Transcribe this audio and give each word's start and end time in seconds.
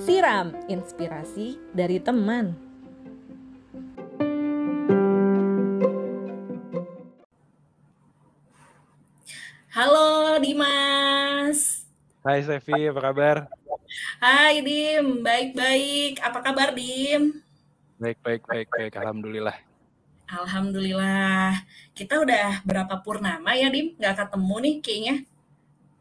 Siram 0.00 0.56
inspirasi 0.72 1.60
dari 1.76 2.00
teman. 2.00 2.56
Halo 9.76 10.40
Dimas. 10.40 11.84
Hai 12.24 12.40
Sevi, 12.40 12.88
apa 12.88 13.12
kabar? 13.12 13.36
Hai 14.24 14.64
Dim, 14.64 15.20
baik-baik. 15.20 16.16
Apa 16.24 16.40
kabar 16.40 16.72
Dim? 16.72 17.44
Baik, 18.00 18.24
baik, 18.24 18.40
baik, 18.48 18.72
baik. 18.72 18.96
Alhamdulillah. 18.96 19.75
Alhamdulillah. 20.26 21.62
Kita 21.94 22.18
udah 22.18 22.66
berapa 22.66 22.98
purnama 23.00 23.54
ya 23.54 23.70
Dim? 23.70 23.94
Gak 23.94 24.26
ketemu 24.26 24.56
nih 24.58 24.74
kayaknya. 24.82 25.14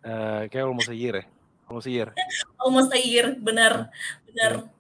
Uh, 0.05 0.41
kayak 0.49 0.66
almost 0.66 0.89
a 0.89 0.97
year 0.97 1.16
ya. 1.21 1.25
Almost 1.70 1.88
a 1.89 1.93
year. 1.93 2.09
almost 2.61 2.91
a 2.93 3.02
year, 3.02 3.38
bener, 3.38 3.89
bener. 4.30 4.53
Yeah. 4.66 4.73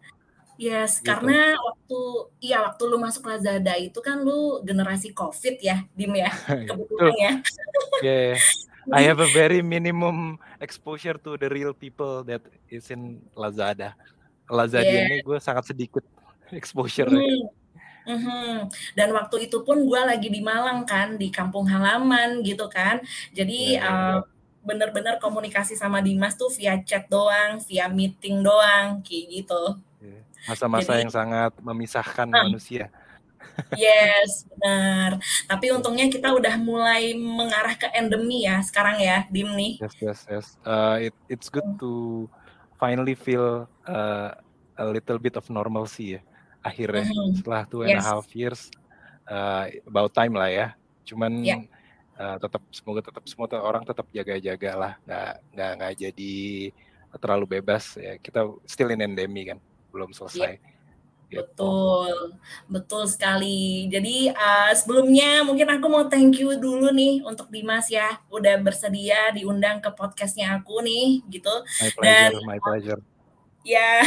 Yes, 0.55 1.03
gitu. 1.03 1.11
karena 1.11 1.51
waktu 1.59 1.99
iya 2.39 2.63
waktu 2.63 2.83
lu 2.87 2.95
masuk 2.95 3.27
Lazada 3.27 3.75
itu 3.75 3.99
kan 3.99 4.23
lu 4.23 4.63
generasi 4.63 5.11
COVID 5.11 5.59
ya, 5.59 5.83
Dim 5.91 6.15
ya, 6.15 6.31
kebetulan 6.71 7.15
ya. 7.19 7.31
yeah. 7.99 8.39
I 8.87 9.03
have 9.03 9.19
a 9.19 9.27
very 9.35 9.59
minimum 9.59 10.39
exposure 10.63 11.19
to 11.27 11.35
the 11.35 11.51
real 11.51 11.75
people 11.75 12.23
that 12.23 12.39
is 12.71 12.87
in 12.87 13.19
Lazada. 13.35 13.99
Lazada 14.47 14.87
yeah. 14.87 15.11
ini 15.11 15.27
gue 15.27 15.37
sangat 15.43 15.75
sedikit 15.75 16.07
exposure. 16.55 17.11
Hmm. 17.11 17.19
Mm 17.19 17.64
-hmm. 18.05 18.69
Dan 18.93 19.09
waktu 19.17 19.49
itu 19.49 19.65
pun 19.65 19.81
gue 19.81 20.01
lagi 20.05 20.29
di 20.29 20.41
Malang 20.45 20.85
kan, 20.85 21.17
di 21.17 21.33
kampung 21.33 21.65
halaman 21.65 22.45
gitu 22.45 22.69
kan. 22.69 23.01
Jadi 23.33 23.81
yeah. 23.81 24.21
uh, 24.21 24.25
bener-bener 24.65 25.17
komunikasi 25.21 25.77
sama 25.77 26.01
Dimas 26.01 26.37
tuh 26.37 26.49
via 26.53 26.77
chat 26.81 27.05
doang, 27.09 27.61
via 27.65 27.85
meeting 27.89 28.45
doang, 28.45 29.01
kayak 29.05 29.25
gitu. 29.41 29.63
Masa-masa 30.45 31.01
yang 31.01 31.09
sangat 31.09 31.57
memisahkan 31.57 32.29
uh, 32.29 32.45
manusia. 32.45 32.93
Yes, 33.73 34.45
benar. 34.51 35.17
Tapi 35.47 35.71
untungnya 35.71 36.11
kita 36.11 36.29
udah 36.35 36.59
mulai 36.59 37.15
mengarah 37.15 37.73
ke 37.73 37.87
endemi 37.95 38.45
ya 38.45 38.59
sekarang 38.61 38.99
ya, 38.99 39.25
Dim 39.31 39.49
nih. 39.55 39.81
Yes, 39.81 39.95
yes, 39.97 40.19
yes. 40.27 40.47
Uh, 40.61 41.09
it, 41.09 41.15
it's 41.31 41.47
good 41.49 41.65
to 41.79 42.25
finally 42.75 43.15
feel 43.15 43.65
uh, 43.87 44.35
a 44.75 44.85
little 44.85 45.17
bit 45.17 45.39
of 45.39 45.47
normalcy 45.49 46.19
ya. 46.19 46.21
Akhirnya 46.65 47.05
mm 47.05 47.13
-hmm. 47.13 47.33
setelah 47.37 47.61
two 47.69 47.85
and 47.85 47.93
yes. 47.93 48.01
a 48.01 48.05
half 48.09 48.27
years, 48.33 48.61
uh, 49.29 49.69
about 49.85 50.09
time 50.17 50.33
lah 50.33 50.49
ya. 50.49 50.67
Cuman 51.05 51.45
yeah 51.45 51.61
uh, 52.19 52.37
tetap 52.39 52.61
semoga 52.71 53.01
tetap 53.03 53.23
semua 53.27 53.47
orang 53.59 53.83
tetap 53.83 54.07
jaga-jaga 54.11 54.71
lah 54.75 54.93
nggak 55.03 55.31
nggak 55.55 55.71
nggak 55.79 55.93
jadi 55.99 56.35
terlalu 57.15 57.45
bebas 57.59 57.95
ya 57.95 58.19
kita 58.19 58.51
still 58.67 58.91
in 58.91 59.03
endemi 59.03 59.47
kan 59.47 59.59
belum 59.91 60.11
iya. 60.11 60.17
selesai 60.19 60.53
yeah. 60.59 60.73
Gitu. 61.25 61.41
Betul, 61.41 62.37
betul 62.69 63.09
sekali. 63.09 63.89
Jadi 63.89 64.29
uh, 64.29 64.69
sebelumnya 64.77 65.41
mungkin 65.41 65.65
aku 65.73 65.89
mau 65.89 66.05
thank 66.05 66.37
you 66.37 66.53
dulu 66.53 66.93
nih 66.93 67.25
untuk 67.25 67.49
Dimas 67.49 67.89
ya, 67.89 68.21
udah 68.29 68.61
bersedia 68.61 69.33
diundang 69.33 69.81
ke 69.81 69.89
podcastnya 69.89 70.53
aku 70.53 70.85
nih, 70.85 71.25
gitu. 71.33 71.49
My 71.81 71.89
pleasure, 71.97 72.29
Dan, 72.29 72.31
my 72.45 72.59
pleasure. 72.61 73.01
Ya, 73.65 73.81
yeah. 73.81 74.01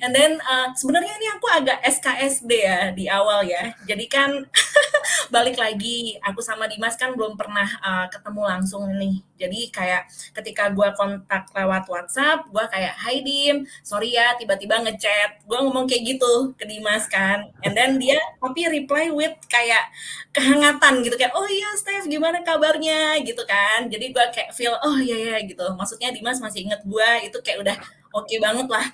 and 0.00 0.16
then 0.16 0.40
uh, 0.40 0.72
sebenarnya 0.72 1.12
ini 1.20 1.28
aku 1.36 1.44
agak 1.44 1.84
SKSD 1.84 2.48
ya 2.48 2.80
di 2.96 3.04
awal 3.12 3.44
ya. 3.44 3.76
Jadi 3.84 4.08
kan 4.08 4.32
balik 5.34 5.60
lagi, 5.60 6.16
aku 6.24 6.40
sama 6.40 6.64
Dimas 6.64 6.96
kan 6.96 7.12
belum 7.12 7.36
pernah 7.36 7.68
uh, 7.84 8.08
ketemu 8.08 8.42
langsung 8.48 8.88
nih. 8.96 9.20
Jadi 9.36 9.68
kayak 9.68 10.08
ketika 10.32 10.72
gue 10.72 10.88
kontak 10.96 11.44
lewat 11.52 11.84
WhatsApp, 11.92 12.48
gue 12.48 12.64
kayak, 12.72 12.94
Hai 12.96 13.20
Dim, 13.20 13.68
sorry 13.84 14.16
ya 14.16 14.32
tiba-tiba 14.40 14.80
ngechat. 14.80 15.44
Gue 15.44 15.60
ngomong 15.60 15.84
kayak 15.84 16.16
gitu 16.16 16.56
ke 16.56 16.64
Dimas 16.64 17.04
kan. 17.04 17.52
And 17.68 17.76
then 17.76 18.00
dia 18.00 18.16
tapi 18.40 18.64
reply 18.64 19.12
with 19.12 19.36
kayak 19.52 19.92
kehangatan 20.32 21.04
gitu 21.04 21.20
kayak, 21.20 21.36
oh 21.36 21.44
iya 21.44 21.68
Steph 21.76 22.08
gimana 22.08 22.40
kabarnya 22.40 23.20
gitu 23.20 23.44
kan. 23.44 23.92
Jadi 23.92 24.08
gue 24.08 24.24
kayak 24.32 24.56
feel, 24.56 24.72
oh 24.80 24.96
iya 24.96 25.36
iya 25.36 25.36
gitu. 25.44 25.68
Maksudnya 25.76 26.08
Dimas 26.16 26.40
masih 26.40 26.64
inget 26.64 26.80
gue, 26.88 27.10
itu 27.28 27.36
kayak 27.44 27.60
udah 27.60 27.76
oke 28.12 28.28
okay 28.28 28.38
banget 28.38 28.68
lah. 28.68 28.86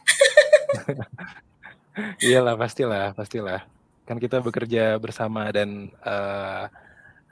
Iyalah 2.24 2.54
pastilah, 2.54 3.10
pastilah. 3.12 3.66
Kan 4.06 4.16
kita 4.22 4.40
bekerja 4.40 4.96
bersama 4.96 5.50
dan 5.50 5.90
uh, 6.00 6.70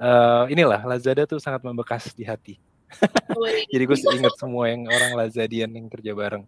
uh, 0.03 0.45
inilah 0.51 0.83
Lazada 0.85 1.25
tuh 1.25 1.41
sangat 1.41 1.63
membekas 1.65 2.13
di 2.13 2.27
hati. 2.27 2.59
Jadi 3.73 3.83
gue 3.83 3.99
ingat 4.15 4.35
semua 4.39 4.71
yang 4.71 4.87
orang 4.91 5.13
Lazadian 5.17 5.71
yang 5.73 5.87
kerja 5.91 6.13
bareng. 6.15 6.45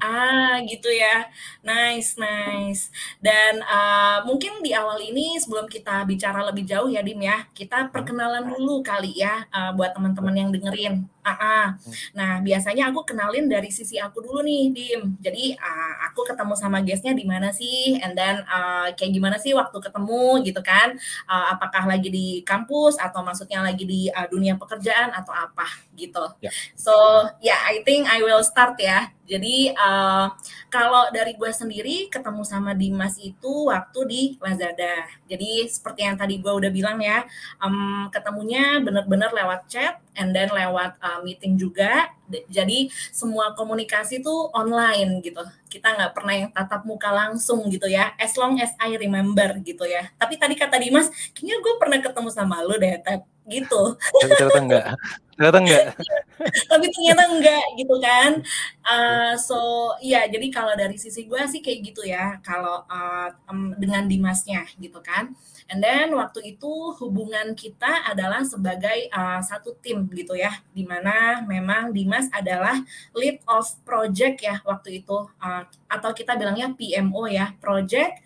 Ah, 0.00 0.56
gitu 0.64 0.88
ya. 0.88 1.28
Nice, 1.60 2.16
nice. 2.16 2.88
Dan 3.20 3.60
uh, 3.60 4.24
mungkin 4.24 4.64
di 4.64 4.72
awal 4.72 4.96
ini 5.04 5.36
sebelum 5.36 5.68
kita 5.68 6.08
bicara 6.08 6.40
lebih 6.48 6.64
jauh 6.64 6.88
ya, 6.88 7.04
Dim 7.04 7.20
ya, 7.20 7.44
kita 7.52 7.92
perkenalan 7.92 8.48
dulu 8.48 8.80
kali 8.80 9.12
ya 9.20 9.44
uh, 9.52 9.76
buat 9.76 9.92
teman-teman 9.92 10.34
yang 10.34 10.50
dengerin. 10.52 11.04
Ah, 11.24 11.40
ah. 11.40 11.66
Nah, 12.12 12.44
biasanya 12.44 12.92
aku 12.92 13.08
kenalin 13.08 13.48
dari 13.48 13.72
sisi 13.72 13.96
aku 13.96 14.20
dulu 14.20 14.44
nih, 14.44 14.62
Dim. 14.76 15.16
Jadi 15.24 15.56
uh, 15.56 15.94
aku 16.12 16.28
ketemu 16.28 16.52
sama 16.52 16.84
guestnya 16.84 17.16
di 17.16 17.24
mana 17.24 17.48
sih, 17.48 17.96
and 18.04 18.12
then 18.12 18.44
uh, 18.44 18.92
kayak 18.92 19.16
gimana 19.16 19.40
sih 19.40 19.56
waktu 19.56 19.72
ketemu 19.80 20.44
gitu 20.44 20.60
kan? 20.60 20.92
Uh, 21.24 21.56
apakah 21.56 21.88
lagi 21.88 22.12
di 22.12 22.44
kampus 22.44 23.00
atau 23.00 23.24
maksudnya 23.24 23.64
lagi 23.64 23.88
di 23.88 24.12
uh, 24.12 24.28
dunia 24.28 24.60
pekerjaan 24.60 25.16
atau 25.16 25.32
apa 25.32 25.64
gitu. 25.96 26.28
Yeah. 26.44 26.52
So, 26.76 26.92
yeah, 27.40 27.56
I 27.72 27.80
think 27.88 28.04
I 28.04 28.20
will 28.20 28.44
start 28.44 28.76
ya. 28.76 29.08
Jadi 29.24 29.72
uh, 29.72 30.28
kalau 30.68 31.08
dari 31.08 31.32
gue 31.40 31.48
sendiri 31.48 32.12
ketemu 32.12 32.44
sama 32.44 32.76
Dimas 32.76 33.16
itu 33.16 33.72
waktu 33.72 34.00
di 34.04 34.22
Lazada. 34.36 35.08
Jadi 35.24 35.64
seperti 35.72 36.04
yang 36.04 36.20
tadi 36.20 36.36
gue 36.36 36.52
udah 36.52 36.68
bilang 36.68 37.00
ya, 37.00 37.24
um, 37.64 38.12
ketemunya 38.12 38.84
bener-bener 38.84 39.32
lewat 39.32 39.64
chat 39.72 40.03
and 40.16 40.34
then 40.34 40.50
lewat 40.50 40.98
uh, 41.02 41.20
meeting 41.22 41.58
juga. 41.58 42.10
Jadi 42.48 42.88
semua 43.12 43.52
komunikasi 43.52 44.24
tuh 44.24 44.48
online 44.54 45.20
gitu. 45.20 45.44
Kita 45.68 45.92
nggak 45.94 46.12
pernah 46.16 46.34
yang 46.34 46.50
tatap 46.50 46.82
muka 46.88 47.12
langsung 47.12 47.66
gitu 47.68 47.86
ya. 47.86 48.14
As 48.16 48.34
long 48.38 48.56
as 48.58 48.72
I 48.80 48.96
remember 48.96 49.58
gitu 49.60 49.84
ya. 49.84 50.08
Tapi 50.16 50.40
tadi 50.40 50.56
kata 50.56 50.80
Dimas, 50.80 51.12
kayaknya 51.36 51.56
gue 51.60 51.74
pernah 51.76 51.98
ketemu 52.00 52.28
sama 52.32 52.64
lu 52.64 52.78
deh, 52.80 52.96
Tep. 53.02 53.22
Gitu. 53.44 53.82
Tapi 54.00 54.32
ternyata 54.40 54.60
enggak. 54.64 54.86
Ternyata 55.36 55.58
enggak. 55.60 55.84
Tapi 56.72 56.86
ternyata 56.88 57.22
enggak 57.28 57.64
gitu 57.76 57.96
kan. 58.00 58.30
Uh, 58.80 59.32
so 59.36 59.58
iya, 60.00 60.24
jadi 60.24 60.48
kalau 60.48 60.72
dari 60.72 60.96
sisi 60.96 61.28
gue 61.28 61.42
sih 61.52 61.60
kayak 61.60 61.78
gitu 61.92 62.02
ya. 62.08 62.40
Kalau 62.40 62.88
uh, 62.88 63.28
um, 63.52 63.76
dengan 63.76 64.08
Dimasnya 64.08 64.64
gitu 64.80 65.04
kan. 65.04 65.36
And 65.72 65.80
then 65.80 66.12
waktu 66.12 66.56
itu 66.56 66.92
hubungan 67.00 67.56
kita 67.56 68.04
adalah 68.04 68.44
sebagai 68.44 69.08
uh, 69.08 69.40
satu 69.40 69.76
tim 69.80 70.04
gitu 70.12 70.36
ya, 70.36 70.52
di 70.76 70.84
mana 70.84 71.40
memang 71.48 71.88
Dimas 71.90 72.28
adalah 72.30 72.76
lead 73.16 73.40
of 73.48 73.64
project 73.82 74.44
ya 74.44 74.60
waktu 74.62 75.00
itu, 75.00 75.16
uh, 75.40 75.62
atau 75.88 76.10
kita 76.12 76.36
bilangnya 76.36 76.72
PMO 76.76 77.24
ya, 77.32 77.56
project 77.64 78.20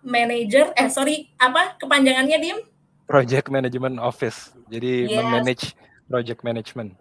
manager, 0.00 0.72
eh 0.78 0.88
sorry 0.88 1.28
apa 1.36 1.76
kepanjangannya 1.76 2.38
Dim? 2.40 2.58
Project 3.04 3.50
Management 3.50 3.98
Office, 3.98 4.54
jadi 4.70 5.10
yes. 5.10 5.26
manage 5.26 5.64
project 6.06 6.40
management. 6.46 6.94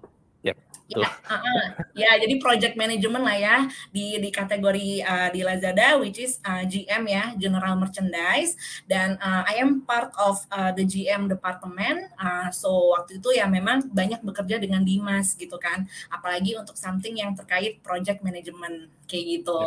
Ya, 0.90 1.06
uh, 1.06 1.34
uh, 1.38 1.64
ya 1.94 2.18
jadi 2.18 2.42
project 2.42 2.74
management 2.74 3.22
lah 3.22 3.38
ya 3.38 3.56
di 3.94 4.18
di 4.18 4.34
kategori 4.34 5.06
uh, 5.06 5.30
di 5.30 5.46
Lazada 5.46 6.02
which 6.02 6.18
is 6.18 6.42
uh, 6.42 6.66
GM 6.66 7.06
ya 7.06 7.38
General 7.38 7.78
Merchandise. 7.78 8.58
Dan 8.90 9.14
uh, 9.22 9.46
I 9.46 9.62
am 9.62 9.86
part 9.86 10.10
of 10.18 10.42
uh, 10.50 10.74
the 10.74 10.82
GM 10.90 11.30
department. 11.30 12.10
Uh, 12.18 12.50
so 12.50 12.98
waktu 12.98 13.22
itu 13.22 13.30
ya 13.38 13.46
memang 13.46 13.86
banyak 13.94 14.26
bekerja 14.26 14.58
dengan 14.58 14.82
Dimas 14.82 15.38
gitu 15.38 15.62
kan. 15.62 15.86
Apalagi 16.10 16.58
untuk 16.58 16.74
something 16.74 17.22
yang 17.22 17.38
terkait 17.38 17.86
project 17.86 18.26
management 18.26 18.90
kayak 19.06 19.42
gitu. 19.42 19.62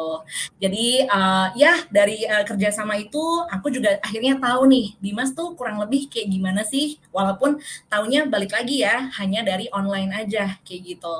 Ya. 0.58 0.70
jadi 0.70 0.86
uh, 1.10 1.48
ya 1.58 1.72
dari 1.90 2.22
uh, 2.26 2.46
kerjasama 2.46 2.98
itu 2.98 3.22
aku 3.50 3.74
juga 3.74 3.98
akhirnya 4.02 4.38
tahu 4.38 4.70
nih 4.70 4.94
Dimas 5.02 5.34
tuh 5.34 5.54
kurang 5.54 5.78
lebih 5.78 6.10
kayak 6.10 6.30
gimana 6.30 6.66
sih? 6.66 6.98
Walaupun 7.14 7.62
tahunya 7.86 8.26
balik 8.26 8.54
lagi 8.54 8.82
ya 8.82 9.06
hanya 9.22 9.46
dari 9.46 9.70
online 9.70 10.10
aja 10.26 10.58
kayak 10.66 10.82
gitu 10.82 11.11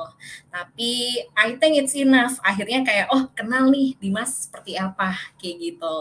tapi 0.53 1.23
I 1.33 1.57
think 1.57 1.81
it's 1.81 1.97
enough. 1.97 2.37
Akhirnya 2.45 2.85
kayak 2.85 3.07
oh 3.09 3.25
kenal 3.33 3.73
nih 3.73 3.97
Dimas 3.97 4.45
seperti 4.45 4.77
apa 4.77 5.17
kayak 5.41 5.55
gitu. 5.57 5.99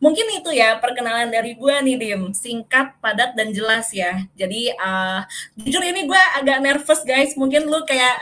Mungkin 0.00 0.40
itu 0.40 0.50
ya 0.56 0.80
perkenalan 0.80 1.28
dari 1.28 1.52
gue 1.52 1.74
nih 1.84 1.96
Dim. 2.00 2.32
Singkat, 2.32 2.98
padat 3.04 3.36
dan 3.36 3.52
jelas 3.52 3.92
ya. 3.92 4.24
Jadi 4.32 4.72
uh, 4.76 5.20
jujur 5.60 5.84
ini 5.84 6.08
gue 6.08 6.22
agak 6.40 6.58
nervous 6.64 7.04
guys. 7.04 7.36
Mungkin 7.36 7.68
lu 7.68 7.84
kayak 7.84 8.16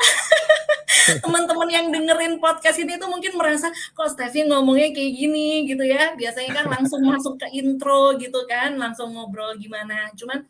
teman-teman 1.24 1.68
yang 1.70 1.86
dengerin 1.94 2.42
podcast 2.42 2.78
ini 2.82 2.98
tuh 2.98 3.08
mungkin 3.08 3.38
merasa 3.38 3.70
kok 3.70 4.10
Steffi 4.12 4.44
ngomongnya 4.46 4.90
kayak 4.90 5.12
gini 5.14 5.70
gitu 5.70 5.86
ya. 5.86 6.18
Biasanya 6.18 6.50
kan 6.58 6.66
langsung 6.80 7.06
masuk 7.06 7.38
ke 7.38 7.48
intro 7.54 8.18
gitu 8.18 8.44
kan, 8.50 8.74
langsung 8.74 9.14
ngobrol 9.14 9.54
gimana. 9.58 10.10
Cuman 10.18 10.42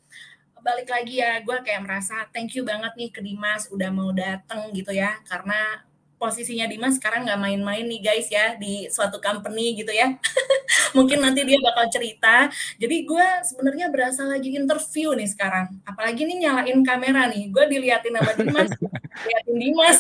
balik 0.63 0.89
lagi 0.89 1.19
ya, 1.19 1.43
gue 1.43 1.59
kayak 1.67 1.83
merasa 1.83 2.27
thank 2.31 2.55
you 2.55 2.63
banget 2.63 2.95
nih 2.95 3.11
ke 3.11 3.21
Dimas 3.21 3.69
udah 3.69 3.91
mau 3.91 4.15
dateng 4.15 4.71
gitu 4.71 4.95
ya, 4.95 5.19
karena 5.27 5.83
posisinya 6.23 6.71
Dimas 6.71 7.03
sekarang 7.03 7.27
nggak 7.27 7.41
main-main 7.43 7.83
nih 7.83 7.99
guys 7.99 8.31
ya 8.31 8.55
di 8.55 8.87
suatu 8.87 9.19
company 9.19 9.75
gitu 9.75 9.91
ya. 9.91 10.15
Mungkin 10.97 11.19
nanti 11.19 11.43
dia 11.43 11.59
bakal 11.59 11.91
cerita. 11.91 12.47
Jadi 12.79 13.03
gue 13.03 13.27
sebenarnya 13.43 13.91
berasa 13.91 14.23
lagi 14.23 14.55
interview 14.55 15.19
nih 15.19 15.27
sekarang. 15.27 15.83
Apalagi 15.83 16.23
nih 16.23 16.47
nyalain 16.47 16.79
kamera 16.87 17.27
nih. 17.27 17.51
Gue 17.51 17.67
diliatin 17.67 18.15
sama 18.15 18.33
Dimas, 18.39 18.71
liatin 19.27 19.57
Dimas. 19.59 19.99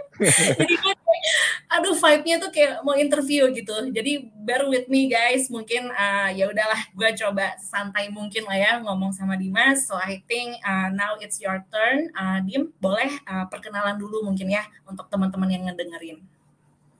Jadi 0.60 0.74
gue 0.76 0.94
aduh 1.74 1.96
vibe-nya 1.96 2.36
tuh 2.38 2.50
kayak 2.52 2.82
mau 2.86 2.94
interview 2.94 3.48
gitu. 3.52 3.74
Jadi 3.92 4.28
bear 4.44 4.66
with 4.70 4.86
me 4.86 5.10
guys. 5.10 5.48
Mungkin 5.50 5.90
uh, 5.90 6.30
ya 6.32 6.50
udahlah 6.50 6.80
gue 6.92 7.10
coba 7.18 7.58
santai 7.60 8.08
mungkin 8.12 8.44
lah 8.46 8.58
ya 8.58 8.72
ngomong 8.82 9.12
sama 9.12 9.34
Dimas. 9.34 9.86
So 9.88 9.96
I 9.96 10.22
think 10.30 10.60
uh, 10.62 10.92
now 10.92 11.18
it's 11.18 11.40
your 11.42 11.62
turn. 11.68 12.10
Uh, 12.14 12.40
Dim, 12.44 12.72
boleh 12.78 13.10
uh, 13.26 13.46
perkenalan 13.48 13.98
dulu 13.98 14.24
mungkin 14.26 14.50
ya 14.50 14.64
untuk 14.84 15.08
teman-teman 15.12 15.48
yang 15.50 15.64
ngedengerin. 15.70 16.22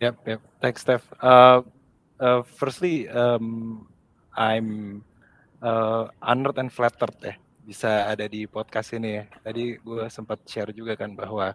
Yep, 0.03 0.17
yep. 0.29 0.41
Thanks, 0.61 0.85
Steph. 0.85 1.09
Uh, 1.25 1.65
uh, 2.21 2.45
firstly, 2.45 3.09
um, 3.09 3.89
I'm 4.37 5.01
uh, 5.65 6.13
honored 6.21 6.61
and 6.61 6.69
flattered 6.69 7.17
ya 7.25 7.37
bisa 7.67 8.07
ada 8.07 8.31
di 8.31 8.47
podcast 8.47 8.95
ini 8.95 9.19
ya. 9.19 9.25
Tadi 9.43 9.75
gue 9.83 10.07
sempat 10.07 10.47
share 10.47 10.71
juga 10.71 10.95
kan 10.95 11.19
bahwa 11.19 11.51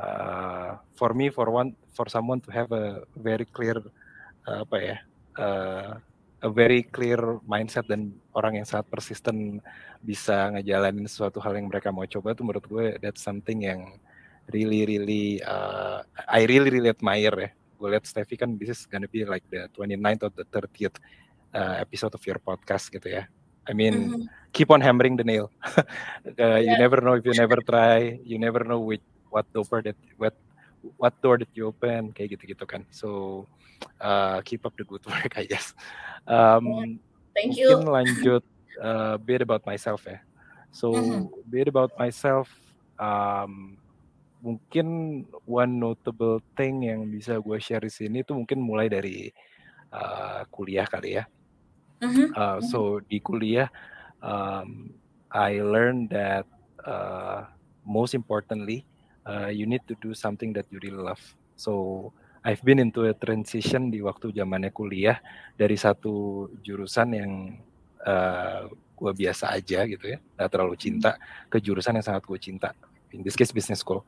uh, 0.00 0.76
for 0.94 1.12
me 1.16 1.32
for 1.32 1.48
one 1.48 1.72
for 1.92 2.06
someone 2.08 2.40
to 2.40 2.50
have 2.52 2.70
a 2.72 3.04
very 3.16 3.44
clear 3.48 3.80
uh, 4.46 4.62
apa 4.64 4.76
ya 4.78 4.96
uh, 5.40 5.90
a 6.44 6.50
very 6.52 6.84
clear 6.84 7.18
mindset 7.48 7.88
dan 7.88 8.12
orang 8.36 8.60
yang 8.60 8.66
sangat 8.68 8.86
persisten 8.92 9.58
bisa 10.04 10.52
ngejalanin 10.52 11.08
sesuatu 11.08 11.40
hal 11.40 11.56
yang 11.56 11.66
mereka 11.66 11.88
mau 11.88 12.04
coba 12.04 12.36
tuh 12.36 12.44
menurut 12.44 12.66
gue 12.68 12.86
that's 13.00 13.24
something 13.24 13.64
yang 13.64 13.96
really 14.52 14.84
really 14.84 15.40
uh, 15.42 16.04
I 16.28 16.44
really 16.44 16.68
really 16.68 16.92
admire 16.92 17.34
ya 17.34 17.50
gue 17.76 17.88
lihat 17.92 18.04
Steffi 18.04 18.36
kan 18.36 18.56
this 18.60 18.72
is 18.72 18.80
gonna 18.88 19.08
be 19.08 19.24
like 19.24 19.44
the 19.48 19.68
29th 19.76 20.28
or 20.28 20.32
the 20.32 20.46
30th 20.48 20.96
uh, 21.56 21.80
episode 21.80 22.12
of 22.12 22.22
your 22.24 22.40
podcast 22.40 22.92
gitu 22.92 23.08
ya 23.08 23.24
I 23.66 23.72
mean 23.72 23.94
mm 23.96 24.08
-hmm. 24.12 24.24
keep 24.52 24.68
on 24.68 24.84
hammering 24.84 25.16
the 25.16 25.26
nail 25.26 25.48
uh, 25.66 25.80
yeah. 26.36 26.60
you 26.62 26.74
never 26.76 27.00
know 27.00 27.16
if 27.16 27.24
you 27.24 27.34
never 27.34 27.58
try 27.64 28.20
you 28.22 28.36
never 28.36 28.62
know 28.62 28.78
which 28.78 29.02
what 29.30 29.46
door 29.52 29.82
that 29.82 29.98
what 30.16 30.34
what 30.98 31.14
door 31.22 31.38
that 31.38 31.50
you 31.54 31.66
open 31.68 32.14
kayak 32.14 32.38
gitu-gitu 32.38 32.64
kan. 32.64 32.86
So 32.94 33.42
uh, 34.00 34.40
keep 34.46 34.62
up 34.64 34.74
the 34.78 34.86
good 34.86 35.02
work 35.06 35.34
I 35.34 35.44
guess. 35.48 35.74
Um, 36.26 36.98
thank 37.34 37.58
you. 37.58 37.74
mungkin 37.74 37.90
lanjut 37.90 38.44
uh, 38.80 39.16
bit 39.18 39.42
about 39.42 39.66
myself 39.66 40.06
ya. 40.06 40.22
So 40.70 40.92
mm-hmm. 40.94 41.32
bit 41.48 41.66
about 41.66 41.94
myself 41.98 42.52
um, 43.00 43.80
mungkin 44.44 44.86
one 45.48 45.80
notable 45.80 46.38
thing 46.54 46.86
yang 46.86 47.08
bisa 47.08 47.40
gue 47.40 47.58
share 47.58 47.82
di 47.82 47.90
sini 47.90 48.22
itu 48.22 48.36
mungkin 48.36 48.62
mulai 48.62 48.86
dari 48.86 49.32
uh, 49.90 50.44
kuliah 50.52 50.86
kali 50.86 51.18
ya. 51.18 51.24
Mm-hmm. 51.96 52.28
uh, 52.36 52.60
so 52.60 53.00
di 53.08 53.24
kuliah 53.24 53.72
um, 54.20 54.92
I 55.32 55.64
learned 55.64 56.12
that 56.12 56.44
uh, 56.84 57.48
most 57.88 58.12
importantly 58.12 58.84
uh, 59.26 59.50
you 59.50 59.66
need 59.66 59.82
to 59.90 59.98
do 59.98 60.14
something 60.14 60.54
that 60.54 60.64
you 60.70 60.78
really 60.80 61.02
love. 61.02 61.20
So 61.58 62.12
I've 62.46 62.62
been 62.62 62.78
into 62.78 63.10
a 63.10 63.14
transition 63.14 63.90
di 63.90 63.98
waktu 63.98 64.30
zamannya 64.30 64.70
kuliah 64.70 65.18
dari 65.58 65.74
satu 65.74 66.46
jurusan 66.62 67.08
yang 67.10 67.32
uh, 68.06 68.70
gue 68.70 69.12
biasa 69.12 69.52
aja 69.52 69.84
gitu 69.84 70.14
ya, 70.14 70.18
nggak 70.38 70.48
terlalu 70.48 70.78
cinta, 70.78 71.18
ke 71.50 71.58
jurusan 71.58 71.98
yang 71.98 72.06
sangat 72.06 72.22
gue 72.24 72.38
cinta. 72.38 72.70
In 73.10 73.26
this 73.26 73.34
case 73.34 73.50
business 73.50 73.82
school. 73.82 74.06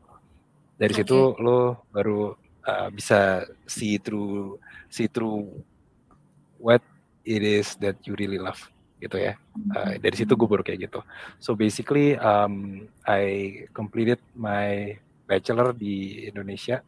Dari 0.78 0.94
okay. 0.94 1.02
situ 1.02 1.34
lo 1.42 1.82
baru 1.90 2.38
uh, 2.62 2.88
bisa 2.94 3.42
see 3.66 3.98
through 3.98 4.62
see 4.86 5.10
through 5.10 5.50
what 6.62 6.78
it 7.26 7.42
is 7.42 7.74
that 7.82 7.98
you 8.06 8.14
really 8.14 8.38
love 8.38 8.62
gitu 9.02 9.18
ya. 9.18 9.34
Uh, 9.74 9.98
dari 9.98 10.14
situ 10.14 10.38
gue 10.38 10.46
baru 10.46 10.62
kayak 10.62 10.86
gitu. 10.86 11.02
So 11.42 11.58
basically 11.58 12.14
um, 12.22 12.86
I 13.02 13.66
completed 13.74 14.22
my 14.38 14.94
bachelor 15.28 15.76
di 15.76 16.24
Indonesia 16.24 16.80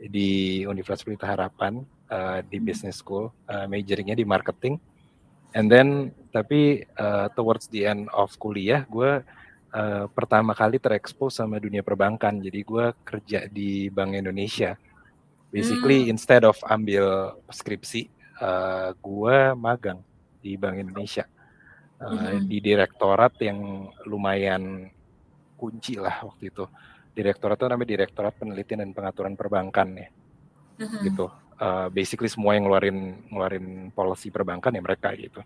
di 0.00 0.62
Universitas 0.66 1.06
Pelita 1.06 1.30
Harapan 1.30 1.84
uh, 2.10 2.40
di 2.42 2.58
hmm. 2.58 2.66
business 2.66 2.98
school, 2.98 3.30
uh, 3.46 3.66
majoringnya 3.70 4.18
di 4.18 4.26
marketing. 4.26 4.80
And 5.54 5.70
then 5.70 6.10
tapi 6.34 6.82
uh, 6.98 7.30
towards 7.38 7.70
the 7.70 7.86
end 7.86 8.10
of 8.10 8.34
kuliah, 8.42 8.82
gue 8.90 9.22
uh, 9.70 10.04
pertama 10.10 10.50
kali 10.50 10.82
terekspos 10.82 11.38
sama 11.38 11.62
dunia 11.62 11.86
perbankan. 11.86 12.42
Jadi 12.42 12.60
gue 12.66 12.90
kerja 13.06 13.46
di 13.46 13.86
Bank 13.92 14.18
Indonesia. 14.18 14.74
Basically 15.54 16.10
hmm. 16.10 16.18
instead 16.18 16.42
of 16.42 16.58
ambil 16.66 17.38
skripsi, 17.54 18.10
uh, 18.42 18.90
gue 18.98 19.36
magang 19.54 20.02
di 20.42 20.58
Bank 20.58 20.82
Indonesia. 20.82 21.30
Uh, 21.94 22.10
hmm. 22.36 22.50
di 22.50 22.58
direktorat 22.58 23.38
yang 23.38 23.88
lumayan 24.10 24.90
kunci 25.54 25.94
lah 25.94 26.26
waktu 26.26 26.50
itu 26.50 26.66
direktorat 27.14 27.56
itu 27.56 27.66
namanya 27.70 27.90
Direktorat 27.94 28.34
Penelitian 28.36 28.82
dan 28.82 28.90
Pengaturan 28.92 29.34
Perbankan 29.38 29.88
ya. 29.94 30.08
Uh-huh. 30.82 31.00
Gitu. 31.06 31.26
Uh, 31.54 31.86
basically 31.94 32.26
semua 32.26 32.58
yang 32.58 32.66
ngeluarin 32.66 33.22
ngeluarin 33.30 33.66
policy 33.94 34.28
perbankan 34.34 34.74
ya 34.74 34.82
mereka 34.82 35.14
gitu. 35.14 35.40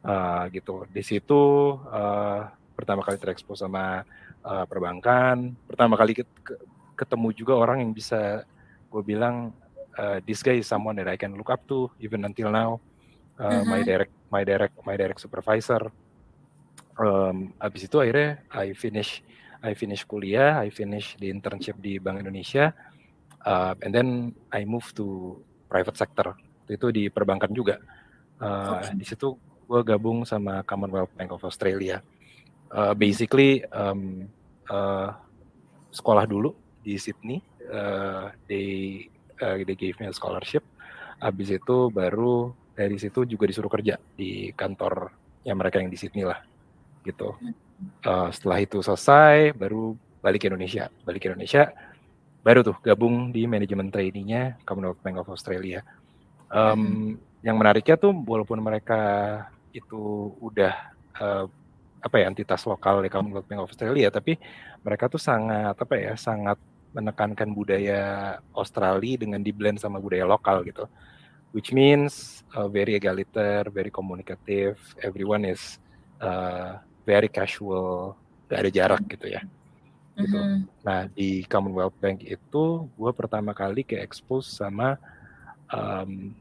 Uh, 0.00 0.48
gitu. 0.50 0.88
Di 0.88 1.04
situ 1.04 1.76
uh, 1.76 2.48
pertama 2.72 3.04
kali 3.04 3.20
terekspos 3.20 3.60
sama 3.60 4.08
uh, 4.40 4.64
perbankan, 4.64 5.52
pertama 5.68 6.00
kali 6.00 6.24
ketemu 6.96 7.28
juga 7.36 7.60
orang 7.60 7.84
yang 7.84 7.92
bisa 7.92 8.48
gue 8.88 9.02
bilang 9.04 9.52
uh, 10.00 10.18
this 10.24 10.40
guy 10.40 10.64
is 10.64 10.66
someone 10.66 10.96
that 10.96 11.06
I 11.06 11.20
can 11.20 11.36
look 11.36 11.52
up 11.52 11.60
to 11.68 11.92
even 12.00 12.24
until 12.24 12.48
now. 12.48 12.80
Uh, 13.36 13.60
uh-huh. 13.60 13.64
my 13.68 13.80
direct 13.84 14.12
my 14.32 14.42
direct 14.44 14.74
my 14.88 14.96
direct 14.96 15.20
supervisor. 15.20 15.92
Um, 16.96 17.52
abis 17.60 17.88
itu 17.88 17.96
akhirnya 17.96 18.44
I 18.52 18.76
finish 18.76 19.24
I 19.60 19.72
finish 19.76 20.08
kuliah, 20.08 20.60
I 20.64 20.72
finish 20.72 21.16
di 21.20 21.28
internship 21.28 21.76
di 21.76 22.00
Bank 22.00 22.24
Indonesia, 22.24 22.72
uh, 23.44 23.76
and 23.84 23.92
then 23.92 24.32
I 24.48 24.64
move 24.64 24.88
to 24.96 25.36
private 25.68 25.96
sector. 26.00 26.36
Itu 26.64 26.88
di 26.88 27.12
perbankan 27.12 27.52
juga. 27.52 27.76
Uh, 28.40 28.80
okay. 28.80 28.96
Di 28.96 29.04
situ 29.04 29.36
gue 29.68 29.80
gabung 29.84 30.24
sama 30.24 30.64
Commonwealth 30.64 31.12
Bank 31.14 31.36
of 31.36 31.44
Australia. 31.44 32.00
Uh, 32.70 32.94
basically 32.94 33.66
um, 33.74 34.26
uh, 34.70 35.12
sekolah 35.92 36.24
dulu 36.24 36.56
di 36.80 36.96
Sydney. 36.96 37.42
Uh, 37.70 38.32
they 38.48 39.06
uh, 39.38 39.60
they 39.62 39.76
gave 39.76 39.98
me 40.00 40.08
a 40.08 40.14
scholarship. 40.14 40.64
Abis 41.20 41.52
itu 41.52 41.92
baru 41.92 42.56
dari 42.72 42.96
situ 42.96 43.28
juga 43.28 43.44
disuruh 43.44 43.68
kerja 43.68 44.00
di 44.16 44.56
kantor 44.56 45.12
yang 45.44 45.60
mereka 45.60 45.84
yang 45.84 45.92
di 45.92 46.00
Sydney 46.00 46.24
lah, 46.24 46.40
gitu. 47.04 47.36
Uh, 48.04 48.28
setelah 48.28 48.60
itu 48.60 48.84
selesai 48.84 49.56
baru 49.56 49.96
balik 50.20 50.44
ke 50.44 50.46
Indonesia 50.52 50.92
balik 51.04 51.24
ke 51.24 51.28
Indonesia 51.32 51.72
baru 52.40 52.60
tuh 52.64 52.76
gabung 52.84 53.32
di 53.32 53.44
manajemen 53.44 53.88
trainingnya 53.88 54.60
Commonwealth 54.64 55.00
Bank 55.00 55.20
of 55.20 55.28
Australia 55.32 55.84
um, 56.52 56.76
hmm. 56.76 57.10
yang 57.44 57.56
menariknya 57.56 57.96
tuh 57.96 58.12
walaupun 58.12 58.60
mereka 58.60 59.00
itu 59.72 60.32
udah 60.40 60.72
uh, 61.20 61.44
apa 62.00 62.16
ya 62.16 62.32
entitas 62.32 62.64
lokal 62.64 63.04
di 63.04 63.12
Commonwealth 63.12 63.48
Bank 63.48 63.64
of 63.64 63.72
Australia 63.72 64.08
tapi 64.12 64.36
mereka 64.84 65.08
tuh 65.08 65.20
sangat 65.20 65.76
apa 65.76 65.94
ya 65.96 66.12
sangat 66.16 66.56
menekankan 66.96 67.52
budaya 67.52 68.00
Australia 68.56 69.20
dengan 69.20 69.40
diblend 69.40 69.80
sama 69.80 70.00
budaya 70.00 70.24
lokal 70.24 70.64
gitu 70.64 70.84
which 71.52 71.72
means 71.72 72.44
uh, 72.56 72.68
very 72.68 72.96
egaliter 72.96 73.68
very 73.68 73.92
communicative 73.92 74.80
everyone 75.04 75.44
is 75.44 75.76
uh, 76.24 76.80
very 77.04 77.28
casual, 77.28 78.14
gak 78.50 78.66
ada 78.66 78.70
jarak 78.70 79.02
gitu 79.08 79.26
ya. 79.30 79.42
Gitu. 80.18 80.36
Mm 80.36 80.44
-hmm. 80.44 80.56
Nah 80.84 81.00
di 81.10 81.44
Commonwealth 81.48 81.96
Bank 81.98 82.24
itu 82.26 82.64
gue 82.86 83.12
pertama 83.16 83.56
kali 83.56 83.86
ke 83.86 83.96
expose 83.98 84.50
sama 84.50 85.00
um, 85.72 86.34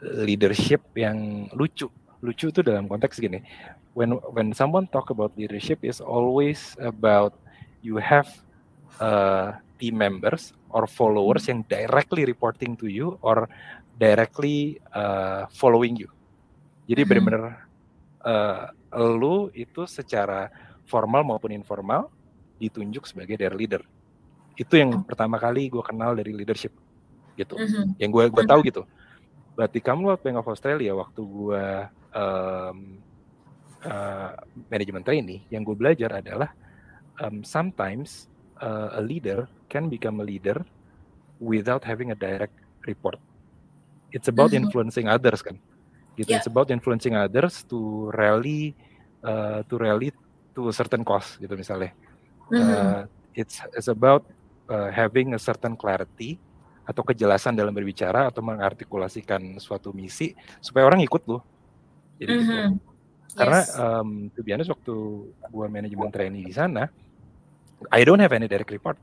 leadership 0.00 0.82
yang 0.96 1.48
lucu. 1.52 1.90
Lucu 2.24 2.48
itu 2.48 2.60
dalam 2.64 2.88
konteks 2.88 3.20
gini, 3.20 3.44
when 3.92 4.16
when 4.32 4.52
someone 4.56 4.88
talk 4.88 5.12
about 5.12 5.32
leadership 5.36 5.80
is 5.84 6.00
always 6.00 6.76
about 6.80 7.36
you 7.84 8.00
have 8.00 8.28
uh, 9.00 9.56
team 9.76 10.00
members 10.00 10.56
or 10.72 10.88
followers 10.88 11.48
yang 11.48 11.64
directly 11.68 12.24
reporting 12.24 12.76
to 12.76 12.88
you 12.88 13.20
or 13.20 13.48
directly 13.96 14.80
uh, 14.92 15.48
following 15.52 15.96
you. 15.96 16.08
Jadi 16.88 17.02
mm 17.02 17.08
-hmm. 17.08 17.08
benar-benar 17.08 17.44
uh, 18.24 18.62
lu 18.96 19.52
itu 19.52 19.84
secara 19.84 20.48
formal 20.88 21.26
maupun 21.26 21.52
informal 21.52 22.08
ditunjuk 22.56 23.04
sebagai 23.04 23.36
their 23.36 23.52
leader. 23.52 23.84
Itu 24.56 24.80
yang 24.80 25.04
pertama 25.04 25.36
kali 25.36 25.68
gue 25.68 25.84
kenal 25.84 26.16
dari 26.16 26.32
leadership 26.32 26.72
gitu. 27.36 27.60
Mm 27.60 27.68
-hmm. 27.68 27.86
Yang 28.00 28.10
gue 28.10 28.24
gue 28.32 28.44
tahu 28.48 28.60
gitu. 28.64 28.82
Berarti 29.52 29.78
kamu 29.84 30.12
waktu 30.12 30.24
Bank 30.24 30.38
of 30.40 30.48
Australia 30.48 30.92
waktu 30.96 31.20
gue 31.20 31.64
um, 32.16 32.78
uh, 33.84 34.32
manajemen 34.72 35.04
trainee, 35.04 35.44
yang 35.52 35.60
gue 35.64 35.76
belajar 35.76 36.24
adalah 36.24 36.50
um, 37.20 37.44
sometimes 37.44 38.28
uh, 38.60 38.96
a 38.96 39.02
leader 39.04 39.44
can 39.68 39.92
become 39.92 40.20
a 40.20 40.26
leader 40.26 40.64
without 41.40 41.84
having 41.84 42.12
a 42.12 42.16
direct 42.16 42.56
report. 42.88 43.20
It's 44.12 44.32
about 44.32 44.52
mm 44.52 44.56
-hmm. 44.56 44.62
influencing 44.72 45.06
others 45.12 45.44
kan, 45.44 45.60
gitu. 46.16 46.32
Yeah. 46.32 46.40
It's 46.40 46.48
about 46.48 46.72
influencing 46.72 47.12
others 47.12 47.64
to 47.68 48.08
rally, 48.16 48.72
uh, 49.26 49.60
to 49.66 49.74
rally 49.76 50.14
to 50.54 50.70
a 50.70 50.74
certain 50.74 51.02
cause 51.02 51.36
gitu 51.42 51.52
misalnya. 51.58 51.90
Mm 52.48 52.62
-hmm. 52.62 52.70
uh, 52.70 53.02
it's 53.34 53.58
it's 53.74 53.90
about 53.90 54.22
uh, 54.70 54.88
having 54.94 55.34
a 55.34 55.40
certain 55.42 55.74
clarity 55.74 56.38
atau 56.86 57.02
kejelasan 57.02 57.58
dalam 57.58 57.74
berbicara 57.74 58.30
atau 58.30 58.40
mengartikulasikan 58.46 59.58
suatu 59.58 59.90
misi 59.90 60.38
supaya 60.62 60.86
orang 60.86 61.02
ikut 61.02 61.26
loh. 61.26 61.42
Jadi 62.22 62.30
mm 62.30 62.38
-hmm. 62.38 62.46
gitu. 62.46 62.54
Mm-hmm. 62.54 62.94
Karena 63.36 63.60
yes. 63.60 63.76
um, 63.76 64.32
to 64.32 64.40
be 64.40 64.54
honest 64.54 64.72
waktu 64.72 64.94
gua 65.52 65.66
manajemen 65.68 66.08
training 66.08 66.46
di 66.46 66.54
sana, 66.56 66.88
I 67.92 68.00
don't 68.06 68.22
have 68.22 68.32
any 68.32 68.48
direct 68.48 68.72
report 68.72 68.96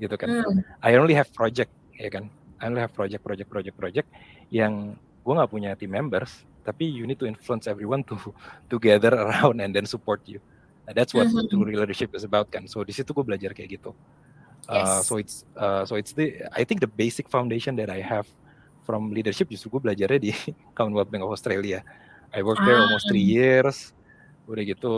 gitu 0.00 0.14
kan. 0.16 0.30
Mm. 0.30 0.64
I 0.80 0.96
only 0.96 1.12
have 1.12 1.28
project 1.34 1.68
ya 1.98 2.08
kan. 2.08 2.32
I 2.58 2.70
only 2.70 2.80
have 2.80 2.94
project, 2.96 3.20
project, 3.20 3.50
project, 3.50 3.76
project 3.76 4.08
yang 4.48 4.96
gua 5.20 5.44
nggak 5.44 5.52
punya 5.52 5.70
team 5.76 5.92
members, 5.92 6.48
tapi 6.68 6.84
you 6.84 7.08
need 7.08 7.16
to 7.16 7.24
influence 7.24 7.64
everyone 7.64 8.04
to 8.04 8.20
to 8.68 8.76
gather 8.76 9.16
around 9.16 9.64
and 9.64 9.72
then 9.72 9.88
support 9.88 10.20
you. 10.28 10.36
And 10.84 10.92
that's 10.92 11.16
what 11.16 11.32
mm 11.32 11.32
-hmm. 11.32 11.48
true 11.48 11.64
leadership 11.64 12.12
is 12.12 12.28
about 12.28 12.52
kan. 12.52 12.68
So 12.68 12.84
di 12.84 12.92
situ 12.92 13.16
gue 13.16 13.24
belajar 13.24 13.56
kayak 13.56 13.80
gitu. 13.80 13.96
Uh, 14.68 15.00
so 15.00 15.16
it's 15.16 15.48
uh, 15.56 15.88
so 15.88 15.96
it's 15.96 16.12
the 16.12 16.44
I 16.52 16.68
think 16.68 16.84
the 16.84 16.92
basic 16.92 17.32
foundation 17.32 17.72
that 17.80 17.88
I 17.88 18.04
have 18.04 18.28
from 18.84 19.16
leadership 19.16 19.48
justru 19.48 19.80
gue 19.80 19.88
belajarnya 19.88 20.20
di 20.20 20.32
Commonwealth 20.76 21.08
Bank 21.08 21.24
of 21.24 21.32
Australia. 21.32 21.80
I 22.36 22.44
worked 22.44 22.60
there 22.68 22.76
almost 22.76 23.08
three 23.08 23.24
ah. 23.24 23.36
years, 23.40 23.96
udah 24.44 24.64
gitu, 24.68 24.96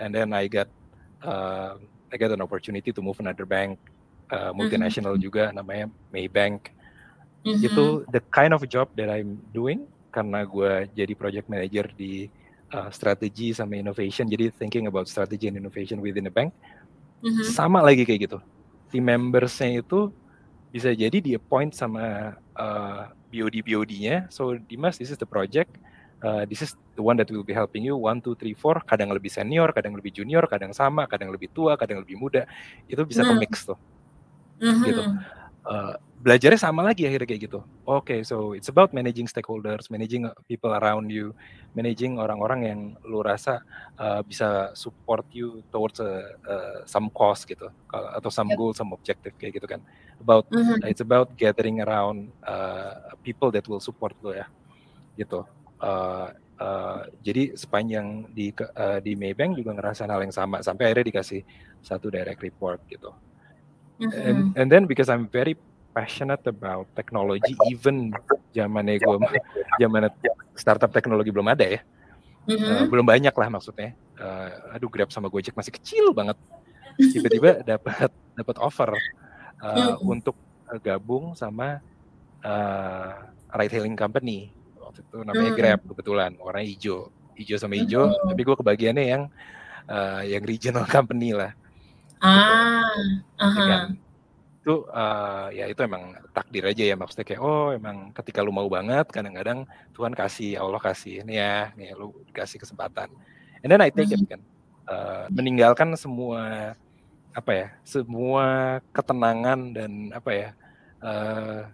and 0.00 0.16
then 0.16 0.32
I 0.32 0.48
got 0.48 0.72
uh, 1.20 1.76
I 2.08 2.16
got 2.16 2.32
an 2.32 2.40
opportunity 2.40 2.88
to 2.88 3.00
move 3.04 3.20
another 3.20 3.44
bank, 3.44 3.76
uh, 4.32 4.56
multinational 4.56 5.20
mm-hmm. 5.20 5.28
juga 5.28 5.42
namanya 5.52 5.92
Maybank. 6.08 6.72
Mm-hmm. 7.44 7.68
Itu 7.68 8.08
the 8.08 8.24
kind 8.32 8.56
of 8.56 8.64
job 8.72 8.88
that 8.96 9.12
I'm 9.12 9.36
doing 9.52 9.84
karena 10.12 10.44
gue 10.44 10.92
jadi 10.92 11.12
project 11.16 11.48
manager 11.48 11.88
di 11.96 12.28
uh, 12.76 12.92
strategy 12.92 13.56
sama 13.56 13.80
innovation, 13.80 14.28
jadi 14.28 14.52
thinking 14.52 14.84
about 14.84 15.08
strategy 15.08 15.48
and 15.48 15.56
innovation 15.56 15.98
within 16.04 16.28
the 16.28 16.34
bank. 16.34 16.52
Mm-hmm. 17.24 17.48
Sama 17.48 17.80
lagi 17.80 18.04
kayak 18.04 18.28
gitu 18.28 18.38
team 18.92 19.08
membersnya 19.08 19.80
itu 19.80 20.12
bisa 20.68 20.92
jadi 20.92 21.16
di 21.16 21.32
appoint 21.32 21.72
sama 21.72 22.36
uh, 22.52 23.08
BOD 23.32 23.64
BOD-nya. 23.64 24.28
So 24.28 24.60
Dimas, 24.60 25.00
this 25.00 25.08
is 25.08 25.16
the 25.16 25.24
project. 25.24 25.80
Uh, 26.22 26.44
this 26.44 26.60
is 26.60 26.76
the 26.94 27.02
one 27.02 27.16
that 27.16 27.26
will 27.32 27.42
be 27.42 27.56
helping 27.56 27.82
you 27.82 27.98
one 27.98 28.22
two 28.22 28.38
three 28.38 28.54
four 28.54 28.78
kadang 28.86 29.10
lebih 29.10 29.26
senior 29.26 29.74
kadang 29.74 29.98
lebih 29.98 30.14
junior 30.14 30.46
kadang 30.46 30.70
sama 30.70 31.02
kadang 31.10 31.34
lebih 31.34 31.50
tua 31.50 31.74
kadang 31.74 31.98
lebih 31.98 32.14
muda 32.14 32.46
itu 32.86 33.02
bisa 33.02 33.26
mm. 33.26 33.28
ke 33.28 33.34
mix 33.42 33.66
tuh 33.66 33.74
mm 34.62 34.70
-hmm. 34.70 34.84
gitu 34.86 35.02
uh, 35.66 35.94
belajarnya 36.22 36.60
sama 36.60 36.86
lagi 36.86 37.02
akhirnya 37.02 37.26
kayak 37.26 37.42
gitu. 37.50 37.60
Oke, 37.82 38.14
okay, 38.14 38.20
so 38.22 38.54
it's 38.54 38.70
about 38.70 38.94
managing 38.94 39.26
stakeholders, 39.26 39.90
managing 39.90 40.30
people 40.46 40.70
around 40.70 41.10
you, 41.10 41.34
managing 41.74 42.22
orang-orang 42.22 42.60
yang 42.62 42.80
lu 43.02 43.26
rasa 43.26 43.58
uh, 43.98 44.22
bisa 44.22 44.70
support 44.78 45.26
you 45.34 45.66
towards 45.74 45.98
a, 45.98 46.38
uh, 46.46 46.86
some 46.86 47.10
cause 47.10 47.42
gitu, 47.42 47.66
atau 47.90 48.30
some 48.30 48.54
goal, 48.54 48.70
some 48.70 48.94
objective 48.94 49.34
kayak 49.34 49.58
gitu 49.58 49.66
kan. 49.66 49.82
About 50.22 50.46
mm 50.54 50.62
-hmm. 50.62 50.86
it's 50.86 51.02
about 51.02 51.34
gathering 51.34 51.82
around 51.82 52.30
uh, 52.46 53.18
people 53.26 53.50
that 53.50 53.66
will 53.66 53.82
support 53.82 54.14
lu 54.22 54.30
ya, 54.30 54.46
gitu. 55.18 55.42
Uh, 55.82 56.30
uh, 56.62 57.02
jadi 57.26 57.58
sepanjang 57.58 58.30
di 58.30 58.54
uh, 58.54 59.02
di 59.02 59.18
Maybank 59.18 59.58
juga 59.58 59.74
ngerasain 59.74 60.06
hal 60.06 60.22
yang 60.22 60.30
sama 60.30 60.62
sampai 60.62 60.86
akhirnya 60.86 61.18
dikasih 61.18 61.42
satu 61.82 62.14
direct 62.14 62.38
report 62.46 62.78
gitu. 62.86 63.10
Mm 64.00 64.08
-hmm. 64.08 64.26
And 64.28 64.38
and 64.58 64.66
then 64.72 64.84
because 64.88 65.12
I'm 65.12 65.28
very 65.28 65.54
passionate 65.92 66.42
about 66.48 66.88
technology 66.96 67.52
even 67.68 68.10
zaman 68.56 68.88
gue 68.96 69.16
zaman 69.76 70.08
startup 70.56 70.88
teknologi 70.88 71.28
belum 71.28 71.52
ada 71.52 71.78
ya 71.78 71.80
mm-hmm. 72.48 72.64
uh, 72.64 72.84
belum 72.88 73.06
banyak 73.06 73.34
lah 73.36 73.48
maksudnya 73.52 73.92
uh, 74.16 74.72
aduh 74.74 74.88
Grab 74.88 75.12
sama 75.12 75.28
Gojek 75.28 75.54
masih 75.54 75.72
kecil 75.76 76.10
banget 76.16 76.40
tiba-tiba 76.96 77.60
dapat 77.76 78.08
dapat 78.34 78.56
offer 78.58 78.90
uh, 79.60 79.68
mm-hmm. 79.68 80.12
untuk 80.12 80.36
gabung 80.80 81.36
sama 81.36 81.84
uh, 82.40 83.12
ride 83.52 83.72
hailing 83.76 83.96
company 83.96 84.48
waktu 84.80 85.04
itu 85.04 85.18
namanya 85.20 85.52
mm-hmm. 85.52 85.60
Grab 85.60 85.80
kebetulan 85.92 86.32
orang 86.40 86.64
hijau 86.64 87.12
hijau 87.36 87.56
sama 87.60 87.76
hijau 87.76 88.08
mm-hmm. 88.08 88.28
tapi 88.32 88.40
gue 88.40 88.56
kebagiannya 88.56 89.04
yang 89.04 89.22
uh, 89.92 90.24
yang 90.24 90.42
regional 90.42 90.88
company 90.96 91.36
lah 91.36 91.52
ah 92.22 92.86
gitu. 92.96 93.42
uh-huh 93.42 94.02
itu 94.62 94.86
uh, 94.94 95.50
ya 95.50 95.66
itu 95.66 95.82
emang 95.82 96.14
takdir 96.30 96.62
aja 96.70 96.86
ya 96.86 96.94
maksudnya 96.94 97.26
kayak 97.26 97.42
oh 97.42 97.74
emang 97.74 98.14
ketika 98.14 98.46
lu 98.46 98.54
mau 98.54 98.70
banget 98.70 99.10
kadang-kadang 99.10 99.66
Tuhan 99.90 100.14
kasih 100.14 100.54
Allah 100.54 100.78
kasih 100.78 101.26
ini 101.26 101.34
ya 101.34 101.74
nih 101.74 101.98
lu 101.98 102.14
dikasih 102.30 102.62
kesempatan 102.62 103.10
and 103.58 103.68
then 103.74 103.82
I 103.82 103.90
take 103.90 104.14
it 104.14 104.22
hmm. 104.22 104.30
kan 104.30 104.40
uh, 104.86 105.26
meninggalkan 105.34 105.98
semua 105.98 106.72
apa 107.34 107.50
ya 107.50 107.66
semua 107.82 108.78
ketenangan 108.94 109.74
dan 109.74 110.14
apa 110.14 110.30
ya 110.30 110.48
uh, 111.02 111.66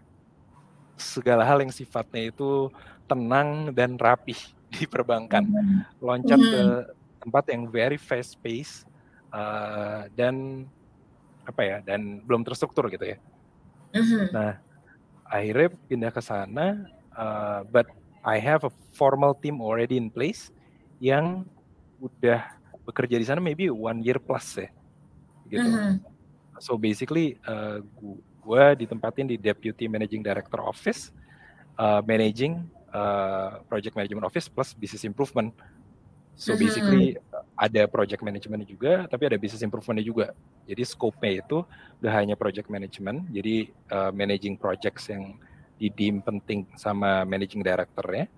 segala 0.97 1.45
hal 1.45 1.61
yang 1.61 1.73
sifatnya 1.77 2.33
itu 2.33 2.73
tenang 3.05 3.69
dan 3.77 4.01
rapih 4.01 4.41
di 4.73 4.89
perbankan 4.89 5.45
hmm. 5.45 6.01
loncat 6.01 6.41
ke 6.41 6.63
hmm. 6.65 6.89
tempat 7.21 7.45
yang 7.53 7.69
very 7.69 8.01
fast 8.01 8.41
pace 8.41 8.89
uh, 9.33 10.09
dan 10.17 10.65
apa 11.49 11.63
ya 11.65 11.77
dan 11.81 12.21
belum 12.29 12.45
terstruktur 12.45 12.93
gitu 12.93 13.17
ya. 13.17 13.17
Mm-hmm. 13.97 14.25
Nah 14.37 14.61
akhirnya 15.29 15.69
pindah 15.89 16.13
ke 16.13 16.21
sana, 16.21 16.89
uh, 17.17 17.65
but 17.69 17.89
I 18.25 18.37
have 18.41 18.65
a 18.69 18.73
formal 18.93 19.33
team 19.33 19.65
already 19.65 19.97
in 19.97 20.13
place 20.13 20.53
yang 21.01 21.49
udah 22.01 22.45
bekerja 22.85 23.17
di 23.17 23.27
sana 23.29 23.41
maybe 23.41 23.73
one 23.73 24.05
year 24.05 24.21
plus 24.21 24.61
ya, 24.61 24.69
gitu. 25.49 25.69
Mm-hmm. 25.69 26.05
So 26.61 26.77
basically 26.77 27.41
uh, 27.49 27.81
gue 28.45 28.65
ditempatin 28.85 29.29
di 29.29 29.37
Deputy 29.37 29.89
Managing 29.89 30.25
Director 30.25 30.65
Office, 30.65 31.13
uh, 31.77 32.01
managing 32.05 32.65
uh, 32.93 33.61
Project 33.69 33.97
Management 33.97 34.27
Office 34.29 34.49
plus 34.49 34.73
Business 34.73 35.05
Improvement. 35.05 35.53
So 36.37 36.57
mm-hmm. 36.57 37.21
Ada 37.59 37.91
project 37.91 38.23
management 38.23 38.63
juga, 38.71 39.11
tapi 39.11 39.27
ada 39.27 39.35
business 39.35 39.67
improvement 39.67 39.99
juga. 39.99 40.31
Jadi 40.63 40.83
scope-nya 40.87 41.43
itu 41.43 41.67
gak 41.99 42.15
hanya 42.15 42.39
project 42.39 42.71
management, 42.71 43.27
jadi 43.35 43.67
uh, 43.91 44.15
managing 44.15 44.55
projects 44.55 45.11
yang 45.11 45.35
didim 45.79 46.23
penting 46.23 46.71
sama 46.79 47.27
managing 47.27 47.67
director-nya, 47.67 48.31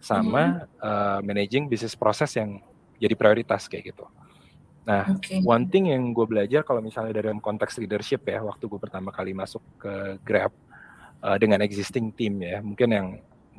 sama 0.00 0.64
mm-hmm. 0.64 0.80
uh, 0.80 1.20
managing 1.20 1.68
business 1.68 1.92
proses 1.92 2.32
yang 2.40 2.56
jadi 2.96 3.12
prioritas 3.12 3.68
kayak 3.68 3.92
gitu. 3.92 4.08
Nah, 4.84 5.16
okay. 5.16 5.40
one 5.44 5.64
thing 5.68 5.92
yang 5.92 6.12
gue 6.12 6.24
belajar 6.28 6.60
kalau 6.60 6.84
misalnya 6.84 7.16
dalam 7.16 7.40
konteks 7.40 7.80
leadership 7.80 8.24
ya, 8.28 8.40
waktu 8.44 8.64
gue 8.68 8.80
pertama 8.80 9.12
kali 9.12 9.32
masuk 9.32 9.60
ke 9.80 10.20
Grab 10.24 10.52
uh, 11.24 11.36
dengan 11.40 11.60
existing 11.64 12.12
team 12.12 12.40
ya, 12.40 12.60
mungkin 12.64 12.88
yang 12.92 13.08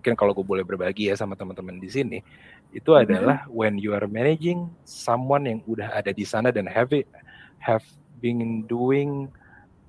mungkin 0.06 0.22
kalau 0.22 0.38
gue 0.38 0.46
boleh 0.46 0.62
berbagi 0.62 1.10
ya 1.10 1.18
sama 1.18 1.34
teman-teman 1.34 1.82
di 1.82 1.90
sini, 1.90 2.22
itu 2.70 2.94
mm-hmm. 2.94 3.10
adalah 3.10 3.38
when 3.50 3.74
you 3.82 3.90
are 3.90 4.06
managing 4.06 4.70
someone 4.86 5.50
yang 5.50 5.66
udah 5.66 5.98
ada 5.98 6.14
di 6.14 6.22
sana 6.22 6.54
dan 6.54 6.70
have 6.70 6.94
it, 6.94 7.10
have 7.58 7.82
been 8.22 8.62
doing 8.70 9.26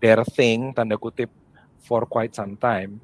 their 0.00 0.24
thing 0.24 0.72
tanda 0.72 0.96
kutip 0.96 1.28
for 1.84 2.08
quite 2.08 2.32
some 2.32 2.56
time. 2.56 2.96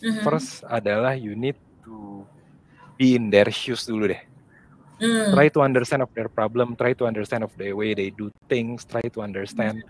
Mm-hmm. 0.00 0.24
First 0.24 0.64
adalah 0.64 1.12
you 1.12 1.36
need 1.36 1.60
to 1.84 2.24
be 2.96 3.20
in 3.20 3.28
their 3.28 3.52
shoes 3.52 3.84
dulu 3.84 4.16
deh. 4.16 4.22
Mm. 4.96 5.36
Try 5.36 5.52
to 5.52 5.60
understand 5.60 6.00
of 6.00 6.08
their 6.16 6.32
problem, 6.32 6.72
try 6.72 6.96
to 6.96 7.04
understand 7.04 7.44
of 7.44 7.52
the 7.60 7.68
way 7.76 7.92
they 7.92 8.08
do 8.08 8.32
things, 8.48 8.88
try 8.88 9.04
to 9.12 9.20
understand 9.20 9.84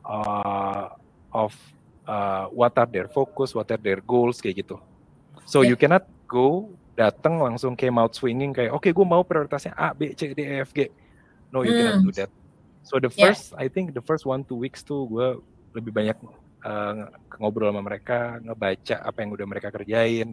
uh, 0.00 0.96
of 1.28 1.52
uh, 2.08 2.48
what 2.48 2.72
are 2.80 2.88
their 2.88 3.04
focus, 3.04 3.52
what 3.52 3.68
are 3.68 3.76
their 3.76 4.00
goals 4.00 4.40
kayak 4.40 4.64
gitu. 4.64 4.80
So 5.46 5.62
yeah. 5.62 5.72
you 5.72 5.76
cannot 5.78 6.04
go 6.26 6.74
datang 6.98 7.38
langsung 7.38 7.78
came 7.78 8.00
out 8.00 8.16
swinging 8.16 8.50
kayak 8.56 8.72
oke 8.72 8.82
okay, 8.82 8.90
gue 8.90 9.06
mau 9.06 9.22
prioritasnya 9.22 9.76
A 9.76 9.92
B 9.92 10.16
C 10.16 10.32
D 10.32 10.40
E 10.42 10.64
F 10.64 10.72
G 10.72 10.88
no 11.52 11.60
you 11.62 11.70
hmm. 11.70 11.78
cannot 11.78 12.00
do 12.02 12.10
that 12.16 12.32
so 12.80 12.96
the 12.96 13.12
first 13.12 13.52
yeah. 13.52 13.62
I 13.62 13.66
think 13.68 13.92
the 13.92 14.00
first 14.00 14.24
one 14.24 14.42
two 14.48 14.56
weeks 14.56 14.80
tuh 14.80 15.04
gue 15.06 15.28
lebih 15.76 15.92
banyak 15.92 16.16
uh, 16.64 17.12
ngobrol 17.36 17.68
sama 17.68 17.84
mereka 17.84 18.40
ngebaca 18.40 18.96
apa 19.04 19.18
yang 19.20 19.30
udah 19.36 19.46
mereka 19.46 19.68
kerjain 19.68 20.32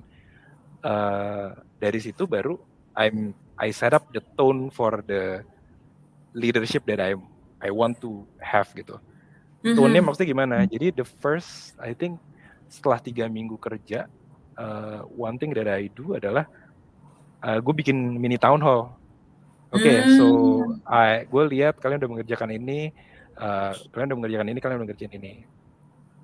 uh, 0.88 1.52
dari 1.78 2.00
situ 2.00 2.24
baru 2.24 2.56
I'm 2.96 3.36
I 3.60 3.76
set 3.76 3.92
up 3.92 4.08
the 4.16 4.24
tone 4.40 4.72
for 4.72 5.04
the 5.04 5.44
leadership 6.34 6.88
that 6.90 7.04
I 7.04 7.20
I 7.64 7.70
want 7.72 8.02
to 8.04 8.26
have 8.42 8.72
gitu. 8.76 8.98
Mm-hmm. 9.64 9.78
Tone-nya 9.78 10.02
maksudnya 10.04 10.28
gimana? 10.28 10.56
Jadi 10.68 10.92
the 10.92 11.08
first 11.08 11.78
I 11.80 11.96
think 11.96 12.20
setelah 12.68 13.00
tiga 13.00 13.30
minggu 13.30 13.56
kerja 13.56 14.10
uh, 14.58 15.06
one 15.10 15.38
thing 15.38 15.54
that 15.54 15.70
I 15.70 15.90
do 15.94 16.18
adalah 16.18 16.50
uh, 17.44 17.58
gue 17.62 17.74
bikin 17.74 17.96
mini 18.18 18.38
town 18.38 18.62
hall 18.62 19.04
Oke, 19.74 19.90
okay, 19.90 20.06
so 20.22 20.26
hmm. 20.62 20.86
I 20.86 21.26
gue 21.26 21.44
lihat 21.58 21.82
kalian 21.82 21.98
udah 21.98 22.12
mengerjakan 22.14 22.54
ini, 22.54 22.94
uh, 23.34 23.74
kalian 23.90 24.14
udah 24.14 24.20
mengerjakan 24.22 24.48
ini, 24.54 24.60
kalian 24.62 24.78
udah 24.78 24.86
mengerjakan 24.86 25.18
ini. 25.18 25.34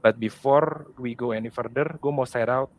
But 0.06 0.22
before 0.22 0.94
we 1.02 1.18
go 1.18 1.34
any 1.34 1.50
further, 1.50 1.98
gue 1.98 2.12
mau 2.14 2.30
share 2.30 2.54
out 2.54 2.70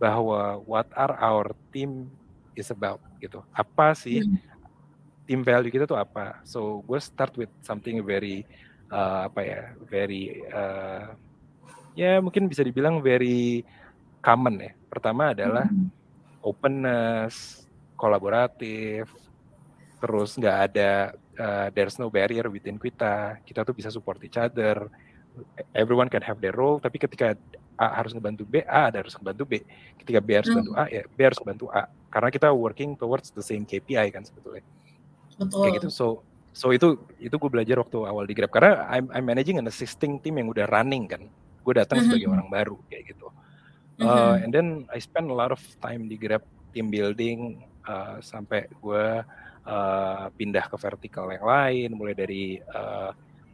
bahwa 0.00 0.64
what 0.64 0.88
are 0.96 1.12
our 1.20 1.52
team 1.76 2.08
is 2.56 2.72
about 2.72 3.04
gitu. 3.20 3.44
Apa 3.52 3.92
sih 3.92 4.24
hmm. 4.24 4.40
team 5.28 5.44
value 5.44 5.68
kita 5.68 5.84
tuh 5.84 6.00
apa? 6.00 6.40
So 6.48 6.80
gue 6.88 6.96
start 6.96 7.36
with 7.36 7.52
something 7.60 8.00
very 8.00 8.48
uh, 8.88 9.28
apa 9.28 9.40
ya, 9.44 9.62
very 9.84 10.40
uh, 10.48 11.12
ya 11.92 12.16
mungkin 12.24 12.48
bisa 12.48 12.64
dibilang 12.64 13.04
very 13.04 13.60
common 14.22 14.54
ya. 14.62 14.72
Pertama 14.86 15.34
adalah 15.34 15.66
hmm. 15.66 15.90
openness, 16.40 17.66
kolaboratif, 17.98 19.10
terus 19.98 20.38
nggak 20.38 20.56
ada 20.70 21.12
uh, 21.36 21.68
there's 21.74 21.98
no 21.98 22.08
barrier 22.08 22.46
within 22.46 22.78
kita. 22.78 23.42
Kita 23.42 23.66
tuh 23.66 23.74
bisa 23.74 23.90
support 23.90 24.22
each 24.22 24.38
other. 24.38 24.86
Everyone 25.74 26.06
can 26.06 26.22
have 26.22 26.38
their 26.38 26.54
role 26.54 26.78
tapi 26.78 27.02
ketika 27.02 27.34
A 27.80 27.88
harus 27.98 28.12
ngebantu 28.12 28.44
B 28.44 28.60
A 28.68 28.92
ada 28.92 29.02
harus 29.02 29.12
ngebantu 29.18 29.42
B. 29.48 29.52
Ketika 29.98 30.22
B 30.22 30.28
harus 30.38 30.52
bantu 30.54 30.72
A 30.78 30.84
ya 30.86 31.02
B 31.08 31.18
harus 31.18 31.40
bantu 31.42 31.66
A. 31.74 31.90
Karena 32.12 32.28
kita 32.30 32.48
working 32.54 32.94
towards 32.94 33.34
the 33.34 33.42
same 33.42 33.66
KPI 33.66 34.12
kan 34.14 34.22
sebetulnya. 34.22 34.62
Betul. 35.40 35.66
kayak 35.66 35.74
gitu. 35.82 35.88
So 35.90 36.06
so 36.52 36.68
itu 36.68 37.00
itu 37.16 37.32
gue 37.32 37.50
belajar 37.50 37.80
waktu 37.80 37.98
awal 38.04 38.28
di 38.28 38.36
Grab. 38.36 38.52
Karena 38.52 38.84
I'm, 38.92 39.08
I'm 39.08 39.24
managing 39.24 39.56
an 39.56 39.66
existing 39.66 40.20
team 40.20 40.36
yang 40.36 40.52
udah 40.52 40.68
running 40.68 41.08
kan. 41.08 41.24
Gue 41.64 41.74
datang 41.74 42.02
mm 42.02 42.04
-hmm. 42.04 42.12
sebagai 42.12 42.28
orang 42.28 42.48
baru 42.52 42.76
kayak 42.92 43.16
gitu 43.16 43.32
uh, 44.02 44.10
mm 44.10 44.18
-hmm. 44.18 44.42
and 44.44 44.50
then 44.50 44.68
I 44.90 44.98
spend 44.98 45.30
a 45.30 45.36
lot 45.36 45.54
of 45.54 45.62
time 45.78 46.10
di 46.10 46.18
Grab 46.18 46.42
team 46.72 46.88
building 46.88 47.62
uh, 47.86 48.18
sampai 48.18 48.66
gue 48.68 49.06
uh, 49.66 50.24
pindah 50.34 50.66
ke 50.66 50.76
vertikal 50.78 51.30
yang 51.30 51.46
lain, 51.46 51.88
mulai 51.94 52.14
dari 52.16 52.44
uh, 52.58 53.10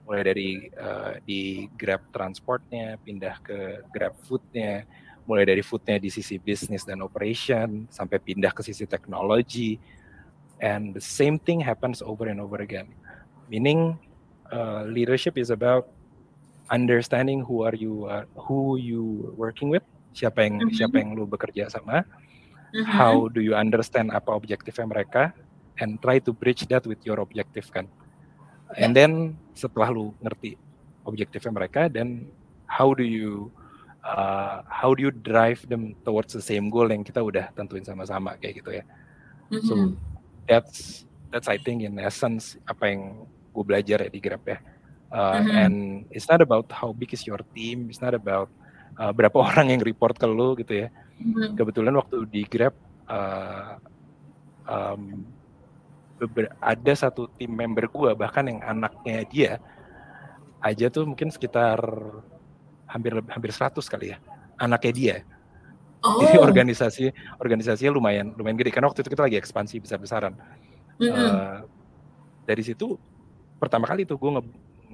mulai 0.08 0.22
dari 0.24 0.50
uh, 0.72 1.20
di 1.24 1.68
Grab 1.76 2.00
transportnya, 2.14 2.96
pindah 3.04 3.36
ke 3.44 3.84
Grab 3.92 4.16
foodnya, 4.24 4.88
mulai 5.28 5.44
dari 5.44 5.60
foodnya 5.60 6.00
di 6.00 6.08
sisi 6.08 6.40
bisnis 6.40 6.88
dan 6.88 7.04
operation, 7.04 7.84
sampai 7.92 8.16
pindah 8.16 8.54
ke 8.56 8.64
sisi 8.64 8.88
teknologi, 8.88 9.76
and 10.64 10.96
the 10.96 11.04
same 11.04 11.36
thing 11.36 11.60
happens 11.60 12.00
over 12.00 12.24
and 12.32 12.40
over 12.40 12.64
again. 12.64 12.88
Meaning, 13.52 14.00
uh, 14.48 14.88
leadership 14.88 15.36
is 15.36 15.52
about 15.52 15.92
understanding 16.72 17.44
who 17.44 17.64
are 17.64 17.76
you, 17.76 18.08
uh, 18.08 18.24
who 18.48 18.80
you 18.80 19.32
working 19.36 19.68
with, 19.68 19.84
siapa 20.18 20.42
yang 20.42 20.58
mm 20.58 20.66
-hmm. 20.66 20.74
siapa 20.74 20.96
yang 20.98 21.14
lu 21.14 21.24
bekerja 21.30 21.70
sama, 21.70 22.02
mm 22.02 22.82
-hmm. 22.82 22.84
how 22.90 23.30
do 23.30 23.38
you 23.38 23.54
understand 23.54 24.10
apa 24.10 24.34
objektifnya 24.34 24.86
mereka, 24.90 25.30
and 25.78 26.02
try 26.02 26.18
to 26.18 26.34
bridge 26.34 26.66
that 26.66 26.82
with 26.90 26.98
your 27.06 27.22
objective 27.22 27.70
kan. 27.70 27.86
And 28.76 28.92
then 28.92 29.38
setelah 29.54 29.94
lu 29.94 30.10
ngerti 30.20 30.58
objektifnya 31.06 31.54
mereka, 31.54 31.86
then 31.86 32.28
how 32.68 32.92
do 32.92 33.06
you 33.06 33.48
uh, 34.04 34.62
how 34.68 34.92
do 34.92 35.00
you 35.02 35.12
drive 35.12 35.64
them 35.68 35.96
towards 36.04 36.32
the 36.32 36.42
same 36.42 36.68
goal 36.68 36.90
yang 36.90 37.02
kita 37.02 37.22
udah 37.22 37.48
tentuin 37.56 37.84
sama-sama 37.86 38.36
kayak 38.36 38.60
gitu 38.62 38.70
ya. 38.82 38.84
Mm-hmm. 39.48 39.64
So 39.64 39.74
that's 40.44 41.08
that's 41.32 41.48
I 41.48 41.56
think 41.56 41.84
in 41.84 41.96
essence 42.00 42.60
apa 42.68 42.92
yang 42.92 43.02
gue 43.56 43.64
belajar 43.64 44.04
ya 44.04 44.10
di 44.12 44.20
Grab 44.20 44.44
ya. 44.44 44.60
Uh, 45.08 45.40
mm-hmm. 45.40 45.56
And 45.56 45.76
it's 46.12 46.28
not 46.28 46.44
about 46.44 46.68
how 46.68 46.92
big 46.92 47.16
is 47.16 47.24
your 47.24 47.40
team, 47.56 47.88
it's 47.88 48.04
not 48.04 48.12
about 48.12 48.52
uh, 48.98 49.12
berapa 49.14 49.38
orang 49.48 49.72
yang 49.72 49.80
report 49.80 50.18
ke 50.18 50.26
lu 50.26 50.58
gitu 50.58 50.86
ya. 50.86 50.88
Mm-hmm. 51.18 51.54
Kebetulan 51.58 51.94
waktu 51.98 52.16
di 52.30 52.42
Grab 52.46 52.74
uh, 53.10 53.78
um, 54.68 55.24
ada 56.58 56.92
satu 56.98 57.30
tim 57.38 57.50
member 57.54 57.86
gue 57.86 58.10
bahkan 58.18 58.42
yang 58.46 58.58
anaknya 58.62 59.18
dia 59.30 59.52
aja 60.58 60.90
tuh 60.90 61.06
mungkin 61.06 61.30
sekitar 61.30 61.78
hampir 62.90 63.14
hampir 63.30 63.50
100 63.54 63.78
kali 63.86 64.06
ya 64.14 64.18
anaknya 64.58 64.92
dia 64.92 65.16
oh. 66.02 66.18
jadi 66.18 66.42
organisasi 66.42 67.04
organisasinya 67.38 67.94
lumayan 67.94 68.34
lumayan 68.34 68.58
gede 68.58 68.74
karena 68.74 68.90
waktu 68.90 69.06
itu 69.06 69.14
kita 69.14 69.30
lagi 69.30 69.38
ekspansi 69.38 69.78
besar 69.78 69.98
besaran 70.02 70.34
mm 70.98 71.06
-hmm. 71.06 71.14
uh, 71.14 71.58
dari 72.42 72.62
situ 72.66 72.98
pertama 73.62 73.86
kali 73.86 74.02
tuh 74.02 74.18
gue 74.18 74.30
nge, 74.34 74.42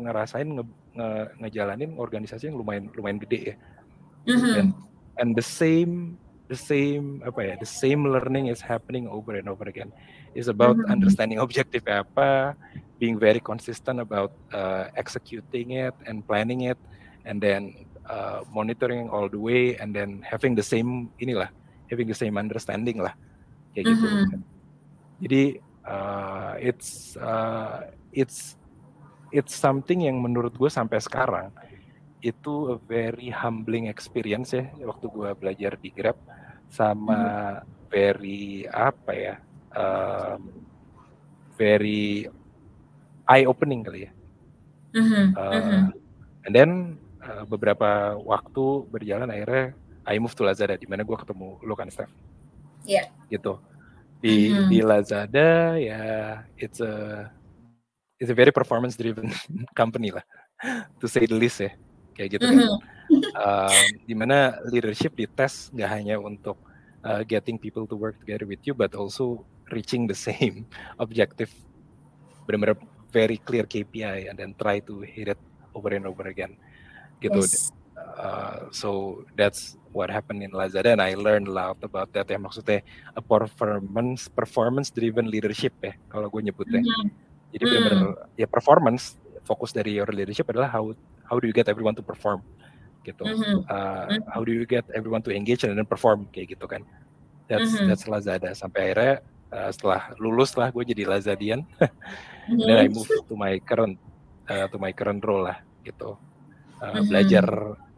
ngerasain 0.04 0.48
nge, 0.48 0.64
nge, 0.92 1.08
ngejalanin 1.40 1.90
organisasi 1.96 2.52
yang 2.52 2.60
lumayan 2.60 2.92
lumayan 2.92 3.16
gede 3.24 3.40
ya 3.40 3.56
mm 4.26 4.36
-hmm. 4.36 4.54
and, 4.58 4.70
and 5.20 5.28
the 5.36 5.44
same 5.44 6.16
the 6.48 6.56
same 6.56 7.24
apa 7.24 7.40
ya 7.40 7.54
the 7.56 7.68
same 7.68 8.04
learning 8.04 8.52
is 8.52 8.60
happening 8.60 9.08
over 9.08 9.36
and 9.40 9.48
over 9.48 9.64
again 9.64 9.88
is 10.36 10.48
about 10.52 10.76
mm-hmm. 10.76 10.92
understanding 10.92 11.40
objective 11.40 11.84
apa 11.88 12.52
being 13.00 13.16
very 13.16 13.40
consistent 13.40 13.98
about 13.98 14.32
uh, 14.52 14.92
executing 14.94 15.72
it 15.72 15.96
and 16.04 16.20
planning 16.28 16.68
it 16.68 16.76
and 17.24 17.40
then 17.40 17.72
uh, 18.06 18.44
monitoring 18.52 19.08
all 19.08 19.28
the 19.28 19.40
way 19.40 19.76
and 19.80 19.96
then 19.96 20.20
having 20.20 20.52
the 20.52 20.62
same 20.62 21.08
inilah 21.16 21.48
having 21.88 22.04
the 22.04 22.16
same 22.16 22.36
understanding 22.36 23.00
lah 23.00 23.16
kayak 23.72 23.88
gitu 23.88 24.04
mm-hmm. 24.04 24.40
jadi 25.24 25.42
uh, 25.88 26.52
it's 26.60 27.16
uh, 27.16 27.88
it's 28.12 28.60
it's 29.32 29.56
something 29.56 30.04
yang 30.04 30.20
menurut 30.20 30.52
gue 30.54 30.70
sampai 30.70 31.00
sekarang 31.00 31.50
itu 32.24 32.72
a 32.72 32.80
very 32.88 33.28
humbling 33.28 33.92
experience 33.92 34.56
ya 34.56 34.64
waktu 34.80 35.12
gue 35.12 35.30
belajar 35.36 35.76
di 35.76 35.92
Grab 35.92 36.16
sama 36.72 37.20
hmm. 37.60 37.92
very 37.92 38.64
apa 38.72 39.12
ya 39.12 39.34
um, 39.76 40.64
very 41.60 42.24
eye 43.28 43.46
opening 43.46 43.84
kali 43.84 44.08
ya. 44.08 44.10
Mm-hmm. 44.94 45.24
Uh, 45.34 45.52
mm-hmm. 45.52 45.82
And 46.46 46.52
then 46.54 46.70
uh, 47.22 47.44
beberapa 47.48 48.18
waktu 48.18 48.86
berjalan 48.90 49.30
akhirnya 49.30 49.74
I 50.04 50.20
move 50.20 50.36
to 50.36 50.44
Lazada 50.44 50.76
di 50.76 50.86
mana 50.86 51.02
gue 51.02 51.16
ketemu 51.16 51.58
lo 51.64 51.74
kan 51.74 51.90
Steph. 51.90 52.12
Iya. 52.84 53.06
Yeah. 53.06 53.06
Gitu. 53.30 53.54
Di 54.22 54.36
mm-hmm. 54.50 54.68
di 54.70 54.78
Lazada 54.82 55.50
ya 55.78 56.02
it's 56.58 56.78
a 56.80 57.26
it's 58.18 58.30
a 58.30 58.36
very 58.36 58.54
performance 58.54 58.94
driven 58.94 59.30
company 59.78 60.14
lah 60.14 60.24
to 61.02 61.10
say 61.10 61.26
the 61.26 61.36
least 61.36 61.60
ya 61.60 61.72
kayak 62.14 62.38
gitu 62.38 62.44
kan. 62.46 62.58
uh, 63.36 63.84
di 64.06 64.14
mana 64.16 64.56
leadership 64.70 65.12
dites 65.18 65.68
nggak 65.74 65.90
hanya 65.90 66.16
untuk 66.16 66.56
uh, 67.04 67.22
getting 67.26 67.60
people 67.60 67.84
to 67.84 67.94
work 67.94 68.16
together 68.22 68.48
with 68.48 68.62
you, 68.64 68.72
but 68.72 68.94
also 68.96 69.44
reaching 69.70 70.08
the 70.08 70.16
same 70.16 70.64
objective, 71.04 71.52
benar-benar 72.48 72.80
very 73.12 73.38
clear 73.38 73.68
KPI, 73.68 74.30
and 74.30 74.38
then 74.38 74.56
try 74.58 74.80
to 74.82 75.04
hit 75.04 75.28
it 75.28 75.40
over 75.76 75.92
and 75.92 76.08
over 76.08 76.26
again, 76.26 76.56
gitu. 77.20 77.44
Yes. 77.44 77.70
Uh, 77.94 78.66
so 78.74 79.22
that's 79.38 79.78
what 79.94 80.10
happened 80.10 80.42
in 80.42 80.50
Lazada, 80.50 80.90
and 80.94 81.02
I 81.02 81.14
learned 81.14 81.46
a 81.46 81.54
lot 81.54 81.78
about 81.82 82.10
that. 82.14 82.26
Ya 82.26 82.38
maksudnya 82.38 82.82
a 83.14 83.22
performance 83.22 84.26
performance 84.26 84.90
driven 84.90 85.30
leadership 85.30 85.74
ya, 85.78 85.94
kalau 86.10 86.26
gue 86.26 86.42
nyebutnya. 86.42 86.82
Mm 86.82 86.90
-hmm. 86.90 87.08
Jadi 87.54 87.62
benar-benar 87.70 87.98
mm. 88.18 88.34
ya 88.34 88.46
performance 88.50 89.14
fokus 89.46 89.70
dari 89.70 89.94
your 89.94 90.10
leadership 90.10 90.50
adalah 90.50 90.72
how 90.74 90.90
how 91.28 91.40
do 91.40 91.48
you 91.48 91.54
get 91.56 91.68
everyone 91.68 91.96
to 91.96 92.04
perform 92.04 92.44
gitu. 93.04 93.22
Mm-hmm. 93.22 93.68
Uh, 93.68 94.18
how 94.32 94.42
do 94.42 94.50
you 94.50 94.64
get 94.64 94.88
everyone 94.96 95.20
to 95.22 95.30
engage 95.30 95.62
and 95.62 95.76
then 95.76 95.86
perform 95.86 96.26
kayak 96.32 96.56
gitu 96.56 96.64
kan? 96.64 96.82
That's 97.46 97.76
mm-hmm. 97.76 97.92
that's 97.92 98.08
Lazada. 98.08 98.56
Sampai 98.56 98.90
akhirnya 98.90 99.14
uh, 99.52 99.70
setelah 99.70 100.16
lulus 100.16 100.56
lah 100.56 100.72
gue 100.72 100.84
jadi 100.88 101.04
Lazadian. 101.04 101.68
mm-hmm. 101.78 102.64
Then 102.64 102.76
I 102.80 102.88
move 102.88 103.06
to 103.06 103.34
my 103.36 103.60
current 103.60 104.00
uh, 104.48 104.66
to 104.72 104.76
my 104.80 104.90
current 104.96 105.20
role 105.20 105.44
lah 105.52 105.60
gitu. 105.84 106.16
Uh, 106.80 106.84
mm-hmm. 106.88 107.04
Belajar 107.12 107.46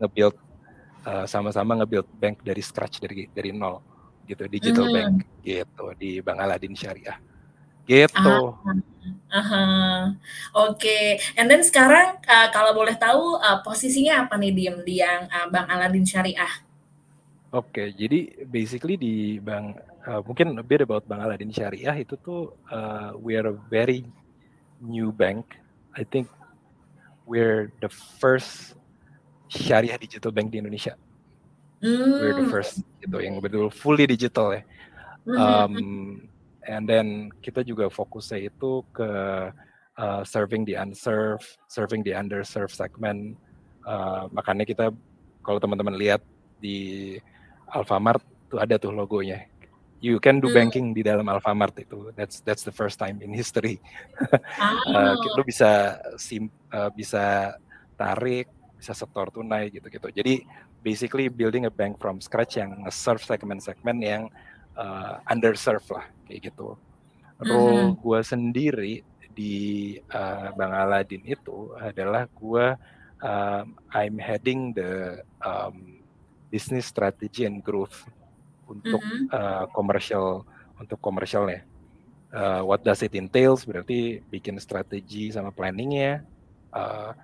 nge-build 0.03 0.37
uh, 1.07 1.25
sama-sama 1.25 1.79
nge-build 1.81 2.11
bank 2.19 2.43
dari 2.43 2.61
scratch 2.61 2.99
dari 2.99 3.31
dari 3.31 3.55
nol 3.55 3.81
gitu 4.27 4.43
digital 4.51 4.91
mm-hmm. 4.91 4.99
bank 4.99 5.15
gitu 5.47 5.87
di 5.95 6.19
Bang 6.19 6.43
Aladin 6.43 6.75
Syariah 6.75 7.15
gitu. 7.87 8.55
Ah. 8.59 8.75
Uh-huh. 9.27 10.15
Oke, 10.55 10.79
okay. 10.79 11.07
and 11.35 11.51
then 11.51 11.61
sekarang 11.61 12.19
uh, 12.25 12.49
kalau 12.55 12.73
boleh 12.73 12.95
tahu 12.95 13.37
uh, 13.37 13.59
posisinya 13.61 14.25
apa 14.25 14.39
nih 14.39 14.55
Dim 14.55 14.77
di 14.87 15.03
yang 15.03 15.27
uh, 15.29 15.51
Bang 15.51 15.67
Aladin 15.67 16.07
Syariah? 16.07 16.63
Oke, 17.51 17.71
okay, 17.75 17.87
jadi 17.95 18.47
basically 18.47 18.95
di 18.95 19.43
Bang 19.43 19.75
uh, 20.07 20.23
mungkin 20.23 20.55
a 20.57 20.65
bit 20.65 20.87
about 20.87 21.05
Bang 21.11 21.21
Aladin 21.21 21.51
Syariah 21.51 21.95
itu 22.01 22.15
tuh 22.23 22.55
uh, 22.71 23.19
we 23.19 23.35
are 23.35 23.51
a 23.51 23.57
very 23.69 24.07
new 24.79 25.11
bank. 25.11 25.59
I 25.99 26.07
think 26.07 26.31
we're 27.27 27.75
the 27.83 27.91
first 27.91 28.79
syariah 29.51 29.99
digital 29.99 30.31
bank 30.31 30.55
di 30.55 30.63
Indonesia. 30.63 30.95
Mm. 31.83 32.19
We're 32.23 32.37
the 32.41 32.47
hmm. 32.47 32.55
first 32.55 32.81
gitu 33.05 33.21
yang 33.21 33.37
betul 33.43 33.69
fully 33.69 34.09
digital 34.09 34.55
ya. 34.57 34.63
Mm-hmm. 35.27 35.43
Um, 35.43 35.75
and 36.67 36.85
then 36.85 37.31
kita 37.41 37.63
juga 37.63 37.89
fokusnya 37.89 38.51
itu 38.51 38.83
ke 38.93 39.11
uh, 39.97 40.23
serving 40.27 40.67
the 40.67 40.77
unserved, 40.77 41.59
serving 41.67 42.03
the 42.03 42.13
underserved 42.13 42.75
segment. 42.75 43.39
Uh, 43.87 44.27
makanya 44.35 44.67
kita 44.67 44.91
kalau 45.41 45.63
teman-teman 45.63 45.95
lihat 45.95 46.21
di 46.59 47.15
Alfamart 47.71 48.23
tuh 48.51 48.59
ada 48.59 48.77
tuh 48.79 48.91
logonya. 48.91 49.47
You 50.05 50.21
can 50.21 50.45
do 50.45 50.53
hmm. 50.53 50.59
banking 50.59 50.87
di 50.93 51.01
dalam 51.01 51.25
Alfamart 51.27 51.73
itu. 51.81 52.13
That's 52.13 52.45
that's 52.45 52.63
the 52.63 52.75
first 52.75 53.01
time 53.01 53.23
in 53.25 53.33
history. 53.33 53.81
Uh, 54.87 55.13
lu 55.37 55.43
bisa 55.45 56.01
sim 56.17 56.49
uh, 56.71 56.89
bisa 56.95 57.53
tarik 57.99 58.49
bisa 58.79 58.93
setor 58.95 59.29
tunai 59.35 59.69
gitu-gitu. 59.73 60.09
Jadi 60.15 60.47
basically 60.81 61.27
building 61.27 61.67
a 61.67 61.73
bank 61.73 61.99
from 61.99 62.23
scratch 62.23 62.61
yang 62.61 62.87
serve 62.93 63.21
segmen-segmen 63.25 63.97
yang 63.99 64.23
uh, 64.77 65.19
underserved 65.29 65.89
lah 65.91 66.07
kayak 66.29 66.53
gitu 66.53 66.77
role 67.43 67.93
mm-hmm. 67.93 68.01
gue 68.01 68.21
sendiri 68.25 68.95
di 69.37 69.57
uh, 70.17 70.49
Bang 70.57 70.73
Aladin 70.73 71.21
itu 71.29 71.77
adalah 71.77 72.25
gue 72.33 72.67
um, 73.21 73.77
I'm 73.93 74.17
heading 74.17 74.73
the 74.73 75.21
um, 75.45 76.01
business 76.49 76.89
strategy 76.89 77.45
and 77.45 77.61
growth 77.61 78.09
untuk 78.67 79.01
mm-hmm. 79.01 79.29
uh, 79.31 79.65
commercial 79.77 80.49
untuk 80.77 81.01
komersialnya. 81.01 81.65
Uh, 82.33 82.61
what 82.67 82.83
does 82.85 83.01
it 83.01 83.15
entails? 83.17 83.65
Berarti 83.65 84.21
bikin 84.29 84.61
strategi 84.61 85.33
sama 85.33 85.55
planningnya, 85.55 86.21
uh, 86.75 87.15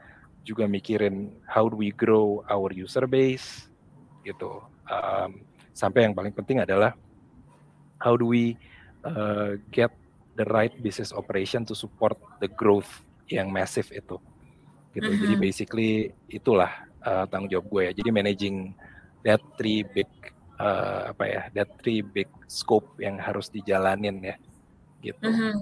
juga 0.47 0.65
mikirin 0.65 1.37
how 1.45 1.69
do 1.69 1.77
we 1.77 1.93
grow 1.93 2.41
our 2.49 2.73
user 2.73 3.05
base, 3.05 3.69
gitu. 4.25 4.63
Um, 4.89 5.45
sampai 5.77 6.09
yang 6.09 6.15
paling 6.17 6.33
penting 6.33 6.63
adalah 6.63 6.97
how 8.03 8.19
do 8.19 8.27
we 8.27 8.59
uh, 9.07 9.55
get 9.71 9.95
the 10.35 10.45
right 10.51 10.75
business 10.83 11.15
operation 11.15 11.63
to 11.63 11.75
support 11.79 12.19
the 12.43 12.51
growth 12.51 12.91
yang 13.31 13.55
massive 13.55 13.87
itu, 13.95 14.19
gitu. 14.93 15.09
Mm-hmm. 15.09 15.23
Jadi 15.23 15.35
basically 15.39 15.91
itulah 16.27 16.91
uh, 17.07 17.25
tanggung 17.31 17.49
jawab 17.49 17.67
gue 17.71 17.83
ya. 17.87 17.93
Jadi 17.95 18.11
managing 18.11 18.57
that 19.23 19.41
three 19.55 19.87
big 19.87 20.11
uh, 20.59 21.15
apa 21.15 21.25
ya 21.25 21.43
that 21.55 21.71
three 21.79 22.03
big 22.03 22.29
scope 22.51 22.99
yang 22.99 23.17
harus 23.23 23.49
dijalanin 23.49 24.19
ya 24.21 24.37
gitu. 25.03 25.23
Mm 25.23 25.35
-hmm. 25.35 25.55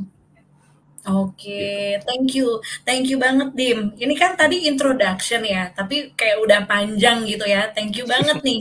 Oke, 1.01 1.49
okay, 1.49 1.97
gitu. 1.97 2.05
thank 2.05 2.29
you, 2.37 2.49
thank 2.85 3.05
you 3.09 3.17
banget 3.17 3.57
Dim. 3.57 3.89
Ini 3.97 4.15
kan 4.21 4.37
tadi 4.37 4.69
introduction 4.69 5.41
ya, 5.49 5.73
tapi 5.73 6.13
kayak 6.13 6.45
udah 6.45 6.61
panjang 6.69 7.25
gitu 7.25 7.49
ya. 7.49 7.73
Thank 7.73 7.97
you 7.97 8.05
banget 8.05 8.37
nih. 8.45 8.61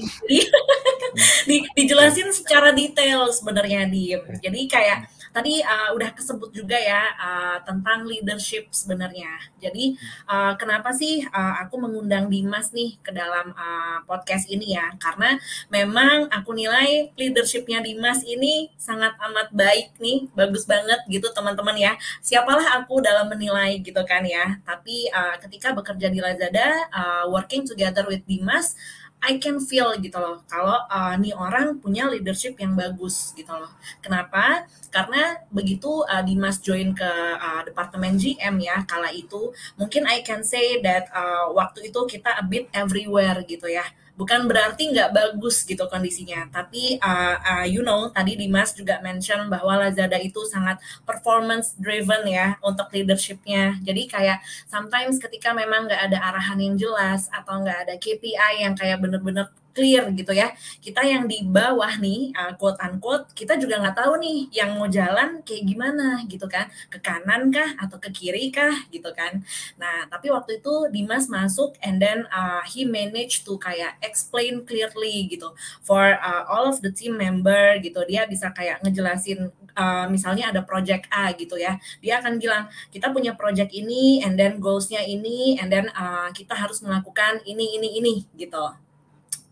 Di, 1.49 1.67
dijelasin 1.75 2.31
secara 2.31 2.71
detail 2.71 3.27
sebenarnya 3.35 3.91
Dim. 3.91 4.23
Jadi 4.39 4.71
kayak 4.71 5.18
tadi 5.31 5.61
uh, 5.61 5.93
udah 5.95 6.11
kesebut 6.13 6.51
juga 6.53 6.77
ya 6.77 7.13
uh, 7.17 7.57
tentang 7.63 8.05
leadership 8.05 8.69
sebenarnya. 8.73 9.29
Jadi 9.59 9.95
uh, 10.27 10.53
kenapa 10.55 10.93
sih 10.95 11.23
uh, 11.25 11.55
aku 11.63 11.79
mengundang 11.81 12.27
Dimas 12.27 12.71
nih 12.71 12.97
ke 13.01 13.11
dalam 13.13 13.53
uh, 13.53 14.03
podcast 14.05 14.49
ini 14.49 14.75
ya? 14.77 14.93
Karena 14.97 15.37
memang 15.69 16.29
aku 16.29 16.53
nilai 16.53 17.13
leadershipnya 17.15 17.81
Dimas 17.83 18.21
ini 18.25 18.69
sangat 18.79 19.15
amat 19.29 19.51
baik 19.53 19.97
nih, 20.01 20.29
bagus 20.33 20.65
banget 20.65 20.99
gitu 21.07 21.29
teman-teman 21.33 21.75
ya. 21.77 21.93
Siapalah 22.19 22.81
aku 22.81 23.01
dalam 23.01 23.29
menilai 23.29 23.79
gitu 23.81 24.01
kan 24.05 24.25
ya. 24.25 24.59
Tapi 24.65 25.09
uh, 25.13 25.35
ketika 25.41 25.71
bekerja 25.73 26.07
di 26.09 26.19
Lazada, 26.19 26.69
uh, 26.93 27.23
working 27.31 27.65
together 27.65 28.05
with 28.07 28.23
Dimas, 28.25 28.75
I 29.19 29.35
can 29.35 29.59
feel 29.59 29.91
gitu 29.99 30.15
loh 30.15 30.39
kalau 30.47 30.79
uh, 30.87 31.13
nih 31.19 31.35
orang 31.35 31.83
punya 31.83 32.07
leadership 32.07 32.55
yang 32.55 32.73
bagus 32.75 33.35
gitu 33.35 33.51
loh. 33.51 33.69
Kenapa? 33.99 34.63
Karena 34.89 35.43
begitu 35.51 36.07
uh, 36.07 36.23
Dimas 36.23 36.63
join 36.63 36.95
ke 36.95 37.11
uh, 37.35 37.61
departemen 37.67 38.15
GM 38.15 38.55
ya 38.63 38.83
kala 38.87 39.11
itu 39.11 39.51
mungkin 39.75 40.07
I 40.07 40.23
can 40.23 40.41
say 40.47 40.79
that 40.79 41.11
uh, 41.11 41.51
waktu 41.51 41.91
itu 41.91 41.99
kita 42.07 42.39
a 42.39 42.43
bit 42.47 42.71
everywhere 42.71 43.43
gitu 43.43 43.67
ya 43.67 43.83
bukan 44.19 44.51
berarti 44.51 44.91
nggak 44.91 45.15
bagus 45.15 45.63
gitu 45.63 45.87
kondisinya. 45.87 46.51
Tapi 46.51 46.99
uh, 46.99 47.35
uh, 47.39 47.65
you 47.65 47.79
know 47.79 48.11
tadi 48.11 48.35
Dimas 48.35 48.75
juga 48.75 48.99
mention 48.99 49.47
bahwa 49.47 49.79
Lazada 49.79 50.19
itu 50.19 50.43
sangat 50.43 50.83
performance 51.07 51.71
driven 51.79 52.27
ya 52.27 52.59
untuk 52.59 52.91
leadershipnya. 52.91 53.79
Jadi 53.79 54.11
kayak 54.11 54.43
sometimes 54.67 55.23
ketika 55.23 55.55
memang 55.55 55.87
nggak 55.87 56.11
ada 56.11 56.19
arahan 56.19 56.59
yang 56.59 56.75
jelas 56.75 57.31
atau 57.31 57.63
nggak 57.63 57.87
ada 57.87 57.95
KPI 57.95 58.67
yang 58.67 58.75
kayak 58.75 58.99
bener-bener 58.99 59.47
clear 59.79 60.11
gitu 60.11 60.35
ya. 60.35 60.51
Kita 60.83 61.07
yang 61.07 61.23
di 61.31 61.47
bawah 61.47 61.95
nih, 62.03 62.35
uh, 62.35 62.51
quote 62.59 62.75
unquote, 62.83 63.31
kita 63.31 63.55
juga 63.55 63.79
nggak 63.79 63.95
tahu 63.95 64.19
nih 64.19 64.39
yang 64.51 64.75
mau 64.75 64.91
jalan 64.91 65.39
kayak 65.47 65.63
gimana 65.63 66.27
gitu 66.27 66.43
kan. 66.51 66.67
Ke 66.91 66.99
kanan 66.99 67.47
kah 67.47 67.79
atau 67.79 67.95
ke 67.95 68.11
kiri 68.11 68.51
kah 68.51 68.75
gitu 68.91 69.07
kan. 69.15 69.39
Nah, 69.79 70.11
tapi 70.11 70.27
waktu 70.35 70.59
itu 70.59 70.91
Dimas 70.91 71.31
masuk 71.31 71.79
and 71.79 72.03
then 72.03 72.27
uh, 72.27 72.59
he 72.67 72.83
managed 72.83 73.47
to 73.47 73.55
kayak 73.55 73.95
explain 74.03 74.67
clearly 74.67 75.31
gitu 75.31 75.55
for 75.79 76.19
uh, 76.19 76.43
all 76.51 76.67
of 76.67 76.83
the 76.83 76.91
team 76.91 77.15
member 77.15 77.79
gitu. 77.79 78.03
Dia 78.03 78.27
bisa 78.27 78.51
kayak 78.51 78.83
ngejelasin 78.83 79.47
uh, 79.79 80.05
misalnya 80.11 80.51
ada 80.51 80.61
project 80.65 81.07
A 81.13 81.31
gitu 81.31 81.55
ya. 81.55 81.79
Dia 82.03 82.19
akan 82.19 82.35
bilang, 82.41 82.67
kita 82.91 83.11
punya 83.15 83.33
project 83.39 83.71
ini 83.71 84.19
and 84.19 84.35
then 84.35 84.59
goals-nya 84.59 84.99
ini 85.05 85.55
and 85.55 85.71
then 85.71 85.87
uh, 85.95 86.27
kita 86.35 86.51
harus 86.53 86.83
melakukan 86.83 87.39
ini 87.47 87.79
ini 87.79 87.89
ini 88.03 88.13
gitu. 88.35 88.88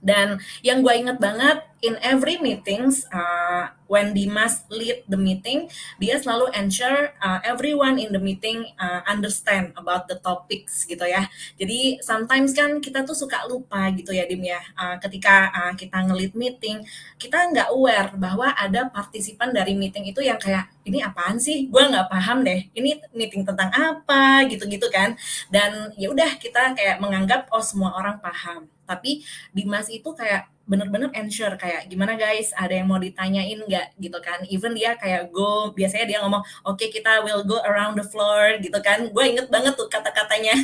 Dan 0.08 0.39
yang 0.63 0.80
gue 0.80 0.93
inget 0.96 1.20
banget 1.20 1.67
in 1.84 2.00
every 2.02 2.41
meetings 2.41 3.06
uh, 3.13 3.70
when 3.86 4.12
Dimas 4.12 4.65
lead 4.74 5.06
the 5.06 5.20
meeting, 5.20 5.70
dia 6.02 6.17
selalu 6.17 6.50
ensure 6.58 7.13
uh, 7.22 7.39
everyone 7.46 8.02
in 8.02 8.10
the 8.10 8.22
meeting 8.22 8.65
uh, 8.82 9.06
understand 9.06 9.72
about 9.78 10.10
the 10.10 10.17
topics 10.17 10.84
gitu 10.89 11.06
ya. 11.06 11.30
Jadi 11.60 12.02
sometimes 12.02 12.58
kan 12.58 12.82
kita 12.82 13.06
tuh 13.06 13.13
suka 13.13 13.46
lupa 13.46 13.93
gitu 13.93 14.12
ya 14.12 14.26
Dim 14.26 14.41
ya. 14.41 14.62
Uh, 14.74 14.98
ketika 14.98 15.54
uh, 15.54 15.74
kita 15.78 16.02
ngelit 16.08 16.34
meeting, 16.34 16.82
kita 17.22 17.38
nggak 17.54 17.70
aware 17.70 18.10
bahwa 18.17 18.52
ada 18.58 18.89
partisipan 18.89 19.54
dari 19.54 19.78
meeting 19.78 20.10
itu 20.10 20.24
yang 20.26 20.41
kayak 20.41 20.72
ini 20.88 21.04
apaan 21.06 21.38
sih? 21.38 21.70
Gue 21.70 21.84
nggak 21.86 22.10
paham 22.10 22.41
deh. 22.41 22.65
Ini 22.74 23.13
meeting 23.13 23.46
tentang 23.46 23.70
apa 23.70 24.43
gitu-gitu 24.50 24.89
kan. 24.89 25.13
Dan 25.54 25.93
ya 25.96 26.10
udah 26.10 26.41
kita 26.41 26.74
kayak 26.74 26.98
menganggap 26.98 27.52
oh 27.54 27.62
semua 27.62 27.93
orang 27.93 28.17
paham 28.17 28.67
tapi 28.88 29.28
Dimas 29.52 29.91
itu 29.91 30.08
kayak 30.15 30.47
bener-bener 30.67 31.08
ensure 31.15 31.56
kayak 31.56 31.88
gimana 31.88 32.19
guys? 32.19 32.52
Ada 32.56 32.84
yang 32.84 32.88
mau 32.91 33.00
ditanyain 33.00 33.56
nggak? 33.56 33.95
Gitu 34.00 34.19
kan. 34.19 34.43
Even 34.52 34.76
dia 34.76 34.95
kayak 35.00 35.32
go 35.32 35.71
biasanya 35.71 36.06
dia 36.08 36.19
ngomong 36.23 36.43
oke 36.67 36.76
okay, 36.76 36.91
kita 36.91 37.23
will 37.23 37.43
go 37.47 37.60
around 37.63 37.95
the 37.95 38.04
floor. 38.04 38.60
Gitu 38.60 38.76
kan. 38.84 39.08
Gue 39.12 39.36
inget 39.36 39.47
banget 39.47 39.76
tuh 39.80 39.88
kata-katanya. 39.88 40.56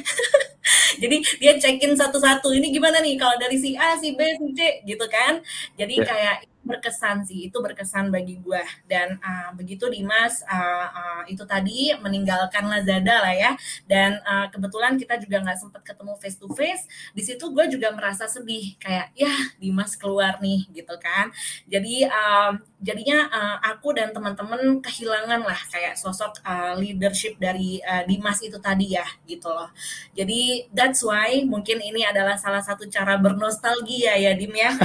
Jadi 1.01 1.23
dia 1.39 1.55
cekin 1.59 1.95
satu-satu 1.95 2.51
ini 2.55 2.71
gimana 2.71 2.99
nih? 2.99 3.15
Kalau 3.15 3.35
dari 3.39 3.55
si 3.59 3.75
A 3.79 3.95
si 3.99 4.15
B 4.15 4.19
si 4.39 4.47
C. 4.55 4.83
Gitu 4.83 5.05
kan. 5.07 5.39
Jadi 5.79 6.03
yeah. 6.03 6.07
kayak 6.07 6.37
berkesan 6.63 7.27
sih 7.27 7.51
itu 7.51 7.57
berkesan 7.59 8.07
bagi 8.07 8.39
gue 8.39 8.63
dan 8.87 9.19
uh, 9.19 9.51
begitu 9.53 9.91
Dimas 9.91 10.41
uh, 10.47 10.87
uh, 10.89 11.21
itu 11.27 11.43
tadi 11.43 11.91
meninggalkan 11.99 12.65
Lazada 12.65 13.23
lah 13.23 13.35
ya. 13.35 13.51
Dan 13.85 14.17
uh, 14.23 14.47
kebetulan 14.49 14.95
kita 14.95 15.19
juga 15.19 15.43
nggak 15.43 15.59
sempat 15.59 15.81
ketemu 15.83 16.13
face 16.17 16.37
to 16.39 16.47
face 16.55 16.83
di 17.11 17.21
situ 17.21 17.43
gue 17.51 17.65
juga 17.67 17.91
merasa 17.91 18.25
sedih 18.25 18.79
kayak 18.79 19.11
ya 19.13 19.33
Dimas 19.59 19.99
keluar 19.99 20.39
nih 20.39 20.65
gitu 20.71 20.95
kan. 20.97 21.29
Jadi 21.67 22.07
uh, 22.07 22.55
jadinya 22.83 23.31
uh, 23.31 23.57
aku 23.73 23.95
dan 23.95 24.11
teman-teman 24.11 24.83
kehilangan 24.83 25.41
lah 25.41 25.59
kayak 25.71 25.95
sosok 25.95 26.43
uh, 26.43 26.75
leadership 26.75 27.39
dari 27.39 27.79
uh, 27.79 28.03
Dimas 28.03 28.43
itu 28.43 28.59
tadi 28.59 28.99
ya 28.99 29.07
gitu 29.23 29.47
loh 29.47 29.71
jadi 30.11 30.67
that's 30.75 30.99
why 31.01 31.41
mungkin 31.47 31.79
ini 31.79 32.03
adalah 32.03 32.35
salah 32.35 32.59
satu 32.59 32.85
cara 32.91 33.15
bernostalgia 33.15 34.19
ya 34.19 34.35
Dim 34.35 34.51
ya 34.51 34.75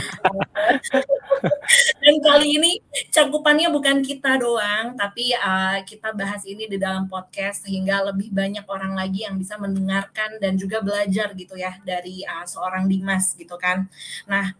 Dan 2.02 2.16
kali 2.24 2.56
ini 2.56 2.72
cakupannya 3.12 3.68
bukan 3.68 4.00
kita 4.00 4.40
doang, 4.40 4.96
tapi 4.96 5.36
uh, 5.36 5.84
kita 5.84 6.16
bahas 6.16 6.42
ini 6.48 6.64
di 6.64 6.80
dalam 6.80 7.04
podcast 7.06 7.68
sehingga 7.68 8.00
lebih 8.08 8.32
banyak 8.32 8.64
orang 8.64 8.96
lagi 8.96 9.28
yang 9.28 9.36
bisa 9.36 9.60
mendengarkan 9.60 10.40
dan 10.40 10.56
juga 10.56 10.80
belajar 10.80 11.36
gitu 11.36 11.54
ya 11.54 11.76
dari 11.84 12.24
uh, 12.24 12.48
seorang 12.48 12.88
Dimas 12.88 13.36
gitu 13.36 13.54
kan. 13.60 13.86
Nah, 14.24 14.56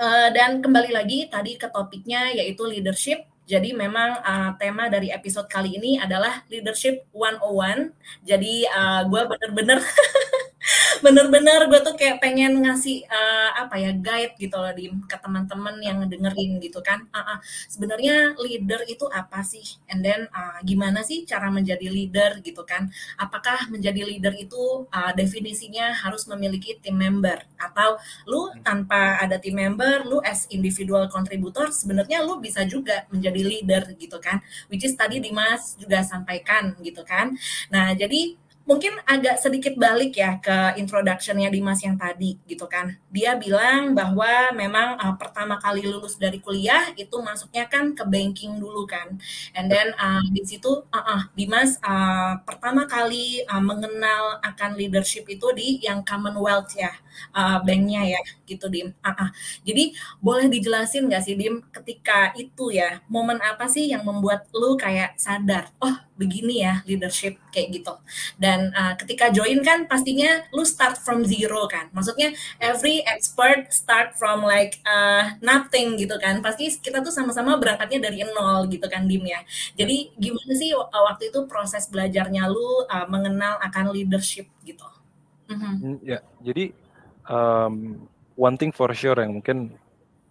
uh, 0.00 0.28
dan 0.32 0.64
kembali 0.64 0.90
lagi 0.96 1.28
tadi 1.28 1.60
ke 1.60 1.68
topiknya 1.68 2.32
yaitu 2.32 2.64
leadership. 2.64 3.28
Jadi 3.44 3.74
memang 3.74 4.22
uh, 4.22 4.54
tema 4.56 4.86
dari 4.86 5.10
episode 5.10 5.50
kali 5.50 5.74
ini 5.76 5.98
adalah 5.98 6.46
leadership 6.48 7.04
101. 7.12 7.92
Jadi 8.24 8.64
uh, 8.70 9.02
gue 9.10 9.22
bener-bener 9.26 9.78
bener-bener 11.04 11.66
gue 11.66 11.80
tuh 11.82 11.94
kayak 11.96 12.20
pengen 12.22 12.62
ngasih 12.62 13.06
uh, 13.08 13.50
apa 13.66 13.76
ya 13.80 13.90
guide 13.96 14.34
gitu 14.36 14.56
loh 14.56 14.72
di 14.74 14.90
ke 15.06 15.16
teman-teman 15.18 15.76
yang 15.82 15.98
dengerin 16.06 16.60
gitu 16.62 16.80
kan. 16.84 17.06
Uh, 17.10 17.36
uh, 17.36 17.38
sebenarnya 17.70 18.36
leader 18.38 18.82
itu 18.86 19.06
apa 19.10 19.42
sih? 19.42 19.64
And 19.90 20.04
then 20.04 20.28
uh, 20.30 20.60
gimana 20.62 21.02
sih 21.06 21.24
cara 21.26 21.48
menjadi 21.48 21.86
leader 21.88 22.40
gitu 22.44 22.62
kan? 22.66 22.90
Apakah 23.18 23.70
menjadi 23.72 24.02
leader 24.06 24.34
itu 24.36 24.86
uh, 24.90 25.12
definisinya 25.14 25.94
harus 25.94 26.26
memiliki 26.30 26.78
tim 26.78 26.96
member? 26.96 27.42
Atau 27.58 27.98
lu 28.28 28.52
tanpa 28.62 29.20
ada 29.20 29.36
tim 29.40 29.56
member 29.56 30.06
lu 30.06 30.18
as 30.24 30.46
individual 30.50 31.08
contributor 31.08 31.72
sebenarnya 31.72 32.22
lu 32.24 32.38
bisa 32.38 32.64
juga 32.64 33.06
menjadi 33.10 33.40
leader 33.42 33.82
gitu 33.96 34.18
kan? 34.20 34.40
Which 34.68 34.84
is 34.86 34.94
tadi 34.94 35.18
Dimas 35.20 35.76
juga 35.76 36.02
sampaikan 36.04 36.76
gitu 36.80 37.02
kan. 37.04 37.34
Nah 37.72 37.92
jadi 37.96 38.36
mungkin 38.70 38.94
agak 39.02 39.42
sedikit 39.42 39.74
balik 39.74 40.14
ya 40.14 40.38
ke 40.38 40.78
introductionnya 40.78 41.50
Dimas 41.50 41.82
yang 41.82 41.98
tadi 41.98 42.38
gitu 42.46 42.70
kan. 42.70 42.94
Dia 43.10 43.34
bilang 43.34 43.98
bahwa 43.98 44.54
memang 44.54 44.94
uh, 44.94 45.18
pertama 45.18 45.58
kali 45.58 45.82
lulus 45.82 46.14
dari 46.14 46.38
kuliah 46.38 46.94
itu 46.94 47.18
masuknya 47.18 47.66
kan 47.66 47.98
ke 47.98 48.06
banking 48.06 48.62
dulu 48.62 48.86
kan. 48.86 49.18
And 49.58 49.66
then 49.66 49.90
uh, 49.98 50.22
di 50.30 50.46
situ 50.46 50.86
uh, 50.86 51.02
uh, 51.02 51.22
Dimas 51.34 51.82
uh, 51.82 52.38
pertama 52.46 52.86
kali 52.86 53.42
uh, 53.50 53.58
mengenal 53.58 54.38
akan 54.38 54.78
leadership 54.78 55.26
itu 55.26 55.50
di 55.50 55.82
yang 55.82 56.06
Commonwealth 56.06 56.70
ya, 56.78 56.94
uh, 57.32 57.58
banknya 57.62 58.18
ya 58.18 58.20
gitu 58.46 58.66
Dim. 58.66 58.92
Uh, 59.00 59.10
uh. 59.10 59.30
Jadi 59.62 59.94
boleh 60.18 60.46
dijelasin 60.48 61.06
nggak 61.06 61.22
sih 61.22 61.34
Dim 61.36 61.62
ketika 61.70 62.34
itu 62.34 62.74
ya 62.74 63.02
momen 63.06 63.38
apa 63.40 63.70
sih 63.70 63.88
yang 63.88 64.02
membuat 64.02 64.46
lu 64.50 64.74
kayak 64.74 65.16
sadar, 65.20 65.70
oh 65.80 65.96
begini 66.20 66.60
ya 66.60 66.84
leadership 66.84 67.40
kayak 67.48 67.80
gitu. 67.80 67.96
Dan 68.36 68.68
uh, 68.76 68.92
ketika 69.00 69.32
join 69.32 69.64
kan 69.64 69.88
pastinya 69.88 70.44
lu 70.52 70.68
start 70.68 71.00
from 71.00 71.24
zero 71.24 71.64
kan. 71.64 71.88
Maksudnya 71.96 72.36
every 72.60 73.00
expert 73.08 73.72
start 73.72 74.12
from 74.20 74.44
like 74.44 74.76
uh, 74.84 75.32
nothing 75.40 75.96
gitu 75.96 76.20
kan. 76.20 76.44
Pasti 76.44 76.68
kita 76.68 77.00
tuh 77.00 77.08
sama-sama 77.08 77.56
berangkatnya 77.56 78.04
dari 78.04 78.20
nol 78.20 78.68
gitu 78.68 78.84
kan 78.84 79.08
Dim 79.08 79.24
ya. 79.24 79.40
Jadi 79.74 80.12
gimana 80.20 80.52
sih 80.52 80.76
waktu 80.76 81.32
itu 81.32 81.48
proses 81.48 81.88
belajarnya 81.88 82.44
lu 82.52 82.84
uh, 82.84 83.06
mengenal 83.08 83.56
akan 83.64 83.96
leadership 83.96 84.46
gitu? 84.62 84.84
Mm-hmm. 85.50 86.04
Ya, 86.06 86.22
jadi 86.44 86.70
um, 87.30 88.04
one 88.34 88.58
thing 88.58 88.74
for 88.74 88.90
sure 88.90 89.14
yang 89.14 89.38
mungkin 89.38 89.78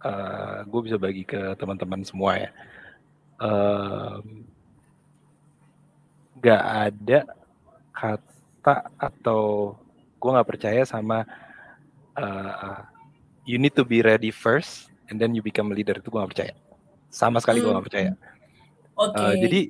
uh, 0.04 0.62
gue 0.68 0.80
bisa 0.84 1.00
bagi 1.00 1.24
ke 1.24 1.56
teman-teman 1.56 2.04
semua 2.04 2.36
ya. 2.36 2.50
Um, 3.40 4.44
gak 6.44 6.60
ada 6.60 7.18
kata 7.96 8.92
atau 8.96 9.76
gue 10.20 10.30
nggak 10.32 10.48
percaya 10.48 10.82
sama 10.84 11.24
uh, 12.16 12.84
you 13.48 13.56
need 13.56 13.72
to 13.72 13.84
be 13.84 14.04
ready 14.04 14.32
first 14.32 14.92
and 15.08 15.20
then 15.20 15.32
you 15.36 15.40
become 15.44 15.72
a 15.72 15.74
leader 15.76 15.96
itu 15.96 16.08
gue 16.08 16.20
nggak 16.20 16.32
percaya 16.32 16.52
sama 17.12 17.40
sekali 17.40 17.60
gue 17.60 17.72
nggak 17.72 17.86
percaya 17.88 18.12
okay. 18.96 19.20
uh, 19.20 19.34
jadi 19.36 19.60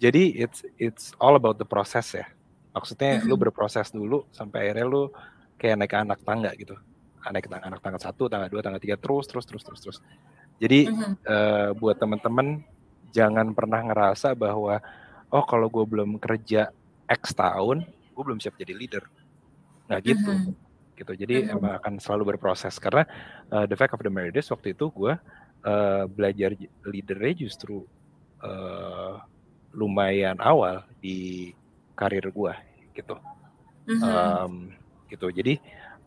jadi 0.00 0.22
it's 0.44 0.60
it's 0.76 1.04
all 1.20 1.36
about 1.36 1.56
the 1.60 1.68
process 1.68 2.12
ya 2.16 2.28
maksudnya 2.76 3.20
mm-hmm. 3.20 3.28
lu 3.32 3.36
berproses 3.36 3.88
dulu 3.92 4.28
sampai 4.32 4.68
akhirnya 4.68 4.86
lu 4.88 5.02
kayak 5.64 5.80
naik 5.80 5.96
anak 5.96 6.20
tangga 6.20 6.52
gitu 6.60 6.76
naik 7.24 7.48
tangga 7.48 7.72
anak 7.72 7.80
tangga 7.80 7.96
satu 7.96 8.28
tangga 8.28 8.52
dua 8.52 8.60
tangga 8.60 8.76
tiga 8.76 9.00
terus 9.00 9.24
terus 9.24 9.48
terus 9.48 9.64
terus 9.64 9.80
terus 9.80 9.98
jadi 10.62 10.86
mm-hmm. 10.86 11.12
uh, 11.26 11.70
buat 11.74 11.96
teman-teman 11.98 12.62
jangan 13.10 13.50
pernah 13.54 13.80
ngerasa 13.82 14.34
bahwa 14.34 14.78
oh 15.30 15.44
kalau 15.46 15.66
gue 15.66 15.84
belum 15.86 16.18
kerja 16.22 16.70
X 17.10 17.34
tahun, 17.34 17.86
gue 17.86 18.22
belum 18.22 18.38
siap 18.38 18.54
jadi 18.58 18.74
leader. 18.74 19.04
Nggak 19.90 20.00
gitu. 20.14 20.30
Mm 20.30 20.40
-hmm. 20.50 20.54
gitu. 20.98 21.12
Jadi 21.14 21.34
-hmm. 21.42 21.52
emang 21.58 21.72
akan 21.78 21.94
selalu 21.98 22.34
berproses. 22.34 22.78
Karena 22.78 23.02
uh, 23.50 23.66
the 23.66 23.74
fact 23.74 23.94
of 23.94 24.02
the 24.02 24.10
matter 24.10 24.34
is 24.34 24.50
waktu 24.50 24.74
itu 24.78 24.90
gue 24.94 25.14
uh, 25.66 26.04
belajar 26.06 26.54
leadernya 26.86 27.34
justru 27.46 27.82
uh, 28.42 29.18
lumayan 29.74 30.38
awal 30.38 30.86
di 31.02 31.50
karir 31.98 32.30
gue 32.30 32.54
gitu. 32.94 33.18
-hmm. 33.90 34.00
um, 34.00 34.54
gitu. 35.14 35.30
Jadi 35.30 35.56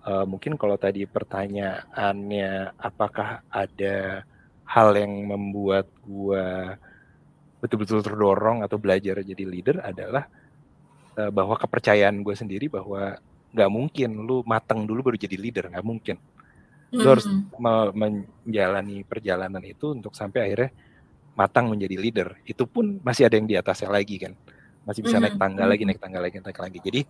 uh, 0.08 0.26
mungkin 0.28 0.60
kalau 0.60 0.76
tadi 0.76 1.04
pertanyaannya 1.08 2.78
apakah 2.80 3.44
ada 3.52 4.28
hal 4.68 4.90
yang 5.00 5.12
membuat 5.32 5.88
gue 6.04 6.76
betul-betul 7.64 8.04
terdorong 8.04 8.62
atau 8.62 8.78
belajar 8.78 9.24
jadi 9.24 9.44
leader 9.48 9.82
adalah 9.82 10.28
uh, 11.18 11.32
bahwa 11.32 11.56
kepercayaan 11.58 12.22
gue 12.22 12.36
sendiri 12.36 12.68
bahwa 12.70 13.18
nggak 13.52 13.72
mungkin 13.72 14.10
lu 14.28 14.44
matang 14.44 14.84
dulu 14.84 15.12
baru 15.12 15.18
jadi 15.18 15.40
leader 15.40 15.72
nggak 15.72 15.88
mungkin 15.88 16.20
lu 16.92 17.04
mm-hmm. 17.04 17.10
harus 17.10 17.26
menjalani 17.96 19.04
perjalanan 19.04 19.64
itu 19.64 19.92
untuk 19.92 20.16
sampai 20.16 20.52
akhirnya 20.52 20.72
matang 21.36 21.72
menjadi 21.72 21.96
leader 21.96 22.30
itu 22.44 22.64
pun 22.68 23.00
masih 23.04 23.28
ada 23.28 23.36
yang 23.40 23.48
di 23.48 23.56
atasnya 23.56 23.90
lagi 23.92 24.20
kan 24.20 24.36
masih 24.88 25.04
bisa 25.04 25.20
mm-hmm. 25.20 25.36
naik 25.36 25.42
tangga 25.42 25.64
lagi 25.68 25.84
naik 25.84 26.00
tangga 26.00 26.20
lagi 26.24 26.38
naik 26.40 26.60
lagi 26.60 26.80
jadi 26.80 27.02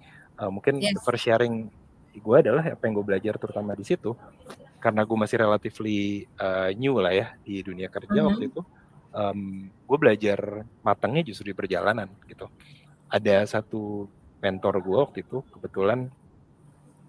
uh, 0.41 0.49
mungkin 0.49 0.81
yes. 0.81 0.97
first 1.01 1.25
sharing 2.17 2.25
gue 2.25 2.35
adalah 2.41 2.63
apa 2.65 2.81
yang 2.89 2.93
gue 2.97 3.05
belajar 3.05 3.33
terutama 3.37 3.77
di 3.77 3.85
situ 3.85 4.17
karena 4.81 5.05
gue 5.05 5.17
masih 5.17 5.37
relatively 5.41 6.25
uh, 6.41 6.73
new 6.73 6.97
lah 6.97 7.13
ya 7.13 7.27
di 7.45 7.61
dunia 7.61 7.89
kerja 7.89 8.09
mm-hmm. 8.09 8.29
waktu 8.29 8.43
itu 8.49 8.61
um, 9.13 9.69
gue 9.69 9.97
belajar 9.97 10.65
matangnya 10.81 11.23
justru 11.25 11.53
di 11.53 11.55
perjalanan 11.57 12.09
gitu. 12.29 12.49
Ada 13.07 13.47
satu 13.47 14.05
mentor 14.41 14.81
gue 14.83 14.97
waktu 14.97 15.19
itu 15.25 15.41
kebetulan 15.49 16.09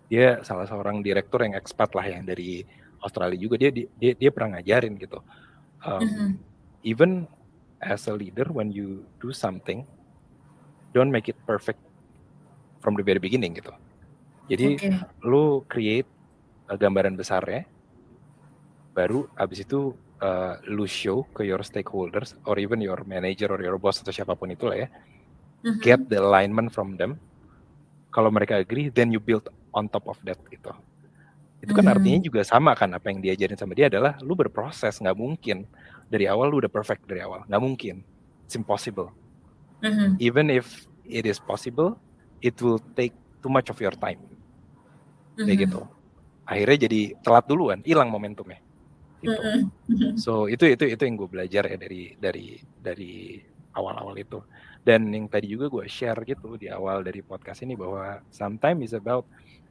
dia 0.09 0.41
salah 0.41 0.65
seorang 0.65 1.05
direktur 1.05 1.45
yang 1.45 1.53
ekspat 1.53 1.93
lah 1.93 2.07
yang 2.09 2.25
dari 2.25 2.65
Australia 3.05 3.37
juga 3.37 3.61
dia 3.61 3.71
dia 3.73 4.13
dia 4.17 4.31
pernah 4.33 4.59
ngajarin 4.59 4.97
gitu. 4.97 5.21
Um, 5.85 6.01
mm-hmm. 6.05 6.31
Even 6.87 7.11
as 7.85 8.09
a 8.09 8.15
leader 8.15 8.49
when 8.49 8.73
you 8.73 9.05
do 9.21 9.35
something, 9.35 9.85
don't 10.97 11.13
make 11.13 11.29
it 11.29 11.37
perfect 11.45 11.79
from 12.81 12.97
the 12.97 13.05
very 13.05 13.21
beginning 13.21 13.53
gitu. 13.53 13.75
Jadi 14.49 14.67
okay. 14.81 14.93
lu 15.23 15.63
create 15.69 16.09
uh, 16.67 16.77
gambaran 16.77 17.15
besarnya, 17.15 17.69
baru 18.97 19.29
abis 19.37 19.69
itu 19.69 19.93
uh, 20.25 20.57
lu 20.67 20.89
show 20.89 21.29
ke 21.37 21.45
your 21.45 21.61
stakeholders 21.61 22.35
or 22.49 22.57
even 22.59 22.81
your 22.81 22.99
manager 23.05 23.53
or 23.53 23.61
your 23.61 23.77
boss 23.77 24.01
atau 24.01 24.11
siapa 24.11 24.35
pun 24.35 24.51
itu 24.51 24.67
lah 24.67 24.83
ya 24.83 24.89
mm-hmm. 24.91 25.79
get 25.79 26.01
the 26.11 26.19
alignment 26.19 26.75
from 26.75 26.99
them 26.99 27.15
kalau 28.11 28.27
mereka 28.33 28.59
agree 28.59 28.91
then 28.91 29.15
you 29.15 29.23
build 29.23 29.47
on 29.71 29.87
top 29.87 30.03
of 30.11 30.19
that 30.27 30.41
gitu 30.51 30.75
itu 31.63 31.71
kan 31.71 31.87
mm-hmm. 31.87 31.95
artinya 31.95 32.19
juga 32.27 32.41
sama 32.43 32.75
kan 32.75 32.91
apa 32.91 33.07
yang 33.15 33.23
diajarin 33.23 33.55
sama 33.55 33.79
dia 33.79 33.87
adalah 33.87 34.19
lu 34.19 34.35
berproses 34.35 34.99
nggak 34.99 35.15
mungkin 35.15 35.63
dari 36.11 36.27
awal 36.27 36.51
lu 36.51 36.59
udah 36.59 36.73
perfect 36.73 37.07
dari 37.07 37.23
awal 37.23 37.47
nggak 37.47 37.63
mungkin 37.63 38.03
it's 38.43 38.59
impossible 38.59 39.15
mm-hmm. 39.79 40.19
even 40.19 40.51
if 40.51 40.91
it 41.07 41.23
is 41.23 41.39
possible 41.39 41.95
it 42.43 42.59
will 42.59 42.83
take 42.99 43.15
too 43.43 43.51
much 43.51 43.71
of 43.71 43.79
your 43.81 43.95
time. 43.95 44.19
Kayak 45.47 45.71
gitu 45.71 45.81
akhirnya 46.49 46.89
jadi 46.89 47.01
telat 47.23 47.45
duluan 47.47 47.79
hilang 47.85 48.09
momentumnya 48.11 48.59
gitu. 49.23 49.35
So 50.19 50.47
itu 50.47 50.65
itu 50.71 50.85
itu 50.87 51.03
yang 51.03 51.17
gue 51.19 51.29
belajar 51.31 51.63
ya 51.67 51.77
dari 51.77 52.15
dari 52.19 52.59
dari 52.79 53.43
awal-awal 53.75 54.15
itu. 54.19 54.39
Dan 54.87 55.11
yang 55.13 55.29
tadi 55.29 55.51
juga 55.53 55.69
gue 55.69 55.85
share 55.91 56.23
gitu 56.25 56.57
di 56.57 56.71
awal 56.71 57.05
dari 57.05 57.21
podcast 57.21 57.61
ini 57.67 57.77
bahwa 57.77 58.23
sometimes 58.33 58.89
is 58.89 58.95
about 58.97 59.27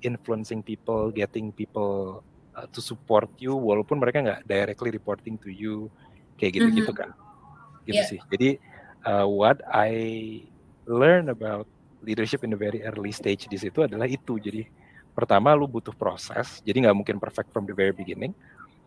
influencing 0.06 0.62
people, 0.62 1.10
getting 1.10 1.50
people 1.50 2.22
uh, 2.54 2.68
to 2.70 2.84
support 2.84 3.32
you 3.42 3.56
walaupun 3.56 3.98
mereka 3.98 4.22
nggak 4.22 4.42
directly 4.46 4.94
reporting 4.94 5.40
to 5.42 5.50
you 5.50 5.90
kayak 6.38 6.60
gitu-gitu 6.60 6.92
kan. 6.94 7.16
Gitu 7.88 8.04
yeah. 8.04 8.10
sih. 8.12 8.20
Jadi 8.30 8.50
uh, 9.08 9.26
what 9.26 9.64
I 9.72 9.90
learn 10.86 11.32
about 11.34 11.66
leadership 12.06 12.46
in 12.46 12.54
the 12.54 12.60
very 12.60 12.86
early 12.86 13.16
stage 13.16 13.50
di 13.50 13.58
situ 13.58 13.88
adalah 13.88 14.06
itu. 14.06 14.38
Jadi 14.38 14.68
pertama 15.18 15.58
lu 15.58 15.66
butuh 15.66 15.98
proses, 15.98 16.62
jadi 16.62 16.86
nggak 16.86 16.98
mungkin 17.02 17.18
perfect 17.18 17.50
from 17.50 17.66
the 17.66 17.74
very 17.74 17.90
beginning 17.90 18.38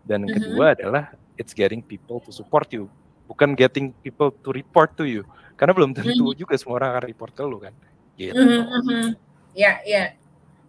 dan 0.07 0.25
mm-hmm. 0.25 0.38
kedua 0.38 0.79
adalah 0.79 1.05
it's 1.37 1.53
getting 1.53 1.83
people 1.83 2.23
to 2.23 2.31
support 2.31 2.71
you, 2.71 2.87
bukan 3.27 3.53
getting 3.59 3.93
people 4.01 4.31
to 4.31 4.55
report 4.55 4.95
to 4.97 5.05
you. 5.05 5.27
Karena 5.59 5.77
belum 5.77 5.93
tentu 5.93 6.14
mm-hmm. 6.14 6.40
juga 6.40 6.55
semua 6.57 6.81
orang 6.81 6.90
akan 6.97 7.05
report 7.05 7.33
ke 7.37 7.43
lu 7.45 7.59
kan. 7.61 7.75
Gitu. 8.16 8.37
Mm-hmm. 8.37 9.07
Ya, 9.53 9.83
ya. 9.85 10.14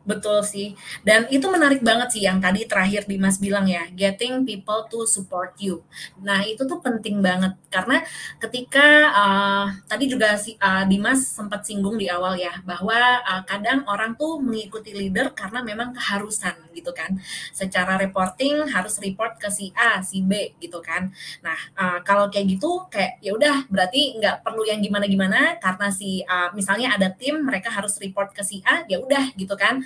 Betul 0.02 0.42
sih. 0.42 0.74
Dan 1.06 1.30
itu 1.30 1.46
menarik 1.46 1.86
banget 1.86 2.18
sih 2.18 2.26
yang 2.26 2.42
tadi 2.42 2.66
terakhir 2.66 3.06
Dimas 3.06 3.38
bilang 3.38 3.70
ya, 3.70 3.86
getting 3.94 4.42
people 4.42 4.90
to 4.90 5.06
support 5.06 5.54
you. 5.62 5.86
Nah, 6.18 6.42
itu 6.42 6.66
tuh 6.66 6.82
penting 6.82 7.22
banget 7.22 7.54
karena 7.70 8.02
ketika 8.42 8.88
uh, 9.14 9.66
tadi 9.86 10.10
juga 10.10 10.34
si 10.42 10.58
uh, 10.58 10.90
Dimas 10.90 11.22
sempat 11.22 11.70
singgung 11.70 12.02
di 12.02 12.10
awal 12.10 12.34
ya 12.34 12.66
bahwa 12.66 12.98
uh, 13.22 13.46
kadang 13.46 13.86
orang 13.86 14.18
tuh 14.18 14.42
mengikuti 14.42 14.90
leader 14.90 15.38
karena 15.38 15.62
memang 15.62 15.94
keharusan 15.94 16.58
gitu 16.74 16.90
kan. 16.98 17.22
Secara 17.54 18.02
reporting 18.02 18.74
harus 18.74 18.98
report 18.98 19.38
ke 19.38 19.54
si 19.54 19.70
A, 19.78 20.02
si 20.02 20.26
B 20.26 20.58
gitu 20.58 20.82
kan. 20.82 21.14
Nah, 21.46 21.58
uh, 21.78 22.00
kalau 22.02 22.26
kayak 22.34 22.58
gitu 22.58 22.90
kayak 22.90 23.22
ya 23.22 23.38
udah 23.38 23.70
berarti 23.70 24.18
nggak 24.18 24.42
perlu 24.42 24.66
yang 24.66 24.82
gimana-gimana 24.82 25.62
karena 25.62 25.94
si 25.94 26.26
uh, 26.26 26.50
misalnya 26.58 26.98
ada 26.98 27.14
tim 27.14 27.38
mereka 27.46 27.70
harus 27.70 28.02
report 28.02 28.34
ke 28.34 28.42
si 28.42 28.66
A, 28.66 28.82
ya 28.90 28.98
udah 28.98 29.38
gitu 29.38 29.54
kan 29.54 29.86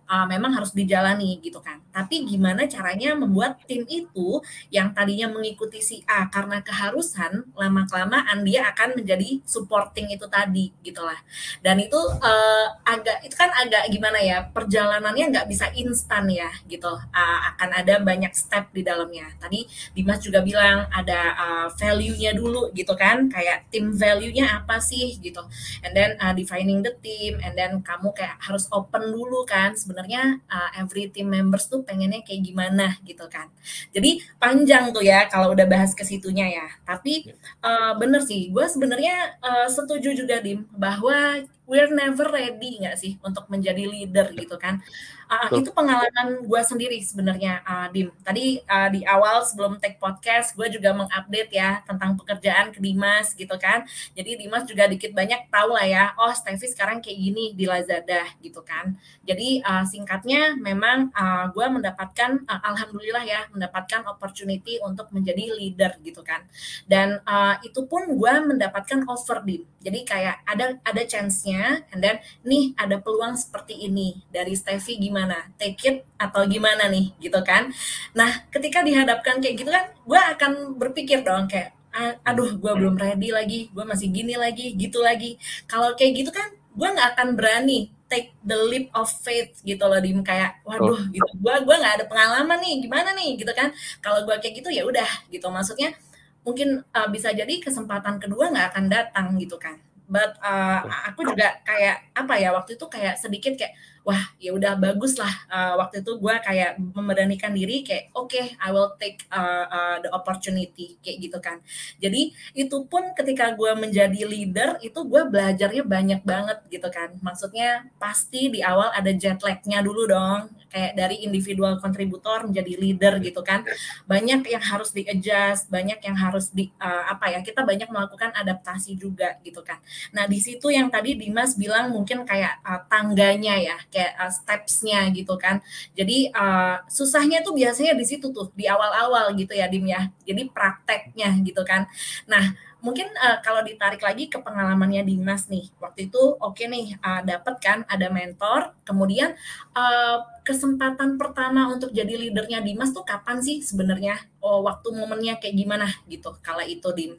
uh, 0.11 0.27
memang 0.27 0.51
harus 0.51 0.75
dijalani 0.75 1.39
gitu 1.39 1.63
kan. 1.63 1.79
Tapi 1.95 2.27
gimana 2.27 2.67
caranya 2.67 3.15
membuat 3.15 3.63
tim 3.63 3.87
itu 3.87 4.43
yang 4.67 4.91
tadinya 4.91 5.31
mengikuti 5.31 5.79
si 5.79 6.03
A 6.03 6.27
karena 6.27 6.59
keharusan 6.59 7.47
lama 7.55 7.87
kelamaan 7.87 8.43
dia 8.43 8.67
akan 8.75 8.99
menjadi 8.99 9.39
supporting 9.47 10.11
itu 10.11 10.27
tadi 10.27 10.75
gitulah. 10.83 11.17
Dan 11.63 11.79
itu 11.79 11.97
uh, 11.99 12.67
agak 12.83 13.23
itu 13.23 13.35
kan 13.39 13.49
agak 13.55 13.87
gimana 13.87 14.19
ya 14.19 14.43
perjalanannya 14.51 15.31
nggak 15.31 15.47
bisa 15.47 15.71
instan 15.79 16.27
ya 16.27 16.51
gitu. 16.67 16.91
Uh, 16.91 17.39
akan 17.55 17.69
ada 17.71 18.03
banyak 18.03 18.35
step 18.35 18.67
di 18.75 18.83
dalamnya. 18.83 19.31
Tadi 19.39 19.63
Dimas 19.95 20.19
juga 20.19 20.43
bilang 20.43 20.91
ada 20.91 21.21
uh, 21.39 21.67
value-nya 21.79 22.35
dulu 22.35 22.75
gitu 22.75 22.91
kan 22.99 23.31
kayak 23.31 23.71
tim 23.71 23.95
value-nya 23.95 24.59
apa 24.63 24.83
sih 24.83 25.15
gitu. 25.23 25.39
And 25.87 25.95
then 25.95 26.19
uh, 26.19 26.35
defining 26.35 26.83
the 26.83 26.95
team 26.99 27.39
and 27.39 27.55
then 27.55 27.79
kamu 27.79 28.11
kayak 28.11 28.35
harus 28.41 28.67
open 28.73 29.13
dulu 29.13 29.45
kan 29.47 29.77
sebenarnya 29.77 30.00
uh, 30.47 30.69
every 30.79 31.11
team 31.11 31.29
members 31.29 31.67
tuh 31.67 31.85
pengennya 31.85 32.23
kayak 32.25 32.41
gimana 32.41 32.97
gitu 33.05 33.27
kan. 33.27 33.51
Jadi 33.91 34.23
panjang 34.39 34.89
tuh 34.95 35.03
ya 35.03 35.27
kalau 35.27 35.51
udah 35.51 35.67
bahas 35.67 35.91
ke 35.93 36.01
situnya 36.07 36.47
ya. 36.47 36.67
Tapi 36.87 37.33
uh, 37.61 37.93
bener 37.99 38.23
sih 38.23 38.49
gue 38.49 38.65
sebenarnya 38.65 39.37
uh, 39.43 39.67
setuju 39.67 40.15
juga 40.15 40.39
dim 40.41 40.65
bahwa 40.73 41.43
we're 41.71 41.91
never 41.95 42.27
ready 42.27 42.83
nggak 42.83 42.99
sih 42.99 43.15
untuk 43.23 43.47
menjadi 43.47 43.87
leader 43.87 44.35
gitu 44.35 44.59
kan 44.59 44.83
uh, 45.31 45.47
itu 45.55 45.71
pengalaman 45.71 46.43
gue 46.43 46.61
sendiri 46.61 46.99
sebenarnya 46.99 47.63
uh, 47.63 47.87
Dim. 47.89 48.11
Tadi 48.21 48.59
uh, 48.67 48.89
di 48.91 49.01
awal 49.07 49.47
sebelum 49.47 49.79
take 49.79 49.95
podcast 49.97 50.53
gue 50.53 50.67
juga 50.67 50.91
mengupdate 50.91 51.51
ya 51.55 51.79
tentang 51.87 52.19
pekerjaan 52.19 52.75
ke 52.75 52.83
Dimas 52.83 53.31
gitu 53.31 53.55
kan. 53.55 53.87
Jadi 54.11 54.43
Dimas 54.43 54.67
juga 54.67 54.91
dikit 54.91 55.15
banyak 55.15 55.47
tahu 55.47 55.79
lah 55.79 55.87
ya. 55.87 56.05
Oh 56.19 56.29
Steffi 56.35 56.67
sekarang 56.67 56.99
kayak 56.99 57.17
gini 57.17 57.55
di 57.55 57.63
Lazada 57.63 58.27
gitu 58.43 58.59
kan. 58.61 58.99
Jadi 59.23 59.63
uh, 59.63 59.87
singkatnya 59.87 60.59
memang 60.59 61.09
uh, 61.15 61.47
gue 61.49 61.65
mendapatkan 61.71 62.43
uh, 62.45 62.61
alhamdulillah 62.75 63.23
ya 63.23 63.47
mendapatkan 63.55 64.03
opportunity 64.11 64.83
untuk 64.83 65.07
menjadi 65.15 65.55
leader 65.55 65.95
gitu 66.03 66.19
kan. 66.21 66.43
Dan 66.83 67.23
uh, 67.23 67.55
itu 67.63 67.87
pun 67.87 68.11
gue 68.11 68.33
mendapatkan 68.43 69.07
offer 69.07 69.39
Dim. 69.47 69.63
Jadi 69.81 70.05
kayak 70.05 70.45
ada 70.45 70.77
ada 70.85 71.01
chance-nya 71.07 71.81
and 71.89 72.05
then 72.05 72.21
nih 72.45 72.77
ada 72.77 73.01
peluang 73.01 73.33
seperti 73.33 73.73
ini 73.81 74.21
dari 74.29 74.53
Steffi 74.53 75.01
gimana 75.01 75.20
gimana 75.21 75.37
take 75.61 75.77
it 75.85 75.97
atau 76.17 76.41
gimana 76.49 76.89
nih 76.89 77.13
gitu 77.21 77.37
kan. 77.45 77.69
Nah 78.17 78.49
ketika 78.49 78.81
dihadapkan 78.81 79.37
kayak 79.37 79.55
gitu 79.61 79.69
kan 79.69 79.93
gue 79.93 80.17
akan 80.17 80.81
berpikir 80.81 81.21
dong 81.21 81.45
kayak 81.45 81.77
aduh 82.25 82.57
gue 82.57 82.71
belum 82.73 82.97
ready 82.97 83.29
lagi 83.29 83.69
gue 83.69 83.85
masih 83.85 84.09
gini 84.09 84.33
lagi 84.33 84.73
gitu 84.73 84.97
lagi. 84.97 85.37
Kalau 85.69 85.93
kayak 85.93 86.25
gitu 86.25 86.33
kan 86.33 86.49
gue 86.73 86.87
nggak 86.89 87.09
akan 87.13 87.37
berani 87.37 87.93
take 88.09 88.33
the 88.41 88.57
leap 88.57 88.89
of 88.97 89.05
faith 89.21 89.61
gitu 89.61 89.85
loh 89.85 90.01
dim. 90.01 90.25
Kayak 90.25 90.57
waduh 90.65 90.97
oh. 90.97 91.01
gitu. 91.13 91.31
Gue 91.37 91.55
gue 91.61 91.75
nggak 91.77 92.01
ada 92.01 92.05
pengalaman 92.09 92.57
nih 92.57 92.81
gimana 92.81 93.13
nih 93.13 93.37
gitu 93.37 93.53
kan. 93.53 93.69
Kalau 94.01 94.25
gue 94.25 94.35
kayak 94.41 94.57
gitu 94.57 94.73
ya 94.73 94.81
udah 94.89 95.29
gitu. 95.29 95.45
Maksudnya 95.53 95.93
mungkin 96.41 96.81
uh, 96.97 97.07
bisa 97.13 97.29
jadi 97.29 97.61
kesempatan 97.61 98.17
kedua 98.17 98.49
nggak 98.49 98.73
akan 98.73 98.85
datang 98.89 99.37
gitu 99.37 99.61
kan. 99.61 99.77
But 100.11 100.35
uh, 100.43 100.83
aku 101.07 101.23
juga 101.23 101.61
kayak 101.63 102.11
apa 102.17 102.33
ya 102.35 102.51
waktu 102.51 102.75
itu 102.75 102.83
kayak 102.91 103.15
sedikit 103.15 103.55
kayak 103.55 103.71
wah 104.01 104.33
ya 104.41 104.51
udah 104.53 104.77
bagus 104.77 105.17
lah 105.17 105.31
uh, 105.49 105.73
waktu 105.77 106.01
itu 106.01 106.17
gue 106.17 106.35
kayak 106.41 106.77
memberanikan 106.77 107.53
diri 107.53 107.85
kayak 107.85 108.09
oke 108.17 108.33
okay, 108.33 108.57
I 108.57 108.73
will 108.73 108.93
take 108.97 109.25
uh, 109.29 109.65
uh, 109.69 109.97
the 110.01 110.09
opportunity 110.09 110.97
kayak 111.01 111.17
gitu 111.21 111.37
kan. 111.37 111.61
Jadi 112.01 112.33
itu 112.57 112.77
pun 112.89 113.13
ketika 113.13 113.53
gue 113.53 113.71
menjadi 113.77 114.21
leader 114.25 114.81
itu 114.81 114.99
gue 115.05 115.21
belajarnya 115.29 115.83
banyak 115.85 116.21
banget 116.25 116.57
gitu 116.69 116.87
kan. 116.89 117.13
Maksudnya 117.21 117.89
pasti 118.01 118.49
di 118.49 118.59
awal 118.65 118.89
ada 118.93 119.11
jet 119.13 119.41
lagnya 119.41 119.85
dulu 119.85 120.09
dong 120.09 120.60
kayak 120.71 120.95
dari 120.95 121.21
individual 121.27 121.77
kontributor 121.83 122.47
menjadi 122.47 122.73
leader 122.79 123.13
gitu 123.19 123.43
kan. 123.43 123.67
Banyak 124.07 124.47
yang 124.47 124.63
harus 124.63 124.95
di 124.95 125.03
adjust 125.03 125.67
banyak 125.67 125.99
yang 126.01 126.15
harus 126.15 126.49
di 126.49 126.71
uh, 126.79 127.11
apa 127.11 127.35
ya 127.35 127.39
kita 127.43 127.61
banyak 127.67 127.91
melakukan 127.91 128.31
adaptasi 128.31 128.95
juga 128.95 129.37
gitu 129.43 129.61
kan. 129.61 129.77
Nah 130.15 130.25
di 130.25 130.39
situ 130.39 130.71
yang 130.71 130.87
tadi 130.87 131.19
Dimas 131.19 131.59
bilang 131.59 131.91
mungkin 131.91 132.23
kayak 132.23 132.63
uh, 132.63 132.81
tangganya 132.87 133.59
ya 133.59 133.77
kayak 133.91 134.15
uh, 134.17 134.31
stepsnya 134.31 135.11
gitu 135.11 135.35
kan. 135.35 135.59
Jadi 135.93 136.31
uh, 136.31 136.81
susahnya 136.87 137.43
tuh 137.43 137.53
biasanya 137.53 137.93
di 137.93 138.07
situ 138.07 138.31
tuh 138.31 138.49
di 138.55 138.65
awal-awal 138.65 139.35
gitu 139.35 139.51
ya 139.51 139.67
Dim 139.67 139.85
ya. 139.85 140.07
Jadi 140.23 140.47
prakteknya 140.49 141.35
gitu 141.43 141.61
kan. 141.67 141.85
Nah 142.25 142.70
mungkin 142.81 143.07
uh, 143.13 143.37
kalau 143.45 143.61
ditarik 143.61 144.01
lagi 144.01 144.25
ke 144.25 144.41
pengalamannya 144.41 145.05
Dimas 145.05 145.45
nih 145.47 145.69
waktu 145.77 146.09
itu 146.09 146.17
oke 146.41 146.57
okay 146.57 146.65
nih 146.65 146.97
uh, 146.97 147.21
dapat 147.21 147.55
kan 147.61 147.85
ada 147.85 148.09
mentor 148.09 148.73
kemudian 148.81 149.37
uh, 149.77 150.25
kesempatan 150.41 151.21
pertama 151.21 151.69
untuk 151.69 151.93
jadi 151.93 152.09
leadernya 152.17 152.65
Dimas 152.65 152.89
tuh 152.89 153.05
kapan 153.05 153.37
sih 153.39 153.61
sebenarnya 153.61 154.17
oh 154.41 154.65
waktu 154.65 154.97
momennya 154.97 155.37
kayak 155.37 155.55
gimana 155.55 155.87
gitu 156.09 156.33
kala 156.41 156.65
itu 156.65 156.89
Dim 156.97 157.13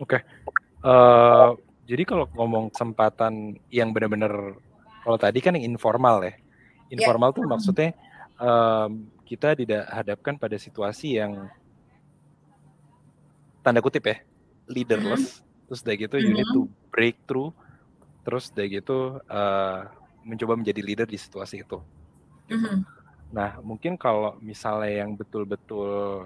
oke 0.00 0.16
okay. 0.16 0.20
uh, 0.80 1.52
jadi 1.84 2.02
kalau 2.08 2.24
ngomong 2.32 2.72
kesempatan 2.72 3.60
yang 3.68 3.92
benar-benar 3.92 4.56
kalau 5.04 5.20
tadi 5.20 5.44
kan 5.44 5.52
yang 5.52 5.76
informal 5.76 6.24
ya. 6.24 6.32
ya. 6.32 6.34
Informal 6.96 7.30
yeah. 7.30 7.36
tuh 7.36 7.44
maksudnya 7.44 7.90
um, 8.40 9.12
kita 9.28 9.52
tidak 9.52 9.84
hadapkan 9.92 10.40
pada 10.40 10.56
situasi 10.56 11.20
yang 11.20 11.52
tanda 13.60 13.84
kutip 13.84 14.08
ya 14.08 14.16
leaderless. 14.68 15.40
Mm-hmm. 15.40 15.64
Terus 15.68 15.80
dari 15.80 15.96
gitu 16.04 16.14
mm-hmm. 16.16 16.28
you 16.30 16.38
need 16.38 16.50
to 16.52 16.62
break 16.92 17.16
through. 17.24 17.50
Terus 18.24 18.48
dari 18.52 18.80
gitu 18.80 19.20
uh, 19.28 19.80
mencoba 20.24 20.56
menjadi 20.56 20.80
leader 20.80 21.06
di 21.08 21.18
situasi 21.20 21.64
itu. 21.64 21.78
Gitu. 22.48 22.56
Mm-hmm. 22.56 22.78
Nah 23.34 23.50
mungkin 23.60 23.96
kalau 23.98 24.36
misalnya 24.40 25.04
yang 25.04 25.16
betul-betul 25.16 26.24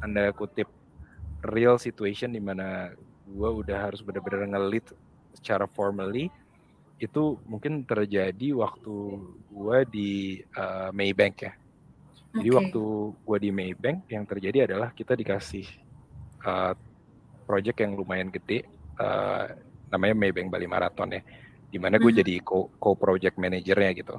anda 0.00 0.28
kutip 0.36 0.68
real 1.44 1.80
situation 1.80 2.32
di 2.32 2.42
mana 2.42 2.92
gue 3.26 3.50
udah 3.50 3.90
harus 3.90 4.00
benar-benar 4.04 4.46
ngelit 4.46 4.86
secara 5.34 5.66
formally 5.66 6.30
itu 6.96 7.36
mungkin 7.44 7.84
terjadi 7.84 8.56
waktu 8.56 8.94
gue 9.52 9.78
di 9.92 10.10
uh, 10.56 10.88
Maybank 10.96 11.36
ya. 11.44 11.52
Jadi 12.36 12.48
okay. 12.52 12.56
waktu 12.56 12.82
gue 13.12 13.38
di 13.40 13.50
Maybank 13.52 13.98
yang 14.08 14.24
terjadi 14.24 14.68
adalah 14.68 14.92
kita 14.96 15.12
dikasih 15.12 15.64
uh, 16.44 16.72
project 17.46 17.78
yang 17.80 17.94
lumayan 17.94 18.28
gede, 18.28 18.66
uh, 18.98 19.54
namanya 19.88 20.14
Maybank 20.18 20.50
Bali 20.50 20.66
Marathon 20.66 21.14
ya, 21.14 21.22
di 21.70 21.78
mana 21.78 21.96
gue 21.96 22.10
hmm. 22.10 22.20
jadi 22.20 22.34
co, 22.42 22.68
co 22.76 22.98
project 22.98 23.38
manajernya 23.38 23.90
gitu. 23.94 24.16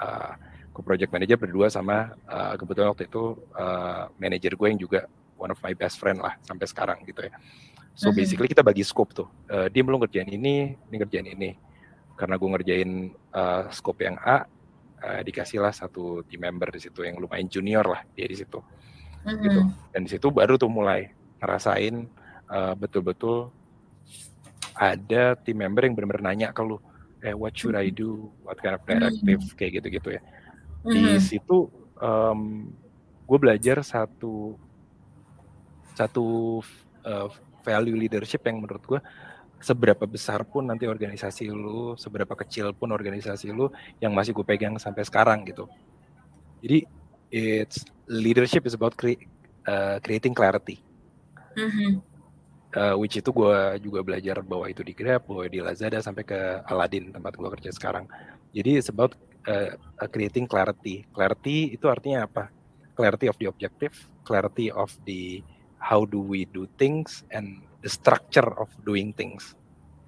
Uh, 0.00 0.32
co 0.72 0.80
project 0.80 1.12
manager 1.12 1.36
berdua 1.36 1.68
sama 1.68 2.16
uh, 2.24 2.56
kebetulan 2.56 2.90
waktu 2.96 3.04
itu 3.04 3.36
uh, 3.54 4.08
manajer 4.16 4.56
gue 4.56 4.66
yang 4.66 4.80
juga 4.80 5.04
one 5.36 5.52
of 5.52 5.60
my 5.60 5.76
best 5.76 6.00
friend 6.00 6.24
lah 6.24 6.40
sampai 6.40 6.64
sekarang 6.64 7.04
gitu 7.04 7.28
ya. 7.28 7.32
So 7.92 8.08
hmm. 8.08 8.16
basically 8.16 8.48
kita 8.48 8.64
bagi 8.64 8.80
scope 8.80 9.12
tuh, 9.12 9.28
uh, 9.52 9.68
dia 9.68 9.84
belum 9.84 10.00
ngerjain 10.00 10.32
ini, 10.32 10.72
ini 10.72 10.96
ngerjain 10.96 11.28
ini 11.28 11.50
karena 12.20 12.36
gue 12.36 12.48
ngerjain 12.52 12.90
uh, 13.32 13.72
scope 13.72 14.04
yang 14.04 14.20
A 14.20 14.44
uh, 15.00 15.20
dikasihlah 15.24 15.72
satu 15.72 16.20
team 16.28 16.44
member 16.44 16.68
di 16.68 16.84
situ 16.84 17.00
yang 17.00 17.16
lumayan 17.16 17.48
junior 17.48 17.88
lah 17.88 18.04
dia 18.12 18.28
di 18.28 18.36
situ 18.36 18.60
mm-hmm. 19.24 19.44
gitu 19.48 19.60
dan 19.96 20.00
di 20.04 20.10
situ 20.12 20.28
baru 20.28 20.60
tuh 20.60 20.68
mulai 20.68 21.08
ngerasain 21.40 22.04
uh, 22.50 22.74
betul-betul 22.74 23.54
ada 24.74 25.38
team 25.38 25.62
member 25.62 25.86
yang 25.86 25.94
benar-benar 25.94 26.34
nanya 26.34 26.48
ke 26.50 26.60
lu 26.60 26.76
eh 27.20 27.36
what 27.36 27.52
should 27.54 27.76
I 27.76 27.92
do 27.92 28.32
what 28.42 28.58
kind 28.58 28.76
of 28.76 28.82
directive 28.84 29.40
mm-hmm. 29.40 29.56
kayak 29.56 29.80
gitu-gitu 29.80 30.18
ya 30.18 30.22
di 30.84 31.00
mm-hmm. 31.00 31.20
situ 31.20 31.68
um, 32.00 32.72
gue 33.28 33.38
belajar 33.38 33.84
satu 33.84 34.56
satu 35.94 36.58
uh, 37.04 37.28
value 37.60 37.94
leadership 37.94 38.40
yang 38.48 38.64
menurut 38.64 38.82
gue 38.88 39.00
seberapa 39.60 40.08
besar 40.08 40.40
pun 40.48 40.64
nanti 40.64 40.88
organisasi 40.88 41.52
lu, 41.52 41.92
seberapa 42.00 42.32
kecil 42.32 42.72
pun 42.72 42.88
organisasi 42.96 43.52
lu 43.52 43.68
yang 44.00 44.16
masih 44.16 44.32
gue 44.32 44.40
pegang 44.40 44.80
sampai 44.80 45.04
sekarang 45.04 45.44
gitu. 45.44 45.68
Jadi 46.64 46.88
it's 47.28 47.84
leadership 48.08 48.64
is 48.64 48.72
about 48.72 48.96
cre 48.96 49.20
uh, 49.68 50.00
creating 50.00 50.32
clarity. 50.32 50.80
Mm 51.60 51.68
-hmm. 51.68 51.90
Uh, 52.76 52.94
which 52.98 53.16
itu 53.16 53.30
gue 53.30 53.80
juga 53.80 54.00
belajar 54.04 54.42
bahwa 54.44 54.66
itu 54.66 54.84
di 54.84 54.94
Grab, 54.94 55.24
bahwa 55.24 55.44
di 55.46 55.58
Lazada 55.62 55.98
sampai 56.02 56.24
ke 56.26 56.38
Aladdin 56.66 57.14
tempat 57.14 57.34
gue 57.34 57.48
kerja 57.58 57.70
sekarang. 57.74 58.04
Jadi 58.50 58.82
about 58.90 59.14
uh, 59.46 59.74
creating 60.10 60.50
clarity. 60.50 61.06
Clarity 61.14 61.74
itu 61.74 61.86
artinya 61.86 62.26
apa? 62.26 62.50
Clarity 62.98 63.30
of 63.30 63.36
the 63.40 63.46
objective, 63.48 63.94
clarity 64.26 64.68
of 64.68 64.92
the 65.08 65.40
how 65.80 66.04
do 66.04 66.20
we 66.20 66.44
do 66.50 66.68
things, 66.76 67.24
and 67.32 67.64
the 67.80 67.88
structure 67.88 68.46
of 68.60 68.68
doing 68.84 69.12
things 69.16 69.56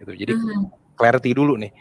gitu 0.02 0.12
jadi 0.12 0.32
mm-hmm. 0.36 0.64
clarity 0.98 1.32
dulu 1.32 1.56
nih 1.56 1.72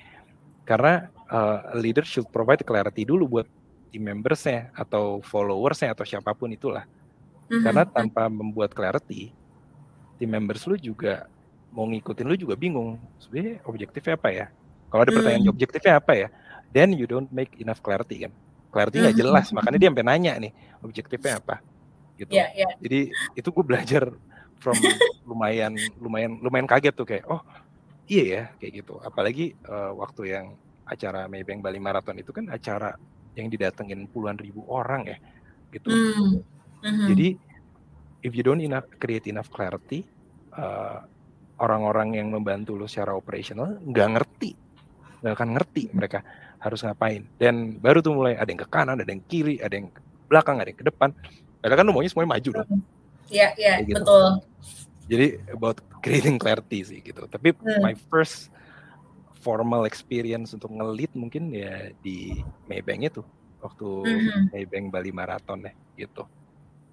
karena 0.64 1.10
uh, 1.28 1.76
leader 1.82 2.06
should 2.06 2.30
provide 2.30 2.62
clarity 2.64 3.04
dulu 3.04 3.40
buat 3.40 3.48
team 3.92 4.08
membersnya 4.08 4.72
atau 4.78 5.20
followersnya 5.26 5.92
atau 5.92 6.06
siapa 6.08 6.32
pun 6.32 6.54
itulah 6.54 6.86
mm-hmm. 6.86 7.64
karena 7.66 7.84
tanpa 7.90 8.30
membuat 8.30 8.72
clarity 8.72 9.34
team 10.22 10.30
members 10.30 10.62
lu 10.70 10.78
juga 10.78 11.26
mau 11.74 11.90
ngikutin 11.90 12.30
lu 12.30 12.38
juga 12.38 12.54
bingung. 12.54 13.02
Sebenarnya 13.18 13.66
objektifnya 13.66 14.14
apa 14.14 14.30
ya? 14.30 14.46
Kalau 14.94 15.02
ada 15.02 15.10
pertanyaan 15.10 15.42
mm-hmm. 15.42 15.58
objektifnya 15.58 15.94
apa 15.98 16.14
ya? 16.14 16.28
Then 16.70 16.94
you 16.94 17.10
don't 17.10 17.34
make 17.34 17.58
enough 17.58 17.82
clarity 17.82 18.30
kan? 18.30 18.32
Clarity 18.70 19.02
nggak 19.02 19.18
mm 19.18 19.24
-hmm. 19.26 19.34
jelas 19.34 19.46
makanya 19.50 19.78
dia 19.82 19.90
sampai 19.90 20.06
nanya 20.06 20.34
nih 20.38 20.52
objektifnya 20.86 21.42
apa? 21.42 21.56
Gitu. 22.22 22.38
Yeah, 22.38 22.54
yeah. 22.54 22.72
jadi 22.78 23.10
itu 23.34 23.50
gue 23.50 23.66
belajar 23.66 24.14
from 24.62 24.78
lumayan 25.30 25.74
lumayan 25.98 26.38
lumayan 26.38 26.70
kaget 26.70 26.94
tuh 26.94 27.08
kayak 27.10 27.26
oh 27.26 27.42
iya 28.06 28.24
ya 28.30 28.44
kayak 28.62 28.86
gitu. 28.86 29.02
Apalagi 29.02 29.58
uh, 29.66 29.98
waktu 29.98 30.38
yang 30.38 30.46
acara 30.86 31.26
Maybank 31.26 31.66
Bali 31.66 31.82
Marathon 31.82 32.20
itu 32.22 32.30
kan 32.30 32.46
acara 32.54 32.94
yang 33.34 33.50
didatengin 33.50 34.06
puluhan 34.12 34.38
ribu 34.38 34.70
orang 34.70 35.08
ya 35.10 35.18
gitu. 35.74 35.90
Mm 35.90 36.44
-hmm. 36.84 37.08
jadi 37.16 37.28
if 38.22 38.32
you 38.34 38.44
don't 38.46 38.62
enough 38.62 38.88
create 38.98 39.28
enough 39.30 39.50
clarity 39.50 40.06
uh, 40.58 41.04
orang-orang 41.62 42.18
yang 42.18 42.28
membantu 42.34 42.78
lo 42.78 42.90
secara 42.90 43.14
operasional 43.14 43.78
nggak 43.82 44.08
ngerti 44.18 44.52
nggak 45.22 45.34
akan 45.38 45.50
ngerti 45.58 45.84
mereka 45.94 46.26
harus 46.62 46.82
ngapain 46.82 47.26
dan 47.38 47.78
baru 47.78 48.02
tuh 48.02 48.14
mulai 48.14 48.38
ada 48.38 48.50
yang 48.50 48.62
ke 48.62 48.70
kanan 48.70 48.98
ada 49.02 49.10
yang 49.10 49.22
kiri 49.26 49.62
ada 49.62 49.74
yang 49.78 49.90
ke 49.90 50.02
belakang 50.30 50.58
ada 50.62 50.70
yang 50.70 50.80
ke 50.80 50.86
depan 50.88 51.10
padahal 51.62 51.78
kan 51.78 51.86
lo 51.86 51.94
maunya 51.94 52.10
semuanya 52.10 52.32
maju 52.38 52.50
dong 52.62 52.70
iya 53.30 53.54
iya 53.58 53.82
gitu. 53.86 54.02
betul 54.02 54.26
jadi 55.06 55.28
about 55.54 55.78
creating 56.02 56.38
clarity 56.42 56.80
sih 56.82 57.00
gitu 57.02 57.26
tapi 57.30 57.54
hmm. 57.54 57.82
my 57.82 57.94
first 58.10 58.50
formal 59.42 59.90
experience 59.90 60.54
untuk 60.54 60.70
ngelit 60.70 61.10
mungkin 61.18 61.50
ya 61.50 61.90
di 62.06 62.46
Maybank 62.70 63.10
itu 63.10 63.22
waktu 63.62 63.88
mm-hmm. 64.06 64.42
Maybank 64.54 64.86
Bali 64.94 65.12
Marathon 65.14 65.66
ya 65.66 65.74
gitu. 65.98 66.24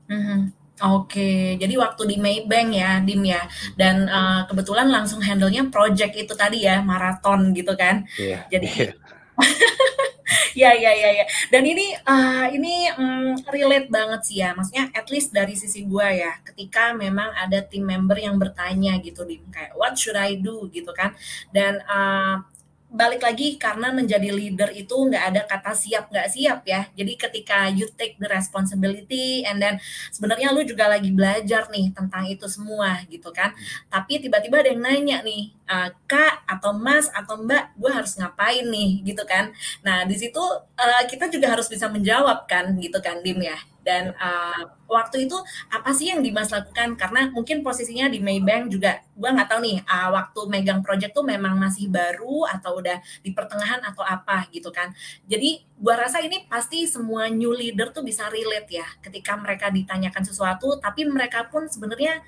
Mm-hmm. 0.09 0.41
Oke, 0.79 1.59
jadi 1.59 1.75
waktu 1.75 2.07
di 2.07 2.17
Maybank 2.23 2.71
ya, 2.71 3.03
Dim 3.03 3.27
ya, 3.27 3.43
dan 3.75 4.07
uh, 4.07 4.47
kebetulan 4.47 4.87
langsung 4.87 5.19
handle-nya 5.19 5.67
project 5.75 6.15
itu 6.15 6.39
tadi 6.39 6.63
ya, 6.63 6.79
maraton 6.87 7.51
gitu 7.51 7.75
kan. 7.75 8.07
Iya. 8.15 8.47
Jadi, 8.47 8.69
yeah. 8.87 8.95
ya 10.63 10.71
ya 10.75 10.93
ya 10.95 11.11
ya. 11.19 11.25
Dan 11.51 11.67
ini 11.67 11.99
uh, 12.07 12.47
ini 12.55 12.95
um, 12.95 13.35
relate 13.51 13.91
banget 13.91 14.21
sih 14.23 14.39
ya, 14.39 14.55
maksudnya 14.55 14.87
at 14.95 15.07
least 15.11 15.35
dari 15.35 15.59
sisi 15.59 15.83
gua 15.83 16.15
ya, 16.15 16.39
ketika 16.47 16.95
memang 16.95 17.35
ada 17.35 17.59
tim 17.59 17.83
member 17.83 18.19
yang 18.19 18.39
bertanya 18.39 19.03
gitu, 19.03 19.27
Dim, 19.27 19.43
kayak 19.51 19.75
what 19.75 19.99
should 19.99 20.19
I 20.19 20.39
do 20.39 20.71
gitu 20.71 20.95
kan, 20.95 21.15
dan 21.51 21.83
uh, 21.91 22.43
balik 22.89 23.21
lagi 23.21 23.61
karena 23.61 23.93
menjadi 23.93 24.33
leader 24.33 24.73
itu 24.73 24.97
nggak 24.97 25.25
ada 25.29 25.43
kata 25.45 25.77
siap 25.77 26.09
nggak 26.09 26.29
siap 26.33 26.65
ya. 26.65 26.89
Jadi 26.97 27.13
ketika 27.21 27.69
you 27.69 27.85
take 28.01 28.17
the 28.17 28.29
responsibility 28.29 29.45
and 29.45 29.61
then 29.61 29.77
sebenarnya 30.09 30.57
lu 30.57 30.65
juga 30.65 30.89
lagi 30.89 31.13
belajar 31.13 31.69
nih 31.69 31.93
tentang 31.93 32.25
itu 32.29 32.49
semua 32.49 33.05
gitu 33.13 33.29
kan. 33.31 33.53
Tapi 33.93 34.25
tiba-tiba 34.25 34.65
ada 34.65 34.73
yang 34.73 34.81
nanya 34.81 35.21
nih, 35.21 35.53
uh, 35.69 35.93
kak 36.09 36.49
atau 36.49 36.73
mas 36.73 37.07
atau 37.13 37.39
mbak, 37.45 37.77
gue 37.77 37.93
harus 37.93 38.17
ngapain 38.17 38.65
nih 38.67 39.05
gitu 39.05 39.23
kan. 39.29 39.53
Nah 39.85 40.09
di 40.09 40.17
situ 40.17 40.41
uh, 40.41 41.03
kita 41.07 41.29
juga 41.29 41.53
harus 41.53 41.69
bisa 41.69 41.87
menjawab 41.87 42.49
kan 42.49 42.75
gitu 42.81 42.99
kan, 43.05 43.21
Dim 43.21 43.39
ya. 43.39 43.61
Dan 43.89 44.13
uh, 44.21 44.69
waktu 44.85 45.25
itu 45.25 45.39
apa 45.73 45.97
sih 45.97 46.13
yang 46.13 46.21
Dimas 46.21 46.53
lakukan? 46.53 46.93
Karena 47.01 47.33
mungkin 47.33 47.65
posisinya 47.65 48.13
di 48.13 48.21
Maybank 48.21 48.69
juga, 48.69 49.01
gue 49.17 49.25
nggak 49.33 49.49
tahu 49.49 49.65
nih, 49.65 49.81
uh, 49.89 50.13
waktu 50.13 50.41
megang 50.45 50.85
project 50.85 51.17
tuh 51.17 51.25
memang 51.25 51.57
masih 51.57 51.89
baru 51.89 52.45
atau 52.53 52.85
udah 52.85 53.01
di 53.25 53.33
pertengahan 53.33 53.81
atau 53.81 54.05
apa 54.05 54.45
gitu 54.53 54.69
kan. 54.69 54.93
Jadi 55.25 55.65
gue 55.65 55.95
rasa 55.97 56.21
ini 56.21 56.45
pasti 56.53 56.85
semua 56.85 57.33
new 57.33 57.49
leader 57.49 57.89
tuh 57.89 58.05
bisa 58.05 58.29
relate 58.29 58.69
ya, 58.69 58.85
ketika 59.01 59.41
mereka 59.41 59.73
ditanyakan 59.73 60.21
sesuatu, 60.21 60.77
tapi 60.85 61.09
mereka 61.09 61.49
pun 61.49 61.65
sebenarnya 61.65 62.21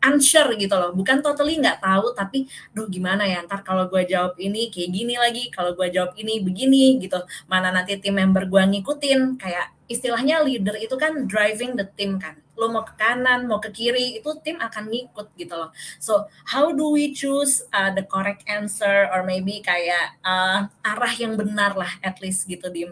unsure 0.00 0.56
gitu 0.56 0.72
loh, 0.72 0.96
bukan 0.96 1.20
totally 1.20 1.60
nggak 1.60 1.84
tahu, 1.84 2.16
tapi, 2.16 2.48
duh 2.72 2.88
gimana 2.88 3.28
ya, 3.28 3.44
ntar 3.44 3.60
kalau 3.60 3.84
gue 3.86 4.02
jawab 4.08 4.34
ini 4.40 4.72
kayak 4.72 4.90
gini 4.90 5.14
lagi, 5.20 5.52
kalau 5.52 5.76
gue 5.76 5.88
jawab 5.92 6.16
ini 6.16 6.40
begini 6.40 6.96
gitu, 6.98 7.20
mana 7.46 7.68
nanti 7.68 8.00
tim 8.00 8.16
member 8.16 8.48
gue 8.48 8.62
ngikutin, 8.64 9.36
kayak 9.36 9.76
istilahnya 9.88 10.44
leader 10.44 10.76
itu 10.76 10.96
kan 11.00 11.28
driving 11.28 11.76
the 11.76 11.88
team 11.96 12.20
kan. 12.20 12.36
Lo 12.58 12.68
mau 12.68 12.82
ke 12.82 12.92
kanan, 12.98 13.46
mau 13.46 13.62
ke 13.62 13.70
kiri, 13.70 14.18
itu 14.18 14.30
tim 14.42 14.58
akan 14.58 14.90
ngikut 14.90 15.30
gitu 15.38 15.54
loh. 15.54 15.70
So, 16.02 16.26
how 16.50 16.74
do 16.74 16.90
we 16.90 17.14
choose 17.14 17.62
uh, 17.70 17.94
the 17.94 18.02
correct 18.02 18.44
answer 18.50 19.06
or 19.14 19.22
maybe 19.22 19.62
kayak 19.62 20.18
uh, 20.26 20.66
arah 20.82 21.14
yang 21.14 21.38
benar 21.38 21.78
lah 21.78 21.88
at 22.02 22.18
least 22.18 22.50
gitu, 22.50 22.66
Dim? 22.68 22.90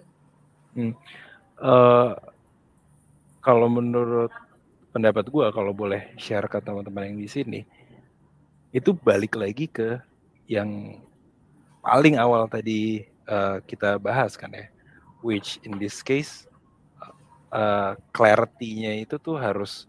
Hmm. 0.73 0.95
Uh, 1.59 2.15
kalau 3.43 3.67
menurut 3.67 4.31
pendapat 4.97 5.29
gue, 5.29 5.47
kalau 5.53 5.77
boleh 5.77 6.17
share 6.17 6.49
ke 6.49 6.57
teman-teman 6.65 7.13
yang 7.13 7.21
di 7.21 7.29
sini, 7.29 7.61
itu 8.73 8.97
balik 8.97 9.37
lagi 9.37 9.69
ke 9.69 10.01
yang 10.49 10.97
paling 11.85 12.17
awal 12.17 12.49
tadi 12.49 13.05
uh, 13.29 13.61
kita 13.69 14.01
bahas 14.01 14.41
kan 14.41 14.49
ya, 14.57 14.73
which 15.21 15.61
in 15.69 15.77
this 15.77 16.01
case 16.01 16.49
uh, 17.53 17.93
clarity-nya 18.17 19.05
itu 19.05 19.21
tuh 19.21 19.37
harus 19.37 19.85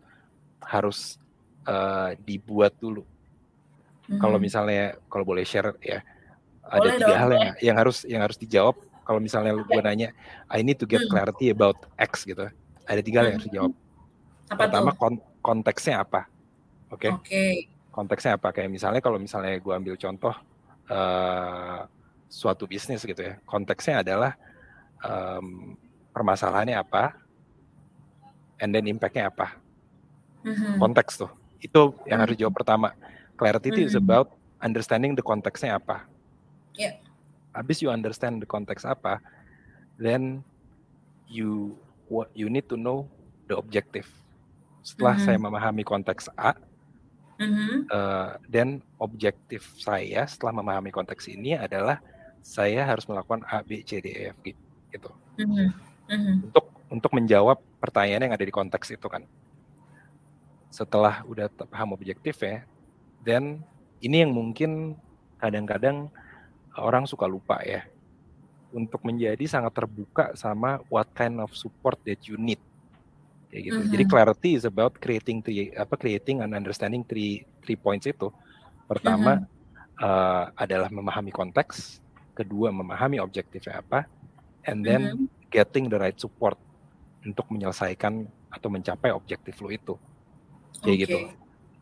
harus 0.59 1.15
uh, 1.63 2.11
dibuat 2.27 2.75
dulu. 2.75 3.07
Mm-hmm. 4.11 4.19
Kalau 4.19 4.37
misalnya 4.43 4.99
kalau 5.07 5.23
boleh 5.23 5.47
share 5.47 5.71
ya 5.79 6.03
ada 6.67 6.83
boleh 6.83 6.99
tiga 6.99 7.07
dong, 7.15 7.21
hal 7.23 7.29
yang 7.31 7.49
yang 7.63 7.75
harus 7.79 7.97
yang 8.03 8.21
harus 8.27 8.35
dijawab. 8.35 8.75
Kalau 9.07 9.23
misalnya 9.23 9.55
lu 9.55 9.63
gue 9.63 9.79
nanya, 9.79 10.11
I 10.51 10.59
need 10.67 10.83
to 10.83 10.87
get 10.87 10.99
mm. 10.99 11.07
clarity 11.07 11.47
about 11.47 11.79
X 11.95 12.27
gitu. 12.27 12.51
Ada 12.83 12.99
tiga 12.99 13.23
hal 13.23 13.31
yang 13.31 13.39
harus 13.39 13.47
dijawab. 13.47 13.71
Apa 14.47 14.67
Pertama 14.67 14.91
kon 14.95 15.19
konteksnya 15.43 16.03
apa? 16.03 16.27
Oke. 16.91 17.07
Okay? 17.07 17.11
Oke. 17.11 17.23
Okay. 17.27 17.53
Konteksnya 17.91 18.37
apa? 18.37 18.53
Kayak 18.53 18.69
misalnya 18.71 19.01
kalau 19.01 19.17
misalnya 19.17 19.57
gue 19.57 19.73
ambil 19.73 19.95
contoh 19.97 20.35
uh, 20.91 21.79
suatu 22.29 22.69
bisnis 22.69 23.01
gitu 23.01 23.19
ya. 23.19 23.41
Konteksnya 23.43 24.05
adalah 24.05 24.37
um, 25.01 25.73
permasalahannya 26.13 26.77
apa, 26.77 27.17
and 28.61 28.73
then 28.73 28.85
impactnya 28.89 29.29
apa 29.29 29.57
mm-hmm. 30.45 30.81
konteks 30.81 31.21
tuh 31.21 31.31
itu 31.61 31.93
yang 32.05 32.21
harus 32.21 32.37
dijawab 32.37 32.55
pertama 32.57 32.93
clarity 33.37 33.73
mm-hmm. 33.73 33.89
is 33.89 33.97
about 33.97 34.33
understanding 34.61 35.13
the 35.13 35.23
konteksnya 35.23 35.77
apa 35.77 36.05
yeah. 36.77 36.97
habis 37.53 37.81
you 37.81 37.89
understand 37.89 38.41
the 38.41 38.49
konteks 38.49 38.85
apa 38.85 39.21
then 39.97 40.41
you 41.29 41.73
what 42.09 42.29
you 42.33 42.49
need 42.49 42.65
to 42.69 42.77
know 42.77 43.05
the 43.49 43.55
objective 43.57 44.09
setelah 44.87 45.19
mm-hmm. 45.19 45.27
saya 45.27 45.37
memahami 45.43 45.83
konteks 45.83 46.31
A 46.39 46.55
mm-hmm. 47.43 47.91
uh, 47.91 48.39
dan 48.47 48.79
objektif 48.95 49.67
saya 49.75 50.23
setelah 50.23 50.63
memahami 50.63 50.95
konteks 50.95 51.27
ini 51.27 51.59
adalah 51.59 51.99
saya 52.39 52.87
harus 52.87 53.03
melakukan 53.03 53.43
A 53.51 53.59
B 53.59 53.83
C 53.83 53.99
D 53.99 54.07
E 54.15 54.31
F 54.31 54.37
gitu 54.47 55.11
mm-hmm. 55.43 55.67
Mm-hmm. 56.07 56.35
untuk 56.47 56.65
untuk 56.87 57.11
menjawab 57.11 57.59
pertanyaan 57.83 58.31
yang 58.31 58.35
ada 58.35 58.45
di 58.47 58.53
konteks 58.53 58.95
itu 58.95 59.07
kan. 59.07 59.23
Setelah 60.71 61.23
udah 61.27 61.51
paham 61.67 61.95
objektif 61.95 62.39
ya, 62.43 62.63
dan 63.23 63.63
ini 64.03 64.23
yang 64.23 64.31
mungkin 64.31 64.95
kadang-kadang 65.39 66.07
orang 66.79 67.03
suka 67.07 67.27
lupa 67.27 67.59
ya. 67.63 67.83
Untuk 68.67 68.99
menjadi 69.07 69.39
sangat 69.47 69.79
terbuka 69.79 70.35
sama 70.35 70.83
what 70.91 71.07
kind 71.15 71.39
of 71.39 71.55
support 71.55 71.95
that 72.03 72.19
you 72.27 72.35
need. 72.35 72.59
Kayak 73.47 73.61
gitu. 73.63 73.79
Mm-hmm. 73.79 73.93
Jadi 73.95 74.03
clarity 74.07 74.49
is 74.59 74.65
about 74.67 74.99
creating 74.99 75.39
three, 75.39 75.71
apa 75.75 75.95
creating 75.95 76.43
and 76.43 76.51
understanding 76.51 77.07
three 77.07 77.47
three 77.63 77.79
points 77.79 78.03
itu. 78.03 78.27
Pertama 78.87 79.39
mm-hmm. 79.39 80.03
uh, 80.03 80.45
adalah 80.55 80.91
memahami 80.91 81.31
konteks, 81.31 82.03
kedua 82.35 82.71
memahami 82.75 83.23
objektifnya 83.23 83.79
apa, 83.79 84.03
and 84.67 84.83
then 84.83 85.15
mm-hmm. 85.15 85.25
getting 85.47 85.87
the 85.87 85.95
right 85.95 86.19
support 86.19 86.59
untuk 87.23 87.47
menyelesaikan 87.51 88.27
atau 88.51 88.69
mencapai 88.71 89.11
objektif 89.11 89.59
lo 89.59 89.69
itu 89.71 89.95
kayak 90.83 90.95
okay. 90.95 91.03
gitu 91.03 91.17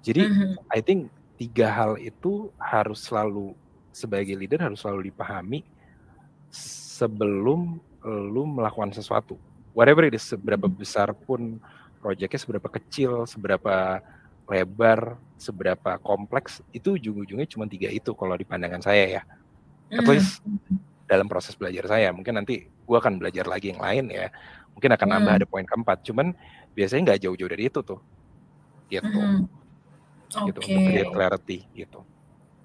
jadi 0.05 0.21
mm-hmm. 0.29 0.51
I 0.73 0.79
think 0.81 0.99
tiga 1.35 1.67
hal 1.69 1.99
itu 1.99 2.49
harus 2.57 3.05
selalu 3.05 3.53
sebagai 3.93 4.35
leader 4.35 4.61
harus 4.61 4.81
selalu 4.81 5.13
dipahami 5.13 5.63
sebelum 6.53 7.81
lo 8.05 8.43
melakukan 8.45 8.93
sesuatu 8.93 9.35
whatever 9.75 10.07
it 10.07 10.15
is 10.15 10.23
seberapa 10.23 10.65
mm-hmm. 10.65 10.81
besar 10.81 11.11
pun 11.11 11.59
proyeknya 11.99 12.39
seberapa 12.39 12.67
kecil 12.71 13.27
seberapa 13.27 13.99
lebar 14.47 15.19
seberapa 15.35 15.99
kompleks 15.99 16.63
itu 16.71 16.95
ujung-ujungnya 16.95 17.45
cuma 17.45 17.67
tiga 17.67 17.91
itu 17.91 18.15
kalau 18.15 18.39
di 18.39 18.47
pandangan 18.47 18.79
saya 18.79 19.19
ya 19.19 19.21
at 19.91 20.01
mm-hmm. 20.01 20.09
least 20.15 20.39
dalam 21.05 21.29
proses 21.29 21.53
belajar 21.53 21.85
saya 21.85 22.09
mungkin 22.09 22.33
nanti 22.39 22.65
gue 22.65 22.97
akan 22.97 23.21
belajar 23.21 23.45
lagi 23.45 23.75
yang 23.75 23.81
lain 23.83 24.09
ya 24.09 24.31
mungkin 24.73 24.91
akan 24.91 25.07
nambah 25.07 25.31
hmm. 25.31 25.39
ada 25.39 25.45
poin 25.47 25.65
keempat 25.65 25.97
cuman 26.03 26.33
biasanya 26.75 27.13
nggak 27.13 27.21
jauh-jauh 27.23 27.51
dari 27.51 27.63
itu 27.69 27.79
tuh 27.85 27.99
gitu 28.89 29.05
hmm. 29.07 29.45
gitu 30.49 30.59
okay. 30.59 30.73
untuk 30.73 30.83
create 30.89 31.13
clarity 31.13 31.57
gitu 31.77 31.99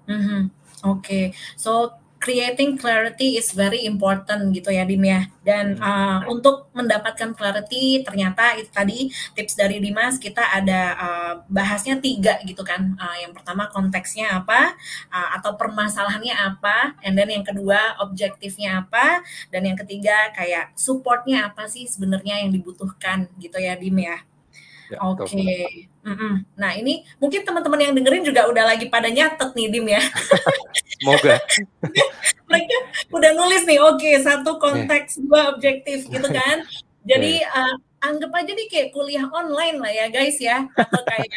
mm-hmm. 0.09 0.41
oke 0.83 1.01
okay. 1.01 1.25
so 1.53 2.00
creating 2.21 2.77
clarity 2.77 3.35
is 3.41 3.49
very 3.57 3.81
important 3.89 4.53
gitu 4.53 4.69
ya 4.69 4.85
Dim 4.85 5.01
ya. 5.01 5.25
Dan 5.41 5.81
uh, 5.81 6.21
untuk 6.29 6.69
mendapatkan 6.77 7.33
clarity 7.33 8.05
ternyata 8.05 8.53
itu 8.61 8.69
tadi 8.69 9.09
tips 9.33 9.57
dari 9.57 9.81
Dimas 9.81 10.21
kita 10.21 10.53
ada 10.53 10.81
uh, 10.95 11.33
bahasnya 11.49 11.97
tiga 11.97 12.37
gitu 12.45 12.61
kan. 12.61 12.93
Uh, 13.01 13.17
yang 13.25 13.33
pertama 13.33 13.65
konteksnya 13.73 14.37
apa 14.37 14.77
uh, 15.09 15.29
atau 15.41 15.57
permasalahannya 15.57 16.37
apa, 16.37 16.93
and 17.01 17.17
then 17.17 17.33
yang 17.33 17.41
kedua 17.41 17.97
objektifnya 17.97 18.85
apa, 18.85 19.25
dan 19.49 19.65
yang 19.65 19.75
ketiga 19.75 20.29
kayak 20.37 20.77
supportnya 20.77 21.49
apa 21.49 21.65
sih 21.65 21.89
sebenarnya 21.89 22.45
yang 22.45 22.53
dibutuhkan 22.53 23.25
gitu 23.41 23.57
ya 23.57 23.73
Dim 23.73 23.97
ya. 23.97 24.21
Ya, 24.91 24.99
Oke. 25.07 25.23
Okay. 25.25 25.89
Mm 26.03 26.15
-mm. 26.17 26.33
Nah 26.59 26.71
ini 26.75 27.07
mungkin 27.17 27.47
teman-teman 27.47 27.79
yang 27.79 27.93
dengerin 27.95 28.27
juga 28.27 28.45
udah 28.51 28.75
lagi 28.75 28.91
pada 28.91 29.07
nyatet 29.09 29.49
nih 29.57 29.67
Dim 29.73 29.87
ya. 29.89 30.03
Semoga. 31.01 31.41
Mereka 32.49 32.75
udah 33.09 33.31
nulis 33.33 33.65
nih, 33.65 33.81
oke 33.81 33.97
okay, 33.97 34.21
satu 34.21 34.61
konteks, 34.61 35.17
dua 35.25 35.49
objektif 35.49 36.05
gitu 36.05 36.29
kan. 36.29 36.61
Jadi 37.09 37.41
uh, 37.41 37.75
anggap 38.01 38.31
aja 38.33 38.51
nih 38.51 38.67
kayak 38.67 38.89
kuliah 38.89 39.29
online 39.29 39.77
lah 39.77 39.91
ya 39.93 40.05
guys 40.09 40.37
ya. 40.41 40.65
Atau 40.73 41.01
kayak 41.05 41.29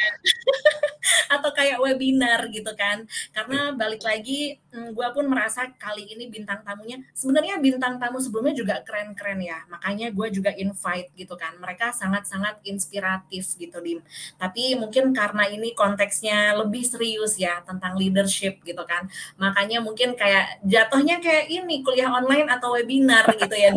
atau 1.36 1.50
kayak 1.52 1.78
webinar 1.78 2.48
gitu 2.48 2.72
kan. 2.72 3.04
Karena 3.30 3.76
balik 3.76 4.00
lagi 4.00 4.56
hmm, 4.72 4.96
gue 4.96 5.08
pun 5.12 5.28
merasa 5.28 5.68
kali 5.76 6.08
ini 6.08 6.32
bintang 6.32 6.64
tamunya 6.64 7.04
sebenarnya 7.12 7.60
bintang 7.60 8.00
tamu 8.00 8.18
sebelumnya 8.18 8.56
juga 8.56 8.74
keren-keren 8.82 9.40
ya. 9.44 9.60
Makanya 9.68 10.08
gue 10.10 10.28
juga 10.32 10.50
invite 10.56 11.12
gitu 11.14 11.36
kan. 11.36 11.54
Mereka 11.60 11.92
sangat-sangat 11.92 12.64
inspiratif 12.64 13.54
gitu 13.60 13.78
dim. 13.84 14.00
Tapi 14.40 14.74
mungkin 14.80 15.12
karena 15.12 15.46
ini 15.52 15.76
konteksnya 15.76 16.56
lebih 16.56 16.82
serius 16.82 17.36
ya 17.36 17.60
tentang 17.62 17.94
leadership 18.00 18.64
gitu 18.64 18.82
kan. 18.88 19.06
Makanya 19.36 19.84
mungkin 19.84 20.16
kayak 20.16 20.64
jatuhnya 20.64 21.20
kayak 21.20 21.52
ini 21.52 21.84
kuliah 21.84 22.08
online 22.08 22.48
atau 22.48 22.72
webinar 22.74 23.28
gitu 23.36 23.52
ya 23.52 23.76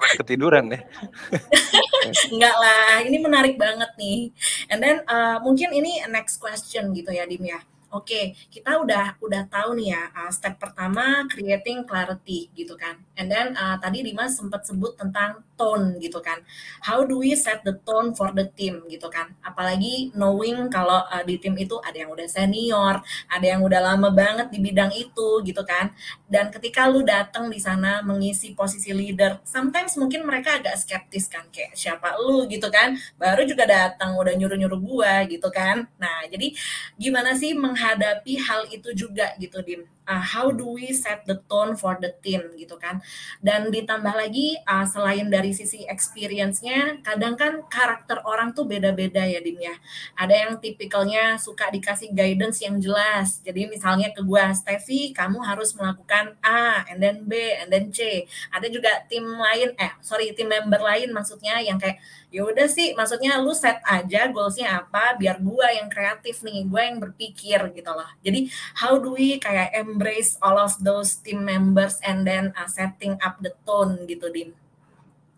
gak 0.00 0.16
ketiduran 0.24 0.72
deh. 0.72 0.82
Enggak 2.32 2.56
lah, 2.56 3.04
ini 3.04 3.18
menarik 3.20 3.54
banget 3.60 3.90
nih. 3.96 4.30
And 4.70 4.78
then 4.82 4.96
uh, 5.06 5.38
mungkin 5.42 5.70
ini 5.74 6.02
next 6.08 6.38
question 6.38 6.90
gitu 6.96 7.10
ya 7.14 7.26
Dim 7.28 7.44
ya. 7.44 7.60
Oke, 7.90 8.38
kita 8.54 8.78
udah 8.78 9.18
udah 9.18 9.50
tahu 9.50 9.74
nih 9.74 9.90
ya 9.90 10.02
uh, 10.14 10.30
step 10.30 10.62
pertama 10.62 11.26
creating 11.26 11.82
clarity 11.82 12.46
gitu 12.54 12.78
kan. 12.78 13.02
And 13.18 13.26
then 13.26 13.58
uh, 13.58 13.82
tadi 13.82 14.06
Dimas 14.06 14.38
sempat 14.38 14.62
sebut 14.62 14.94
tentang 14.94 15.42
tone 15.58 15.98
gitu 15.98 16.22
kan. 16.22 16.38
How 16.86 17.02
do 17.02 17.18
we 17.18 17.34
set 17.34 17.66
the 17.66 17.74
tone 17.82 18.14
for 18.14 18.30
the 18.30 18.46
team 18.46 18.86
gitu 18.86 19.10
kan. 19.10 19.34
Apalagi 19.42 20.14
knowing 20.14 20.70
kalau 20.70 21.02
uh, 21.02 21.26
di 21.26 21.42
tim 21.42 21.58
itu 21.58 21.82
ada 21.82 21.98
yang 21.98 22.14
udah 22.14 22.30
senior, 22.30 23.02
ada 23.26 23.42
yang 23.42 23.58
udah 23.66 23.82
lama 23.82 24.14
banget 24.14 24.54
di 24.54 24.62
bidang 24.62 24.94
itu 24.94 25.42
gitu 25.42 25.66
kan. 25.66 25.90
Dan 26.30 26.54
ketika 26.54 26.86
lu 26.86 27.02
datang 27.02 27.50
di 27.50 27.58
sana 27.58 28.06
mengisi 28.06 28.54
posisi 28.54 28.94
leader, 28.94 29.42
sometimes 29.42 29.98
mungkin 29.98 30.22
mereka 30.22 30.62
agak 30.62 30.78
skeptis 30.78 31.26
kan 31.26 31.42
kayak 31.50 31.74
siapa 31.74 32.14
lu 32.22 32.46
gitu 32.46 32.70
kan. 32.70 32.94
Baru 33.18 33.42
juga 33.42 33.66
datang 33.66 34.14
udah 34.14 34.30
nyuruh-nyuruh 34.38 34.78
gua 34.78 35.26
gitu 35.26 35.50
kan. 35.50 35.90
Nah, 35.98 36.22
jadi 36.30 36.54
gimana 36.94 37.34
sih 37.34 37.50
meng 37.58 37.79
menghadapi 37.80 38.36
hal 38.44 38.68
itu 38.68 38.92
juga 38.92 39.32
gitu 39.40 39.64
Dim. 39.64 39.88
Uh, 40.10 40.18
how 40.18 40.50
do 40.50 40.74
we 40.74 40.90
set 40.90 41.22
the 41.30 41.38
tone 41.46 41.78
for 41.78 41.94
the 42.02 42.10
team 42.18 42.42
gitu 42.58 42.74
kan. 42.82 42.98
Dan 43.38 43.70
ditambah 43.70 44.10
lagi 44.10 44.58
uh, 44.66 44.82
selain 44.82 45.30
dari 45.30 45.54
sisi 45.54 45.86
experience-nya, 45.86 46.98
kadang 47.06 47.38
kan 47.38 47.62
karakter 47.70 48.18
orang 48.26 48.50
tuh 48.50 48.66
beda-beda 48.66 49.22
ya 49.22 49.38
Dim 49.38 49.62
ya. 49.62 49.78
Ada 50.18 50.34
yang 50.34 50.52
tipikalnya 50.58 51.38
suka 51.38 51.70
dikasih 51.70 52.10
guidance 52.10 52.58
yang 52.66 52.82
jelas. 52.82 53.38
Jadi 53.46 53.70
misalnya 53.70 54.10
ke 54.10 54.26
gua, 54.26 54.50
Steffi, 54.50 55.14
kamu 55.14 55.46
harus 55.46 55.78
melakukan 55.78 56.34
A, 56.42 56.82
and 56.90 56.98
then 56.98 57.22
B, 57.30 57.38
and 57.62 57.70
then 57.70 57.94
C. 57.94 58.26
Ada 58.50 58.66
juga 58.66 59.06
tim 59.06 59.22
lain, 59.22 59.78
eh 59.78 59.94
sorry 60.02 60.34
tim 60.34 60.50
member 60.50 60.82
lain 60.82 61.14
maksudnya 61.14 61.62
yang 61.62 61.78
kayak 61.78 62.02
ya 62.30 62.46
udah 62.46 62.66
sih 62.70 62.94
maksudnya 62.94 63.42
lu 63.42 63.50
set 63.50 63.82
aja 63.82 64.30
goalsnya 64.30 64.82
apa 64.82 65.18
biar 65.18 65.42
gua 65.42 65.66
yang 65.74 65.90
kreatif 65.90 66.46
nih 66.46 66.62
gua 66.64 66.86
yang 66.86 67.02
berpikir 67.02 67.58
gitu 67.74 67.90
loh 67.90 68.06
jadi 68.22 68.46
how 68.78 68.96
do 68.96 69.18
we 69.18 69.36
kayak 69.42 69.74
embrace 69.74 69.99
all 70.40 70.56
of 70.58 70.72
those 70.80 71.20
team 71.20 71.44
members 71.44 72.00
and 72.04 72.26
then 72.26 72.52
uh, 72.56 72.68
setting 72.68 73.16
up 73.20 73.36
the 73.44 73.52
tone 73.68 74.04
gitu 74.08 74.28
dim 74.32 74.50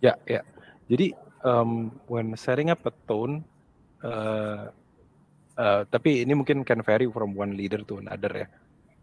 ya 0.02 0.18
ya 0.26 0.42
jadi 0.86 1.14
um, 1.46 1.90
when 2.10 2.34
setting 2.34 2.70
up 2.70 2.82
a 2.86 2.92
tone 3.06 3.42
uh, 4.02 4.70
uh, 5.58 5.82
tapi 5.90 6.22
ini 6.26 6.32
mungkin 6.34 6.66
can 6.66 6.82
vary 6.82 7.06
from 7.10 7.34
one 7.34 7.54
leader 7.54 7.82
to 7.86 7.98
another 7.98 8.46
ya 8.46 8.48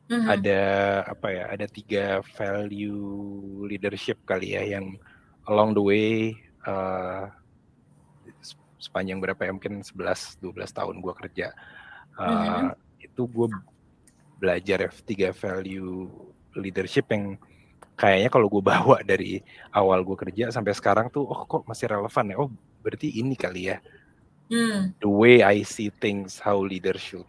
Mm-hmm. 0.09 0.25
ada 0.25 0.61
apa 1.05 1.27
ya 1.29 1.43
ada 1.53 1.69
tiga 1.69 2.25
value 2.33 2.97
leadership 3.69 4.17
kali 4.25 4.57
ya 4.57 4.65
yang 4.65 4.97
along 5.45 5.77
the 5.77 5.83
way 5.85 6.33
uh, 6.65 7.29
sepanjang 8.81 9.21
berapa 9.21 9.37
ya 9.37 9.53
mungkin 9.53 9.85
11 9.85 10.41
12 10.41 10.65
tahun 10.73 10.97
gue 10.97 11.13
kerja 11.13 11.53
uh, 12.17 12.25
mm-hmm. 12.25 13.05
itu 13.05 13.21
gue 13.21 13.47
belajar 14.39 14.87
ya 14.87 14.89
tiga 15.03 15.29
value 15.35 16.07
leadership 16.55 17.11
yang 17.11 17.35
kayaknya 17.99 18.29
kalau 18.31 18.47
gue 18.47 18.63
bawa 18.63 19.03
dari 19.11 19.43
awal 19.75 20.01
gue 20.01 20.15
kerja 20.15 20.49
sampai 20.49 20.71
sekarang 20.71 21.11
tuh 21.11 21.27
oh 21.27 21.43
kok 21.43 21.67
masih 21.67 21.91
relevan 21.91 22.25
ya 22.31 22.35
oh 22.39 22.49
berarti 22.79 23.19
ini 23.19 23.35
kali 23.35 23.75
ya 23.75 23.77
mm. 24.47 25.03
the 25.03 25.11
way 25.11 25.43
I 25.43 25.67
see 25.67 25.91
things 25.91 26.39
how 26.39 26.57
leader 26.63 26.95
should 26.95 27.27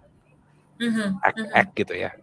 mm-hmm. 0.78 1.18
act, 1.20 1.36
mm-hmm. 1.36 1.58
act 1.58 1.70
gitu 1.74 1.94
ya 1.98 2.14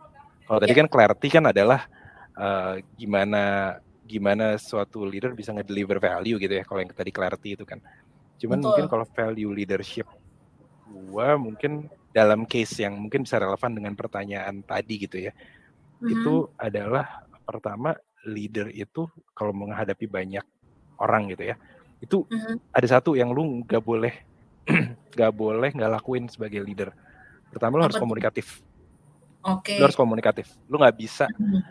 kalau 0.47 0.57
yeah. 0.57 0.63
tadi 0.63 0.73
kan 0.79 0.87
clarity 0.87 1.27
kan 1.27 1.43
adalah 1.51 1.91
uh, 2.39 2.79
gimana 2.95 3.75
gimana 4.07 4.55
suatu 4.55 5.03
leader 5.03 5.35
bisa 5.35 5.51
ngedeliver 5.51 5.99
value 5.99 6.39
gitu 6.39 6.55
ya 6.55 6.63
kalau 6.63 6.79
yang 6.79 6.95
tadi 6.95 7.11
clarity 7.11 7.59
itu 7.59 7.67
kan 7.67 7.83
Cuman 8.37 8.61
Betul. 8.61 8.65
mungkin 8.69 8.85
kalau 8.89 9.05
value 9.17 9.51
leadership 9.53 10.07
gua 10.87 11.35
mungkin 11.35 11.91
dalam 12.17 12.49
case 12.49 12.81
yang 12.81 12.97
mungkin 12.97 13.29
bisa 13.29 13.37
relevan 13.37 13.77
dengan 13.77 13.93
pertanyaan 13.93 14.65
tadi 14.65 15.05
gitu 15.05 15.21
ya. 15.21 15.31
Mm-hmm. 15.37 16.09
Itu 16.09 16.33
adalah 16.57 17.29
pertama 17.45 17.93
leader 18.25 18.73
itu 18.73 19.05
kalau 19.37 19.53
menghadapi 19.53 20.09
banyak 20.09 20.41
orang 20.97 21.29
gitu 21.29 21.53
ya. 21.53 21.55
Itu 22.01 22.25
mm-hmm. 22.25 22.73
ada 22.73 22.87
satu 22.89 23.13
yang 23.13 23.29
lu 23.29 23.61
nggak 23.61 23.83
boleh 23.85 24.13
nggak 25.13 25.33
boleh 25.37 25.69
nggak 25.77 25.93
lakuin 26.01 26.25
sebagai 26.25 26.65
leader. 26.65 26.89
Pertama 27.53 27.77
lu 27.77 27.85
harus 27.85 28.01
komunikatif. 28.01 28.65
Oke. 29.45 29.77
Okay. 29.77 29.77
Lu 29.77 29.85
harus 29.85 29.99
komunikatif. 29.99 30.49
Lu 30.65 30.81
nggak 30.81 30.97
bisa 30.97 31.29
mm-hmm. 31.29 31.61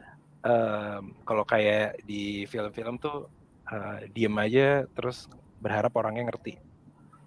um, 0.46 1.02
kalau 1.26 1.42
kayak 1.42 1.98
di 2.06 2.46
film-film 2.46 3.02
tuh 3.02 3.26
uh, 3.66 3.98
diem 4.14 4.34
aja 4.38 4.86
terus 4.94 5.26
berharap 5.58 5.90
orangnya 5.98 6.30
ngerti. 6.30 6.62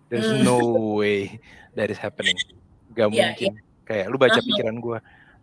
There's 0.09 0.26
hmm. 0.26 0.41
no 0.41 0.57
way 0.97 1.38
that 1.78 1.93
is 1.93 2.01
happening. 2.01 2.34
Gak 2.94 3.10
yeah, 3.14 3.34
mungkin. 3.34 3.52
Yeah. 3.58 3.86
Kayak 3.86 4.06
lu 4.10 4.18
baca 4.22 4.38
uh-huh. 4.38 4.48
pikiran 4.48 4.76
gue. 4.78 4.98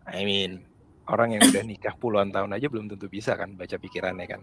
I 0.07 0.23
mean, 0.23 0.63
orang 1.07 1.39
yang 1.39 1.43
udah 1.47 1.63
nikah 1.63 1.95
puluhan 1.99 2.35
tahun 2.35 2.51
aja 2.55 2.67
belum 2.67 2.91
tentu 2.91 3.07
bisa 3.07 3.39
kan 3.39 3.55
baca 3.55 3.77
pikirannya 3.79 4.27
kan. 4.27 4.43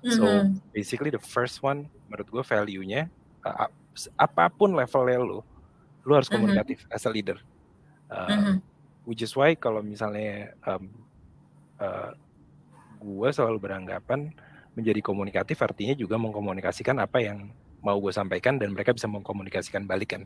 So 0.00 0.24
mm-hmm. 0.24 0.72
basically 0.72 1.10
the 1.12 1.20
first 1.20 1.60
one 1.60 1.86
menurut 2.08 2.28
gue 2.30 2.42
value-nya 2.42 3.12
uh, 3.44 3.68
apa 4.16 4.48
pun 4.48 4.72
levelnya 4.72 5.20
lu, 5.20 5.44
lu 6.06 6.12
harus 6.16 6.26
mm-hmm. 6.26 6.34
komunikatif 6.40 6.78
uh-huh. 6.88 6.96
as 6.96 7.04
a 7.06 7.10
leader. 7.12 7.38
Uh, 8.10 8.16
uh-huh. 8.26 8.56
Which 9.06 9.22
is 9.22 9.32
why 9.36 9.54
kalau 9.54 9.84
misalnya 9.84 10.56
um, 10.66 10.88
uh, 11.78 12.12
gue 13.00 13.28
selalu 13.32 13.58
beranggapan 13.60 14.32
menjadi 14.74 15.00
komunikatif 15.02 15.58
artinya 15.60 15.94
juga 15.98 16.16
mengkomunikasikan 16.16 16.96
apa 17.02 17.18
yang 17.20 17.50
mau 17.80 17.96
gue 17.96 18.12
sampaikan 18.12 18.60
dan 18.60 18.76
mereka 18.76 18.92
bisa 18.92 19.08
mengkomunikasikan 19.08 19.84
balik 19.84 20.16
kan. 20.16 20.24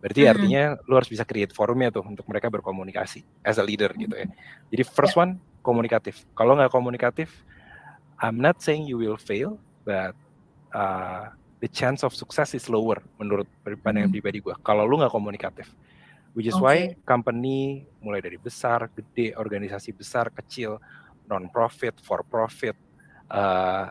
Berarti 0.00 0.22
hmm. 0.22 0.32
artinya 0.32 0.62
lu 0.84 0.94
harus 0.94 1.10
bisa 1.10 1.24
create 1.24 1.50
forumnya 1.50 1.88
tuh 1.90 2.04
untuk 2.04 2.28
mereka 2.28 2.52
berkomunikasi 2.52 3.24
as 3.42 3.56
a 3.56 3.64
leader 3.64 3.90
gitu 3.96 4.12
ya. 4.12 4.28
Jadi 4.70 4.82
first 4.86 5.16
one 5.16 5.40
komunikatif. 5.64 6.22
Kalau 6.36 6.54
nggak 6.54 6.70
komunikatif, 6.70 7.32
I'm 8.20 8.38
not 8.38 8.60
saying 8.62 8.86
you 8.86 9.00
will 9.00 9.18
fail, 9.18 9.58
but 9.82 10.14
uh, 10.72 11.32
the 11.58 11.68
chance 11.68 12.04
of 12.04 12.12
success 12.12 12.54
is 12.54 12.68
lower 12.68 13.02
menurut 13.18 13.48
pandangan 13.82 14.12
hmm. 14.12 14.16
pribadi 14.16 14.38
gue. 14.44 14.54
Kalau 14.62 14.84
lu 14.84 15.00
nggak 15.00 15.12
komunikatif, 15.12 15.72
which 16.36 16.46
is 16.46 16.56
okay. 16.56 16.62
why 16.62 16.76
company 17.08 17.88
mulai 17.98 18.20
dari 18.20 18.36
besar, 18.38 18.92
gede, 18.92 19.34
organisasi 19.34 19.96
besar, 19.96 20.28
kecil, 20.30 20.78
non 21.26 21.48
profit, 21.50 21.98
for 22.04 22.22
profit, 22.22 22.76
uh, 23.32 23.90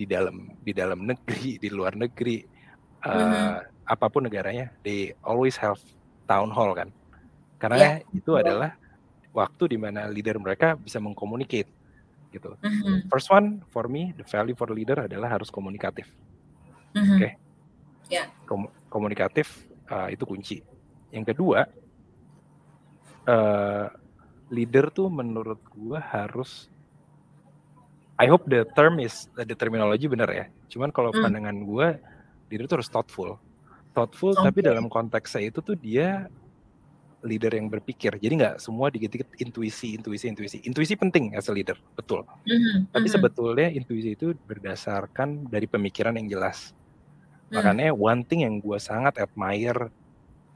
di 0.00 0.08
dalam 0.08 0.56
di 0.64 0.72
dalam 0.72 1.04
negeri 1.04 1.56
di 1.62 1.68
luar 1.68 1.92
negeri 1.92 2.40
uh, 3.04 3.12
mm-hmm. 3.12 3.79
Apa 3.90 4.06
pun 4.06 4.22
negaranya 4.22 4.70
they 4.86 5.10
always 5.26 5.58
have 5.58 5.82
town 6.30 6.46
hall 6.54 6.70
kan 6.70 6.94
karena 7.58 7.98
yeah. 7.98 8.14
itu 8.14 8.38
adalah 8.38 8.78
waktu 9.34 9.74
di 9.74 9.78
mana 9.82 10.06
leader 10.06 10.38
mereka 10.38 10.78
bisa 10.78 11.02
mengkomunikasi 11.02 11.66
gitu 12.30 12.54
mm-hmm. 12.62 13.10
first 13.10 13.26
one 13.26 13.58
for 13.74 13.90
me 13.90 14.14
the 14.14 14.22
value 14.22 14.54
for 14.54 14.70
leader 14.70 15.10
adalah 15.10 15.26
harus 15.26 15.50
komunikatif 15.50 16.06
mm-hmm. 16.94 17.18
oke 17.18 17.18
okay? 17.18 17.32
yeah. 18.06 18.30
Kom- 18.46 18.70
komunikatif 18.86 19.66
uh, 19.90 20.06
itu 20.06 20.22
kunci 20.22 20.62
yang 21.10 21.26
kedua 21.26 21.66
uh, 23.26 23.90
leader 24.54 24.94
tuh 24.94 25.10
menurut 25.10 25.58
gue 25.74 25.98
harus 25.98 26.70
I 28.20 28.28
hope 28.28 28.44
the 28.46 28.68
term 28.76 29.00
is 29.00 29.32
the 29.32 29.56
terminology 29.56 30.04
benar 30.04 30.28
ya. 30.28 30.44
Cuman 30.68 30.92
kalau 30.92 31.08
hmm. 31.08 31.24
pandangan 31.24 31.56
gue, 31.64 31.88
leader 32.52 32.68
itu 32.68 32.74
harus 32.76 32.92
thoughtful, 32.92 33.40
thoughtful. 33.92 34.34
Okay. 34.34 34.44
Tapi 34.50 34.58
dalam 34.64 34.86
konteksnya 34.86 35.50
itu 35.50 35.60
tuh 35.60 35.76
dia 35.76 36.26
leader 37.20 37.52
yang 37.52 37.68
berpikir. 37.68 38.16
Jadi 38.16 38.32
nggak 38.40 38.56
semua 38.60 38.88
dikit-dikit 38.88 39.36
intuisi, 39.40 39.92
intuisi, 39.96 40.26
intuisi. 40.28 40.58
Intuisi 40.64 40.94
penting 40.96 41.36
as 41.36 41.48
a 41.48 41.54
leader, 41.54 41.76
betul. 41.92 42.24
Mm-hmm. 42.48 42.90
Tapi 42.90 42.96
mm-hmm. 42.96 43.12
sebetulnya 43.12 43.68
intuisi 43.68 44.16
itu 44.16 44.32
berdasarkan 44.48 45.48
dari 45.52 45.68
pemikiran 45.68 46.16
yang 46.16 46.28
jelas. 46.28 46.72
Mm. 47.52 47.60
Makanya 47.60 47.88
one 47.92 48.22
thing 48.24 48.40
yang 48.48 48.56
gue 48.58 48.78
sangat 48.80 49.20
admire 49.20 49.92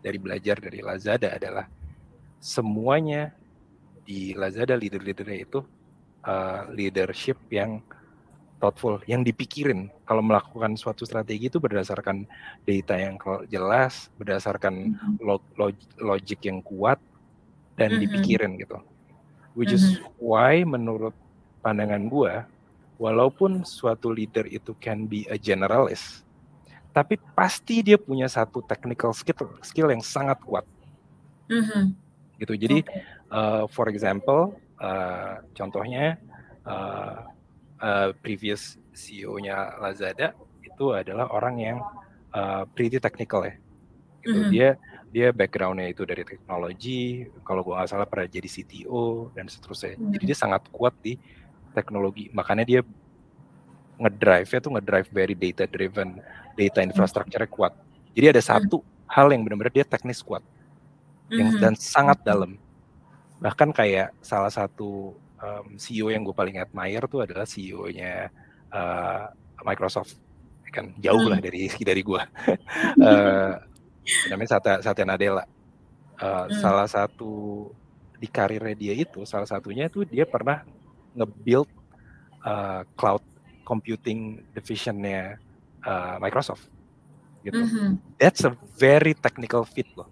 dari 0.00 0.18
belajar 0.20 0.56
dari 0.60 0.80
Lazada 0.84 1.36
adalah 1.36 1.68
semuanya 2.40 3.32
di 4.04 4.36
Lazada 4.36 4.76
leader-leadernya 4.76 5.38
itu 5.48 5.64
uh, 6.28 6.68
leadership 6.72 7.40
yang 7.48 7.80
thoughtful, 8.62 9.00
yang 9.04 9.26
dipikirin. 9.26 9.92
Kalau 10.08 10.22
melakukan 10.24 10.78
suatu 10.78 11.04
strategi 11.04 11.52
itu 11.52 11.60
berdasarkan 11.60 12.24
data 12.64 12.94
yang 12.96 13.20
jelas, 13.50 14.08
berdasarkan 14.16 14.94
mm-hmm. 14.94 15.14
log 15.20 15.42
log 15.60 15.76
logic 16.00 16.40
yang 16.46 16.64
kuat 16.64 16.96
dan 17.76 17.94
mm-hmm. 17.94 18.02
dipikirin 18.02 18.52
gitu. 18.56 18.78
Which 19.52 19.74
mm-hmm. 19.74 20.00
is 20.00 20.16
why 20.16 20.64
menurut 20.64 21.14
pandangan 21.60 22.08
gua, 22.08 22.48
walaupun 22.96 23.66
suatu 23.66 24.10
leader 24.10 24.46
itu 24.48 24.72
can 24.80 25.06
be 25.10 25.26
a 25.28 25.36
generalist, 25.36 26.24
tapi 26.94 27.18
pasti 27.34 27.82
dia 27.82 27.98
punya 27.98 28.30
satu 28.30 28.62
technical 28.64 29.10
skill 29.10 29.50
skill 29.60 29.90
yang 29.90 30.02
sangat 30.02 30.38
kuat. 30.42 30.64
Mm-hmm. 31.50 31.84
Gitu. 32.40 32.54
Jadi, 32.58 32.78
okay. 32.82 33.02
uh, 33.30 33.64
for 33.70 33.86
example, 33.86 34.58
uh, 34.82 35.38
contohnya 35.54 36.18
uh, 36.66 37.33
uh, 37.84 38.08
previous 38.24 38.80
CEO-nya 38.96 39.76
Lazada 39.76 40.32
itu 40.64 40.96
adalah 40.96 41.28
orang 41.28 41.56
yang 41.60 41.78
uh, 42.32 42.64
pretty 42.72 42.96
technical 42.96 43.44
ya. 43.44 43.60
Gitu. 44.24 44.32
Mm-hmm. 44.32 44.52
Dia 44.52 44.68
dia 45.14 45.28
backgroundnya 45.30 45.94
itu 45.94 46.02
dari 46.02 46.26
teknologi, 46.26 47.28
kalau 47.46 47.62
gue 47.62 47.70
nggak 47.76 47.86
salah 47.86 48.08
pernah 48.08 48.26
jadi 48.26 48.48
CTO 48.48 49.30
dan 49.36 49.46
seterusnya. 49.46 49.94
Mm-hmm. 49.94 50.12
Jadi 50.16 50.24
dia 50.24 50.38
sangat 50.38 50.62
kuat 50.72 50.96
di 51.04 51.20
teknologi. 51.76 52.32
Makanya 52.34 52.64
dia 52.66 52.80
ngedrive-nya 53.94 54.58
tuh 54.58 54.72
ngedrive 54.74 55.08
very 55.14 55.36
data 55.38 55.70
driven, 55.70 56.18
data 56.58 56.80
infrastructure 56.82 57.46
kuat. 57.46 57.76
Jadi 58.16 58.34
ada 58.34 58.42
satu 58.42 58.82
mm-hmm. 58.82 59.12
hal 59.12 59.26
yang 59.30 59.42
benar-benar 59.46 59.70
dia 59.70 59.86
teknis 59.86 60.18
kuat, 60.24 60.42
yang 61.30 61.54
mm-hmm. 61.54 61.62
dan 61.62 61.74
sangat 61.78 62.18
dalam 62.24 62.58
bahkan 63.42 63.68
kayak 63.76 64.14
salah 64.24 64.48
satu 64.48 65.12
um, 65.44 65.76
CEO 65.76 66.08
yang 66.08 66.24
gue 66.24 66.32
paling 66.32 66.56
admire 66.56 67.04
tuh 67.04 67.28
adalah 67.28 67.44
CEO-nya 67.44 68.32
uh, 68.72 69.28
Microsoft 69.60 70.16
kan 70.74 70.90
jauh 70.98 71.30
lah 71.30 71.38
hmm. 71.38 71.46
dari 71.46 71.62
dari 71.70 72.02
gue 72.02 72.18
uh, 73.06 73.52
namanya 74.32 74.58
Satya, 74.58 74.82
Satya 74.82 75.06
Nadella 75.06 75.44
uh, 76.18 76.50
hmm. 76.50 76.58
salah 76.58 76.88
satu 76.90 77.70
di 78.18 78.26
karirnya 78.26 78.74
dia 78.74 78.94
itu 78.96 79.22
salah 79.22 79.46
satunya 79.46 79.86
tuh 79.86 80.02
dia 80.02 80.26
pernah 80.26 80.66
nge-build 81.14 81.70
uh, 82.42 82.82
cloud 82.98 83.22
computing 83.62 84.42
divisionnya 84.50 85.38
uh, 85.86 86.18
Microsoft 86.18 86.66
gitu. 87.44 87.60
Mm 87.60 87.68
-hmm. 87.68 87.88
That's 88.16 88.42
a 88.48 88.56
very 88.80 89.12
technical 89.12 89.68
fit 89.68 89.86
loh. 89.94 90.08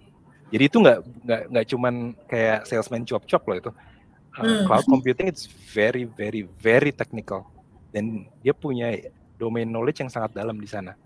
Jadi 0.53 0.69
itu 0.69 0.77
nggak 0.85 0.99
nggak 1.25 1.43
nggak 1.49 1.67
cuman 1.73 1.95
kayak 2.29 2.69
salesman 2.69 3.09
cuap-cuap 3.09 3.43
loh 3.49 3.57
itu. 3.57 3.71
Uh, 4.33 4.41
hmm. 4.41 4.65
Cloud 4.65 4.87
computing 4.89 5.29
it's 5.29 5.45
very 5.77 6.09
very 6.09 6.49
very 6.61 6.89
technical 6.89 7.45
dan 7.93 8.25
dia 8.41 8.57
punya 8.57 8.97
domain 9.37 9.69
knowledge 9.69 10.01
yang 10.01 10.09
sangat 10.09 10.33
dalam 10.33 10.57
di 10.57 10.69
sana. 10.71 10.97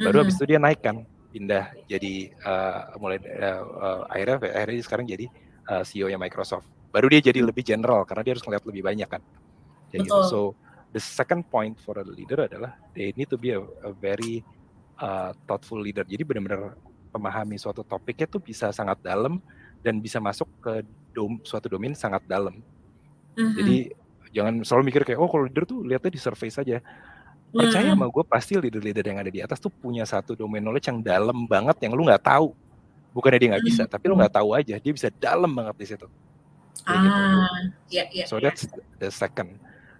Baru 0.00 0.20
hmm. 0.20 0.22
habis 0.24 0.34
itu 0.40 0.44
dia 0.48 0.60
naik 0.60 0.80
kan, 0.80 1.04
pindah 1.32 1.68
jadi 1.84 2.32
uh, 2.40 2.96
mulai 2.96 3.20
uh, 3.20 3.62
uh, 3.64 4.00
akhirnya 4.08 4.36
akhirnya 4.40 4.82
sekarang 4.84 5.06
jadi 5.08 5.26
uh, 5.68 5.82
CEO 5.84 6.08
nya 6.08 6.16
Microsoft. 6.16 6.64
Baru 6.88 7.12
dia 7.12 7.20
jadi 7.20 7.44
lebih 7.44 7.60
general 7.60 8.08
karena 8.08 8.24
dia 8.24 8.32
harus 8.32 8.44
ngeliat 8.48 8.64
lebih 8.64 8.82
banyak 8.86 9.08
kan. 9.08 9.20
Jadi 9.92 10.08
gitu. 10.08 10.22
So 10.32 10.40
the 10.96 11.02
second 11.02 11.44
point 11.52 11.76
for 11.76 12.00
a 12.00 12.04
leader 12.06 12.48
adalah 12.48 12.80
they 12.96 13.12
need 13.20 13.28
to 13.28 13.36
be 13.36 13.52
a, 13.52 13.60
a 13.84 13.92
very 13.92 14.40
uh, 14.96 15.36
thoughtful 15.44 15.76
leader. 15.76 16.08
Jadi 16.08 16.24
benar-benar 16.24 16.72
memahami 17.12 17.56
suatu 17.60 17.84
topiknya 17.84 18.28
tuh 18.28 18.40
bisa 18.40 18.72
sangat 18.72 19.00
dalam 19.04 19.40
dan 19.84 20.00
bisa 20.00 20.20
masuk 20.20 20.48
ke 20.60 20.84
dom, 21.16 21.40
suatu 21.40 21.72
domain 21.72 21.96
sangat 21.96 22.20
dalam. 22.28 22.60
Mm-hmm. 23.36 23.56
Jadi 23.56 23.76
jangan 24.36 24.54
selalu 24.60 24.82
mikir 24.92 25.02
kayak 25.08 25.16
oh 25.16 25.28
kalau 25.32 25.48
leader 25.48 25.64
tuh 25.64 25.80
lihatnya 25.80 26.12
di 26.12 26.20
survei 26.20 26.52
saja. 26.52 26.84
Percaya 27.48 27.88
mm-hmm. 27.88 27.96
sama 27.96 28.12
gue 28.12 28.24
pasti 28.28 28.52
leader-leader 28.60 29.04
yang 29.08 29.18
ada 29.24 29.32
di 29.32 29.40
atas 29.40 29.56
tuh 29.56 29.72
punya 29.72 30.04
satu 30.04 30.36
domain 30.36 30.60
knowledge 30.60 30.92
yang 30.92 31.00
dalam 31.00 31.48
banget 31.48 31.88
yang 31.88 31.96
lu 31.96 32.04
nggak 32.04 32.20
tahu. 32.20 32.52
Bukannya 33.16 33.40
dia 33.40 33.48
nggak 33.56 33.64
bisa, 33.64 33.82
mm-hmm. 33.88 33.94
tapi 33.96 34.04
lu 34.12 34.14
nggak 34.20 34.34
tahu 34.36 34.48
aja 34.52 34.76
dia 34.76 34.92
bisa 34.92 35.08
dalam 35.08 35.48
banget 35.48 35.76
di 35.80 35.86
situ. 35.88 36.06
Gitu. 36.76 37.08
Ah, 37.08 37.48
gitu. 37.88 37.96
ya, 37.96 38.04
ya. 38.12 38.24
So 38.28 38.36
that's 38.36 38.68
the 39.00 39.08
second. 39.08 39.56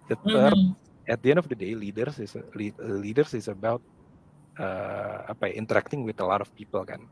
The 0.07 0.15
third, 0.21 0.53
mm-hmm. 0.53 1.11
at 1.11 1.19
the 1.25 1.33
end 1.33 1.39
of 1.41 1.49
the 1.49 1.57
day, 1.57 1.73
leaders 1.73 2.21
is 2.21 2.37
leaders 2.77 3.33
is 3.33 3.49
about 3.49 3.81
uh, 4.61 5.27
apa 5.27 5.49
ya, 5.49 5.57
interacting 5.57 6.05
with 6.05 6.21
a 6.21 6.27
lot 6.27 6.39
of 6.39 6.47
people 6.53 6.85
kan. 6.85 7.09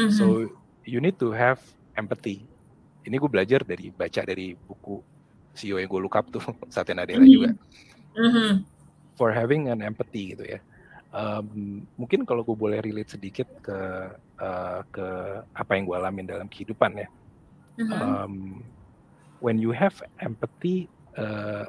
Mm-hmm. 0.00 0.16
So 0.16 0.48
you 0.88 1.04
need 1.04 1.20
to 1.20 1.30
have 1.36 1.60
empathy. 2.00 2.48
Ini 3.02 3.16
gue 3.18 3.30
belajar 3.30 3.60
dari 3.66 3.90
baca 3.90 4.20
dari 4.22 4.54
buku 4.54 5.02
CEO 5.52 5.76
yang 5.78 5.90
gue 5.90 6.00
look 6.00 6.16
up 6.16 6.26
tuh 6.32 6.42
Satya 6.74 6.96
Nadella 6.96 7.22
mm-hmm. 7.22 7.34
juga. 7.34 7.50
Mm-hmm. 8.16 8.50
For 9.16 9.30
having 9.30 9.68
an 9.68 9.84
empathy 9.84 10.36
gitu 10.36 10.44
ya. 10.46 10.60
Um, 11.12 11.84
mungkin 12.00 12.24
kalau 12.24 12.40
gue 12.40 12.56
boleh 12.56 12.80
relate 12.80 13.12
sedikit 13.20 13.44
ke 13.60 13.78
uh, 14.40 14.80
ke 14.88 15.06
apa 15.52 15.70
yang 15.76 15.84
gue 15.84 15.96
alamin 15.96 16.26
dalam 16.26 16.48
kehidupan 16.48 17.04
ya. 17.04 17.08
Mm-hmm. 17.76 17.92
Um, 17.92 18.34
when 19.44 19.60
you 19.60 19.76
have 19.76 20.00
empathy, 20.24 20.88
uh, 21.20 21.68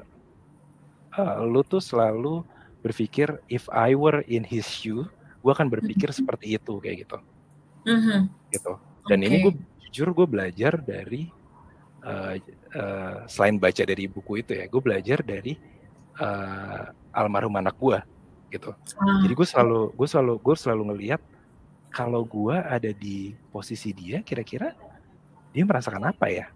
uh, 1.19 1.35
lu 1.43 1.63
tuh 1.67 1.83
selalu 1.83 2.43
berpikir 2.83 3.39
if 3.47 3.67
I 3.71 3.95
were 3.95 4.23
in 4.27 4.43
his 4.47 4.67
shoe, 4.67 5.07
gue 5.43 5.51
akan 5.51 5.67
berpikir 5.67 6.11
mm-hmm. 6.11 6.23
seperti 6.23 6.55
itu 6.55 6.73
kayak 6.79 7.07
gitu, 7.07 7.17
mm-hmm. 7.87 8.19
gitu. 8.51 8.73
Dan 9.11 9.19
okay. 9.19 9.27
ini 9.27 9.35
gue 9.43 9.53
jujur 9.93 10.09
gue 10.09 10.25
belajar 10.25 10.81
dari 10.81 11.29
uh, 12.01 12.33
uh, 12.73 13.29
selain 13.29 13.61
baca 13.61 13.85
dari 13.85 14.09
buku 14.09 14.41
itu 14.41 14.57
ya, 14.57 14.65
gue 14.65 14.81
belajar 14.81 15.21
dari 15.21 15.53
uh, 16.17 16.89
almarhum 17.13 17.53
anak 17.61 17.77
gue, 17.77 18.01
gitu. 18.49 18.73
Ah. 18.73 19.21
Jadi 19.21 19.33
gue 19.37 19.45
selalu 19.45 19.93
gue 19.93 20.07
selalu 20.09 20.33
gue 20.41 20.55
selalu 20.57 20.83
ngelihat 20.89 21.21
kalau 21.93 22.25
gue 22.25 22.57
ada 22.57 22.89
di 22.89 23.37
posisi 23.53 23.93
dia, 23.93 24.25
kira-kira 24.25 24.73
dia 25.53 25.61
merasakan 25.61 26.09
apa 26.09 26.25
ya? 26.25 26.49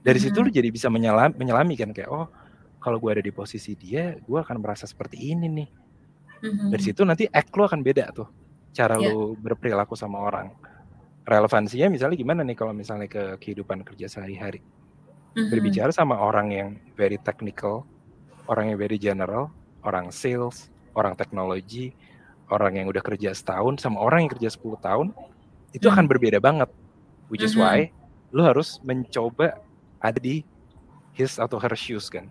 Dari 0.00 0.16
mm-hmm. 0.16 0.32
situ 0.32 0.38
lu 0.40 0.48
jadi 0.48 0.72
bisa 0.72 0.88
menyelam, 0.88 1.36
menyelami 1.36 1.76
kan 1.76 1.92
kayak 1.92 2.08
oh 2.08 2.32
kalau 2.80 2.96
gue 2.96 3.20
ada 3.20 3.22
di 3.22 3.30
posisi 3.30 3.76
dia, 3.76 4.16
gue 4.16 4.38
akan 4.40 4.56
merasa 4.64 4.88
seperti 4.88 5.20
ini 5.28 5.46
nih. 5.46 5.68
Mm-hmm. 6.42 6.68
Dari 6.72 6.82
situ 6.82 7.04
nanti 7.04 7.28
act 7.28 7.52
lo 7.52 7.68
akan 7.68 7.84
beda 7.84 8.16
tuh, 8.16 8.26
cara 8.72 8.96
yeah. 8.96 9.12
lo 9.12 9.36
berperilaku 9.36 9.92
sama 9.92 10.24
orang. 10.24 10.48
Relevansinya 11.22 11.86
misalnya 11.86 12.18
gimana 12.18 12.40
nih 12.42 12.56
kalau 12.58 12.74
misalnya 12.74 13.06
ke 13.06 13.38
kehidupan 13.38 13.86
kerja 13.86 14.10
sehari-hari. 14.10 14.58
Mm-hmm. 15.32 15.48
Berbicara 15.48 15.90
sama 15.94 16.18
orang 16.18 16.48
yang 16.52 16.68
very 16.98 17.16
technical, 17.16 17.86
orang 18.50 18.74
yang 18.74 18.78
very 18.78 18.98
general, 18.98 19.48
orang 19.86 20.10
sales, 20.10 20.68
orang 20.98 21.14
teknologi, 21.14 21.94
orang 22.50 22.82
yang 22.82 22.86
udah 22.90 23.00
kerja 23.00 23.32
setahun 23.32 23.80
sama 23.80 24.02
orang 24.02 24.26
yang 24.26 24.32
kerja 24.34 24.50
10 24.52 24.82
tahun, 24.82 25.06
itu 25.72 25.86
mm-hmm. 25.86 25.94
akan 25.94 26.04
berbeda 26.10 26.38
banget. 26.42 26.68
Which 27.30 27.46
is 27.46 27.54
mm-hmm. 27.54 27.88
why 27.88 28.34
lo 28.34 28.42
harus 28.44 28.82
mencoba 28.82 29.60
ada 30.02 30.18
di 30.18 30.42
his 31.12 31.36
atau 31.36 31.60
her 31.60 31.72
shoes 31.76 32.08
kan 32.08 32.26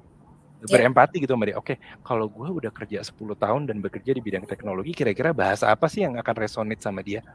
yeah. 0.65 0.69
berempati 0.69 1.21
gitu 1.21 1.33
sama 1.33 1.49
dia. 1.49 1.57
Oke, 1.57 1.73
okay, 1.73 1.77
kalau 2.05 2.29
gue 2.29 2.47
udah 2.61 2.71
kerja 2.73 3.01
10 3.01 3.17
tahun 3.17 3.61
dan 3.69 3.77
bekerja 3.81 4.11
di 4.13 4.21
bidang 4.21 4.45
teknologi, 4.45 4.93
kira-kira 4.93 5.33
bahasa 5.33 5.73
apa 5.73 5.89
sih 5.89 6.05
yang 6.05 6.17
akan 6.17 6.35
resonate 6.37 6.81
sama 6.83 7.01
dia? 7.01 7.25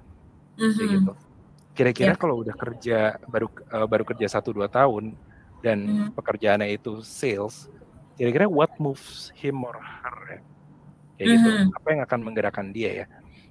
Mm-hmm. 0.57 0.87
gitu. 0.89 1.13
Kira-kira 1.77 2.16
yeah. 2.16 2.20
kalau 2.20 2.41
udah 2.41 2.57
kerja 2.57 3.20
baru 3.29 3.53
uh, 3.68 3.85
baru 3.85 4.05
kerja 4.09 4.27
satu 4.33 4.57
dua 4.57 4.66
tahun 4.72 5.12
dan 5.61 5.79
mm-hmm. 5.85 6.09
pekerjaannya 6.16 6.72
itu 6.72 7.05
sales, 7.05 7.68
kira-kira 8.16 8.49
what 8.49 8.72
moves 8.81 9.29
him 9.37 9.61
or 9.61 9.77
her 9.77 10.18
ya? 10.27 10.41
Kayak 11.20 11.29
mm-hmm. 11.29 11.45
gitu. 11.45 11.77
Apa 11.77 11.87
yang 11.93 12.03
akan 12.09 12.20
menggerakkan 12.24 12.66
dia 12.72 12.91
ya? 13.05 13.07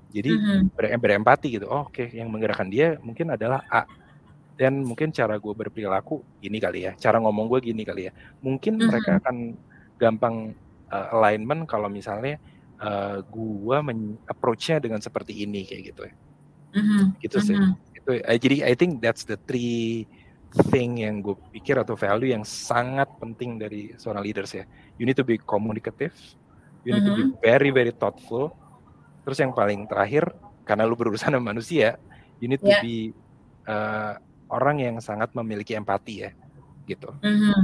Jadi 0.10 0.32
mm-hmm. 0.34 0.74
ber 0.74 0.86
berempati 0.98 1.48
gitu. 1.62 1.70
Oh, 1.70 1.86
Oke, 1.86 2.10
okay, 2.10 2.18
yang 2.18 2.34
menggerakkan 2.34 2.66
dia 2.68 2.98
mungkin 3.06 3.30
adalah 3.30 3.62
A 3.70 3.86
dan 4.56 4.82
mungkin 4.82 5.12
cara 5.12 5.36
gue 5.36 5.54
berperilaku 5.54 6.24
gini 6.40 6.58
kali 6.64 6.88
ya 6.88 6.92
cara 6.96 7.20
ngomong 7.20 7.52
gue 7.52 7.60
gini 7.72 7.84
kali 7.84 8.08
ya 8.08 8.12
mungkin 8.40 8.80
mm-hmm. 8.80 8.88
mereka 8.88 9.12
akan 9.20 9.36
gampang 10.00 10.56
uh, 10.92 11.16
alignment 11.20 11.68
kalau 11.68 11.92
misalnya 11.92 12.40
uh, 12.80 13.20
gue 13.20 13.78
approach-nya 14.32 14.80
dengan 14.80 15.04
seperti 15.04 15.44
ini 15.44 15.68
kayak 15.68 15.82
gitu 15.92 16.02
ya 16.08 16.14
mm-hmm. 16.80 17.04
gitu 17.20 17.38
sih 17.44 17.56
mm-hmm. 17.60 17.85
Itu 18.06 18.22
uh, 18.22 18.38
jadi 18.38 18.70
I 18.70 18.78
think 18.78 19.02
that's 19.02 19.26
the 19.26 19.42
three 19.50 20.06
thing 20.70 21.02
yang 21.04 21.20
gue 21.20 21.36
pikir 21.52 21.76
atau 21.76 21.98
value 21.98 22.32
yang 22.32 22.46
sangat 22.46 23.10
penting 23.18 23.58
dari 23.58 23.92
seorang 23.98 24.24
leaders 24.24 24.54
ya. 24.54 24.64
You 24.96 25.04
need 25.10 25.18
to 25.20 25.28
be 25.28 25.42
communicative, 25.42 26.16
you 26.86 26.96
need 26.96 27.04
mm 27.04 27.10
-hmm. 27.10 27.18
to 27.18 27.20
be 27.20 27.26
mm-hmm. 27.28 27.44
very 27.44 27.70
very 27.74 27.92
thoughtful. 27.92 28.54
Terus 29.26 29.42
yang 29.42 29.52
paling 29.58 29.90
terakhir, 29.90 30.30
karena 30.64 30.86
lu 30.86 30.94
berurusan 30.94 31.34
sama 31.34 31.52
manusia, 31.52 31.98
you 32.38 32.46
need 32.46 32.62
yeah. 32.62 32.78
to 32.78 32.86
be 32.86 32.96
uh, 33.66 34.22
orang 34.54 34.86
yang 34.86 34.96
sangat 35.02 35.34
memiliki 35.34 35.74
empati 35.74 36.30
ya, 36.30 36.32
gitu. 36.86 37.10
Mm 37.26 37.36
-hmm. 37.36 37.60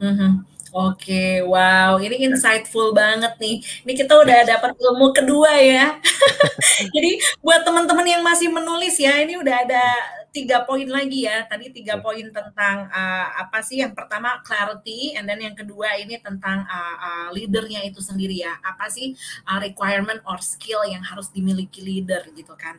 Mm 0.00 0.14
-hmm. 0.14 0.30
Oke, 0.70 1.42
wow, 1.42 1.98
ini 1.98 2.30
insightful 2.30 2.94
banget 2.94 3.34
nih. 3.42 3.58
Ini 3.82 3.92
kita 3.98 4.14
udah 4.14 4.46
dapat 4.46 4.78
ilmu 4.78 5.10
kedua 5.10 5.50
ya. 5.58 5.98
Jadi 6.94 7.18
buat 7.42 7.66
teman-teman 7.66 8.06
yang 8.06 8.22
masih 8.22 8.46
menulis 8.54 8.94
ya, 9.02 9.18
ini 9.18 9.34
udah 9.34 9.66
ada 9.66 9.84
tiga 10.30 10.62
poin 10.62 10.86
lagi 10.86 11.26
ya. 11.26 11.42
Tadi 11.50 11.74
tiga 11.74 11.98
iya. 11.98 12.02
poin 12.02 12.22
tentang 12.30 12.86
uh, 12.86 13.26
apa 13.42 13.66
sih? 13.66 13.82
Yang 13.82 13.98
pertama 13.98 14.38
clarity, 14.46 15.18
and 15.18 15.26
then 15.26 15.42
yang 15.42 15.58
kedua 15.58 15.98
ini 15.98 16.22
tentang 16.22 16.62
uh, 16.62 16.96
uh, 17.02 17.28
leadernya 17.34 17.82
itu 17.82 17.98
sendiri 17.98 18.38
ya. 18.38 18.54
Apa 18.62 18.86
sih 18.86 19.18
uh, 19.50 19.58
requirement 19.58 20.22
or 20.22 20.38
skill 20.38 20.86
yang 20.86 21.02
harus 21.02 21.34
dimiliki 21.34 21.82
leader 21.82 22.30
gitu 22.30 22.54
kan? 22.54 22.78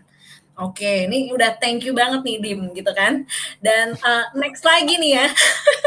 Oke, 0.61 1.09
ini 1.09 1.33
udah 1.33 1.57
thank 1.57 1.81
you 1.81 1.93
banget 1.97 2.21
nih 2.21 2.37
Dim 2.37 2.69
gitu 2.77 2.93
kan. 2.93 3.25
Dan 3.57 3.97
uh, 3.97 4.25
next 4.37 4.61
lagi 4.61 4.93
nih 4.93 5.17
ya. 5.17 5.27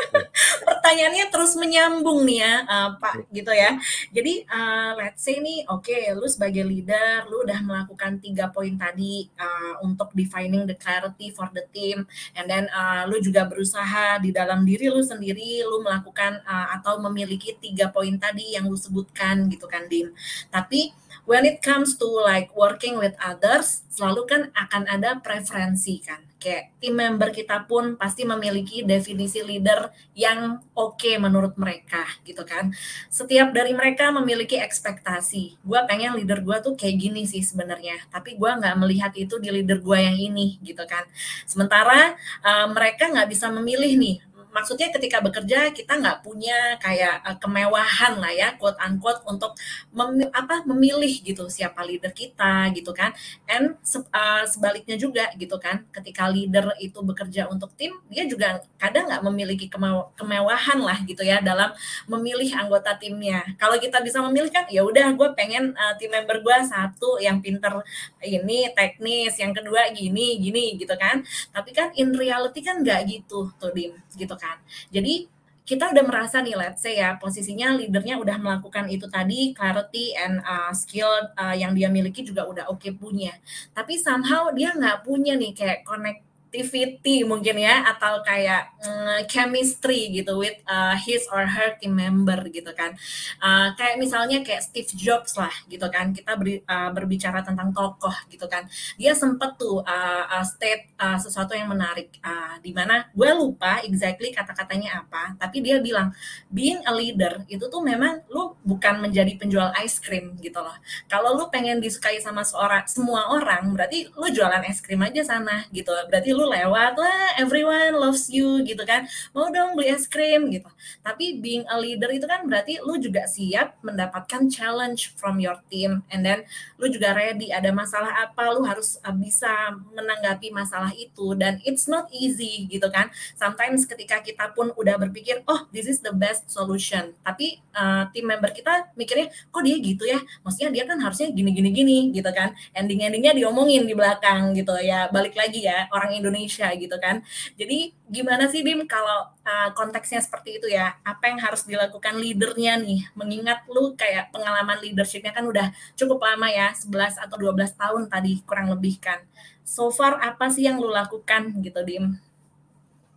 Pertanyaannya 0.66 1.30
terus 1.30 1.54
menyambung 1.54 2.26
nih 2.26 2.42
ya, 2.42 2.54
uh, 2.66 2.90
Pak 2.98 3.30
gitu 3.30 3.54
ya. 3.54 3.78
Jadi 4.10 4.42
uh, 4.50 4.98
let's 4.98 5.22
say 5.22 5.38
nih, 5.38 5.62
oke, 5.70 5.86
okay, 5.86 6.10
lu 6.10 6.26
sebagai 6.26 6.66
leader, 6.66 7.22
lu 7.30 7.46
udah 7.46 7.62
melakukan 7.62 8.18
tiga 8.18 8.50
poin 8.50 8.74
tadi 8.74 9.30
uh, 9.38 9.78
untuk 9.86 10.10
defining 10.10 10.66
the 10.66 10.74
clarity 10.74 11.30
for 11.30 11.46
the 11.54 11.62
team, 11.70 12.02
and 12.34 12.50
then 12.50 12.66
uh, 12.74 13.06
lu 13.06 13.22
juga 13.22 13.46
berusaha 13.46 14.18
di 14.18 14.34
dalam 14.34 14.66
diri 14.66 14.90
lu 14.90 15.06
sendiri, 15.06 15.62
lu 15.62 15.86
melakukan 15.86 16.42
uh, 16.42 16.74
atau 16.74 16.98
memiliki 16.98 17.54
tiga 17.62 17.94
poin 17.94 18.18
tadi 18.18 18.58
yang 18.58 18.66
lu 18.66 18.74
sebutkan 18.74 19.46
gitu 19.46 19.70
kan, 19.70 19.86
Dim. 19.86 20.10
Tapi 20.50 21.03
when 21.24 21.44
it 21.44 21.60
comes 21.64 21.96
to 21.96 22.06
like 22.06 22.52
working 22.52 23.00
with 23.00 23.16
others, 23.20 23.84
selalu 23.88 24.22
kan 24.28 24.42
akan 24.52 24.84
ada 24.88 25.20
preferensi 25.20 26.00
kan. 26.00 26.20
Kayak 26.36 26.76
tim 26.76 26.92
member 26.92 27.32
kita 27.32 27.64
pun 27.64 27.96
pasti 27.96 28.28
memiliki 28.28 28.84
definisi 28.84 29.40
leader 29.40 29.88
yang 30.12 30.60
oke 30.76 31.00
okay 31.00 31.16
menurut 31.16 31.56
mereka 31.56 32.04
gitu 32.20 32.44
kan. 32.44 32.68
Setiap 33.08 33.56
dari 33.56 33.72
mereka 33.72 34.12
memiliki 34.12 34.60
ekspektasi. 34.60 35.64
Gue 35.64 35.80
pengen 35.88 36.12
leader 36.20 36.44
gue 36.44 36.56
tuh 36.60 36.76
kayak 36.76 37.00
gini 37.00 37.24
sih 37.24 37.40
sebenarnya. 37.40 37.96
Tapi 38.12 38.36
gue 38.36 38.50
nggak 38.60 38.76
melihat 38.76 39.12
itu 39.16 39.40
di 39.40 39.48
leader 39.48 39.80
gue 39.80 39.98
yang 39.98 40.20
ini 40.20 40.60
gitu 40.60 40.84
kan. 40.84 41.08
Sementara 41.48 42.12
uh, 42.44 42.68
mereka 42.68 43.08
nggak 43.08 43.28
bisa 43.32 43.48
memilih 43.48 43.96
nih 43.96 44.33
maksudnya 44.54 44.94
ketika 44.94 45.18
bekerja 45.18 45.74
kita 45.74 45.98
nggak 45.98 46.22
punya 46.22 46.78
kayak 46.78 47.18
uh, 47.26 47.34
kemewahan 47.42 48.14
lah 48.22 48.30
ya 48.30 48.54
quote 48.54 48.78
unquote 48.78 49.20
untuk 49.26 49.58
mem, 49.90 50.30
apa 50.30 50.62
memilih 50.62 51.10
gitu 51.26 51.50
siapa 51.50 51.82
leader 51.82 52.14
kita 52.14 52.70
gitu 52.70 52.94
kan. 52.94 53.10
And 53.50 53.74
se, 53.82 53.98
uh, 53.98 54.46
sebaliknya 54.46 54.94
juga 54.94 55.26
gitu 55.34 55.58
kan 55.58 55.82
ketika 55.90 56.30
leader 56.30 56.70
itu 56.78 57.02
bekerja 57.02 57.50
untuk 57.50 57.74
tim 57.74 57.98
dia 58.06 58.24
juga 58.30 58.62
kadang 58.78 59.10
nggak 59.10 59.22
memiliki 59.26 59.66
kemewahan 60.14 60.78
lah 60.78 61.02
gitu 61.02 61.26
ya 61.26 61.42
dalam 61.42 61.74
memilih 62.06 62.48
anggota 62.54 62.94
timnya. 62.94 63.42
Kalau 63.58 63.74
kita 63.82 63.98
bisa 64.06 64.22
memilih 64.22 64.54
kan 64.54 64.70
ya 64.70 64.86
udah 64.86 65.10
gue 65.18 65.28
pengen 65.34 65.74
uh, 65.74 65.98
tim 65.98 66.14
member 66.14 66.38
gue 66.38 66.56
satu 66.70 67.18
yang 67.18 67.42
pinter 67.42 67.82
ini 68.22 68.70
teknis 68.76 69.34
yang 69.40 69.50
kedua 69.50 69.90
gini 69.90 70.38
gini 70.38 70.78
gitu 70.78 70.94
kan. 70.94 71.26
Tapi 71.50 71.70
kan 71.74 71.90
in 71.98 72.14
reality 72.14 72.60
kan 72.62 72.84
nggak 72.84 73.00
gitu 73.10 73.50
tuh 73.58 73.72
dim 73.74 73.92
gitu 74.14 74.34
kan. 74.36 74.43
Jadi 74.92 75.30
kita 75.64 75.96
udah 75.96 76.04
merasa 76.04 76.44
nih 76.44 76.60
let's 76.60 76.84
say 76.84 77.00
ya 77.00 77.16
posisinya 77.16 77.72
leadernya 77.80 78.20
udah 78.20 78.36
melakukan 78.36 78.84
itu 78.92 79.08
tadi 79.08 79.56
clarity 79.56 80.12
and 80.12 80.44
uh, 80.44 80.68
skill 80.76 81.08
uh, 81.40 81.56
yang 81.56 81.72
dia 81.72 81.88
miliki 81.88 82.20
juga 82.20 82.44
udah 82.44 82.68
oke 82.68 82.84
okay 82.84 82.92
punya. 82.92 83.32
Tapi 83.72 83.96
somehow 83.96 84.52
dia 84.52 84.76
nggak 84.76 85.08
punya 85.08 85.40
nih 85.40 85.56
kayak 85.56 85.80
connect 85.88 86.20
connectivity 86.54 87.26
mungkin 87.26 87.58
ya 87.58 87.82
atau 87.90 88.22
kayak 88.22 88.78
mm, 88.78 89.18
chemistry 89.26 90.14
gitu 90.14 90.38
with 90.38 90.54
uh, 90.70 90.94
his 90.94 91.26
or 91.34 91.42
her 91.42 91.74
team 91.82 91.98
member 91.98 92.46
gitu 92.46 92.70
kan. 92.70 92.94
Uh, 93.42 93.74
kayak 93.74 93.98
misalnya 93.98 94.38
kayak 94.46 94.62
Steve 94.62 94.94
Jobs 94.94 95.34
lah 95.34 95.50
gitu 95.66 95.82
kan. 95.90 96.14
Kita 96.14 96.38
ber, 96.38 96.62
uh, 96.62 96.90
berbicara 96.94 97.42
tentang 97.42 97.74
tokoh 97.74 98.14
gitu 98.30 98.46
kan. 98.46 98.70
Dia 98.94 99.18
sempet 99.18 99.58
tuh 99.58 99.82
uh, 99.82 100.24
uh, 100.30 100.46
state 100.46 100.94
uh, 101.02 101.18
sesuatu 101.18 101.58
yang 101.58 101.66
menarik. 101.66 102.14
Uh, 102.22 102.62
di 102.62 102.70
mana 102.70 103.10
gue 103.10 103.30
lupa 103.34 103.82
exactly 103.82 104.30
kata-katanya 104.30 105.04
apa 105.04 105.34
tapi 105.36 105.58
dia 105.60 105.82
bilang 105.82 106.14
being 106.48 106.80
a 106.86 106.92
leader 106.94 107.42
itu 107.50 107.66
tuh 107.66 107.82
memang 107.82 108.22
lu 108.30 108.54
bukan 108.62 109.02
menjadi 109.02 109.34
penjual 109.36 109.74
ice 109.82 109.98
cream 109.98 110.38
gitu 110.38 110.62
loh. 110.62 110.76
Kalau 111.10 111.34
lu 111.34 111.50
pengen 111.50 111.82
disukai 111.82 112.22
sama 112.22 112.46
seorang 112.46 112.86
semua 112.86 113.34
orang 113.34 113.74
berarti 113.74 114.06
lu 114.14 114.30
jualan 114.30 114.62
es 114.68 114.78
krim 114.78 115.02
aja 115.02 115.24
sana 115.24 115.66
gitu. 115.74 115.90
Berarti 116.08 116.30
lu 116.30 116.43
lewat 116.46 116.94
lah 116.98 117.24
everyone 117.40 117.96
loves 117.96 118.28
you 118.30 118.62
gitu 118.62 118.82
kan. 118.84 119.06
Mau 119.32 119.50
dong 119.50 119.74
beli 119.78 119.92
es 119.92 120.06
krim 120.06 120.50
gitu. 120.52 120.68
Tapi 121.00 121.40
being 121.40 121.64
a 121.68 121.76
leader 121.80 122.10
itu 122.12 122.24
kan 122.28 122.44
berarti 122.46 122.78
lu 122.82 123.00
juga 123.00 123.24
siap 123.24 123.80
mendapatkan 123.80 124.46
challenge 124.50 125.14
from 125.16 125.40
your 125.40 125.58
team 125.70 126.04
and 126.12 126.26
then 126.26 126.42
lu 126.76 126.90
juga 126.90 127.14
ready 127.16 127.50
ada 127.50 127.70
masalah 127.70 128.10
apa 128.24 128.50
lu 128.52 128.66
harus 128.66 128.98
uh, 129.02 129.14
bisa 129.14 129.50
menanggapi 129.94 130.50
masalah 130.50 130.90
itu 130.94 131.34
dan 131.38 131.58
it's 131.64 131.88
not 131.88 132.08
easy 132.12 132.68
gitu 132.68 132.86
kan. 132.90 133.10
Sometimes 133.34 133.84
ketika 133.88 134.20
kita 134.20 134.52
pun 134.52 134.70
udah 134.76 135.00
berpikir 135.00 135.42
oh 135.48 135.66
this 135.70 135.88
is 135.88 136.00
the 136.04 136.12
best 136.12 136.46
solution 136.50 137.16
tapi 137.24 137.62
uh, 137.74 138.06
tim 138.12 138.26
member 138.28 138.50
kita 138.52 138.92
mikirnya 138.94 139.30
kok 139.50 139.62
dia 139.64 139.76
gitu 139.80 140.04
ya? 140.06 140.20
Maksudnya 140.44 140.70
dia 140.70 140.84
kan 140.86 140.98
harusnya 141.00 141.28
gini 141.32 141.50
gini 141.50 141.70
gini 141.72 141.98
gitu 142.12 142.30
kan. 142.30 142.52
Ending 142.76 143.02
endingnya 143.02 143.32
diomongin 143.34 143.86
di 143.86 143.94
belakang 143.96 144.54
gitu 144.54 144.74
ya. 144.80 145.08
Balik 145.10 145.34
lagi 145.34 145.66
ya 145.66 145.86
orang 145.90 146.14
Indonesia 146.14 146.33
Indonesia 146.34 146.66
gitu 146.74 146.98
kan. 146.98 147.22
Jadi 147.54 147.94
gimana 148.10 148.50
sih 148.50 148.66
Dim 148.66 148.82
kalau 148.90 149.30
uh, 149.46 149.70
konteksnya 149.78 150.18
seperti 150.18 150.58
itu 150.58 150.66
ya? 150.66 150.98
Apa 151.06 151.30
yang 151.30 151.38
harus 151.38 151.62
dilakukan 151.62 152.18
leadernya 152.18 152.82
nih? 152.82 153.06
Mengingat 153.14 153.62
lu 153.70 153.94
kayak 153.94 154.34
pengalaman 154.34 154.82
leadershipnya 154.82 155.30
kan 155.30 155.46
udah 155.46 155.70
cukup 155.94 156.18
lama 156.26 156.50
ya, 156.50 156.74
11 156.74 157.22
atau 157.22 157.36
12 157.38 157.78
tahun 157.78 158.02
tadi 158.10 158.42
kurang 158.42 158.74
lebih 158.74 158.98
kan. 158.98 159.22
So 159.62 159.94
far 159.94 160.18
apa 160.18 160.50
sih 160.50 160.66
yang 160.66 160.82
lu 160.82 160.90
lakukan 160.90 161.54
gitu 161.62 161.80
Dim? 161.86 162.18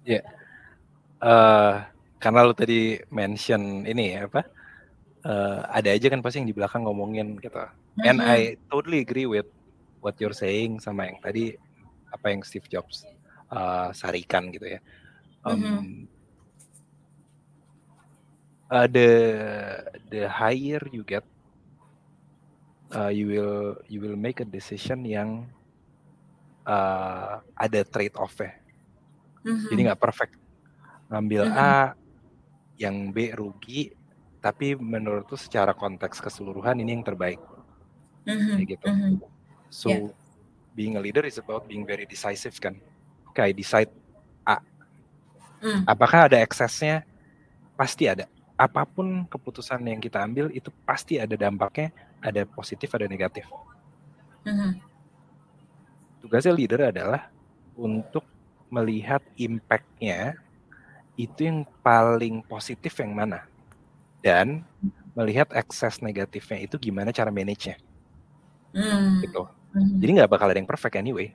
Ya, 0.05 0.22
yeah. 0.22 0.26
uh, 1.20 1.74
karena 2.22 2.45
lu 2.45 2.53
tadi 2.53 3.01
mention 3.09 3.84
ini 3.84 4.13
ya 4.13 4.30
apa? 4.30 4.45
Uh, 5.28 5.59
ada 5.68 5.91
aja 5.91 6.07
kan 6.07 6.24
pasti 6.24 6.39
yang 6.39 6.47
di 6.47 6.55
belakang 6.55 6.88
ngomongin 6.88 7.36
gitu. 7.41 7.59
And 8.05 8.22
mm 8.22 8.24
-hmm. 8.24 8.32
I 8.32 8.39
totally 8.72 9.03
agree 9.03 9.28
with 9.28 9.49
what 9.99 10.15
you're 10.22 10.32
saying 10.32 10.80
sama 10.80 11.09
yang 11.09 11.20
tadi 11.20 11.59
apa 12.12 12.32
yang 12.32 12.41
Steve 12.43 12.68
Jobs 12.72 13.03
uh, 13.51 13.91
sarikan 13.91 14.51
gitu 14.51 14.78
ya. 14.78 14.80
Um, 15.47 15.55
mm-hmm. 15.55 15.80
uh, 18.72 18.88
the 18.91 19.10
the 20.12 20.22
higher 20.28 20.84
you 20.91 21.03
get, 21.08 21.24
uh, 22.91 23.12
you 23.12 23.32
will 23.32 23.80
you 23.88 23.99
will 24.03 24.20
make 24.20 24.43
a 24.43 24.47
decision 24.47 25.08
yang 25.08 25.47
uh, 26.68 27.39
ada 27.55 27.82
trade 27.88 28.16
off 28.20 28.36
ya. 28.39 28.51
Mm-hmm. 29.47 29.68
Jadi 29.72 29.82
nggak 29.88 30.01
perfect 30.01 30.36
ngambil 31.08 31.47
mm-hmm. 31.47 31.64
A 31.64 31.95
yang 32.78 33.10
B 33.16 33.32
rugi, 33.32 33.95
tapi 34.43 34.76
menurut 34.76 35.26
tuh 35.32 35.39
secara 35.39 35.72
konteks 35.72 36.20
keseluruhan 36.20 36.78
ini 36.84 36.99
yang 36.99 37.05
terbaik. 37.08 37.39
Mm-hmm. 38.28 38.55
Kayak 38.60 38.68
gitu. 38.76 38.88
Mm-hmm. 38.91 39.14
So 39.72 39.89
yeah 39.91 40.26
being 40.78 40.93
a 40.93 41.01
leader 41.01 41.25
is 41.25 41.41
about 41.41 41.65
being 41.65 41.82
very 41.82 42.05
decisive 42.05 42.53
kan. 42.61 42.78
Kayak 43.34 43.57
decide 43.57 43.91
A. 44.45 44.61
Hmm. 45.57 45.82
Apakah 45.89 46.30
ada 46.30 46.38
eksesnya? 46.38 47.01
Pasti 47.73 48.05
ada. 48.05 48.30
Apa 48.53 48.86
pun 48.86 49.25
keputusan 49.25 49.82
yang 49.82 49.97
kita 49.97 50.21
ambil 50.21 50.53
itu 50.53 50.69
pasti 50.86 51.17
ada 51.17 51.34
dampaknya, 51.34 51.89
ada 52.21 52.45
positif, 52.45 52.93
ada 52.93 53.09
negatif. 53.09 53.49
Hmm. 54.45 54.78
Tugasnya 56.21 56.53
leader 56.53 56.93
adalah 56.93 57.34
untuk 57.73 58.21
melihat 58.69 59.25
impact-nya 59.34 60.38
itu 61.17 61.49
yang 61.49 61.65
paling 61.82 62.45
positif 62.45 62.93
yang 63.01 63.17
mana 63.17 63.49
dan 64.21 64.61
melihat 65.17 65.49
ekses 65.57 65.97
negatifnya 66.05 66.69
itu 66.69 66.78
gimana 66.78 67.09
cara 67.09 67.34
manage-nya. 67.34 67.82
Hmm. 68.78 69.25
Gitu. 69.25 69.57
Hmm. 69.76 69.99
Jadi 69.99 70.11
nggak 70.22 70.32
bakal 70.32 70.47
ada 70.51 70.59
yang 70.59 70.70
perfect 70.70 70.95
anyway. 70.95 71.34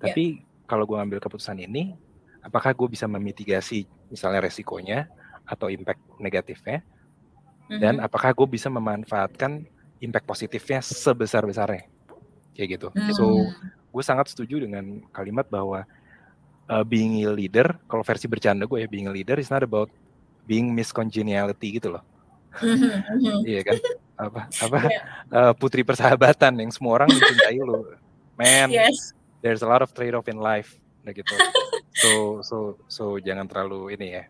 Ya. 0.00 0.10
Tapi 0.10 0.40
yeah. 0.40 0.64
kalau 0.68 0.84
gue 0.84 0.96
ngambil 0.98 1.18
keputusan 1.22 1.56
ini, 1.62 1.96
apakah 2.44 2.70
gue 2.76 2.88
bisa 2.90 3.08
memitigasi 3.10 3.88
misalnya 4.06 4.44
resikonya 4.44 5.10
atau 5.46 5.66
impact 5.70 6.02
negatifnya, 6.18 6.82
mm-hmm. 6.82 7.80
dan 7.82 7.94
apakah 8.02 8.30
gue 8.34 8.46
bisa 8.50 8.70
memanfaatkan 8.70 9.66
impact 10.02 10.26
positifnya 10.26 10.82
sebesar 10.82 11.42
besarnya, 11.46 11.86
kayak 12.54 12.78
gitu. 12.78 12.88
Mm-hmm. 12.94 13.14
So 13.14 13.50
gue 13.90 14.02
sangat 14.04 14.30
setuju 14.30 14.62
dengan 14.62 15.02
kalimat 15.10 15.46
bahwa 15.50 15.86
uh, 16.70 16.84
being 16.86 17.24
a 17.26 17.32
leader, 17.32 17.78
kalau 17.86 18.02
versi 18.06 18.26
bercanda 18.30 18.66
gue 18.66 18.78
ya 18.84 18.88
being 18.90 19.10
a 19.10 19.14
leader 19.14 19.38
is 19.38 19.50
not 19.50 19.62
about 19.62 19.90
being 20.46 20.70
miscongeniality 20.70 21.82
gitu 21.82 21.94
loh. 21.98 22.02
Iya 23.48 23.60
kan? 23.64 23.76
Apa 24.16 24.40
apa 24.48 24.78
yeah. 24.88 25.04
uh, 25.28 25.52
putri 25.52 25.84
persahabatan 25.84 26.56
yang 26.56 26.72
semua 26.72 27.02
orang 27.02 27.08
mencintai 27.12 27.60
lo. 27.60 27.96
Man, 28.36 28.68
yes. 28.68 29.16
there's 29.40 29.64
a 29.64 29.68
lot 29.68 29.80
of 29.80 29.92
trade 29.92 30.12
off 30.16 30.28
in 30.28 30.40
life 30.40 30.76
nah 31.06 31.14
gitu. 31.14 31.36
So 31.94 32.10
so 32.42 32.56
so 32.90 33.04
jangan 33.22 33.46
terlalu 33.46 33.94
ini 33.94 34.18
ya. 34.18 34.24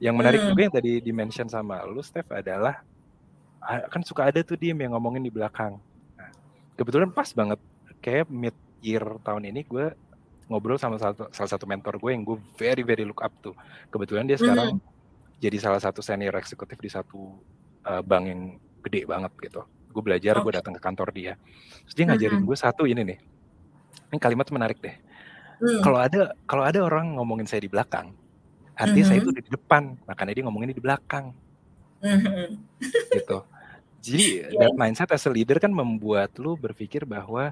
Yang 0.00 0.14
menarik 0.16 0.40
mm. 0.40 0.48
juga 0.52 0.60
yang 0.64 0.74
tadi 0.74 0.92
dimention 1.04 1.46
sama 1.50 1.84
lu 1.84 2.00
Steph 2.00 2.32
adalah 2.32 2.80
kan 3.90 4.00
suka 4.06 4.30
ada 4.30 4.40
tuh 4.46 4.56
diem 4.56 4.78
yang 4.78 4.94
ngomongin 4.94 5.20
di 5.20 5.32
belakang. 5.32 5.76
Nah, 6.16 6.30
kebetulan 6.78 7.10
pas 7.10 7.28
banget 7.34 7.60
kayak 8.00 8.30
mid 8.30 8.56
year 8.80 9.02
tahun 9.26 9.50
ini 9.50 9.66
gue 9.66 9.92
ngobrol 10.46 10.78
sama 10.78 10.96
salah 10.96 11.18
satu, 11.18 11.26
salah 11.34 11.50
satu 11.50 11.64
mentor 11.66 11.98
gue 11.98 12.10
yang 12.14 12.22
gue 12.22 12.38
very 12.54 12.86
very 12.86 13.02
look 13.04 13.20
up 13.20 13.34
tuh. 13.42 13.52
Kebetulan 13.90 14.24
dia 14.24 14.38
sekarang 14.38 14.78
mm 14.78 14.96
jadi 15.36 15.56
salah 15.60 15.80
satu 15.80 16.00
senior 16.00 16.32
eksekutif 16.40 16.80
di 16.80 16.88
satu 16.88 17.36
uh, 17.86 18.02
bank 18.02 18.24
yang 18.26 18.40
gede 18.82 19.06
banget 19.06 19.32
gitu. 19.40 19.62
Gue 19.94 20.02
belajar, 20.04 20.36
okay. 20.36 20.44
gue 20.44 20.52
datang 20.52 20.74
ke 20.76 20.82
kantor 20.82 21.08
dia. 21.14 21.32
Terus 21.88 21.94
dia 21.96 22.04
ngajarin 22.10 22.42
gue 22.44 22.56
satu 22.58 22.84
ini 22.84 23.02
nih. 23.06 23.18
Ini 24.12 24.18
kalimat 24.20 24.46
menarik 24.52 24.78
deh. 24.82 24.96
Mm. 25.56 25.80
Kalau 25.80 25.98
ada 26.02 26.36
kalau 26.44 26.62
ada 26.68 26.78
orang 26.84 27.16
ngomongin 27.16 27.48
saya 27.48 27.64
di 27.64 27.70
belakang, 27.72 28.12
artinya 28.76 29.08
-hmm. 29.08 29.08
saya 29.08 29.18
itu 29.24 29.32
di 29.32 29.42
depan, 29.48 29.96
makanya 30.04 30.32
dia 30.36 30.44
ngomongin 30.44 30.76
di 30.76 30.82
belakang. 30.84 31.32
-hmm. 32.04 32.48
gitu. 33.16 33.38
Jadi 34.04 34.46
yeah. 34.46 34.68
that 34.68 34.76
mindset 34.76 35.10
as 35.10 35.24
a 35.26 35.32
leader 35.32 35.56
kan 35.58 35.72
membuat 35.72 36.36
lu 36.38 36.54
berpikir 36.54 37.08
bahwa 37.08 37.50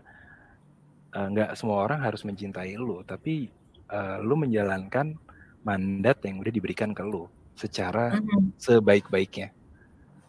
uh, 1.16 1.26
nggak 1.32 1.56
semua 1.58 1.82
orang 1.82 2.04
harus 2.04 2.22
mencintai 2.22 2.76
lu, 2.76 3.02
tapi 3.02 3.48
uh, 3.88 4.20
lu 4.20 4.36
menjalankan 4.38 5.16
mandat 5.64 6.20
yang 6.22 6.44
udah 6.44 6.52
diberikan 6.52 6.92
ke 6.92 7.02
lu 7.02 7.26
secara 7.56 8.20
mm-hmm. 8.20 8.60
sebaik-baiknya. 8.60 9.50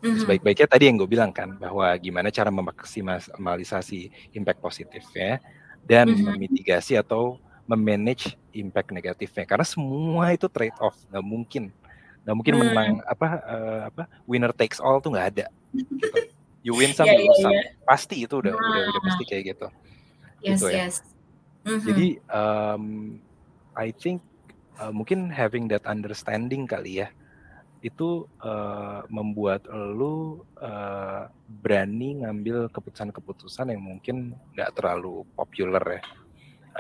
Mm-hmm. 0.06 0.22
Sebaik-baiknya 0.22 0.68
tadi 0.70 0.84
yang 0.86 1.02
gue 1.02 1.10
bilang 1.10 1.34
kan 1.34 1.58
bahwa 1.58 1.90
gimana 1.98 2.30
cara 2.30 2.54
memaksimalisasi 2.54 4.30
impact 4.38 4.62
positif 4.62 5.02
ya 5.18 5.42
dan 5.82 6.14
mm-hmm. 6.14 6.30
memitigasi 6.30 6.94
atau 6.94 7.42
memanage 7.66 8.38
impact 8.54 8.94
negatifnya 8.94 9.50
karena 9.50 9.66
semua 9.66 10.30
itu 10.30 10.46
trade 10.46 10.78
off 10.78 10.94
nggak 11.10 11.26
mungkin 11.26 11.64
nggak 12.22 12.36
mungkin 12.38 12.54
mm. 12.54 12.62
menang 12.62 12.94
apa 13.10 13.28
uh, 13.42 13.82
apa 13.90 14.04
winner 14.30 14.54
takes 14.54 14.78
all 14.78 15.02
tuh 15.02 15.18
nggak 15.18 15.28
ada 15.34 15.46
gitu. 15.74 16.18
you 16.62 16.74
win 16.78 16.94
some 16.98 17.10
yeah, 17.10 17.18
you 17.18 17.26
lose 17.26 17.42
yeah, 17.42 17.46
some 17.50 17.58
yeah. 17.58 17.66
pasti 17.90 18.16
itu 18.22 18.36
udah, 18.38 18.54
nah. 18.54 18.62
udah 18.62 18.82
udah 18.94 19.02
pasti 19.10 19.24
kayak 19.26 19.44
gitu 19.54 19.68
yes, 20.46 20.62
gitu 20.62 20.66
ya 20.70 20.78
yes. 20.78 20.96
Mm-hmm. 21.66 21.86
jadi 21.90 22.08
um, 22.30 22.84
I 23.74 23.90
think 23.90 24.22
uh, 24.78 24.94
mungkin 24.94 25.34
having 25.34 25.66
that 25.74 25.86
understanding 25.90 26.70
kali 26.70 27.02
ya 27.02 27.10
itu 27.86 28.26
uh, 28.42 29.06
membuat 29.14 29.70
lu 29.70 30.42
uh, 30.58 31.30
berani 31.46 32.26
ngambil 32.26 32.66
keputusan-keputusan 32.74 33.70
yang 33.70 33.82
mungkin 33.86 34.34
nggak 34.58 34.74
terlalu 34.74 35.22
populer 35.38 35.86
ya 35.86 36.02
uh, 36.02 36.02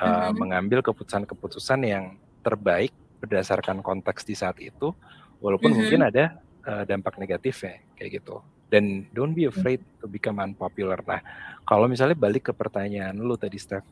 mm-hmm. 0.01 0.33
mengambil 0.33 0.81
keputusan-keputusan 0.81 1.79
yang 1.85 2.17
terbaik 2.41 2.89
berdasarkan 3.21 3.85
konteks 3.85 4.25
di 4.25 4.33
saat 4.33 4.57
itu 4.57 4.97
walaupun 5.45 5.77
mm-hmm. 5.77 5.77
mungkin 5.77 6.01
ada 6.09 6.41
uh, 6.65 6.81
dampak 6.89 7.21
negatif 7.21 7.61
ya 7.61 7.77
kayak 7.93 8.25
gitu 8.25 8.41
dan 8.73 9.05
don't 9.13 9.37
be 9.37 9.45
afraid 9.45 9.85
mm-hmm. 9.85 10.01
to 10.01 10.09
become 10.09 10.41
unpopular 10.41 10.97
nah 11.05 11.21
kalau 11.69 11.85
misalnya 11.85 12.17
balik 12.17 12.49
ke 12.49 12.53
pertanyaan 12.57 13.13
lu 13.13 13.37
tadi 13.37 13.61
Steph 13.61 13.85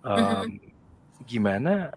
um, 0.00 0.16
mm-hmm. 0.16 0.56
gimana 1.28 1.92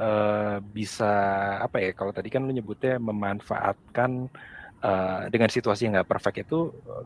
uh, 0.00 0.56
bisa 0.64 1.12
apa 1.60 1.76
ya 1.78 1.90
kalau 1.92 2.10
tadi 2.10 2.32
kan 2.32 2.42
lu 2.48 2.52
nyebutnya 2.56 2.96
memanfaatkan 2.96 4.32
uh, 4.80 5.28
dengan 5.28 5.52
situasi 5.52 5.86
yang 5.86 6.00
nggak 6.00 6.10
perfect 6.10 6.48
itu 6.48 6.72
uh, 6.88 7.04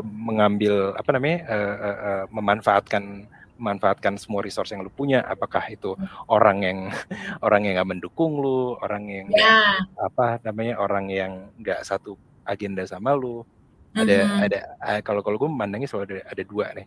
mengambil 0.00 0.94
apa 0.96 1.10
namanya 1.12 1.38
uh, 1.50 1.76
uh, 1.76 1.98
uh, 1.98 2.24
memanfaatkan 2.30 3.26
memanfaatkan 3.60 4.18
semua 4.18 4.42
resource 4.42 4.74
yang 4.74 4.82
lu 4.82 4.90
punya 4.90 5.22
apakah 5.22 5.62
itu 5.70 5.94
orang 6.26 6.64
yang 6.64 6.78
orang 7.46 7.68
yang 7.68 7.74
nggak 7.78 7.90
mendukung 7.98 8.40
lu 8.40 8.78
orang 8.80 9.04
yang 9.06 9.26
yeah. 9.34 9.78
apa 10.00 10.40
namanya 10.42 10.80
orang 10.80 11.06
yang 11.12 11.32
nggak 11.60 11.84
satu 11.84 12.16
agenda 12.42 12.82
sama 12.88 13.14
lu 13.14 13.44
ada 13.92 14.24
mm 14.24 14.24
-hmm. 14.24 14.44
ada 14.48 14.58
kalau 15.04 15.20
kalau 15.20 15.36
gue 15.36 15.52
memandangnya 15.52 15.84
selalu 15.84 16.16
ada 16.16 16.18
ada 16.32 16.42
dua 16.48 16.66
nih 16.72 16.86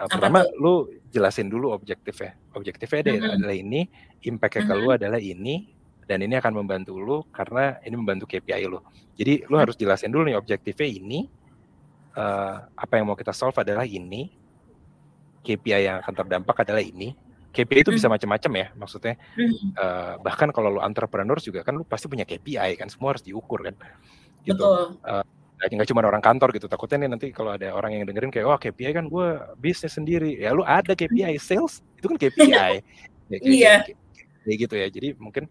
Uh, 0.00 0.08
pertama 0.08 0.40
tuh? 0.48 0.56
lu 0.56 0.74
jelasin 1.12 1.52
dulu 1.52 1.76
objektifnya. 1.76 2.32
Objektifnya 2.56 3.00
mm 3.04 3.12
-hmm. 3.20 3.36
adalah 3.36 3.56
ini, 3.56 3.80
impact-nya 4.24 4.64
mm 4.64 4.70
-hmm. 4.72 4.80
ke 4.80 4.84
lu 4.84 4.88
adalah 4.96 5.20
ini 5.20 5.54
dan 6.08 6.26
ini 6.26 6.34
akan 6.34 6.52
membantu 6.58 6.98
lu 6.98 7.22
karena 7.30 7.78
ini 7.86 7.94
membantu 7.94 8.26
KPI 8.26 8.66
lu. 8.66 8.82
Jadi 9.14 9.46
lu 9.46 9.54
harus 9.60 9.78
jelasin 9.78 10.10
dulu 10.10 10.26
nih 10.26 10.34
objektifnya 10.34 10.88
ini 10.88 11.28
uh, 12.18 12.66
apa 12.74 12.98
yang 12.98 13.06
mau 13.06 13.14
kita 13.14 13.30
solve 13.30 13.54
adalah 13.60 13.86
ini. 13.86 14.40
KPI 15.40 15.88
yang 15.88 15.96
akan 16.04 16.12
terdampak 16.12 16.66
adalah 16.66 16.84
ini. 16.84 17.16
KPI 17.50 17.82
itu 17.82 17.90
bisa 17.90 18.06
macam-macam 18.06 18.52
ya, 18.60 18.66
maksudnya 18.78 19.18
uh, 19.74 20.20
bahkan 20.22 20.52
kalau 20.54 20.78
lu 20.78 20.80
entrepreneur 20.84 21.34
juga 21.42 21.66
kan 21.66 21.74
lu 21.74 21.82
pasti 21.82 22.06
punya 22.06 22.22
KPI 22.22 22.78
kan, 22.78 22.86
semua 22.92 23.16
harus 23.16 23.24
diukur 23.24 23.64
kan. 23.64 23.74
Gitu. 24.44 24.54
Betul. 24.54 25.00
Uh, 25.02 25.24
nggak 25.60 25.88
cuma 25.92 26.00
orang 26.00 26.24
kantor 26.24 26.56
gitu 26.56 26.66
takutnya 26.72 27.04
nih 27.04 27.10
nanti 27.12 27.26
kalau 27.36 27.52
ada 27.52 27.68
orang 27.76 28.00
yang 28.00 28.08
dengerin 28.08 28.32
kayak 28.32 28.46
wah 28.48 28.56
oh, 28.56 28.60
KPI 28.60 28.96
kan 28.96 29.04
gue 29.12 29.26
bisnis 29.60 29.92
sendiri. 29.92 30.40
Ya 30.40 30.56
lu 30.56 30.64
ada 30.64 30.96
KPI 30.96 31.36
sales 31.36 31.84
itu 32.00 32.06
kan 32.08 32.16
KPI 32.16 32.48
ya, 32.54 32.64
kayak, 33.28 33.42
iya. 33.44 33.74
kayak, 33.84 33.98
kayak 34.46 34.56
gitu 34.64 34.74
ya. 34.80 34.86
Jadi 34.88 35.08
mungkin 35.20 35.44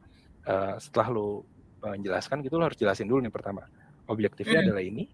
uh, 0.49 0.81
setelah 0.81 1.07
lu 1.13 1.45
menjelaskan 1.79 2.41
gitu 2.41 2.57
lu 2.57 2.65
harus 2.65 2.79
jelasin 2.79 3.05
dulu 3.05 3.21
nih 3.21 3.33
pertama. 3.33 3.69
Objektifnya 4.09 4.59
mm. 4.59 4.65
adalah 4.65 4.83
ini 4.83 5.05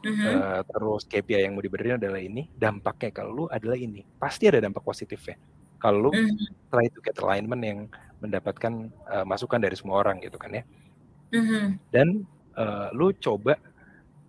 mm-hmm. 0.00 0.32
uh, 0.32 0.60
terus 0.64 1.02
KPI 1.04 1.44
yang 1.44 1.52
mau 1.52 1.64
diberikan 1.64 2.00
adalah 2.00 2.22
ini. 2.22 2.48
Dampaknya 2.56 3.12
kalau 3.12 3.30
lu 3.32 3.44
adalah 3.52 3.76
ini. 3.76 4.00
Pasti 4.16 4.48
ada 4.48 4.64
dampak 4.64 4.80
positif 4.80 5.20
ya 5.28 5.36
kalau 5.84 6.08
lu 6.08 6.10
mm-hmm. 6.16 6.72
try 6.72 6.88
to 6.88 7.04
get 7.04 7.20
alignment 7.20 7.60
yang 7.60 7.78
mendapatkan 8.24 8.88
uh, 9.04 9.28
masukan 9.28 9.60
dari 9.60 9.76
semua 9.76 10.00
orang 10.00 10.16
gitu 10.24 10.40
kan 10.40 10.48
ya. 10.56 10.64
Mm-hmm. 11.34 11.64
dan 11.90 12.22
uh, 12.54 12.94
lu 12.94 13.10
coba 13.18 13.58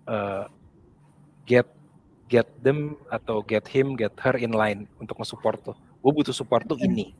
uh, 0.10 0.45
get 1.45 1.70
get 2.26 2.49
them 2.62 2.97
atau 3.14 3.45
get 3.45 3.66
him 3.70 3.93
get 3.93 4.14
her 4.18 4.36
in 4.38 4.53
line 4.53 4.89
untuk 4.97 5.22
nge-support 5.22 5.62
tuh 5.62 5.78
gue 5.78 6.12
butuh 6.12 6.34
support 6.34 6.66
tuh 6.66 6.78
ini 6.82 7.14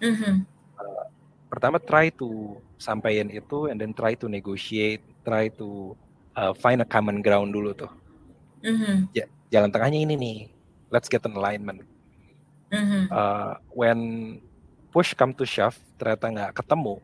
mm-hmm. 0.00 0.44
uh, 0.76 1.04
pertama 1.48 1.80
try 1.80 2.12
to 2.12 2.60
sampaikan 2.76 3.32
itu 3.32 3.72
and 3.72 3.80
then 3.80 3.96
try 3.96 4.12
to 4.12 4.28
negotiate 4.28 5.00
try 5.24 5.48
to 5.48 5.96
uh, 6.36 6.52
find 6.52 6.84
a 6.84 6.88
common 6.88 7.24
ground 7.24 7.52
dulu 7.56 7.72
tuh 7.72 7.92
mm-hmm. 8.60 9.08
ja, 9.16 9.24
jalan 9.48 9.72
tengahnya 9.72 10.04
ini 10.04 10.14
nih 10.16 10.38
let's 10.92 11.08
get 11.08 11.24
an 11.24 11.32
alignment 11.36 11.80
mm-hmm. 12.68 13.08
uh, 13.08 13.56
when 13.72 13.98
push 14.92 15.16
come 15.16 15.32
to 15.32 15.48
shove 15.48 15.76
ternyata 15.96 16.28
nggak 16.28 16.52
ketemu 16.60 17.00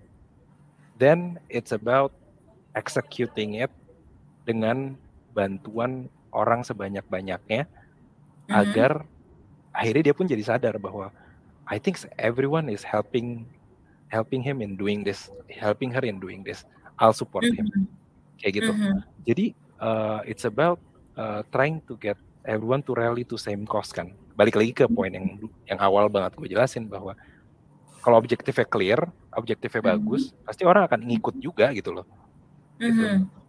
then 1.00 1.40
it's 1.48 1.72
about 1.72 2.12
executing 2.76 3.60
it 3.60 3.72
dengan 4.42 4.98
bantuan 5.32 6.10
orang 6.32 6.64
sebanyak-banyaknya 6.64 7.68
mm-hmm. 7.68 8.52
agar 8.52 9.04
akhirnya 9.72 10.12
dia 10.12 10.14
pun 10.16 10.26
jadi 10.28 10.44
sadar 10.44 10.76
bahwa 10.76 11.12
I 11.68 11.80
think 11.80 12.00
everyone 12.20 12.68
is 12.68 12.84
helping 12.84 13.46
helping 14.12 14.44
him 14.44 14.60
in 14.60 14.76
doing 14.76 15.00
this, 15.06 15.32
helping 15.48 15.88
her 15.94 16.04
in 16.04 16.20
doing 16.20 16.44
this. 16.44 16.68
I'll 17.00 17.16
support 17.16 17.48
mm-hmm. 17.48 17.64
him. 17.64 17.88
Kayak 18.36 18.52
gitu. 18.60 18.72
Mm-hmm. 18.74 18.98
Jadi 19.24 19.46
uh, 19.80 20.20
it's 20.28 20.44
about 20.44 20.82
uh, 21.16 21.46
trying 21.54 21.80
to 21.88 21.96
get 21.96 22.18
everyone 22.44 22.84
to 22.84 22.92
rally 22.92 23.24
to 23.24 23.40
same 23.40 23.64
cause 23.64 23.94
kan. 23.94 24.12
Balik 24.36 24.58
lagi 24.58 24.72
ke 24.74 24.84
poin 24.90 25.12
yang 25.12 25.38
yang 25.68 25.80
awal 25.80 26.08
banget 26.12 26.36
gue 26.36 26.48
jelasin 26.50 26.88
bahwa 26.90 27.16
kalau 28.02 28.18
objektifnya 28.18 28.66
clear, 28.66 29.00
objektifnya 29.32 29.94
mm-hmm. 29.94 30.02
bagus, 30.02 30.34
pasti 30.42 30.66
orang 30.66 30.90
akan 30.90 31.00
ngikut 31.06 31.38
juga 31.38 31.70
gitu 31.70 31.94
loh. 31.94 32.06
Gitu. 32.76 32.98
Mm-hmm 32.98 33.41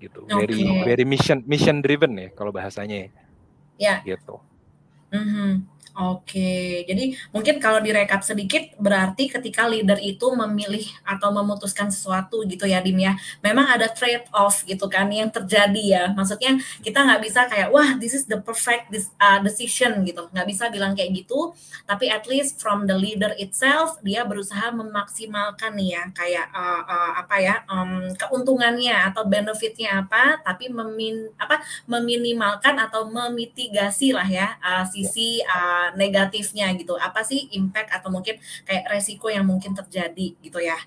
gitu. 0.00 0.24
Okay. 0.24 0.48
Very 0.48 0.60
very 0.88 1.04
mission 1.04 1.44
mission 1.44 1.84
driven 1.84 2.16
ya 2.16 2.28
kalau 2.32 2.50
bahasanya 2.50 3.06
ya. 3.06 3.08
Ya. 3.76 3.94
Gitu. 4.04 4.36
Mm 5.12 5.26
-hmm. 5.28 5.50
Oke, 5.90 6.86
jadi 6.86 7.18
mungkin 7.34 7.58
kalau 7.58 7.82
direkap 7.82 8.22
sedikit 8.22 8.62
berarti 8.78 9.26
ketika 9.26 9.66
leader 9.66 9.98
itu 9.98 10.22
memilih 10.38 10.86
atau 11.02 11.34
memutuskan 11.34 11.90
sesuatu 11.90 12.46
gitu 12.46 12.62
ya 12.62 12.78
Dim 12.78 12.94
ya, 12.94 13.18
memang 13.42 13.66
ada 13.66 13.90
trade 13.90 14.22
off 14.30 14.62
gitu 14.70 14.86
kan 14.86 15.10
yang 15.10 15.34
terjadi 15.34 15.82
ya. 15.82 16.04
Maksudnya 16.14 16.62
kita 16.78 17.02
nggak 17.02 17.20
bisa 17.26 17.40
kayak 17.50 17.74
wah 17.74 17.98
this 17.98 18.14
is 18.14 18.22
the 18.30 18.38
perfect 18.38 18.94
this, 18.94 19.10
uh, 19.18 19.42
decision 19.42 20.06
gitu, 20.06 20.30
nggak 20.30 20.46
bisa 20.46 20.70
bilang 20.70 20.94
kayak 20.94 21.10
gitu. 21.10 21.50
Tapi 21.90 22.06
at 22.06 22.22
least 22.30 22.62
from 22.62 22.86
the 22.86 22.94
leader 22.94 23.34
itself 23.42 23.98
dia 24.06 24.22
berusaha 24.22 24.70
memaksimalkan 24.70 25.74
nih 25.74 25.98
ya 25.98 26.02
kayak 26.14 26.46
uh, 26.54 26.82
uh, 26.86 27.12
apa 27.18 27.36
ya 27.42 27.54
um, 27.66 28.14
keuntungannya 28.14 29.10
atau 29.10 29.26
benefitnya 29.26 30.06
apa, 30.06 30.38
tapi 30.46 30.70
memin 30.70 31.34
apa 31.34 31.58
meminimalkan 31.90 32.78
atau 32.78 33.10
memitigasi 33.10 34.14
lah 34.14 34.28
ya 34.28 34.54
uh, 34.62 34.86
sisi 34.86 35.42
uh, 35.42 35.79
negatifnya 35.96 36.70
gitu. 36.76 36.94
Apa 36.96 37.24
sih 37.26 37.48
impact 37.56 37.90
atau 37.94 38.08
mungkin 38.12 38.36
kayak 38.68 38.88
resiko 38.90 39.28
yang 39.28 39.46
mungkin 39.46 39.72
terjadi 39.76 40.36
gitu 40.40 40.58
ya. 40.60 40.78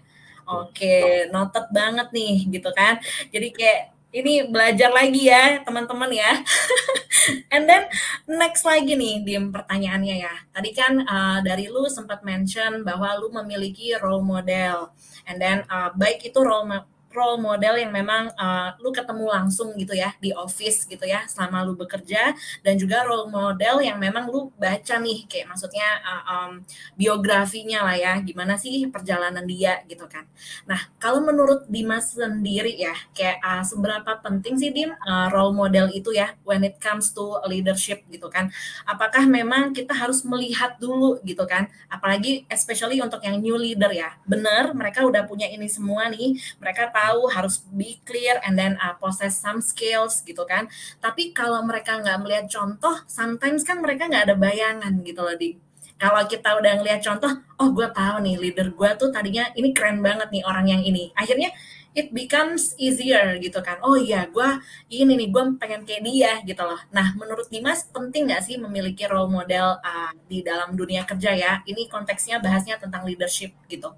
Oke, 0.44 1.28
noted 1.32 1.72
banget 1.72 2.12
nih 2.12 2.36
gitu 2.52 2.70
kan. 2.76 3.00
Jadi 3.32 3.48
kayak 3.56 3.82
ini 4.14 4.46
belajar 4.46 4.94
lagi 4.94 5.26
ya 5.26 5.66
teman-teman 5.66 6.12
ya. 6.14 6.32
And 7.54 7.66
then 7.66 7.90
next 8.30 8.62
lagi 8.62 8.94
nih 8.94 9.26
di 9.26 9.34
pertanyaannya 9.40 10.16
ya. 10.22 10.34
Tadi 10.54 10.70
kan 10.76 10.94
uh, 11.02 11.40
dari 11.42 11.72
lu 11.72 11.90
sempat 11.90 12.22
mention 12.22 12.86
bahwa 12.86 13.10
lu 13.18 13.34
memiliki 13.34 13.98
role 13.98 14.22
model. 14.22 14.94
And 15.26 15.42
then 15.42 15.66
uh, 15.72 15.90
baik 15.98 16.22
itu 16.30 16.40
role 16.44 16.70
role 17.14 17.40
model 17.40 17.78
yang 17.78 17.94
memang 17.94 18.34
uh, 18.36 18.74
lu 18.82 18.90
ketemu 18.90 19.30
langsung 19.30 19.72
gitu 19.78 19.94
ya 19.94 20.12
di 20.18 20.34
office 20.34 20.90
gitu 20.90 21.06
ya 21.06 21.24
selama 21.30 21.64
lu 21.64 21.78
bekerja 21.78 22.34
dan 22.66 22.74
juga 22.76 23.06
role 23.06 23.30
model 23.30 23.86
yang 23.86 24.02
memang 24.02 24.28
lu 24.28 24.50
baca 24.58 24.98
nih 25.00 25.30
kayak 25.30 25.54
maksudnya 25.54 25.88
uh, 26.02 26.24
um, 26.28 26.52
biografinya 26.98 27.86
lah 27.86 27.96
ya 27.96 28.14
gimana 28.20 28.58
sih 28.58 28.90
perjalanan 28.90 29.46
dia 29.46 29.86
gitu 29.86 30.10
kan. 30.10 30.26
Nah 30.66 30.90
kalau 30.98 31.22
menurut 31.22 31.70
Dimas 31.70 32.18
sendiri 32.18 32.74
ya 32.74 32.94
kayak 33.14 33.38
uh, 33.40 33.64
seberapa 33.64 34.20
penting 34.20 34.58
sih 34.58 34.74
Dim 34.74 34.92
uh, 34.92 35.28
role 35.30 35.54
model 35.54 35.94
itu 35.94 36.12
ya 36.12 36.34
when 36.44 36.66
it 36.66 36.82
comes 36.82 37.14
to 37.14 37.40
leadership 37.46 38.04
gitu 38.10 38.28
kan. 38.28 38.50
Apakah 38.90 39.30
memang 39.30 39.72
kita 39.72 39.94
harus 39.94 40.26
melihat 40.26 40.76
dulu 40.82 41.22
gitu 41.22 41.46
kan 41.46 41.70
apalagi 41.88 42.50
especially 42.50 42.98
untuk 43.00 43.22
yang 43.22 43.38
new 43.38 43.56
leader 43.56 43.94
ya. 43.94 44.18
Benar 44.26 44.74
mereka 44.74 45.06
udah 45.06 45.24
punya 45.30 45.46
ini 45.46 45.70
semua 45.70 46.10
nih 46.10 46.36
mereka 46.58 46.90
harus 47.32 47.66
be 47.74 48.00
clear 48.08 48.40
and 48.46 48.56
then 48.56 48.80
uh, 48.80 48.96
possess 48.98 49.40
some 49.40 49.60
skills 49.60 50.22
gitu 50.24 50.44
kan 50.48 50.70
tapi 51.04 51.36
kalau 51.36 51.60
mereka 51.66 52.00
nggak 52.00 52.20
melihat 52.24 52.46
contoh 52.48 53.04
sometimes 53.10 53.66
kan 53.68 53.84
mereka 53.84 54.08
nggak 54.08 54.32
ada 54.32 54.36
bayangan 54.38 54.94
gitu 55.04 55.22
loh 55.24 55.36
di 55.36 55.58
kalau 56.00 56.24
kita 56.28 56.60
udah 56.60 56.80
ngeliat 56.80 57.02
contoh 57.04 57.32
oh 57.60 57.70
gue 57.72 57.88
tahu 57.92 58.16
nih 58.24 58.36
leader 58.40 58.72
gue 58.72 58.90
tuh 59.00 59.10
tadinya 59.12 59.48
ini 59.56 59.72
keren 59.72 60.00
banget 60.00 60.32
nih 60.32 60.44
orang 60.44 60.66
yang 60.68 60.82
ini 60.84 61.12
akhirnya 61.16 61.52
it 61.94 62.10
becomes 62.10 62.74
easier 62.82 63.38
gitu 63.38 63.62
kan. 63.62 63.78
Oh 63.86 63.94
iya, 63.94 64.26
gue 64.26 64.50
ini 64.90 65.14
nih, 65.14 65.30
gue 65.30 65.44
pengen 65.62 65.86
kayak 65.86 66.04
dia 66.04 66.34
gitu 66.42 66.66
loh. 66.66 66.82
Nah, 66.90 67.14
menurut 67.14 67.48
Dimas 67.54 67.86
penting 67.94 68.26
nggak 68.30 68.44
sih 68.44 68.58
memiliki 68.58 69.06
role 69.06 69.30
model 69.30 69.78
uh, 69.80 70.12
di 70.26 70.42
dalam 70.42 70.74
dunia 70.74 71.06
kerja 71.06 71.32
ya? 71.38 71.54
Ini 71.64 71.88
konteksnya 71.88 72.42
bahasnya 72.42 72.82
tentang 72.82 73.06
leadership 73.06 73.54
gitu. 73.70 73.94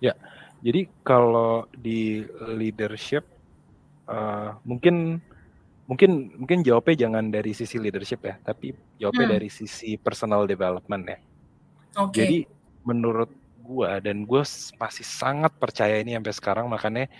Ya, 0.00 0.16
jadi 0.64 0.88
kalau 1.04 1.68
di 1.76 2.24
leadership 2.56 3.28
uh, 4.08 4.56
mungkin 4.64 5.20
mungkin 5.84 6.32
mungkin 6.40 6.64
jawabnya 6.64 7.04
jangan 7.04 7.28
dari 7.28 7.52
sisi 7.52 7.76
leadership 7.76 8.24
ya, 8.24 8.40
tapi 8.40 8.72
jawabnya 8.96 9.28
hmm. 9.28 9.34
dari 9.36 9.48
sisi 9.52 10.00
personal 10.00 10.48
development 10.48 11.04
ya. 11.04 11.18
Okay. 12.08 12.16
Jadi 12.16 12.38
menurut 12.88 13.28
gua 13.60 14.00
dan 14.00 14.24
gue 14.24 14.42
masih 14.80 15.04
sangat 15.04 15.52
percaya 15.56 16.00
ini 16.00 16.16
sampai 16.16 16.32
sekarang 16.36 16.66
makanya 16.68 17.12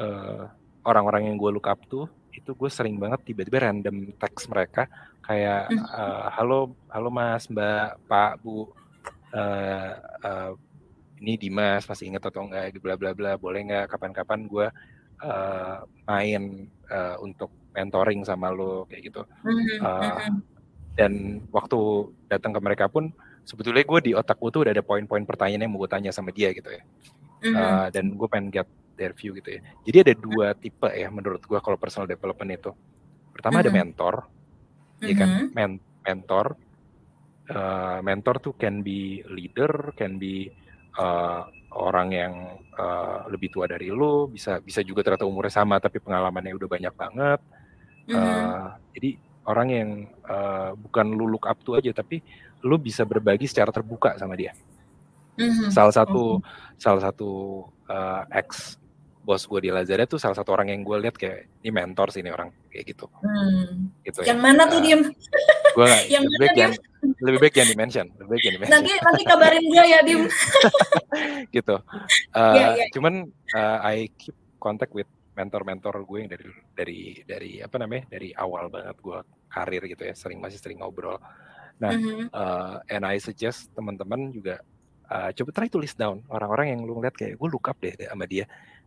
uh, 0.00 0.48
orang-orang 0.84 1.32
yang 1.32 1.36
gue 1.40 1.50
look 1.56 1.68
up 1.68 1.80
tuh 1.88 2.04
itu 2.36 2.52
gue 2.52 2.68
sering 2.68 3.00
banget 3.00 3.32
tiba-tiba 3.32 3.64
random 3.64 4.12
teks 4.20 4.44
mereka 4.44 4.84
kayak 5.24 5.72
uh, 5.72 6.28
halo 6.36 6.76
halo 6.92 7.08
mas 7.08 7.48
mbak 7.48 7.96
pak 8.04 8.36
bu 8.44 8.68
uh, 9.32 9.92
uh, 10.20 10.52
ini 11.20 11.40
Dimas 11.40 11.88
masih 11.88 12.12
inget 12.12 12.24
atau 12.28 12.44
enggak 12.44 12.76
bla 12.80 12.94
bla 12.98 13.10
bla 13.16 13.32
boleh 13.40 13.60
nggak 13.64 13.86
kapan-kapan 13.88 14.44
gue 14.44 14.66
uh, 15.24 15.76
main 16.04 16.68
uh, 16.92 17.16
untuk 17.24 17.48
mentoring 17.76 18.24
sama 18.24 18.52
lo 18.52 18.84
kayak 18.88 19.02
gitu. 19.12 19.22
Uh, 19.80 20.40
dan 20.96 21.44
waktu 21.52 21.78
datang 22.28 22.56
ke 22.56 22.60
mereka 22.60 22.88
pun 22.88 23.12
sebetulnya 23.44 23.84
gue 23.84 24.00
di 24.00 24.12
otak 24.16 24.40
gue 24.40 24.50
tuh 24.50 24.60
udah 24.64 24.72
ada 24.72 24.84
poin-poin 24.84 25.24
pertanyaan 25.28 25.68
yang 25.68 25.72
mau 25.76 25.84
gue 25.84 25.90
tanya 25.92 26.10
sama 26.12 26.32
dia 26.32 26.52
gitu 26.56 26.72
ya. 26.72 26.82
Uh, 27.46 27.86
dan 27.92 28.16
gue 28.16 28.28
pengen 28.28 28.48
get 28.48 28.68
their 28.96 29.12
view 29.12 29.36
gitu 29.36 29.56
ya. 29.56 29.60
Jadi 29.84 29.96
ada 30.08 30.14
dua 30.16 30.56
tipe 30.56 30.88
ya 30.88 31.12
menurut 31.12 31.44
gue 31.44 31.58
kalau 31.60 31.76
personal 31.76 32.08
development 32.08 32.50
itu. 32.56 32.72
Pertama 33.36 33.60
ada 33.60 33.72
mentor 33.72 34.24
ya 35.04 35.14
kan? 35.16 35.52
Men 35.52 35.76
mentor 36.00 36.56
uh, 37.52 38.00
mentor 38.00 38.40
tuh 38.40 38.54
can 38.56 38.80
be 38.80 39.20
leader 39.28 39.92
can 40.00 40.16
be 40.16 40.48
uh, 40.96 41.46
orang 41.76 42.08
yang 42.12 42.32
uh, 42.76 43.28
lebih 43.28 43.52
tua 43.52 43.68
dari 43.68 43.92
lo 43.92 44.28
bisa 44.28 44.58
bisa 44.64 44.80
juga 44.80 45.04
ternyata 45.04 45.28
umurnya 45.28 45.52
sama 45.52 45.76
tapi 45.76 46.00
pengalamannya 46.00 46.56
udah 46.56 46.68
banyak 46.68 46.94
banget 46.96 47.40
uh, 48.10 48.16
mm-hmm. 48.16 48.64
jadi 48.96 49.10
orang 49.46 49.68
yang 49.70 49.90
uh, 50.26 50.72
bukan 50.74 51.06
lu 51.12 51.28
look 51.28 51.44
up 51.44 51.60
to 51.62 51.76
aja 51.76 51.92
tapi 51.92 52.24
lu 52.64 52.80
bisa 52.80 53.04
berbagi 53.04 53.46
secara 53.46 53.68
terbuka 53.70 54.16
sama 54.16 54.34
dia 54.34 54.56
mm-hmm. 55.36 55.70
salah 55.70 55.92
satu 55.92 56.40
mm-hmm. 56.40 56.80
salah 56.80 57.02
satu 57.04 57.30
uh, 57.92 58.24
ex 58.32 58.80
bos 59.26 59.42
gue 59.42 59.58
di 59.66 59.70
Lazada 59.74 60.06
tuh 60.06 60.22
salah 60.22 60.38
satu 60.38 60.54
orang 60.54 60.70
yang 60.70 60.86
gue 60.86 60.96
lihat 61.02 61.18
kayak 61.18 61.50
ini 61.66 61.74
mentor 61.74 62.14
sih 62.14 62.22
ini 62.22 62.30
orang 62.30 62.54
kayak 62.70 62.94
gitu. 62.94 63.10
Hmm. 63.26 63.90
Gitu 64.06 64.22
ya. 64.22 64.30
Yang 64.30 64.40
mana 64.46 64.62
tuh 64.70 64.78
uh, 64.78 64.82
diem? 64.86 65.02
Gue 65.74 65.90
yang 66.14 66.22
lebih 66.22 66.38
baik 66.46 66.54
yang 66.54 66.72
lebih 67.26 67.38
baik 67.42 67.54
yang 67.58 67.68
dimention, 67.74 68.06
lebih 68.22 68.30
baik 68.30 68.44
yang 68.46 68.54
dimention. 68.54 68.74
Nanti 68.78 68.90
nanti 69.02 69.22
kabarin 69.26 69.64
gue 69.66 69.84
ya 69.90 69.98
dim. 70.06 70.22
gitu. 71.58 71.76
Uh, 72.30 72.54
yeah, 72.54 72.70
yeah. 72.78 72.88
Cuman 72.94 73.26
uh, 73.50 73.78
I 73.82 74.14
keep 74.14 74.38
contact 74.62 74.94
with 74.94 75.10
mentor-mentor 75.34 76.06
gue 76.06 76.18
yang 76.22 76.30
dari 76.30 76.46
dari 76.72 77.00
dari 77.26 77.52
apa 77.60 77.76
namanya 77.82 78.06
dari 78.08 78.30
awal 78.30 78.70
banget 78.70 78.96
gue 79.02 79.18
karir 79.50 79.82
gitu 79.90 80.02
ya 80.06 80.14
sering 80.14 80.38
masih 80.38 80.62
sering 80.62 80.78
ngobrol. 80.78 81.18
Nah, 81.82 81.92
mm 81.92 82.00
-hmm. 82.00 82.26
uh, 82.30 82.78
and 82.88 83.02
I 83.02 83.18
suggest 83.18 83.74
teman-teman 83.74 84.30
juga 84.30 84.62
uh, 85.10 85.30
coba 85.34 85.50
try 85.50 85.68
tulis 85.68 85.92
down 85.94 86.22
orang-orang 86.30 86.72
yang 86.72 86.80
lu 86.86 86.98
ngeliat 86.98 87.14
kayak 87.14 87.34
gue 87.36 87.48
look 87.50 87.66
up 87.68 87.78
deh, 87.82 87.94
deh 87.94 88.08
sama 88.08 88.24
dia 88.24 88.46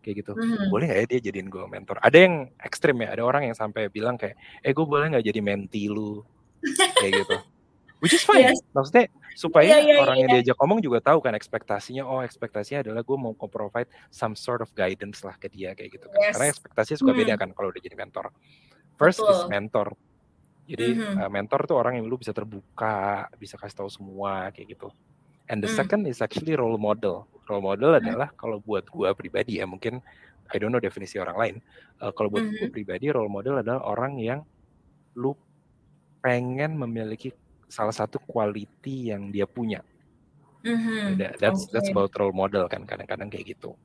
kayak 0.09 0.25
gitu 0.25 0.33
hmm. 0.33 0.73
boleh 0.73 0.89
nggak 0.89 0.99
ya 0.99 1.05
dia 1.05 1.19
jadiin 1.29 1.47
gue 1.53 1.63
mentor 1.69 2.01
ada 2.01 2.17
yang 2.17 2.49
ekstrim 2.57 2.97
ya 3.05 3.13
ada 3.13 3.21
orang 3.21 3.45
yang 3.45 3.53
sampai 3.53 3.93
bilang 3.93 4.17
kayak 4.17 4.33
eh 4.65 4.73
gue 4.73 4.85
boleh 4.89 5.13
nggak 5.13 5.25
jadi 5.29 5.39
menti 5.45 5.85
lu 5.85 6.25
kayak 6.97 7.13
gitu 7.21 7.37
which 8.01 8.17
is 8.17 8.25
fine 8.25 8.49
yes. 8.49 8.59
maksudnya 8.73 9.05
supaya 9.37 9.77
yeah, 9.77 9.95
yeah, 9.95 10.01
orang 10.01 10.17
yeah. 10.17 10.25
yang 10.25 10.29
diajak 10.41 10.57
ngomong 10.57 10.81
juga 10.81 10.99
tahu 11.05 11.21
kan 11.21 11.37
ekspektasinya 11.37 12.03
oh 12.03 12.25
ekspektasinya 12.25 12.81
adalah 12.83 13.05
gue 13.05 13.17
mau 13.21 13.37
provide 13.37 13.87
some 14.09 14.33
sort 14.33 14.65
of 14.65 14.67
guidance 14.73 15.21
lah 15.21 15.37
ke 15.37 15.47
dia 15.47 15.77
kayak 15.77 16.01
gitu 16.01 16.09
kan 16.09 16.19
yes. 16.19 16.33
karena 16.35 16.47
ekspektasinya 16.49 16.97
suka 16.97 17.13
hmm. 17.13 17.21
beda 17.21 17.33
kan 17.37 17.49
kalau 17.53 17.69
udah 17.69 17.81
jadi 17.83 17.95
mentor 17.95 18.33
first 18.97 19.21
Betul. 19.21 19.31
is 19.31 19.41
mentor 19.47 19.87
jadi 20.69 20.85
mm 20.93 21.01
-hmm. 21.01 21.15
uh, 21.25 21.31
mentor 21.33 21.65
tuh 21.65 21.77
orang 21.81 21.97
yang 21.97 22.05
lu 22.05 22.21
bisa 22.21 22.29
terbuka 22.29 23.25
bisa 23.41 23.57
kasih 23.57 23.81
tahu 23.81 23.89
semua 23.89 24.53
kayak 24.53 24.77
gitu 24.77 24.93
And 25.49 25.65
the 25.65 25.69
mm. 25.69 25.77
second 25.77 26.05
is 26.05 26.21
actually 26.21 26.53
role 26.53 26.77
model. 26.77 27.25
Role 27.49 27.65
model 27.65 27.97
mm. 27.97 27.99
adalah 28.05 28.29
kalau 28.37 28.61
buat 28.61 28.85
gua 28.87 29.17
pribadi 29.17 29.57
ya 29.59 29.65
mungkin 29.65 29.99
I 30.49 30.57
don't 30.57 30.73
know 30.73 30.81
definisi 30.81 31.21
orang 31.21 31.37
lain. 31.37 31.55
Uh, 32.01 32.09
kalau 32.13 32.29
buat 32.33 32.45
mm. 32.45 32.53
gue 32.57 32.69
pribadi 32.73 33.13
role 33.13 33.29
model 33.29 33.61
adalah 33.61 33.85
orang 33.85 34.17
yang 34.17 34.41
lu 35.17 35.33
pengen 36.21 36.77
memiliki 36.77 37.33
salah 37.69 37.93
satu 37.93 38.17
quality 38.25 39.13
yang 39.13 39.29
dia 39.29 39.45
punya. 39.45 39.85
Mm-hmm. 40.65 41.39
That's 41.39 41.69
okay. 41.69 41.71
that's 41.71 41.89
about 41.93 42.11
role 42.19 42.35
model 42.35 42.67
kan 42.67 42.83
kadang-kadang 42.83 43.29
kayak 43.31 43.55
gitu. 43.55 43.77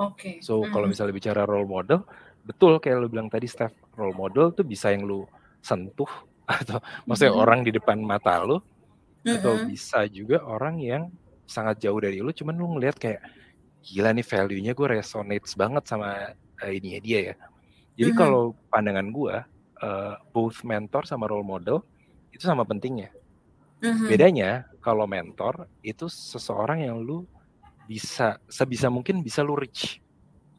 Oke. 0.00 0.16
Okay. 0.16 0.34
So 0.40 0.64
mm. 0.64 0.72
kalau 0.72 0.86
misalnya 0.88 1.14
bicara 1.14 1.42
role 1.44 1.68
model, 1.68 2.02
betul 2.42 2.80
kayak 2.80 3.04
lu 3.04 3.08
bilang 3.12 3.28
tadi 3.28 3.46
Steph, 3.46 3.76
role 3.94 4.16
model 4.16 4.50
tuh 4.56 4.64
bisa 4.64 4.90
yang 4.90 5.04
lu 5.04 5.28
sentuh 5.60 6.08
atau 6.50 6.80
maksudnya 7.04 7.36
mm-hmm. 7.36 7.44
orang 7.44 7.60
di 7.62 7.70
depan 7.76 8.00
mata 8.00 8.40
lu 8.42 8.58
mm-hmm. 9.24 9.36
atau 9.40 9.52
bisa 9.68 10.06
juga 10.08 10.42
orang 10.44 10.80
yang 10.80 11.02
sangat 11.44 11.82
jauh 11.82 11.98
dari 11.98 12.22
lu 12.22 12.30
cuman 12.30 12.54
lu 12.54 12.78
ngelihat 12.78 12.96
kayak 12.96 13.20
gila 13.82 14.12
nih 14.12 14.26
value-nya 14.26 14.72
gue 14.76 14.86
resonates 14.86 15.56
banget 15.56 15.84
sama 15.88 16.36
uh, 16.36 16.70
ini 16.70 17.00
dia 17.02 17.32
ya 17.32 17.34
jadi 17.96 18.12
mm-hmm. 18.14 18.20
kalau 18.20 18.54
pandangan 18.70 19.08
gue 19.10 19.36
uh, 19.82 20.14
both 20.30 20.62
mentor 20.62 21.08
sama 21.08 21.26
role 21.26 21.44
model 21.44 21.82
itu 22.30 22.44
sama 22.46 22.62
pentingnya 22.62 23.10
mm-hmm. 23.82 24.06
bedanya 24.06 24.50
kalau 24.78 25.04
mentor 25.08 25.66
itu 25.82 26.06
seseorang 26.08 26.86
yang 26.86 27.00
lu 27.00 27.26
bisa 27.90 28.38
sebisa 28.46 28.86
mungkin 28.86 29.24
bisa 29.24 29.42
lu 29.42 29.58
reach 29.58 29.98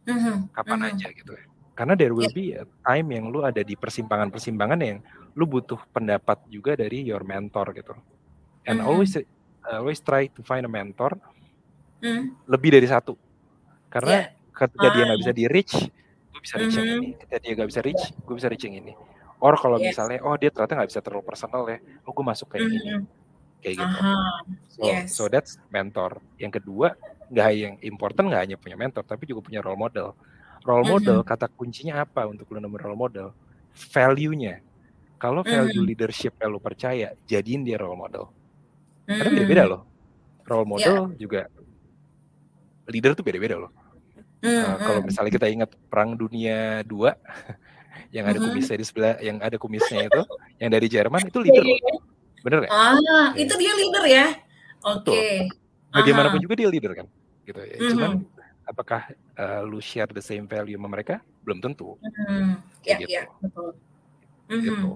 mm-hmm. 0.06 0.52
kapan 0.52 0.78
mm-hmm. 0.82 0.98
aja 0.98 1.08
gitu 1.16 1.32
ya 1.38 1.46
karena 1.72 1.94
there 1.96 2.12
will 2.12 2.28
yeah. 2.30 2.36
be 2.36 2.46
a 2.54 2.66
time 2.84 3.08
yang 3.16 3.32
lu 3.32 3.48
ada 3.48 3.64
di 3.64 3.80
persimpangan-persimpangan 3.80 4.80
yang 4.84 5.00
lu 5.40 5.48
butuh 5.48 5.80
pendapat 5.96 6.38
juga 6.52 6.76
dari 6.76 7.08
your 7.08 7.24
mentor 7.24 7.72
gitu 7.72 7.96
and 8.68 8.80
mm 8.80 8.84
-hmm. 8.84 8.90
always 8.90 9.12
uh, 9.18 9.24
always 9.78 10.00
try 10.02 10.30
to 10.30 10.42
find 10.46 10.64
a 10.66 10.72
mentor 10.72 11.18
mm. 12.02 12.48
lebih 12.50 12.76
dari 12.76 12.88
satu 12.88 13.18
karena 13.92 14.32
yeah. 14.32 14.56
ketika 14.56 14.88
ah, 14.88 14.94
dia 14.94 15.04
nggak 15.10 15.20
bisa 15.22 15.34
di 15.34 15.46
reach 15.50 15.74
gue 16.32 16.42
bisa 16.42 16.56
reach 16.58 16.76
mm 16.76 16.82
-hmm. 16.82 16.90
yang 16.90 17.02
ini 17.04 17.10
ketika 17.18 17.38
dia 17.42 17.52
nggak 17.58 17.70
bisa 17.70 17.82
reach 17.82 18.04
gue 18.14 18.36
bisa 18.36 18.48
reach 18.48 18.64
yang 18.66 18.76
ini 18.82 18.94
or 19.42 19.54
kalau 19.58 19.78
yes. 19.82 19.94
misalnya 19.94 20.20
oh 20.22 20.36
dia 20.38 20.50
ternyata 20.54 20.74
nggak 20.78 20.90
bisa 20.90 21.02
terlalu 21.02 21.24
personal 21.26 21.64
ya 21.66 21.78
oh 22.06 22.12
gue 22.14 22.26
masuk 22.26 22.48
kayak 22.50 22.64
mm 22.66 22.72
-hmm. 22.72 22.82
ini 22.82 23.20
kayak 23.62 23.76
gitu 23.78 23.98
uh-huh. 24.02 24.42
so 24.66 24.82
yes. 24.86 25.06
so 25.14 25.24
that's 25.30 25.62
mentor 25.70 26.18
yang 26.42 26.50
kedua 26.50 26.98
nggak 27.32 27.50
yang 27.54 27.74
important 27.86 28.26
nggak 28.30 28.42
hanya 28.42 28.58
punya 28.58 28.78
mentor 28.78 29.04
tapi 29.06 29.30
juga 29.30 29.46
punya 29.46 29.62
role 29.62 29.78
model 29.78 30.18
role 30.66 30.86
model 30.86 31.22
mm 31.22 31.24
-hmm. 31.26 31.32
kata 31.38 31.46
kuncinya 31.54 32.02
apa 32.02 32.26
untuk 32.26 32.50
lu 32.50 32.58
nemuin 32.58 32.82
role 32.82 32.98
model 32.98 33.28
value-nya 33.72 34.62
kalau 35.22 35.46
value 35.46 35.86
Mhm. 35.86 35.90
leadership 35.94 36.34
lu 36.50 36.58
percaya, 36.58 37.14
jadiin 37.30 37.62
dia 37.62 37.78
role 37.78 37.94
model. 37.94 38.34
Karena 39.18 39.30
Mmm. 39.32 39.38
beda-beda 39.40 39.64
loh. 39.68 39.82
Role 40.48 40.66
Iya. 40.66 40.72
model 40.72 40.98
juga 41.16 41.42
leader 42.88 43.12
tuh 43.16 43.24
beda-beda 43.24 43.56
loh. 43.62 43.72
Uh, 44.42 44.76
kalau 44.82 45.02
misalnya 45.06 45.32
kita 45.32 45.48
ingat 45.54 45.70
Perang 45.86 46.18
Dunia 46.18 46.82
II, 46.84 47.14
yang 48.16 48.26
ada 48.26 48.42
Mhm. 48.42 48.46
kumisnya 48.50 48.76
di 48.82 48.86
sebelah 48.88 49.16
yang 49.22 49.38
ada 49.38 49.56
kumisnya 49.62 50.10
itu, 50.10 50.22
yang 50.58 50.70
dari 50.74 50.88
Jerman 50.90 51.22
itu 51.30 51.40
leader 51.40 51.62
loh. 51.64 51.78
iya. 51.78 51.94
Bener 52.42 52.58
nggak? 52.66 52.72
Ah, 52.74 52.98
Iya. 52.98 53.20
itu 53.38 53.54
dia 53.62 53.74
leader 53.78 54.04
ya? 54.10 54.26
Oke. 54.82 55.46
Bagaimanapun 55.94 56.40
Aha. 56.42 56.46
juga 56.50 56.56
dia 56.58 56.70
leader 56.74 56.92
kan, 56.98 57.08
gitu 57.46 57.60
ya. 57.62 57.78
Cuman 57.94 58.12
Mhm. 58.18 58.26
apakah, 58.66 59.02
eee, 59.14 59.62
lu 59.70 59.78
share 59.78 60.10
the 60.10 60.24
same 60.24 60.50
value 60.50 60.74
sama 60.74 60.90
mereka? 60.90 61.22
Belum 61.46 61.62
tentu. 61.62 62.02
Kayak 62.82 62.98
iya, 63.06 63.22
gitu. 63.30 63.32
betul. 63.46 63.70
Gitu. 64.50 64.74
Mhm. 64.74 64.90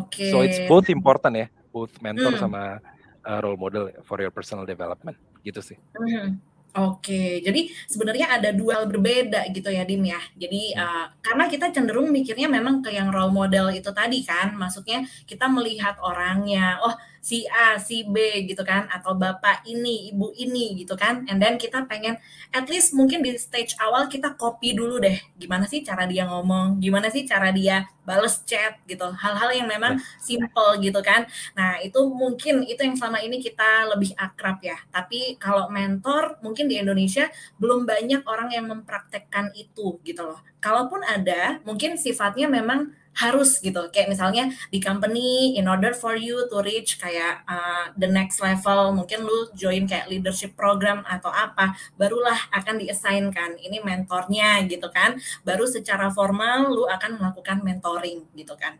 Oke. 0.00 0.24
So 0.32 0.40
it's 0.40 0.62
both 0.64 0.88
important 0.88 1.34
ya, 1.36 1.46
both 1.76 1.92
mentor 2.00 2.34
Mmm. 2.34 2.44
sama, 2.44 2.80
eee, 3.28 3.38
role 3.44 3.60
model 3.60 3.84
for 4.08 4.16
your 4.24 4.32
personal 4.32 4.64
development, 4.64 5.18
gitu 5.44 5.60
sih. 5.60 5.78
Mhm. 5.94 6.42
Oke, 6.76 7.40
jadi 7.40 7.72
sebenarnya 7.88 8.36
ada 8.36 8.52
2 8.52 8.76
hal 8.76 8.84
berbeda 8.92 9.48
gitu 9.56 9.72
ya, 9.72 9.80
Dim, 9.88 10.04
ya. 10.04 10.20
Jadi, 10.36 10.76
Hmm. 10.76 10.76
eee, 10.76 11.04
karena 11.24 11.48
kita 11.48 11.72
cenderung 11.72 12.12
mikirnya 12.12 12.52
memang 12.52 12.84
ke 12.84 12.92
yang 12.92 13.08
role 13.08 13.32
model 13.32 13.72
itu 13.72 13.88
tadi 13.96 14.20
kan, 14.20 14.52
maksudnya 14.60 15.00
kita 15.24 15.48
melihat 15.48 15.96
orangnya, 16.04 16.76
oh 16.84 16.92
si 17.26 17.42
A, 17.50 17.74
si 17.82 18.06
B 18.06 18.46
gitu 18.46 18.62
kan, 18.62 18.86
atau 18.86 19.18
bapak 19.18 19.66
ini, 19.66 20.14
ibu 20.14 20.30
ini 20.38 20.78
gitu 20.78 20.94
kan, 20.94 21.26
and 21.26 21.42
then 21.42 21.58
kita 21.58 21.82
pengen 21.90 22.14
at 22.54 22.70
least 22.70 22.94
mungkin 22.94 23.18
di 23.26 23.34
stage 23.34 23.74
awal 23.82 24.06
kita 24.06 24.38
copy 24.38 24.78
dulu 24.78 25.02
deh, 25.02 25.18
gimana 25.34 25.66
sih 25.66 25.82
cara 25.82 26.06
dia 26.06 26.22
ngomong, 26.30 26.78
gimana 26.78 27.10
sih 27.10 27.26
cara 27.26 27.50
dia 27.50 27.82
bales 28.06 28.46
chat 28.46 28.78
gitu, 28.86 29.10
hal-hal 29.18 29.50
yang 29.50 29.66
memang 29.66 29.98
Ya. 29.98 30.02
simple 30.22 30.78
gitu 30.78 31.00
kan. 31.02 31.26
Nah, 31.58 31.82
itu 31.82 31.98
mungkin 32.06 32.62
itu 32.62 32.78
yang 32.86 32.94
selama 32.94 33.18
ini 33.18 33.42
kita 33.42 33.90
lebih 33.90 34.14
akrab 34.14 34.62
ya. 34.62 34.78
Tapi 34.94 35.34
kalau 35.42 35.66
mentor 35.72 36.38
mungkin 36.44 36.70
di 36.70 36.78
Indonesia 36.78 37.26
belum 37.58 37.82
banyak 37.82 38.22
orang 38.22 38.54
yang 38.54 38.70
mempraktekkan 38.70 39.50
itu 39.58 39.98
gitu 40.06 40.22
loh. 40.22 40.38
Kalaupun 40.62 41.02
ada, 41.02 41.58
mungkin 41.66 41.98
sifatnya 41.98 42.46
memang 42.46 42.94
harus 43.16 43.58
gitu. 43.64 43.88
Kayak 43.90 44.12
misalnya 44.12 44.44
di 44.68 44.78
company 44.78 45.56
in 45.56 45.66
order 45.66 45.96
for 45.96 46.14
you 46.14 46.44
to 46.52 46.60
reach 46.60 47.00
kayak, 47.00 47.42
eee, 47.48 47.84
the 47.96 48.08
next 48.08 48.38
level, 48.44 48.92
mungkin 48.92 49.24
lu 49.24 49.48
join 49.56 49.88
kayak 49.88 50.06
leadership 50.12 50.52
program 50.54 51.00
atau 51.08 51.32
apa, 51.32 51.72
barulah 51.96 52.36
akan 52.52 52.76
di-assign 52.84 53.32
kan, 53.32 53.56
ini 53.58 53.80
mentornya 53.80 54.60
gitu 54.68 54.88
kan. 54.92 55.16
Baru 55.42 55.64
secara 55.64 56.12
formal 56.12 56.70
lu 56.72 56.84
akan 56.86 57.16
melakukan 57.20 57.64
mentoring 57.64 58.28
gitu 58.36 58.54
kan. 58.60 58.76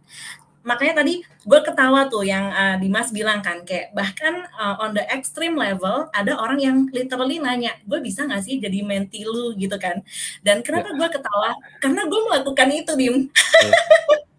Makanya 0.66 0.94
tadi 1.00 1.22
gue 1.46 1.60
ketawa 1.62 2.10
tuh 2.10 2.26
yang, 2.26 2.50
eee, 2.50 2.74
Dimas 2.82 3.08
bilang 3.14 3.38
kan, 3.46 3.62
kayak 3.68 3.94
bahkan, 3.94 4.34
eee, 4.50 4.74
on 4.82 4.90
the 4.98 5.04
extreme 5.14 5.54
level 5.54 6.10
ada 6.10 6.32
orang 6.42 6.58
yang 6.58 6.76
literally 6.90 7.38
nanya, 7.38 7.72
"Gue 7.86 8.02
bisa 8.02 8.26
nggak 8.26 8.42
sih 8.42 8.58
jadi 8.58 8.82
mentee 8.82 9.22
lu?" 9.24 9.54
Gitu 9.54 9.76
kan. 9.78 10.02
Dan 10.42 10.60
Ya. 10.60 10.64
kenapa 10.66 10.88
gue 10.98 11.08
ketawa, 11.14 11.50
karena 11.82 12.02
gue 12.10 12.20
melakukan 12.26 12.68
itu, 12.74 12.92
Dim. 12.98 13.16
Iya. 13.62 13.78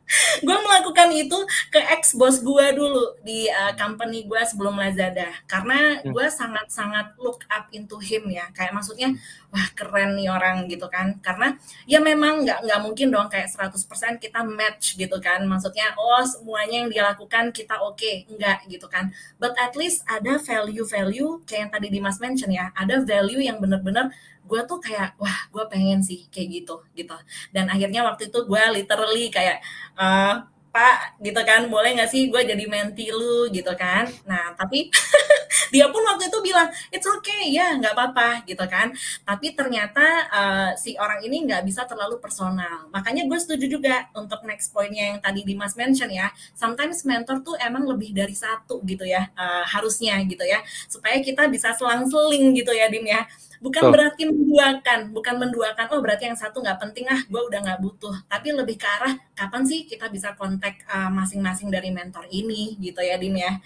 Gue 0.47 0.55
melakukan 0.63 1.09
itu 1.11 1.35
ke 1.67 1.79
ex 1.95 2.15
bos 2.15 2.39
gue 2.39 2.65
dulu 2.75 3.19
di, 3.27 3.51
eee, 3.51 3.71
company 3.75 4.23
gue 4.23 4.41
sebelum 4.47 4.79
Lazada. 4.79 5.27
Karena 5.51 5.99
Hmm. 5.99 6.11
gue 6.15 6.27
sangat-sangat 6.31 7.19
look 7.19 7.43
up 7.51 7.67
into 7.75 7.99
him 7.99 8.27
ya, 8.31 8.47
kayak 8.55 8.71
maksudnya, 8.71 9.11
wah 9.51 9.67
keren 9.75 10.15
nih 10.15 10.31
orang 10.31 10.67
gitu 10.71 10.87
kan. 10.87 11.19
Karena 11.19 11.55
ya 11.89 11.99
memang 11.99 12.43
nggak 12.47 12.59
nggak 12.67 12.79
mungkin 12.83 13.07
dong 13.11 13.27
kayak 13.27 13.51
100% 13.51 14.15
kita 14.23 14.43
match 14.47 14.95
gitu 14.95 15.17
kan, 15.19 15.43
maksudnya, 15.43 15.91
oh 15.99 16.23
semuanya 16.23 16.87
yang 16.87 16.89
dia 16.93 17.03
lakukan 17.11 17.51
kita 17.51 17.75
oke, 17.83 18.11
enggak 18.31 18.63
gitu 18.71 18.87
kan. 18.87 19.11
But 19.41 19.55
at 19.59 19.75
least 19.75 20.07
ada 20.07 20.39
value-value 20.39 21.43
kayak 21.47 21.59
yang 21.67 21.71
tadi 21.75 21.87
Dimas 21.91 22.17
mention 22.23 22.51
ya, 22.51 22.71
ada 22.75 23.03
value 23.03 23.43
yang 23.43 23.59
bener-bener 23.59 24.11
gue 24.49 24.61
tuh 24.69 24.79
kayak, 24.81 25.19
wah 25.21 25.39
gue 25.53 25.63
pengen 25.71 25.99
sih 26.03 26.25
kayak 26.33 26.47
gitu, 26.63 26.75
gitu. 26.95 27.15
Dan 27.53 27.67
akhirnya 27.71 28.01
waktu 28.07 28.31
itu 28.31 28.39
gue 28.47 28.63
literally 28.75 29.27
kayak, 29.33 29.59
eee, 29.99 30.33
"Pak," 30.73 31.19
gitu 31.25 31.41
kan, 31.41 31.67
"boleh 31.73 31.89
nggak 31.97 32.09
sih 32.11 32.29
gue 32.29 32.41
jadi 32.45 32.65
mentee 32.69 33.09
lu?" 33.11 33.49
Gitu 33.51 33.71
kan. 33.79 34.05
Nah, 34.29 34.53
tapi 34.55 34.87
dia 35.73 35.87
pun 35.91 36.01
waktu 36.05 36.29
itu 36.31 36.39
bilang, 36.43 36.67
"It's 36.93 37.07
okay, 37.07 37.49
ya 37.51 37.75
nggak 37.79 37.93
apa-apa," 37.95 38.43
gitu 38.47 38.63
kan. 38.69 38.91
Tapi 39.27 39.53
ternyata, 39.57 40.05
eee, 40.31 40.69
si 40.79 40.91
orang 40.99 41.19
ini 41.25 41.47
nggak 41.47 41.63
bisa 41.67 41.83
terlalu 41.89 42.19
personal. 42.23 42.87
Makanya 42.93 43.25
gue 43.29 43.39
setuju 43.39 43.65
juga 43.79 44.07
untuk 44.15 44.43
next 44.47 44.71
point-nya 44.75 45.15
yang 45.15 45.19
tadi 45.23 45.41
Dimas 45.47 45.73
mention 45.79 46.09
ya, 46.11 46.29
sometimes 46.55 47.03
mentor 47.07 47.41
tuh 47.43 47.55
emang 47.59 47.83
lebih 47.87 48.13
dari 48.15 48.33
satu 48.35 48.81
gitu 48.85 49.03
ya, 49.07 49.27
eee, 49.35 49.63
harusnya 49.73 50.19
gitu 50.27 50.43
ya, 50.45 50.59
supaya 50.91 51.17
kita 51.23 51.47
bisa 51.51 51.73
selang-seling 51.77 52.53
gitu 52.57 52.71
ya, 52.75 52.87
Dim, 52.91 53.05
ya. 53.07 53.25
Bukan 53.63 53.85
Betul. 53.85 53.93
berarti 53.93 54.29
menduakan, 54.29 54.99
bukan 55.17 55.35
menduakan, 55.41 55.85
"Oh 55.93 55.99
berarti 56.03 56.29
yang 56.29 56.37
satu 56.37 56.61
nggak 56.61 56.77
penting 56.83 57.05
ah, 57.09 57.21
gue 57.25 57.41
udah 57.49 57.59
nggak 57.65 57.79
butuh." 57.81 58.15
Tapi 58.29 58.47
lebih 58.53 58.77
ke 58.77 58.85
arah, 58.85 59.13
kapan 59.33 59.63
sih 59.65 59.89
kita 59.89 60.07
bisa 60.13 60.37
kontak, 60.37 60.81
eee, 60.85 61.09
masing-masing 61.09 61.69
dari 61.73 61.89
mentor 61.89 62.25
ini 62.29 62.77
gitu 62.77 63.01
ya, 63.01 63.17
Dim, 63.17 63.33
ya. 63.37 63.57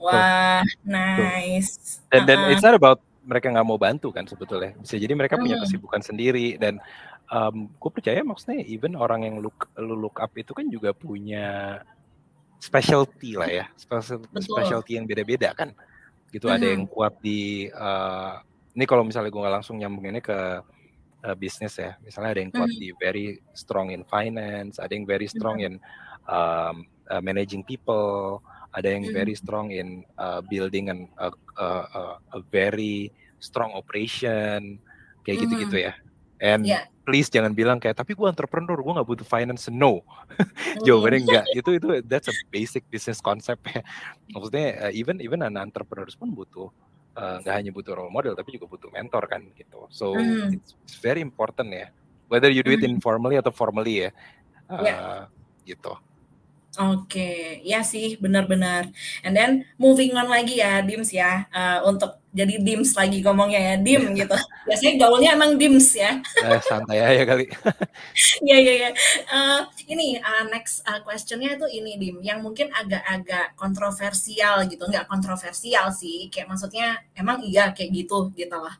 Wah, 0.00 0.62
Betul. 1.14 1.28
nice. 1.36 2.02
Dan 2.12 2.22
dan 2.28 2.40
Heeh. 2.44 2.48
it's 2.48 2.64
not 2.64 2.76
about 2.76 3.02
mereka 3.24 3.50
nggak 3.52 3.66
mau 3.68 3.78
bantu 3.80 4.10
kan 4.14 4.24
sebetulnya. 4.28 4.74
Bisa 4.80 4.96
jadi 5.00 5.12
mereka 5.18 5.36
punya 5.40 5.56
Mmm. 5.56 5.60
kesibukan 5.60 6.00
sendiri 6.04 6.56
dan, 6.60 6.80
mmm, 7.32 7.76
gue 7.78 7.90
percaya 7.94 8.22
maksudnya 8.26 8.62
even 8.66 8.94
orang 8.98 9.26
yang 9.28 9.36
look 9.44 9.68
lu 9.80 9.96
look 9.98 10.18
up 10.22 10.32
itu 10.38 10.52
kan 10.56 10.68
juga 10.72 10.92
punya 10.96 11.78
specialty 12.62 13.36
lah 13.38 13.50
ya, 13.50 13.66
special 13.78 14.24
Betul. 14.32 14.76
specialty 14.82 14.98
yang 15.00 15.06
beda-beda 15.10 15.52
kan, 15.56 15.72
gitu. 16.34 16.48
Ada 16.52 16.66
yang 16.76 16.84
Mhm. 16.84 16.90
kuat 16.90 17.14
di, 17.22 17.68
eee, 17.70 18.34
ini 18.76 18.84
kalau 18.88 19.02
misalnya 19.08 19.30
gue 19.32 19.40
nggak 19.42 19.56
langsung 19.62 19.76
nyambunginnya 19.80 20.22
ke, 20.24 20.38
eee, 21.26 21.36
bisnis 21.40 21.74
ya, 21.80 21.96
misalnya 22.04 22.30
ada 22.38 22.42
yang 22.44 22.52
kuat 22.54 22.70
Mhm. 22.70 22.80
di 22.80 22.92
very 23.00 23.38
strong 23.56 23.90
in 23.94 24.04
finance, 24.08 24.78
ada 24.82 24.92
yang 24.94 25.06
very 25.08 25.26
strong 25.30 25.58
Mhm. 25.58 25.66
in, 25.66 25.80
mmm, 26.28 26.76
eee, 27.12 27.22
managing 27.24 27.64
people, 27.66 28.40
ada 28.76 28.88
yang 28.92 29.08
very 29.12 29.34
Mhm. 29.34 29.38
strong 29.38 29.72
in, 29.74 30.04
eee, 30.18 30.40
building 30.50 30.90
an 30.92 31.00
a 31.20 31.30
a 31.60 31.68
a 31.94 32.02
a 32.36 32.40
very 32.52 33.10
strong 33.42 33.72
operation, 33.76 34.80
kayak 35.26 35.46
gitu-gitu 35.48 35.76
Mhm. 35.76 35.86
ya. 35.90 35.94
And 36.42 36.76
Iya. 36.76 36.90
please 37.08 37.28
jangan 37.32 37.54
bilang 37.56 37.78
kayak, 37.82 37.96
"Tapi 38.00 38.12
gue 38.18 38.26
entrepreneur, 38.28 38.76
gue 38.80 38.92
nggak 38.96 39.08
butuh 39.08 39.28
finance." 39.28 39.68
No, 39.72 40.02
Mhm. 40.74 40.76
jawabannya 40.86 41.20
enggak. 41.28 41.46
Itu 41.54 41.76
itu 41.78 41.88
that's 42.06 42.28
a 42.32 42.36
basic 42.52 42.86
business 42.92 43.20
concept 43.24 43.66
ya. 43.72 43.82
Maksudnya, 44.36 44.90
eee, 44.90 45.02
even 45.02 45.18
even 45.24 45.42
an 45.46 45.56
entrepreneurs 45.60 46.16
pun 46.18 46.32
butuh, 46.36 46.70
eee, 47.16 47.36
nggak 47.44 47.56
hanya 47.58 47.72
butuh 47.76 47.94
role 47.98 48.12
model, 48.14 48.34
tapi 48.38 48.56
juga 48.56 48.66
butuh 48.70 48.90
mentor 48.94 49.24
kan 49.32 49.42
gitu. 49.56 49.88
So 49.92 50.06
Mhm. 50.14 50.56
it's 50.56 50.76
it's 50.84 50.96
very 51.02 51.20
important 51.24 51.68
ya, 51.74 51.88
whether 52.30 52.50
you 52.52 52.62
do 52.66 52.72
it 52.76 52.82
Mhm. 52.82 52.86
informally 52.86 53.36
atau 53.40 53.52
formally 53.54 54.08
ya, 54.08 54.10
Iya. 54.78 54.96
eee, 54.96 55.20
gitu. 55.68 55.94
Oke, 56.76 57.20
iya 57.64 57.80
sih, 57.92 58.20
benar 58.24 58.44
benar. 58.52 58.82
And 59.24 59.32
then 59.38 59.64
moving 59.80 60.12
on 60.18 60.28
lagi 60.28 60.60
ya, 60.60 60.84
Dims 60.84 61.08
ya, 61.14 61.46
eee, 61.54 61.78
untuk 61.88 62.20
jadi 62.36 62.54
Dims 62.60 62.92
lagi 62.92 63.24
ngomongnya 63.24 63.60
ya, 63.72 63.74
Dim 63.80 64.12
gitu. 64.12 64.36
Biasanya 64.68 64.94
gaulnya 65.00 65.30
emang 65.32 65.56
Dims 65.56 65.88
ya. 65.96 66.20
Eh, 66.44 66.60
santai 66.68 67.00
aja 67.00 67.24
kali. 67.24 67.48
Iya 68.46 68.56
iya 68.64 68.72
iya. 68.80 68.90
Eee, 69.28 69.60
ini, 69.92 70.06
eee, 70.20 70.42
next, 70.52 70.80
eee, 70.88 71.00
question-nya 71.04 71.56
itu 71.56 71.66
ini, 71.68 71.96
Dim, 72.00 72.16
yang 72.24 72.40
mungkin 72.44 72.68
agak-agak 72.72 73.56
kontroversial 73.56 74.64
gitu, 74.68 74.84
nggak 74.88 75.04
kontroversial 75.08 75.88
sih, 75.92 76.28
kayak 76.32 76.48
maksudnya 76.48 77.00
emang 77.16 77.40
iya 77.44 77.72
kayak 77.76 77.90
gitu, 77.92 78.32
gitu 78.36 78.56
loh. 78.56 78.72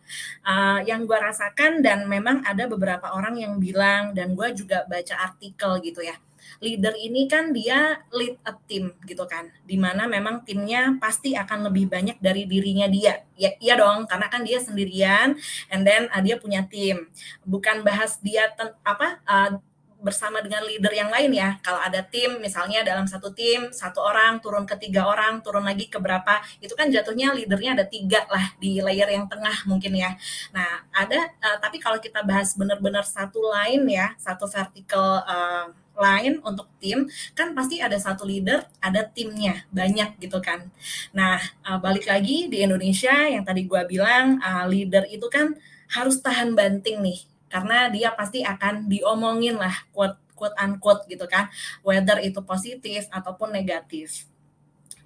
Eee, 0.45 0.89
yang 0.89 1.05
gue 1.09 1.17
rasakan 1.19 1.81
dan 1.85 2.05
memang 2.09 2.45
ada 2.49 2.65
beberapa 2.69 3.13
orang 3.17 3.37
yang 3.41 3.55
bilang 3.61 4.13
dan 4.17 4.33
gue 4.37 4.49
juga 4.57 4.85
baca 4.89 5.15
artikel 5.33 5.73
gitu 5.85 6.01
ya, 6.05 6.17
leader 6.65 6.95
ini 6.97 7.27
kan 7.31 7.51
dia 7.55 8.01
lead 8.15 8.37
a 8.47 8.53
team 8.69 8.95
gitu 9.05 9.25
kan, 9.29 9.49
di 9.67 9.77
mana 9.81 10.07
memang 10.09 10.43
timnya 10.47 10.97
pasti 11.03 11.35
akan 11.37 11.69
lebih 11.73 11.87
banyak 11.93 12.17
dari 12.23 12.45
dirinya 12.49 12.87
dia. 12.91 13.23
Ya 13.37 13.53
iya 13.61 13.75
dong, 13.79 14.07
karena 14.11 14.27
kan 14.33 14.43
dia 14.47 14.59
sendirian 14.63 15.37
and 15.73 15.83
then, 15.87 16.09
eee, 16.13 16.23
dia 16.33 16.37
punya 16.41 16.65
tim. 16.69 17.09
Bukan 17.45 17.83
bahas 17.87 18.19
dia 18.25 18.49
ten 18.57 18.73
apa, 18.85 19.21
eee, 19.29 19.51
bersama 19.97 20.39
dengan 20.45 20.63
leader 20.69 20.93
yang 20.93 21.09
lain 21.11 21.33
ya. 21.35 21.57
Kalau 21.65 21.81
ada 21.83 22.05
tim, 22.05 22.39
misalnya 22.39 22.85
dalam 22.87 23.09
satu 23.09 23.33
tim, 23.33 23.73
1 23.73 23.99
orang 24.05 24.39
turun 24.45 24.63
ke 24.69 24.77
3 24.79 25.09
orang, 25.09 25.41
turun 25.43 25.65
lagi 25.67 25.89
ke 25.89 25.97
berapa, 25.99 26.39
itu 26.63 26.71
kan 26.79 26.93
jatuhnya 26.93 27.33
leader-nya 27.35 27.75
ada 27.80 27.87
3 27.89 28.29
lah 28.29 28.55
di 28.61 28.79
layer 28.85 29.09
yang 29.09 29.26
tengah 29.26 29.57
mungkin 29.67 29.97
ya. 29.97 30.14
Nah, 30.55 30.85
ada 30.95 31.33
eee, 31.41 31.57
tapi 31.64 31.80
kalau 31.83 31.99
kita 31.99 32.22
bahas 32.29 32.55
bener-bener 32.55 33.03
satu 33.09 33.41
line 33.51 33.85
ya, 33.89 34.07
satu 34.21 34.45
vertical, 34.47 35.25
eee, 35.26 35.64
line 35.97 36.39
untuk 36.45 36.68
tim, 36.79 37.09
kan 37.33 37.57
pasti 37.57 37.81
ada 37.81 37.97
satu 37.97 38.23
leader, 38.29 38.64
ada 38.79 39.03
timnya, 39.09 39.64
banyak 39.73 40.21
gitu 40.21 40.39
kan. 40.45 40.68
Nah, 41.17 41.41
eee, 41.41 41.79
balik 41.81 42.07
lagi 42.07 42.47
di 42.53 42.63
Indonesia 42.63 43.27
yang 43.27 43.43
tadi 43.43 43.64
gue 43.64 43.83
bilang, 43.89 44.39
eee, 44.39 44.64
leader 44.68 45.05
itu 45.09 45.27
kan 45.33 45.57
harus 45.91 46.21
tahan 46.21 46.53
banting 46.53 47.01
nih, 47.01 47.25
karena 47.51 47.89
dia 47.91 48.13
pasti 48.13 48.43
akan 48.43 48.91
diomongin 48.91 49.57
lah 49.57 49.73
quote 49.95 50.18
quote 50.37 50.57
unquote 50.61 51.09
gitu 51.09 51.25
kan 51.25 51.49
whether 51.81 52.21
itu 52.21 52.45
positif 52.45 53.09
ataupun 53.09 53.49
negatif 53.49 54.29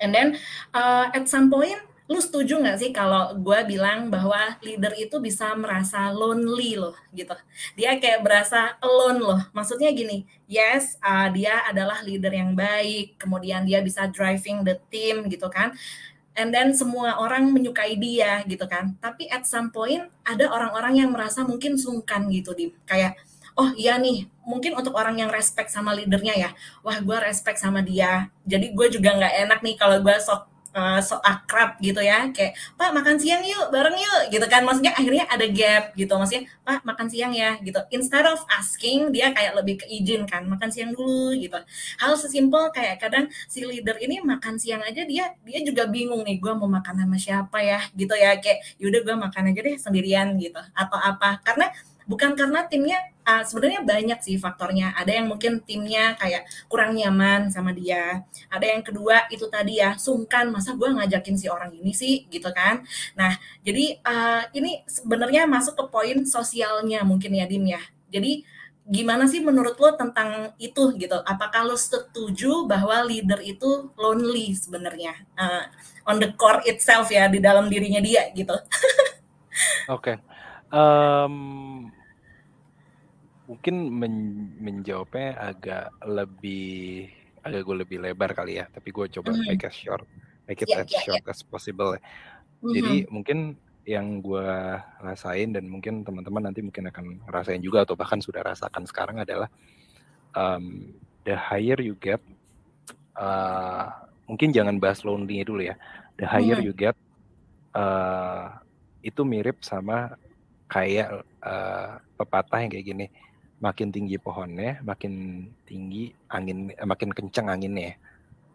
and 0.03 0.11
then 0.11 0.35
uh, 0.75 1.07
at 1.15 1.31
some 1.31 1.47
point 1.47 1.79
lu 2.11 2.19
setuju 2.19 2.59
nggak 2.59 2.78
sih 2.82 2.91
kalau 2.91 3.39
gue 3.39 3.59
bilang 3.70 4.11
bahwa 4.11 4.59
leader 4.66 4.91
itu 4.99 5.23
bisa 5.23 5.55
merasa 5.55 6.11
lonely 6.11 6.74
loh 6.74 6.99
gitu? 7.15 7.39
Dia 7.78 8.03
kayak 8.03 8.27
berasa 8.27 8.74
alone 8.82 9.20
loh. 9.23 9.41
Maksudnya 9.55 9.95
gini 9.95 10.27
yes 10.51 10.99
uh, 10.99 11.31
dia 11.31 11.62
adalah 11.70 12.03
leader 12.03 12.35
yang 12.35 12.59
baik 12.59 13.15
kemudian 13.15 13.62
dia 13.62 13.78
bisa 13.78 14.11
driving 14.11 14.66
the 14.66 14.74
team 14.91 15.31
gitu 15.31 15.47
kan? 15.47 15.70
And 16.35 16.51
then 16.51 16.74
semua 16.74 17.15
orang 17.23 17.47
menyukai 17.55 17.95
dia 17.95 18.43
gitu 18.43 18.66
kan? 18.66 18.99
Tapi 18.99 19.31
at 19.31 19.47
some 19.47 19.70
point 19.70 20.11
ada 20.27 20.51
orang-orang 20.51 21.07
yang 21.07 21.15
merasa 21.15 21.47
mungkin 21.47 21.78
sungkan 21.78 22.27
gitu 22.35 22.59
di 22.59 22.74
kayak 22.91 23.23
oh 23.55 23.70
iya 23.78 24.03
nih 24.03 24.27
mungkin 24.43 24.74
untuk 24.74 24.99
orang 24.99 25.23
yang 25.23 25.31
respect 25.31 25.70
sama 25.70 25.95
leadernya 25.95 26.35
ya. 26.35 26.51
Wah 26.82 26.99
gue 26.99 27.19
respect 27.23 27.62
sama 27.62 27.87
dia. 27.87 28.35
Jadi 28.43 28.74
gue 28.74 28.87
juga 28.91 29.15
nggak 29.15 29.35
enak 29.47 29.59
nih 29.62 29.78
kalau 29.78 30.03
gue 30.03 30.16
sok 30.19 30.49
uh, 30.75 31.01
so 31.03 31.19
akrab 31.21 31.77
gitu 31.83 31.99
ya 31.99 32.31
kayak 32.31 32.55
pak 32.79 32.91
makan 32.95 33.17
siang 33.19 33.43
yuk 33.43 33.71
bareng 33.75 33.97
yuk 33.97 34.23
gitu 34.35 34.47
kan. 34.47 34.63
Maksudnya 34.63 34.93
akhirnya 34.95 35.25
ada 35.27 35.47
gap 35.51 35.85
gitu 35.99 36.13
maksudnya 36.15 36.45
pak 36.63 36.81
makan 36.87 37.07
siang 37.11 37.33
ya 37.35 37.59
gitu. 37.63 37.81
Instead 37.95 38.27
of 38.27 38.41
asking 38.55 39.11
dia 39.11 39.35
kayak 39.35 39.59
lebih 39.59 39.83
ke 39.83 39.87
izin 39.91 40.25
kan 40.25 40.47
makan 40.47 40.71
siang 40.71 40.95
dulu 40.95 41.35
gitu. 41.37 41.59
Hal 41.99 42.13
sesimpel 42.15 42.71
kayak 42.71 43.03
kadang 43.03 43.27
si 43.51 43.67
leader 43.67 43.99
ini 43.99 44.23
makan 44.23 44.57
siang 44.57 44.83
aja 44.87 45.03
dia 45.03 45.35
dia 45.43 45.61
juga 45.67 45.91
bingung 45.91 46.23
nih 46.23 46.39
gue 46.39 46.53
mau 46.55 46.71
makan 46.71 46.95
sama 47.07 47.17
siapa 47.19 47.59
ya? 47.63 47.81
Gitu 47.95 48.15
ya 48.15 48.39
kayak 48.39 48.79
yaudah 48.79 49.01
gue 49.03 49.17
makan 49.17 49.43
aja 49.51 49.61
deh 49.67 49.77
sendirian 49.77 50.39
gitu. 50.39 50.61
Atau 50.75 50.99
apa. 50.99 51.43
Karena 51.43 51.69
bukan 52.11 52.35
karena 52.35 52.67
timnya 52.67 52.99
uh, 53.25 53.43
sebenarnya 53.45 53.83
banyak 53.85 54.19
sih 54.25 54.37
faktornya. 54.37 54.93
Ada 54.97 55.21
yang 55.21 55.27
mungkin 55.31 55.61
timnya 55.65 56.17
kayak 56.17 56.47
kurang 56.67 56.97
nyaman 56.97 57.53
sama 57.53 57.71
dia. 57.73 58.25
Ada 58.49 58.67
yang 58.77 58.83
kedua 58.85 59.29
itu 59.29 59.47
tadi 59.49 59.81
ya 59.81 59.97
sungkan 59.97 60.49
masa 60.51 60.77
gue 60.77 60.89
ngajakin 60.89 61.37
si 61.37 61.47
orang 61.47 61.73
ini 61.75 61.93
sih 61.93 62.27
gitu 62.29 62.49
kan. 62.53 62.85
Nah 63.17 63.37
jadi 63.65 64.01
uh, 64.05 64.43
ini 64.57 64.83
sebenarnya 64.89 65.45
masuk 65.47 65.77
ke 65.77 65.85
poin 65.89 66.19
sosialnya 66.25 67.05
mungkin 67.07 67.37
ya 67.37 67.47
Dim 67.47 67.65
ya. 67.67 67.83
Jadi 68.11 68.43
gimana 68.91 69.31
sih 69.31 69.39
menurut 69.39 69.79
lo 69.79 69.95
tentang 69.95 70.51
itu 70.59 70.91
gitu? 70.99 71.15
Apakah 71.23 71.63
lo 71.63 71.79
setuju 71.79 72.67
bahwa 72.67 73.07
leader 73.07 73.39
itu 73.39 73.95
lonely 73.95 74.57
sebenarnya 74.57 75.15
uh, 75.39 75.71
on 76.11 76.19
the 76.19 76.35
core 76.35 76.65
itself 76.67 77.07
ya 77.13 77.31
di 77.31 77.39
dalam 77.39 77.71
dirinya 77.71 78.03
dia 78.03 78.27
gitu? 78.35 78.55
Oke. 79.95 80.17
Okay. 80.17 80.17
Um, 80.71 81.91
mungkin 83.51 83.90
men 83.90 84.14
menjawabnya 84.62 85.35
agak 85.35 85.90
lebih 86.06 87.10
agak 87.43 87.66
gue 87.66 87.77
lebih 87.82 87.98
lebar 87.98 88.31
kali 88.31 88.62
ya, 88.62 88.70
tapi 88.70 88.94
gue 88.94 89.10
coba 89.10 89.35
mm. 89.35 89.43
make 89.51 89.66
it 89.66 89.74
short, 89.74 90.06
make 90.47 90.62
it 90.62 90.70
yeah, 90.70 90.86
as 90.86 90.93
yeah, 90.93 91.02
short 91.02 91.24
yeah. 91.27 91.32
as 91.35 91.43
possible 91.43 91.98
ya. 91.98 92.01
Mm-hmm. 92.01 92.74
Jadi 92.78 92.94
mungkin 93.10 93.39
yang 93.89 94.22
gue 94.22 94.47
rasain 95.02 95.51
dan 95.51 95.66
mungkin 95.66 96.06
teman-teman 96.06 96.47
nanti 96.47 96.62
mungkin 96.62 96.94
akan 96.94 97.27
rasain 97.27 97.59
juga 97.59 97.82
atau 97.82 97.98
bahkan 97.98 98.22
sudah 98.22 98.44
rasakan 98.44 98.86
sekarang 98.86 99.18
adalah 99.18 99.51
um, 100.36 100.94
the 101.27 101.35
higher 101.35 101.81
you 101.82 101.98
get, 101.98 102.22
uh, 103.18 103.90
mungkin 104.31 104.55
jangan 104.55 104.78
bahas 104.78 105.02
lonely 105.02 105.43
dulu 105.43 105.66
ya. 105.66 105.74
The 106.22 106.28
higher 106.28 106.60
mm-hmm. 106.60 106.70
you 106.70 106.74
get, 106.77 106.94
uh, 107.74 108.62
itu 109.02 109.24
mirip 109.27 109.64
sama 109.64 110.14
kayak 110.70 111.24
uh, 111.43 111.98
pepatah 112.14 112.62
yang 112.62 112.70
kayak 112.70 112.86
gini 112.86 113.06
makin 113.61 113.93
tinggi 113.93 114.16
pohonnya, 114.16 114.81
makin 114.81 115.45
tinggi 115.69 116.11
angin, 116.32 116.73
eh, 116.73 116.89
makin 116.89 117.12
kencang 117.12 117.53
anginnya. 117.53 117.95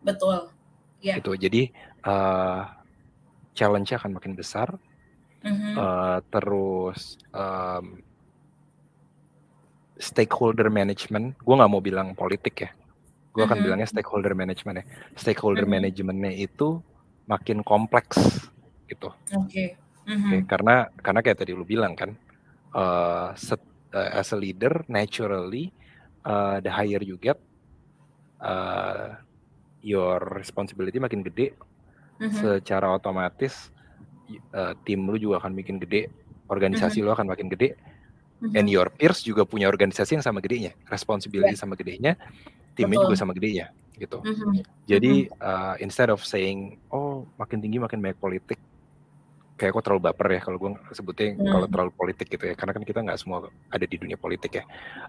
Betul. 0.02 0.50
Ya. 1.00 1.22
Itu 1.22 1.38
jadi 1.38 1.70
uh, 2.02 2.66
challenge 3.54 3.94
akan 3.94 4.18
makin 4.18 4.34
besar. 4.34 4.74
Mm-hmm. 5.46 5.74
Uh, 5.78 6.18
terus 6.34 7.22
um, 7.30 8.02
stakeholder 10.02 10.74
management, 10.74 11.38
gue 11.38 11.54
nggak 11.54 11.70
mau 11.70 11.86
bilang 11.86 12.18
politik 12.18 12.66
ya, 12.66 12.70
gue 13.30 13.46
akan 13.46 13.54
mm-hmm. 13.54 13.62
bilangnya 13.62 13.86
stakeholder 13.86 14.34
management 14.34 14.82
ya. 14.82 14.86
Stakeholder 15.14 15.70
mm-hmm. 15.70 15.86
managementnya 15.86 16.34
itu 16.34 16.82
makin 17.30 17.62
kompleks 17.62 18.18
gitu. 18.90 19.14
Oke. 19.38 19.54
Okay. 19.54 19.70
Mm-hmm. 20.10 20.30
Okay, 20.34 20.42
karena 20.50 20.76
karena 21.02 21.20
kayak 21.22 21.38
tadi 21.42 21.54
lu 21.54 21.66
bilang 21.66 21.94
kan, 21.94 22.14
uh, 22.74 23.34
set, 23.38 23.62
uh, 23.96 24.10
as 24.12 24.36
a 24.36 24.38
leader 24.38 24.84
naturally 24.92 25.72
uh, 26.28 26.60
the 26.60 26.70
higher 26.70 27.00
you 27.00 27.16
get 27.16 27.40
uh, 28.44 29.16
your 29.80 30.20
responsibility 30.36 31.00
makin 31.00 31.24
gede 31.24 31.56
mm-hmm. 32.20 32.36
secara 32.36 32.92
otomatis 32.92 33.72
uh, 34.52 34.76
tim 34.84 35.08
lu 35.08 35.16
juga 35.16 35.46
akan 35.46 35.56
makin 35.56 35.80
gede 35.80 36.12
organisasi 36.52 37.00
mm-hmm. 37.00 37.08
lu 37.08 37.16
akan 37.16 37.28
makin 37.32 37.48
gede 37.48 37.80
mm-hmm. 37.80 38.58
and 38.60 38.68
your 38.68 38.92
peers 38.92 39.24
juga 39.24 39.48
punya 39.48 39.72
organisasi 39.72 40.20
yang 40.20 40.26
sama 40.26 40.44
gedenya 40.44 40.76
responsibility 40.92 41.56
yeah. 41.56 41.62
sama 41.62 41.80
gedenya 41.80 42.20
timnya 42.76 43.00
Betul. 43.00 43.06
juga 43.08 43.16
sama 43.16 43.32
gedenya 43.32 43.72
gitu 43.96 44.20
mm-hmm. 44.20 44.54
jadi 44.92 45.14
uh, 45.40 45.76
instead 45.80 46.12
of 46.12 46.20
saying 46.20 46.76
oh 46.92 47.24
makin 47.40 47.64
tinggi 47.64 47.80
makin 47.80 48.04
banyak 48.04 48.20
politik 48.20 48.60
kayak 49.56 49.72
kok 49.72 49.84
terlalu 49.88 50.12
baper 50.12 50.28
ya 50.36 50.42
kalau 50.44 50.58
gue 50.60 50.72
sebutnya 50.92 51.32
hmm. 51.32 51.48
kalau 51.48 51.68
terlalu 51.72 51.92
politik 51.96 52.28
gitu 52.28 52.44
ya 52.44 52.56
karena 52.60 52.76
kan 52.76 52.84
kita 52.84 53.00
nggak 53.00 53.20
semua 53.20 53.48
ada 53.72 53.86
di 53.88 53.96
dunia 53.96 54.20
politik 54.20 54.60
ya 54.60 54.64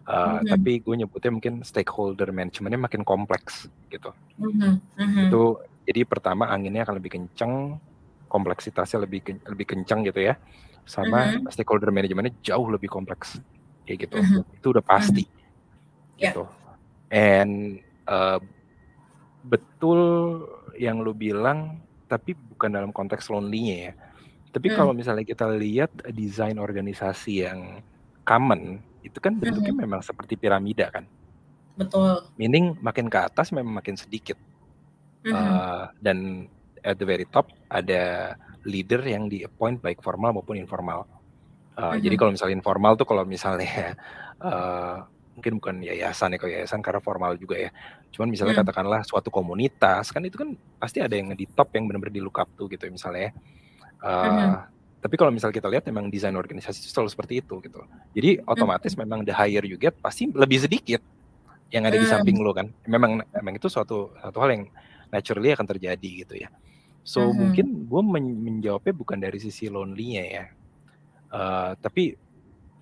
uh, 0.06 0.38
hmm. 0.38 0.54
tapi 0.54 0.72
gue 0.86 0.94
nyebutnya 1.02 1.30
mungkin 1.34 1.54
stakeholder 1.66 2.30
managementnya 2.30 2.78
makin 2.78 3.02
kompleks 3.02 3.66
gitu 3.90 4.14
hmm. 4.38 4.78
Hmm. 4.94 5.26
itu 5.26 5.42
jadi 5.86 6.00
pertama 6.06 6.46
anginnya 6.46 6.86
akan 6.86 6.94
lebih 7.02 7.18
kencang 7.18 7.82
kompleksitasnya 8.30 9.02
lebih 9.02 9.42
lebih 9.50 9.66
kencang 9.66 10.06
gitu 10.06 10.22
ya 10.22 10.38
sama 10.86 11.26
hmm. 11.26 11.50
stakeholder 11.50 11.90
manajemennya 11.90 12.38
jauh 12.46 12.70
lebih 12.70 12.86
kompleks 12.86 13.42
kayak 13.82 14.06
gitu 14.06 14.22
hmm. 14.22 14.46
itu 14.62 14.66
udah 14.70 14.84
pasti 14.86 15.26
hmm. 15.26 16.18
gitu 16.22 16.42
yeah. 17.10 17.42
and 17.42 17.82
uh, 18.06 18.38
betul 19.42 19.98
yang 20.78 21.02
lu 21.02 21.10
bilang 21.10 21.82
tapi 22.06 22.38
bukan 22.38 22.70
dalam 22.70 22.94
konteks 22.94 23.26
lonely-nya 23.26 23.90
ya 23.90 23.92
tapi 24.56 24.72
hmm. 24.72 24.76
kalau 24.80 24.96
misalnya 24.96 25.28
kita 25.28 25.44
lihat 25.52 25.92
desain 26.16 26.56
organisasi 26.56 27.44
yang 27.44 27.84
common, 28.24 28.80
itu 29.04 29.20
kan 29.20 29.36
bentuknya 29.36 29.76
hmm. 29.76 29.84
memang 29.84 30.00
seperti 30.00 30.40
piramida 30.40 30.88
kan. 30.88 31.04
Betul. 31.76 32.24
Meaning 32.40 32.80
makin 32.80 33.12
ke 33.12 33.20
atas 33.20 33.52
memang 33.52 33.76
makin 33.76 34.00
sedikit. 34.00 34.40
Hmm. 35.28 35.36
Uh, 35.36 35.84
dan 36.00 36.48
at 36.80 36.96
the 36.96 37.04
very 37.04 37.28
top 37.28 37.52
ada 37.68 38.32
leader 38.64 39.04
yang 39.04 39.28
di 39.28 39.44
appoint 39.44 39.76
baik 39.84 40.00
formal 40.00 40.32
maupun 40.32 40.56
informal. 40.56 41.04
Uh, 41.76 41.92
hmm. 41.92 42.00
Jadi 42.00 42.14
kalau 42.16 42.32
misalnya 42.32 42.56
informal 42.56 42.96
tuh 42.96 43.04
kalau 43.04 43.28
misalnya 43.28 43.92
uh, 44.40 45.04
mungkin 45.36 45.60
bukan 45.60 45.84
yayasan 45.84 46.32
ya 46.32 46.38
kalau 46.40 46.52
yayasan 46.56 46.80
karena 46.80 47.04
formal 47.04 47.36
juga 47.36 47.60
ya. 47.60 47.68
Cuman 48.08 48.32
misalnya 48.32 48.56
hmm. 48.56 48.64
katakanlah 48.64 49.04
suatu 49.04 49.28
komunitas 49.28 50.08
kan 50.08 50.24
itu 50.24 50.40
kan 50.40 50.56
pasti 50.80 51.04
ada 51.04 51.12
yang 51.12 51.36
di 51.36 51.44
top 51.44 51.76
yang 51.76 51.84
benar-benar 51.84 52.16
di 52.16 52.24
look 52.24 52.40
up 52.40 52.48
tuh 52.56 52.72
gitu 52.72 52.88
misalnya 52.88 53.28
ya. 53.28 53.32
Uh, 54.00 54.64
Tapi 55.06 55.14
kalau 55.14 55.30
misal 55.30 55.54
kita 55.54 55.70
lihat 55.70 55.86
memang 55.86 56.10
desain 56.10 56.34
organisasi 56.34 56.82
itu 56.82 56.90
selalu 56.90 57.14
seperti 57.14 57.38
itu 57.38 57.62
gitu. 57.62 57.78
Jadi 58.10 58.42
otomatis 58.42 58.90
hmm. 58.96 59.00
memang 59.06 59.20
the 59.22 59.30
higher 59.30 59.62
you 59.62 59.78
get 59.78 59.94
pasti 60.02 60.26
lebih 60.26 60.66
sedikit 60.66 60.98
yang 61.70 61.86
ada 61.86 61.94
di 61.94 62.06
samping 62.06 62.42
lo 62.42 62.50
kan. 62.50 62.66
Memang 62.90 63.22
memang 63.22 63.54
itu 63.54 63.70
suatu 63.70 64.10
satu 64.18 64.38
hal 64.42 64.50
yang 64.50 64.64
naturally 65.14 65.54
akan 65.54 65.62
terjadi 65.62 66.10
gitu 66.26 66.34
ya. 66.42 66.50
So 67.06 67.22
hmm. 67.22 67.38
mungkin 67.38 67.66
gue 67.86 68.02
men 68.02 68.26
menjawabnya 68.42 68.94
bukan 68.98 69.18
dari 69.22 69.38
sisi 69.38 69.70
lonely-nya 69.70 70.24
ya. 70.26 70.44
Uh, 71.30 71.70
tapi 71.78 72.18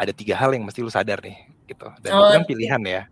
ada 0.01 0.13
tiga 0.17 0.35
hal 0.41 0.57
yang 0.57 0.65
mesti 0.65 0.81
lu 0.81 0.89
sadar 0.89 1.21
nih 1.21 1.37
gitu. 1.69 1.89
Dan 2.01 2.11
oh, 2.17 2.25
itu 2.25 2.33
kan 2.41 2.45
pilihan 2.49 2.83
ya. 2.89 3.03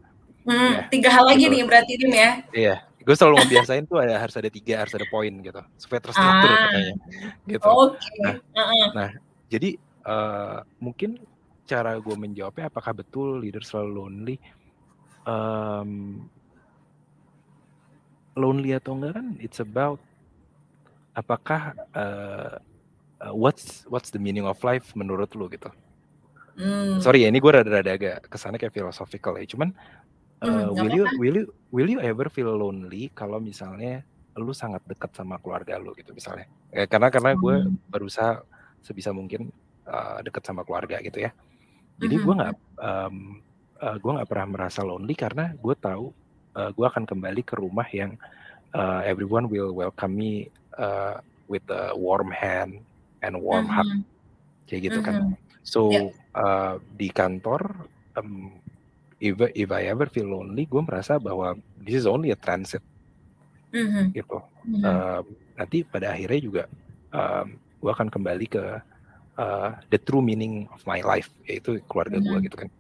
Hmm, 0.43 0.73
ya, 0.74 0.81
tiga 0.91 1.09
hal 1.12 1.24
lagi 1.29 1.47
gitu. 1.47 1.55
nih 1.55 1.62
berarti 1.69 1.93
Dim 2.01 2.12
ya. 2.16 2.31
Iya, 2.51 2.77
gue 3.03 3.15
selalu 3.19 3.35
ngebiasain 3.43 3.85
tuh 3.85 3.99
ada 3.99 4.19
harus 4.19 4.35
ada 4.39 4.49
tiga 4.49 4.83
harus 4.83 4.95
ada 4.95 5.07
poin 5.11 5.31
gitu 5.31 5.62
supaya 5.77 6.01
terstruktur 6.01 6.51
ah, 6.51 6.59
katanya 6.69 6.95
gitu 7.47 7.69
okay. 7.69 8.19
nah, 8.23 8.35
uh-uh. 8.57 8.89
nah 8.95 9.11
jadi 9.51 9.70
uh, 10.07 10.59
mungkin 10.79 11.19
cara 11.66 11.99
gue 11.99 12.16
menjawabnya 12.16 12.70
apakah 12.70 12.93
betul 12.95 13.43
leader 13.43 13.62
selalu 13.62 13.91
lonely 13.99 14.37
um, 15.27 16.23
lonely 18.39 18.73
atau 18.73 18.97
enggak 18.97 19.19
kan 19.19 19.27
it's 19.43 19.61
about 19.61 20.01
apakah 21.12 21.77
uh, 21.93 22.57
uh, 23.20 23.35
what's 23.35 23.85
what's 23.91 24.09
the 24.15 24.20
meaning 24.23 24.47
of 24.47 24.57
life 24.65 24.95
menurut 24.97 25.29
lo 25.37 25.51
gitu 25.51 25.69
Hmm. 26.53 27.01
Sorry 27.01 27.24
ya, 27.24 27.33
ini 27.33 27.41
gue 27.41 27.49
rada-rada 27.49 27.97
agak 27.97 28.29
ke 28.29 28.37
sana 28.37 28.61
kayak 28.61 28.77
philosophical 28.77 29.41
ya. 29.41 29.49
Cuman 29.49 29.73
Uh, 30.43 30.74
will 30.74 30.90
you 30.90 31.05
will 31.23 31.36
you 31.39 31.47
will 31.70 31.86
you 31.86 32.01
ever 32.02 32.27
feel 32.27 32.51
lonely 32.51 33.14
kalau 33.14 33.39
misalnya 33.39 34.02
lu 34.35 34.51
sangat 34.51 34.82
dekat 34.90 35.14
sama 35.14 35.39
keluarga 35.39 35.78
lu 35.78 35.94
gitu 35.94 36.10
misalnya? 36.10 36.51
Eh, 36.74 36.90
karena 36.90 37.14
karena 37.14 37.39
gue 37.39 37.56
hmm. 37.62 37.86
berusaha 37.86 38.43
sebisa 38.82 39.14
mungkin 39.14 39.55
uh, 39.86 40.19
dekat 40.27 40.43
sama 40.43 40.66
keluarga 40.66 40.98
gitu 40.98 41.23
ya. 41.23 41.31
Jadi 42.02 42.14
gue 42.19 42.35
nggak 42.35 42.55
um, 42.82 43.39
uh, 43.78 43.97
gue 44.02 44.10
nggak 44.19 44.28
pernah 44.28 44.47
merasa 44.51 44.82
lonely 44.82 45.14
karena 45.14 45.55
gue 45.55 45.74
tahu 45.78 46.10
uh, 46.59 46.70
gue 46.74 46.86
akan 46.86 47.05
kembali 47.06 47.43
ke 47.47 47.55
rumah 47.55 47.86
yang 47.94 48.19
uh, 48.74 49.01
everyone 49.06 49.47
will 49.47 49.70
welcome 49.70 50.14
me 50.14 50.48
uh, 50.78 51.20
with 51.47 51.62
a 51.70 51.93
warm 51.94 52.32
hand 52.32 52.81
and 53.23 53.36
warm 53.39 53.69
mm 53.69 53.70
-hmm. 53.70 53.77
heart 53.77 53.93
kayak 54.66 54.90
gitu 54.90 54.98
mm 55.01 55.06
-hmm. 55.06 55.36
kan 55.36 55.62
so 55.62 55.93
yeah. 55.93 56.10
uh, 56.35 56.74
di 56.97 57.09
kantor 57.12 57.86
um, 58.19 58.51
if 59.23 59.39
if 59.55 59.69
I 59.70 59.86
ever 59.86 60.11
feel 60.11 60.27
lonely 60.27 60.66
gue 60.66 60.82
merasa 60.82 61.23
bahwa 61.23 61.55
this 61.78 62.03
is 62.03 62.07
only 62.11 62.35
a 62.35 62.39
transit 62.39 62.82
mm 63.70 63.86
-hmm. 63.86 64.05
gitu 64.19 64.39
mm 64.66 64.74
-hmm. 64.74 64.82
uh, 64.82 65.20
nanti 65.55 65.86
pada 65.86 66.11
akhirnya 66.11 66.40
juga 66.43 66.62
um, 67.15 67.55
gue 67.55 67.90
akan 67.94 68.11
kembali 68.11 68.47
ke 68.51 68.65
uh, 69.39 69.70
the 69.94 69.99
true 70.03 70.20
meaning 70.20 70.66
of 70.74 70.82
my 70.90 70.99
life 71.07 71.31
yaitu 71.47 71.78
keluarga 71.86 72.19
mm 72.19 72.27
-hmm. 72.27 72.35
gue 72.35 72.47
gitu 72.51 72.59
kan 72.66 72.70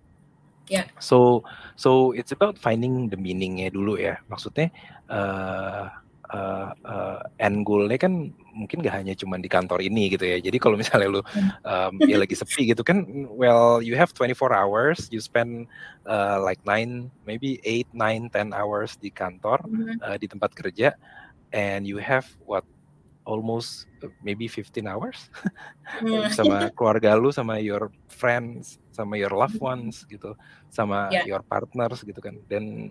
Yeah. 0.70 0.86
So 1.02 1.42
so 1.74 2.16
it's 2.16 2.30
about 2.30 2.54
finding 2.56 3.10
the 3.10 3.18
meaningnya 3.18 3.74
dulu 3.74 3.98
ya. 3.98 4.22
Maksudnya 4.30 4.70
uh, 5.10 5.90
uh, 6.32 6.72
uh, 6.82 7.20
end 7.38 7.62
goalnya 7.68 8.00
kan 8.00 8.32
mungkin 8.52 8.84
gak 8.84 9.00
hanya 9.00 9.14
cuma 9.16 9.36
di 9.38 9.48
kantor 9.48 9.80
ini 9.84 10.12
gitu 10.12 10.24
ya. 10.24 10.40
Jadi 10.40 10.56
kalau 10.58 10.76
misalnya 10.80 11.08
lu 11.08 11.20
um, 11.64 11.92
ya 12.04 12.16
lagi 12.18 12.34
sepi 12.34 12.72
gitu 12.72 12.82
kan, 12.82 13.04
well 13.32 13.84
you 13.84 13.94
have 13.94 14.10
24 14.16 14.52
hours, 14.52 15.08
you 15.12 15.20
spend 15.20 15.68
uh, 16.08 16.40
like 16.40 16.60
9, 16.64 17.12
maybe 17.28 17.60
8, 17.64 17.92
9, 17.94 18.32
10 18.32 18.52
hours 18.56 18.96
di 18.98 19.12
kantor, 19.12 19.60
mm 19.68 20.00
uh, 20.02 20.16
di 20.16 20.26
tempat 20.26 20.56
kerja, 20.56 20.96
and 21.52 21.84
you 21.84 22.00
have 22.00 22.26
what 22.48 22.64
almost 23.22 23.86
maybe 24.22 24.50
15 24.50 24.86
hours 24.86 25.30
hmm. 26.02 26.26
sama 26.36 26.70
keluarga 26.74 27.14
lu 27.14 27.30
sama 27.30 27.62
your 27.62 27.90
friends 28.10 28.82
sama 28.90 29.14
your 29.14 29.30
loved 29.30 29.62
ones 29.62 30.02
gitu 30.10 30.34
sama 30.74 31.06
yeah. 31.14 31.22
your 31.22 31.42
partners 31.46 32.02
gitu 32.02 32.18
kan 32.18 32.34
dan 32.50 32.90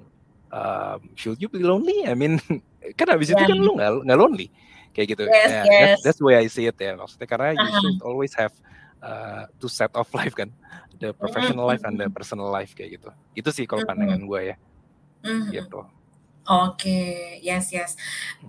um, 0.51 0.99
should 1.15 1.39
you 1.39 1.49
be 1.49 1.63
lonely 1.63 2.05
I 2.05 2.13
mean 2.13 2.37
kan 2.99 3.07
habis 3.09 3.31
yeah. 3.31 3.39
itu 3.39 3.43
kan 3.55 3.57
lu 3.57 3.73
nggak 3.79 4.19
lonely 4.19 4.51
kayak 4.91 5.15
gitu 5.15 5.23
yes, 5.27 5.49
yeah, 5.49 5.65
yes. 5.65 5.71
That's, 5.71 6.01
that's 6.03 6.19
the 6.19 6.27
way 6.27 6.35
I 6.37 6.47
see 6.51 6.67
it 6.67 6.77
ya 6.77 6.99
maksudnya 6.99 7.27
karena 7.27 7.55
uh-huh. 7.55 7.63
you 7.63 7.79
should 7.79 7.99
always 8.03 8.33
have 8.35 8.53
uh, 8.99 9.47
two 9.57 9.71
set 9.71 9.91
of 9.95 10.07
life 10.19 10.35
kan 10.35 10.51
the 11.01 11.15
professional 11.15 11.65
mm 11.65 11.71
-hmm. 11.71 11.79
life 11.79 11.83
and 11.87 11.95
the 11.97 12.07
hmm. 12.07 12.13
personal 12.13 12.53
life 12.53 12.77
kayak 12.77 13.01
gitu 13.01 13.09
itu 13.33 13.49
sih 13.49 13.65
kalau 13.65 13.81
pandangan 13.87 14.21
gue 14.21 14.41
ya 14.53 14.55
mm 15.25 15.31
-hmm. 15.31 15.49
gitu 15.55 15.81
Oke, 16.41 17.37
yes 17.45 17.69
yes. 17.69 17.93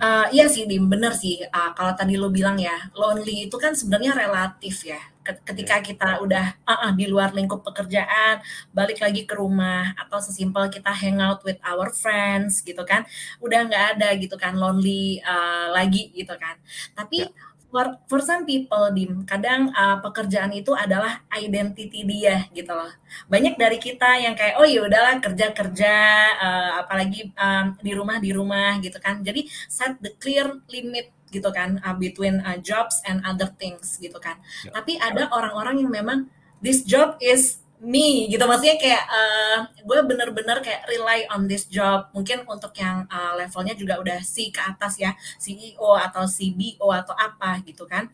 Uh, 0.01 0.25
iya 0.33 0.49
sih 0.49 0.65
Dim, 0.65 0.89
bener 0.89 1.13
sih, 1.13 1.45
uh, 1.45 1.77
kalau 1.77 1.93
tadi 1.93 2.17
lo 2.17 2.33
bilang 2.33 2.57
ya, 2.57 2.89
lonely 2.97 3.47
itu 3.47 3.57
kan 3.61 3.77
sebenarnya 3.77 4.17
relatif 4.17 4.89
ya. 4.89 4.97
Ketika 5.23 5.79
iya. 5.81 5.87
kita 5.87 6.09
udah, 6.21 6.47
uh, 6.67 6.73
uh, 6.89 6.93
di 6.93 7.07
luar 7.07 7.33
lingkup 7.33 7.63
pekerjaan, 7.63 8.43
balik 8.75 8.99
lagi 8.99 9.25
ke 9.25 9.35
rumah, 9.39 9.95
atau 9.97 10.19
sesimpel 10.19 10.69
kita 10.69 10.91
hangout 10.91 11.41
with 11.47 11.59
our 11.63 11.89
friends 11.95 12.61
gitu 12.61 12.83
kan, 12.83 13.07
udah 13.39 13.67
nggak 13.67 13.85
ada 13.99 14.09
gitu 14.19 14.35
kan 14.37 14.59
lonely, 14.59 15.23
uh, 15.23 15.73
lagi 15.73 16.11
gitu 16.13 16.35
kan. 16.37 16.59
Tapi 16.99 17.19
Ya 17.23 17.51
for 17.73 17.97
for 18.05 18.21
some 18.21 18.45
people 18.45 18.85
dim 18.93 19.25
kadang 19.25 19.73
uh, 19.73 19.97
pekerjaan 20.05 20.53
itu 20.53 20.77
adalah 20.77 21.25
identity 21.33 22.05
dia 22.05 22.45
gitu 22.53 22.69
loh 22.69 22.93
banyak 23.33 23.57
dari 23.57 23.81
kita 23.81 24.21
yang 24.21 24.37
kayak 24.37 24.61
oh 24.61 24.69
ya 24.69 24.85
udahlah 24.85 25.17
kerja 25.25 25.57
kerja 25.57 25.95
uh, 26.37 26.71
apalagi 26.85 27.33
um, 27.33 27.73
di 27.81 27.93
rumah 27.97 28.21
di 28.21 28.31
rumah 28.37 28.77
gitu 28.85 29.01
kan 29.01 29.25
jadi 29.25 29.49
set 29.73 29.97
the 30.05 30.13
clear 30.21 30.61
limit 30.69 31.09
gitu 31.33 31.49
kan 31.49 31.81
uh, 31.81 31.97
between 31.97 32.45
uh, 32.45 32.61
jobs 32.61 33.01
and 33.09 33.25
other 33.25 33.49
things 33.57 33.97
gitu 33.97 34.21
kan. 34.21 34.37
Yeah. 34.63 34.77
tapi 34.77 35.01
ada 35.01 35.33
orang-orang 35.33 35.81
yang 35.81 35.91
memang 35.91 36.29
this 36.61 36.85
job 36.85 37.17
is 37.19 37.65
me 37.83 38.31
gitu. 38.31 38.47
Maksudnya 38.47 38.79
kayak 38.79 39.05
uh, 39.11 39.59
gue 39.83 39.99
bener-bener 40.07 40.63
kayak 40.63 40.87
rely 40.87 41.27
on 41.35 41.51
this 41.51 41.67
job. 41.67 42.07
Mungkin 42.15 42.47
untuk 42.47 42.71
yang 42.79 43.11
uh, 43.11 43.35
levelnya 43.35 43.75
juga 43.75 43.99
udah 43.99 44.23
C 44.23 44.55
ke 44.55 44.63
atas 44.63 45.03
ya 45.03 45.11
CEO 45.43 45.99
atau 45.99 46.23
CBO 46.29 46.95
atau 46.95 47.17
apa 47.19 47.59
gitu 47.67 47.89
kan 47.91 48.07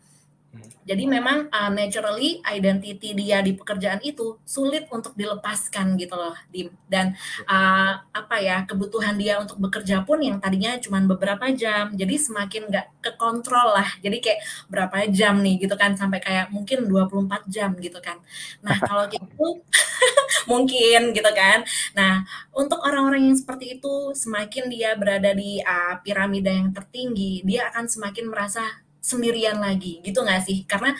jadi 0.89 1.05
memang 1.05 1.53
uh, 1.53 1.69
naturally 1.69 2.41
identity 2.49 3.13
dia 3.13 3.45
di 3.45 3.53
pekerjaan 3.53 4.01
itu 4.01 4.41
sulit 4.41 4.89
untuk 4.89 5.13
dilepaskan 5.13 5.93
gitu 6.01 6.17
loh, 6.17 6.33
Dim. 6.49 6.73
Dan 6.89 7.13
uh, 7.45 7.93
apa 8.09 8.35
ya 8.41 8.65
kebutuhan 8.65 9.13
dia 9.13 9.37
untuk 9.37 9.61
bekerja 9.61 10.01
pun 10.01 10.17
yang 10.17 10.41
tadinya 10.41 10.81
cuma 10.81 10.97
beberapa 11.05 11.45
jam, 11.53 11.93
jadi 11.93 12.17
semakin 12.17 12.73
nggak 12.73 12.87
kekontrol 13.05 13.77
lah. 13.77 13.85
Jadi 14.01 14.17
kayak 14.17 14.39
berapa 14.65 14.97
jam 15.13 15.37
nih 15.45 15.61
gitu 15.61 15.77
kan 15.77 15.93
sampai 15.93 16.25
kayak 16.25 16.49
mungkin 16.49 16.89
24 16.89 17.45
jam 17.45 17.77
gitu 17.77 18.01
kan. 18.01 18.17
Nah 18.65 18.77
kalau 18.89 19.05
gitu 19.13 19.61
mungkin 20.51 21.13
gitu 21.13 21.31
kan. 21.37 21.61
Nah 21.93 22.25
untuk 22.49 22.81
orang-orang 22.81 23.29
yang 23.29 23.37
seperti 23.37 23.77
itu 23.77 24.17
semakin 24.17 24.65
dia 24.73 24.97
berada 24.97 25.37
di 25.37 25.61
uh, 25.61 26.01
piramida 26.01 26.49
yang 26.49 26.73
tertinggi, 26.73 27.45
dia 27.45 27.69
akan 27.69 27.85
semakin 27.85 28.25
merasa 28.25 28.88
sendirian 29.09 29.57
lagi 29.57 29.97
gitu 30.05 30.21
nggak 30.21 30.45
sih 30.45 30.61
karena 30.69 30.93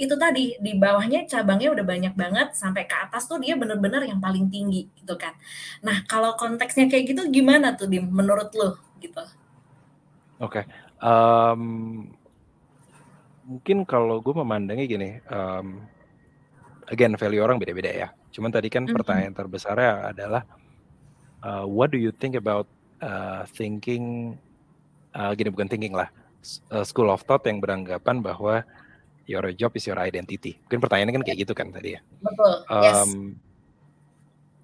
itu 0.00 0.18
tadi 0.18 0.58
di 0.58 0.72
bawahnya 0.74 1.28
cabangnya 1.30 1.70
udah 1.70 1.84
banyak 1.86 2.14
banget 2.18 2.58
sampai 2.58 2.90
ke 2.90 2.96
atas 2.96 3.30
tuh 3.30 3.38
dia 3.38 3.54
bener-bener 3.54 4.02
yang 4.08 4.18
paling 4.18 4.50
tinggi 4.50 4.90
gitu 4.98 5.14
kan 5.14 5.36
nah 5.84 6.02
kalau 6.10 6.34
konteksnya 6.34 6.90
kayak 6.90 7.14
gitu 7.14 7.22
gimana 7.30 7.78
tuh 7.78 7.86
dim 7.86 8.10
menurut 8.10 8.50
lo 8.58 8.82
gitu 8.98 9.22
oke 10.42 10.58
okay. 10.58 10.64
um, 10.98 12.10
mungkin 13.46 13.86
kalau 13.86 14.18
gue 14.18 14.34
memandangnya 14.34 14.86
gini 14.90 15.10
um, 15.30 15.86
again 16.90 17.14
value 17.14 17.44
orang 17.44 17.62
beda-beda 17.62 17.90
ya 17.92 18.08
cuman 18.32 18.50
tadi 18.50 18.72
kan 18.72 18.82
mm 18.82 18.90
-hmm. 18.90 18.96
pertanyaan 18.96 19.34
terbesarnya 19.36 19.92
adalah 20.10 20.42
uh, 21.44 21.68
what 21.68 21.92
do 21.92 21.98
you 22.00 22.10
think 22.10 22.34
about 22.34 22.66
uh, 23.04 23.44
thinking 23.54 24.34
uh, 25.12 25.30
gini 25.36 25.52
bukan 25.52 25.68
thinking 25.68 25.92
lah 25.92 26.08
uh, 26.70 26.84
school 26.84 27.08
of 27.10 27.22
thought 27.24 27.46
yang 27.46 27.62
beranggapan 27.62 28.20
bahwa 28.20 28.66
your 29.30 29.44
job 29.54 29.72
is 29.78 29.86
your 29.86 29.98
identity. 30.02 30.58
Mungkin 30.66 30.80
pertanyaannya 30.82 31.14
kan 31.20 31.24
kayak 31.24 31.38
gitu 31.46 31.52
kan 31.54 31.70
tadi 31.70 31.96
ya. 31.96 32.00
Betul. 32.20 32.52
Um, 32.68 32.82
yes. 32.82 33.00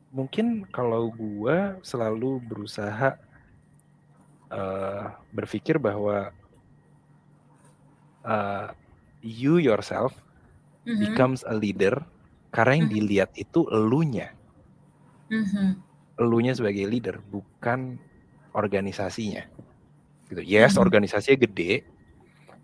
Mungkin 0.09 0.47
kalau 0.73 1.13
gue 1.13 1.79
selalu 1.85 2.41
berusaha 2.43 3.21
uh, 4.51 5.05
berpikir 5.31 5.77
bahwa 5.77 6.33
uh, 8.25 8.73
you 9.21 9.61
yourself 9.61 10.17
mm-hmm. 10.89 10.99
becomes 10.99 11.45
a 11.47 11.55
leader 11.55 12.03
karena 12.51 12.83
yang 12.83 12.89
mm-hmm. 12.89 13.05
dilihat 13.05 13.31
itu 13.37 13.69
elunya. 13.69 14.33
Mm-hmm. 15.29 15.69
Elunya 16.19 16.57
sebagai 16.57 16.89
leader, 16.89 17.23
bukan 17.31 18.01
organisasinya 18.57 19.47
gitu. 20.29 20.43
Yes, 20.45 20.77
hmm. 20.77 20.85
organisasinya 20.85 21.39
gede, 21.49 21.85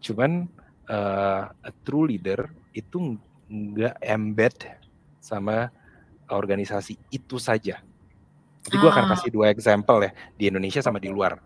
cuman 0.05 0.47
uh, 0.89 1.49
a 1.49 1.70
true 1.85 2.09
leader 2.09 2.49
itu 2.77 3.16
nggak 3.49 3.97
embed 4.05 4.57
sama 5.20 5.73
organisasi 6.28 6.97
itu 7.12 7.36
saja. 7.41 7.81
Jadi 8.65 8.77
gue 8.81 8.91
akan 8.91 9.07
ah. 9.09 9.11
kasih 9.12 9.28
dua 9.28 9.53
example 9.53 10.09
ya 10.09 10.11
di 10.41 10.49
Indonesia 10.49 10.81
sama 10.81 10.97
di 10.97 11.12
luar. 11.12 11.36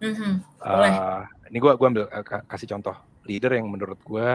Mm-hmm. 0.00 0.32
Uh, 0.60 1.24
ini 1.52 1.56
gue 1.60 1.72
gua 1.72 1.88
ambil 1.88 2.04
uh, 2.08 2.24
kasih 2.48 2.68
contoh 2.68 2.96
leader 3.24 3.56
yang 3.56 3.68
menurut 3.68 4.00
gue 4.00 4.28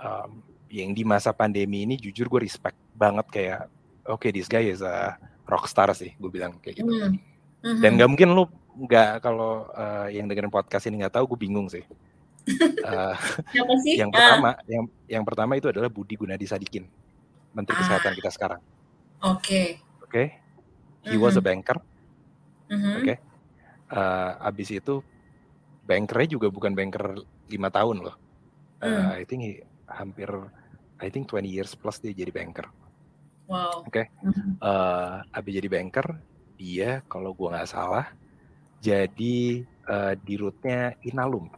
um, 0.00 0.30
yang 0.68 0.92
di 0.92 1.04
masa 1.04 1.32
pandemi 1.32 1.88
ini 1.88 1.96
jujur 1.96 2.28
gue 2.28 2.44
respect 2.44 2.76
banget 2.92 3.26
kayak 3.32 3.60
oke 4.04 4.20
okay, 4.20 4.30
this 4.32 4.48
guy 4.48 4.64
is 4.64 4.84
a 4.84 5.16
rockstar 5.48 5.92
sih 5.96 6.12
gue 6.16 6.30
bilang 6.32 6.56
kayak 6.60 6.80
gitu. 6.80 6.88
Mm-hmm. 6.92 7.80
Dan 7.80 8.00
gak 8.00 8.10
mungkin 8.12 8.28
lu 8.36 8.44
nggak 8.76 9.24
kalau 9.24 9.72
uh, 9.72 10.06
yang 10.12 10.28
dengerin 10.28 10.52
podcast 10.52 10.84
ini 10.86 11.00
nggak 11.00 11.16
tahu, 11.16 11.34
gue 11.34 11.40
bingung 11.48 11.68
sih. 11.72 11.82
Uh, 12.86 13.18
sih? 13.82 13.98
Yang 13.98 14.14
pertama, 14.14 14.54
uh. 14.54 14.70
yang 14.70 14.84
yang 15.10 15.24
pertama 15.26 15.58
itu 15.58 15.66
adalah 15.66 15.90
Budi 15.90 16.14
Gunadi 16.14 16.46
Sadikin, 16.46 16.86
Menteri 17.50 17.74
ah. 17.74 17.80
Kesehatan 17.82 18.14
kita 18.14 18.30
sekarang. 18.30 18.62
Oke. 19.26 19.42
Okay. 19.42 19.66
Oke. 19.98 20.06
Okay? 20.06 20.26
He 21.02 21.10
mm 21.10 21.18
-hmm. 21.18 21.24
was 21.26 21.34
a 21.34 21.42
mm-hmm. 21.42 21.48
banker. 21.50 21.78
Mm 22.70 22.78
-hmm. 22.78 22.94
Oke. 22.94 23.02
Okay? 23.02 23.18
Uh, 23.90 24.30
abis 24.46 24.68
itu 24.78 25.02
bankernya 25.82 26.38
juga 26.38 26.46
bukan 26.54 26.70
banker 26.78 27.18
lima 27.50 27.66
tahun 27.74 28.06
loh. 28.06 28.14
Uh, 28.78 28.94
mm. 28.94 29.06
I 29.18 29.22
think 29.26 29.40
he, 29.42 29.52
hampir, 29.90 30.30
I 31.02 31.10
think 31.10 31.26
20 31.26 31.50
years 31.50 31.74
plus 31.74 31.98
dia 31.98 32.14
jadi 32.14 32.30
banker. 32.30 32.70
Wow. 33.50 33.82
Oke. 33.82 34.06
Okay? 34.06 34.06
Mm 34.22 34.30
-hmm. 34.30 34.50
uh, 34.62 35.26
abis 35.34 35.52
jadi 35.58 35.66
banker, 35.66 36.06
dia 36.54 37.02
kalau 37.10 37.34
gua 37.34 37.58
nggak 37.58 37.74
salah 37.74 38.06
jadi 38.80 39.64
uh, 39.88 40.12
di 40.18 40.34
rootnya 40.36 40.94
Inalum. 41.06 41.48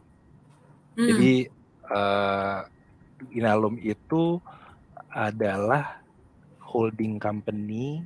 Hmm. 0.95 1.07
Jadi 1.07 1.47
uh, 1.89 2.59
Inalum 3.35 3.75
itu 3.81 4.39
adalah 5.09 5.99
holding 6.61 7.17
company 7.17 8.05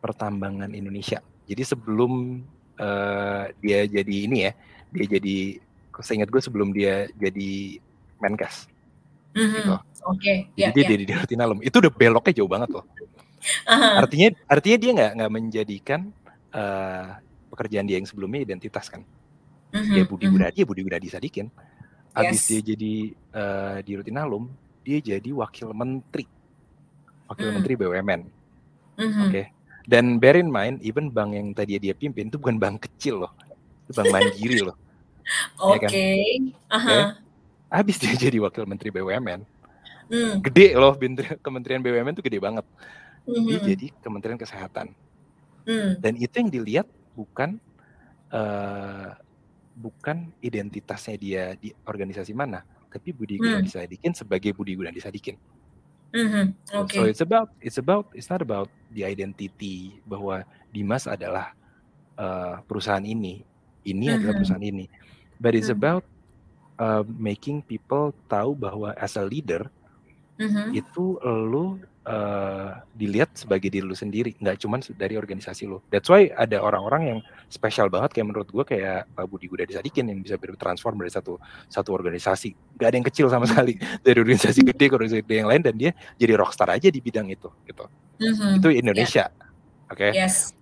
pertambangan 0.00 0.72
Indonesia. 0.72 1.20
Jadi 1.44 1.62
sebelum 1.62 2.42
uh, 2.80 3.44
dia 3.60 3.84
jadi 3.84 4.16
ini 4.24 4.38
ya, 4.48 4.52
dia 4.90 5.06
jadi, 5.20 5.36
saya 6.00 6.24
ingat 6.24 6.30
gue 6.32 6.42
sebelum 6.42 6.72
dia 6.72 7.08
jadi 7.20 7.78
Menkes. 8.20 8.66
Mm 9.36 9.40
-hmm. 9.40 9.54
gitu. 9.54 9.72
Oke. 9.74 10.20
Okay. 10.20 10.38
Jadi 10.56 10.80
yeah, 10.80 10.88
dia 10.88 10.96
yeah. 10.96 11.24
di 11.28 11.34
Inalum. 11.36 11.60
Itu 11.60 11.80
udah 11.80 11.92
beloknya 11.92 12.32
jauh 12.40 12.50
banget 12.50 12.70
loh. 12.72 12.84
uh-huh. 13.68 14.00
artinya 14.00 14.28
artinya 14.48 14.78
dia 14.80 14.90
nggak 14.96 15.12
nggak 15.20 15.32
menjadikan 15.32 16.00
uh, 16.56 17.20
pekerjaan 17.54 17.86
dia 17.86 18.02
yang 18.02 18.08
sebelumnya 18.10 18.42
identitas 18.42 18.90
kan 18.90 19.06
uh-huh. 19.70 19.94
dia 19.94 20.02
Budi. 20.02 20.26
Gunadi 20.26 20.58
ya 20.62 20.66
Budi 20.66 20.82
Gunadi 20.82 21.06
Sadikin 21.06 21.46
habis 22.14 22.42
yes. 22.42 22.48
dia 22.50 22.60
jadi 22.74 22.94
uh, 23.34 23.76
di 23.82 23.92
Rutinalum 23.94 24.50
dia 24.82 24.98
jadi 24.98 25.30
wakil 25.30 25.70
menteri 25.70 26.26
wakil 27.30 27.46
uh-huh. 27.46 27.56
menteri 27.58 27.74
BUMN 27.78 28.20
uh-huh. 28.98 29.24
oke 29.26 29.30
okay? 29.30 29.44
dan 29.86 30.18
bear 30.18 30.38
in 30.38 30.50
mind 30.50 30.82
even 30.82 31.10
bank 31.10 31.34
yang 31.34 31.54
tadi 31.54 31.78
dia 31.78 31.94
pimpin 31.94 32.30
itu 32.30 32.38
bukan 32.38 32.58
bank 32.58 32.90
kecil 32.90 33.26
loh 33.26 33.32
itu 33.86 33.92
bank 33.94 34.10
mandiri 34.10 34.60
loh 34.62 34.76
oke 35.58 35.82
okay. 35.86 35.86
ya 35.86 35.86
kan? 35.86 35.90
uh-huh. 36.70 36.88
okay? 36.90 37.02
habis 37.74 37.96
dia 37.98 38.14
jadi 38.14 38.38
wakil 38.38 38.66
menteri 38.68 38.94
BUMN 38.94 39.42
hmm. 40.10 40.34
gede 40.46 40.78
loh 40.78 40.94
kementerian 41.42 41.82
BUMN 41.82 42.14
itu 42.14 42.22
gede 42.22 42.38
banget 42.38 42.66
hmm. 43.26 43.46
dia 43.50 43.58
jadi 43.74 43.86
kementerian 44.04 44.38
kesehatan 44.38 44.94
hmm. 45.66 45.98
dan 45.98 46.12
itu 46.14 46.34
yang 46.38 46.50
dilihat 46.52 46.86
bukan 47.14 47.56
uh, 48.34 49.14
bukan 49.74 50.30
identitasnya 50.38 51.16
dia 51.18 51.44
di 51.58 51.74
organisasi 51.86 52.30
mana 52.30 52.62
tapi 52.94 53.10
Budi 53.10 53.42
Gunadi 53.42 53.66
hmm. 53.66 53.74
Sadikin 53.74 54.12
sebagai 54.14 54.54
Budi 54.54 54.78
Gunadi 54.78 55.02
Sadikin 55.02 55.34
mm-hmm. 56.14 56.44
okay. 56.78 56.98
so 57.02 57.10
it's 57.10 57.22
about 57.22 57.50
it's 57.58 57.78
about 57.82 58.06
it's 58.14 58.30
not 58.30 58.38
about 58.38 58.70
the 58.94 59.02
identity 59.02 59.98
bahwa 60.06 60.46
Dimas 60.70 61.10
adalah 61.10 61.50
uh, 62.14 62.62
perusahaan 62.70 63.02
ini 63.02 63.42
ini 63.82 64.06
mm-hmm. 64.06 64.16
adalah 64.22 64.34
perusahaan 64.38 64.62
ini 64.62 64.86
but 65.42 65.58
it's 65.58 65.66
mm-hmm. 65.66 65.82
about 65.82 66.04
uh, 66.78 67.02
making 67.18 67.58
people 67.66 68.14
tahu 68.30 68.54
bahwa 68.54 68.94
as 68.94 69.18
a 69.18 69.26
leader 69.26 69.66
mm-hmm. 70.38 70.70
itu 70.70 71.18
lu 71.50 71.82
uh, 72.04 72.84
dilihat 72.92 73.32
sebagai 73.32 73.72
diri 73.72 73.84
lu 73.84 73.96
sendiri, 73.96 74.36
nggak 74.36 74.60
cuma 74.60 74.80
dari 74.96 75.16
organisasi 75.16 75.64
lu. 75.64 75.80
That's 75.88 76.08
why 76.08 76.30
ada 76.36 76.60
orang-orang 76.60 77.02
yang 77.08 77.18
spesial 77.48 77.88
banget 77.88 78.16
kayak 78.16 78.26
menurut 78.28 78.48
gue 78.48 78.64
kayak 78.64 79.08
Pak 79.12 79.26
Budi 79.28 79.48
Gunadi 79.48 79.76
Sadikin 79.76 80.08
yang 80.12 80.20
bisa 80.20 80.36
bertransform 80.36 81.00
dari 81.00 81.12
satu 81.12 81.40
satu 81.68 81.90
organisasi. 81.96 82.76
Gak 82.76 82.88
ada 82.92 82.96
yang 82.96 83.06
kecil 83.08 83.26
sama 83.32 83.48
sekali 83.48 83.76
dari 84.06 84.18
organisasi 84.20 84.60
gede 84.62 84.84
ke 84.88 84.94
organisasi 84.94 85.22
gede 85.24 85.36
yang 85.44 85.48
lain 85.50 85.62
dan 85.64 85.74
dia 85.74 85.90
jadi 86.20 86.36
rockstar 86.36 86.68
aja 86.72 86.88
di 86.92 87.00
bidang 87.00 87.28
itu 87.32 87.48
gitu. 87.64 87.84
Mm-hmm. 88.20 88.52
Itu 88.60 88.68
Indonesia. 88.70 89.24
Yeah. 89.32 89.90
Oke. 89.90 89.98
Okay? 89.98 90.10
Yes. 90.14 90.52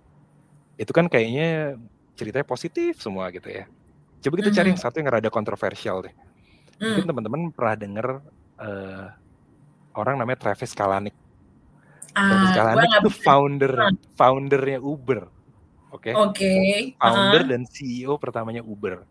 Itu 0.79 0.91
kan 0.95 1.05
kayaknya 1.11 1.77
ceritanya 2.13 2.47
positif 2.47 3.01
semua 3.03 3.29
gitu 3.33 3.51
ya. 3.51 3.67
Coba 4.23 4.33
kita 4.39 4.49
mm-hmm. 4.49 4.57
cari 4.57 4.67
yang 4.71 4.81
satu 4.81 4.95
yang 5.03 5.09
rada 5.11 5.29
kontroversial 5.29 6.07
deh. 6.07 6.15
Mm. 6.79 6.85
Mungkin 6.87 7.05
teman-teman 7.05 7.41
pernah 7.51 7.75
denger 7.75 8.07
uh, 8.59 9.05
orang 9.93 10.15
namanya 10.17 10.39
Travis 10.49 10.73
Kalanick. 10.73 11.15
Ah, 12.13 12.53
Kalanick 12.53 12.93
itu 13.01 13.11
founder 13.25 13.73
foundernya 14.13 14.79
Uber. 14.79 15.25
Oke. 15.93 16.09
Okay? 16.09 16.13
Oke. 16.13 16.37
Okay. 16.37 16.77
Founder 16.97 17.41
uh 17.41 17.45
-huh. 17.45 17.51
dan 17.53 17.61
CEO 17.65 18.13
pertamanya 18.21 18.61
Uber. 18.61 19.05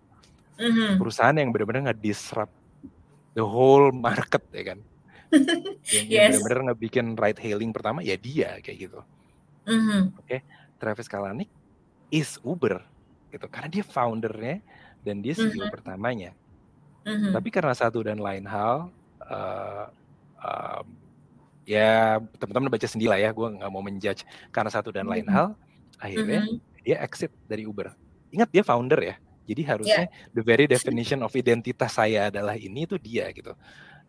Uh 0.59 0.62
mhm. 0.62 0.74
-huh. 0.74 0.93
Perusahaan 1.03 1.35
yang 1.35 1.51
benar-benar 1.51 1.91
nge-disrupt 1.91 2.55
the 3.35 3.43
whole 3.43 3.91
market 3.91 4.43
ya 4.55 4.74
kan. 4.74 4.79
yang, 5.95 6.07
yes. 6.07 6.31
benar-benar 6.39 6.74
ngebikin 6.74 7.07
ride 7.19 7.41
hailing 7.41 7.73
pertama 7.74 8.05
ya 8.07 8.15
dia 8.15 8.59
kayak 8.62 8.79
gitu. 8.91 9.01
Uh 9.66 9.70
mhm. 9.70 9.83
-huh. 9.83 10.03
Oke. 10.23 10.27
Okay? 10.27 10.41
Travis 10.79 11.11
Kalanick 11.11 11.51
is 12.11 12.39
Uber 12.43 12.83
gitu 13.31 13.47
karena 13.49 13.70
dia 13.70 13.85
foundernya 13.87 14.61
dan 15.03 15.23
dia 15.23 15.35
CEO 15.35 15.51
uh 15.51 15.55
mhm. 15.55 15.59
-huh. 15.59 15.70
pertamanya. 15.74 16.31
Uh 17.03 17.11
-huh. 17.19 17.33
Tapi 17.35 17.49
karena 17.51 17.74
satu 17.74 17.99
dan 18.07 18.23
lain 18.23 18.47
hal 18.47 18.95
uh, 19.27 19.87
um, 20.39 20.87
ya 21.63 22.19
teman-teman 22.39 22.71
baca 22.75 22.87
sendiri 22.87 23.11
lah 23.11 23.21
ya 23.23 23.31
gue 23.31 23.49
nggak 23.59 23.71
mau 23.71 23.83
menjudge 23.83 24.27
karena 24.51 24.71
satu 24.71 24.91
dan 24.91 25.07
lain 25.07 25.27
mm-hmm. 25.27 25.37
hal 25.37 25.55
akhirnya 26.03 26.41
mm-hmm. 26.47 26.83
dia 26.83 26.97
exit 27.03 27.31
dari 27.47 27.63
Uber 27.67 27.95
ingat 28.35 28.49
dia 28.51 28.63
founder 28.67 28.99
ya 28.99 29.15
jadi 29.47 29.63
harusnya 29.75 30.05
yeah. 30.11 30.31
the 30.35 30.43
very 30.43 30.67
definition 30.67 31.23
of 31.23 31.31
identitas 31.35 31.95
saya 31.95 32.31
adalah 32.31 32.59
ini 32.59 32.87
itu 32.87 32.99
dia 32.99 33.31
gitu 33.31 33.55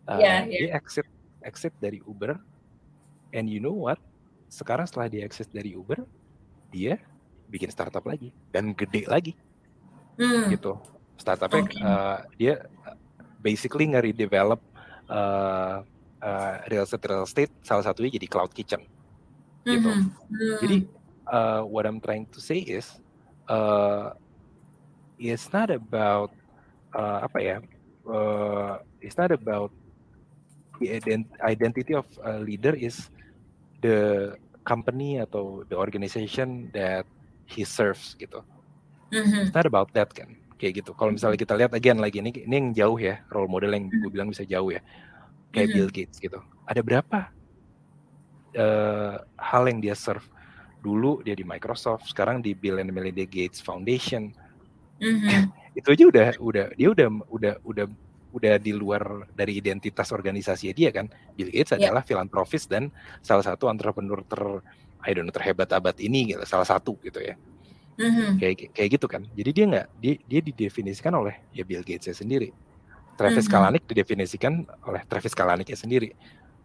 uh, 0.09 0.19
yeah, 0.21 0.45
yeah. 0.49 0.69
dia 0.69 0.69
exit 0.77 1.07
exit 1.45 1.73
dari 1.77 2.01
Uber 2.01 2.37
and 3.33 3.45
you 3.49 3.61
know 3.61 3.73
what 3.73 4.01
sekarang 4.49 4.85
setelah 4.89 5.09
dia 5.09 5.21
exit 5.25 5.49
dari 5.53 5.77
Uber 5.77 6.01
dia 6.73 6.97
bikin 7.49 7.69
startup 7.69 8.01
lagi 8.05 8.33
dan 8.49 8.73
gede 8.73 9.05
lagi 9.05 9.33
mm. 10.17 10.49
gitu 10.57 10.77
startupnya 11.21 11.61
okay. 11.69 11.81
uh, 11.85 12.19
dia 12.33 12.53
basically 13.43 13.85
nge-redevelop 13.93 14.61
uh, 15.11 15.85
uh, 16.23 16.63
real 16.71 16.87
estate 16.87 17.03
real 17.05 17.27
estate 17.27 17.51
salah 17.61 17.83
satunya 17.83 18.15
jadi 18.15 18.27
cloud 18.31 18.55
kitchen 18.55 18.87
gitu. 19.67 19.91
Mm 19.91 20.07
-hmm. 20.07 20.57
Jadi 20.63 20.77
uh, 21.27 21.61
what 21.67 21.83
I'm 21.83 21.99
trying 21.99 22.27
to 22.31 22.39
say 22.39 22.63
is 22.63 22.87
uh, 23.51 24.15
it's 25.19 25.51
not 25.51 25.67
about 25.71 26.31
uh, 26.95 27.27
apa 27.27 27.39
ya 27.39 27.57
uh, 28.07 28.79
it's 29.03 29.19
not 29.19 29.31
about 29.31 29.71
the 30.79 30.99
identity 31.43 31.93
of 31.95 32.07
a 32.23 32.39
leader 32.39 32.75
is 32.75 33.07
the 33.79 34.31
company 34.63 35.19
atau 35.19 35.67
the 35.67 35.75
organization 35.75 36.71
that 36.71 37.07
he 37.47 37.67
serves 37.67 38.15
gitu. 38.15 38.41
Mm-hmm. 39.11 39.47
It's 39.47 39.55
not 39.55 39.67
about 39.67 39.91
that 39.93 40.11
kan 40.11 40.33
kayak 40.57 40.83
gitu. 40.83 40.95
Kalau 40.95 41.11
misalnya 41.11 41.37
kita 41.37 41.53
lihat 41.59 41.71
again 41.75 41.99
lagi 41.99 42.23
ini 42.23 42.31
ini 42.47 42.55
yang 42.55 42.69
jauh 42.71 42.97
ya 42.97 43.19
role 43.29 43.51
model 43.51 43.75
yang 43.75 43.91
gue 43.91 44.11
bilang 44.11 44.31
bisa 44.31 44.47
jauh 44.47 44.71
ya 44.71 44.79
kayak 45.53 45.69
mm-hmm. 45.69 45.77
Bill 45.77 45.89
Gates 45.93 46.17
gitu. 46.17 46.39
Ada 46.65 46.81
berapa 46.81 47.29
uh, 48.57 49.15
hal 49.37 49.63
yang 49.69 49.79
dia 49.79 49.93
serve? 49.93 50.25
Dulu 50.83 51.23
dia 51.23 51.37
di 51.37 51.47
Microsoft, 51.47 52.11
sekarang 52.11 52.43
di 52.43 52.51
Bill 52.51 52.81
and 52.81 52.91
Melinda 52.91 53.23
Gates 53.23 53.61
Foundation. 53.63 54.33
Mm-hmm. 54.99 55.41
itu 55.79 55.87
aja 55.89 56.03
udah 56.09 56.27
udah 56.41 56.65
dia 56.75 56.89
udah 56.91 57.07
udah 57.31 57.53
udah 57.63 57.85
udah 58.33 58.53
di 58.57 58.73
luar 58.73 59.29
dari 59.37 59.61
identitas 59.61 60.09
organisasi 60.11 60.73
dia 60.73 60.89
kan. 60.89 61.07
Bill 61.37 61.53
Gates 61.53 61.71
yeah. 61.77 61.87
adalah 61.87 62.01
filantropis 62.03 62.65
dan 62.67 62.89
salah 63.21 63.45
satu 63.45 63.69
entrepreneur 63.69 64.19
ter 64.25 64.41
I 65.05 65.11
don't 65.13 65.29
know 65.29 65.35
terhebat 65.35 65.69
abad 65.71 65.95
ini 66.01 66.33
gitu, 66.33 66.43
salah 66.43 66.67
satu 66.67 66.97
gitu 67.05 67.21
ya. 67.21 67.37
Mm-hmm. 67.93 68.29
Kayak 68.41 68.55
kayak 68.73 68.89
gitu 68.99 69.05
kan. 69.05 69.21
Jadi 69.37 69.49
dia 69.53 69.65
nggak 69.69 69.87
dia 70.01 70.13
dia 70.25 70.41
didefinisikan 70.41 71.13
oleh 71.13 71.37
ya 71.53 71.61
Bill 71.63 71.85
Gates 71.85 72.09
sendiri 72.11 72.51
Travis 73.13 73.45
mm-hmm. 73.45 73.53
Kalanick 73.53 73.83
didefinisikan 73.85 74.53
oleh 74.89 75.01
Travis 75.05 75.33
Kalanicknya 75.37 75.77
sendiri. 75.77 76.11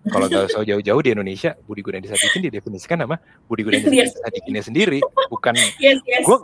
Kalau 0.08 0.30
nggak 0.30 0.54
usah 0.54 0.62
jauh-jauh 0.64 1.02
di 1.02 1.10
Indonesia, 1.10 1.58
Budi 1.66 1.82
Gunadi 1.82 2.06
Sadikin 2.08 2.40
didefinisikan 2.48 3.02
sama 3.02 3.18
Budi 3.50 3.62
Gunadi 3.66 3.90
yes. 3.92 4.14
Sadikinnya 4.16 4.62
sendiri, 4.64 4.98
bukan 5.28 5.52
yes, 5.82 6.00
yes. 6.06 6.24
gue 6.24 6.38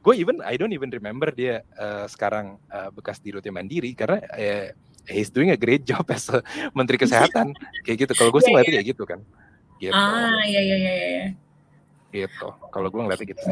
gue 0.00 0.14
even 0.16 0.40
I 0.40 0.56
don't 0.56 0.72
even 0.72 0.88
remember 0.88 1.28
dia 1.28 1.60
uh, 1.76 2.08
sekarang 2.08 2.56
uh, 2.72 2.88
bekas 2.88 3.20
di 3.20 3.36
Rute 3.36 3.52
Mandiri 3.52 3.92
karena 3.92 4.24
uh, 4.32 4.66
he's 5.04 5.28
doing 5.28 5.52
a 5.52 5.58
great 5.60 5.84
job 5.84 6.08
as 6.08 6.32
a 6.32 6.40
Menteri 6.72 6.96
Kesehatan 6.96 7.52
kayak 7.84 8.08
gitu. 8.08 8.12
Kalau 8.16 8.30
gue 8.32 8.40
sih 8.40 8.48
yeah, 8.54 8.62
ngeliatnya 8.62 8.72
yeah. 8.72 8.80
kayak 8.80 8.92
gitu 8.96 9.04
kan. 9.04 9.20
Gitu. 9.80 9.92
Ah 9.92 10.40
iya 10.48 10.60
iya 10.60 10.76
iya. 10.76 10.92
iya. 10.94 11.26
Gitu. 12.14 12.48
Kalau 12.72 12.88
gue 12.88 13.00
ngeliatnya 13.00 13.26
gitu. 13.36 13.42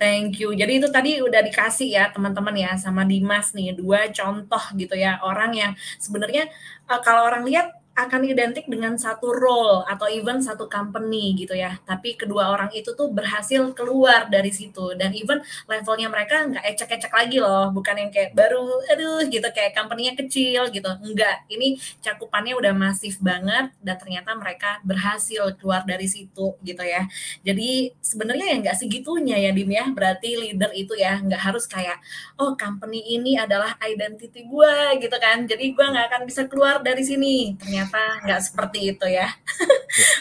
Thank 0.00 0.42
you. 0.42 0.50
Jadi 0.58 0.82
itu 0.82 0.88
tadi 0.90 1.22
udah 1.22 1.40
dikasih 1.46 1.88
ya 1.94 2.04
teman-teman 2.10 2.54
ya 2.58 2.70
sama 2.74 3.06
Dimas 3.06 3.54
nih 3.54 3.70
dua 3.78 4.10
contoh 4.10 4.62
gitu 4.74 4.94
ya 4.98 5.22
orang 5.22 5.54
yang 5.54 5.72
sebenarnya 6.02 6.50
uh, 6.90 6.98
kalau 7.06 7.22
orang 7.30 7.46
lihat 7.46 7.70
akan 7.94 8.26
identik 8.26 8.66
dengan 8.66 8.98
satu 8.98 9.30
role 9.30 9.86
atau 9.86 10.10
even 10.10 10.42
satu 10.42 10.66
company 10.66 11.38
gitu 11.38 11.54
ya. 11.54 11.78
Tapi 11.86 12.18
kedua 12.18 12.50
orang 12.50 12.74
itu 12.74 12.90
tuh 12.98 13.14
berhasil 13.14 13.62
keluar 13.78 14.26
dari 14.26 14.50
situ 14.50 14.98
dan 14.98 15.14
even 15.14 15.38
levelnya 15.70 16.10
mereka 16.10 16.42
nggak 16.42 16.64
ecek-ecek 16.74 17.12
lagi 17.14 17.38
loh, 17.38 17.70
bukan 17.70 17.94
yang 17.94 18.10
kayak 18.10 18.34
baru 18.34 18.66
aduh 18.90 19.22
gitu 19.30 19.46
kayak 19.54 19.78
company-nya 19.78 20.18
kecil 20.18 20.66
gitu. 20.74 20.90
Enggak, 21.06 21.46
ini 21.46 21.78
cakupannya 22.02 22.58
udah 22.58 22.74
masif 22.74 23.22
banget 23.22 23.70
dan 23.78 23.94
ternyata 23.94 24.34
mereka 24.34 24.82
berhasil 24.82 25.54
keluar 25.54 25.86
dari 25.86 26.10
situ 26.10 26.58
gitu 26.66 26.82
ya. 26.82 27.06
Jadi 27.46 27.94
sebenarnya 28.02 28.46
ya 28.50 28.56
nggak 28.66 28.76
segitunya 28.82 29.36
ya 29.38 29.50
Dim 29.54 29.70
ya. 29.70 29.86
Berarti 29.94 30.34
leader 30.34 30.74
itu 30.74 30.98
ya 30.98 31.22
nggak 31.22 31.38
harus 31.46 31.70
kayak 31.70 32.02
oh 32.42 32.58
company 32.58 33.06
ini 33.14 33.38
adalah 33.38 33.78
identity 33.86 34.42
gue 34.50 34.98
gitu 34.98 35.16
kan. 35.22 35.46
Jadi 35.46 35.70
gue 35.70 35.86
nggak 35.86 36.06
akan 36.10 36.22
bisa 36.26 36.42
keluar 36.50 36.82
dari 36.82 37.06
sini. 37.06 37.54
Ternyata 37.54 37.83
ternyata 37.84 38.24
nggak 38.24 38.40
seperti 38.40 38.78
itu 38.96 39.06
ya. 39.06 39.28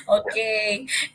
Oke, 0.06 0.30
okay. 0.30 0.68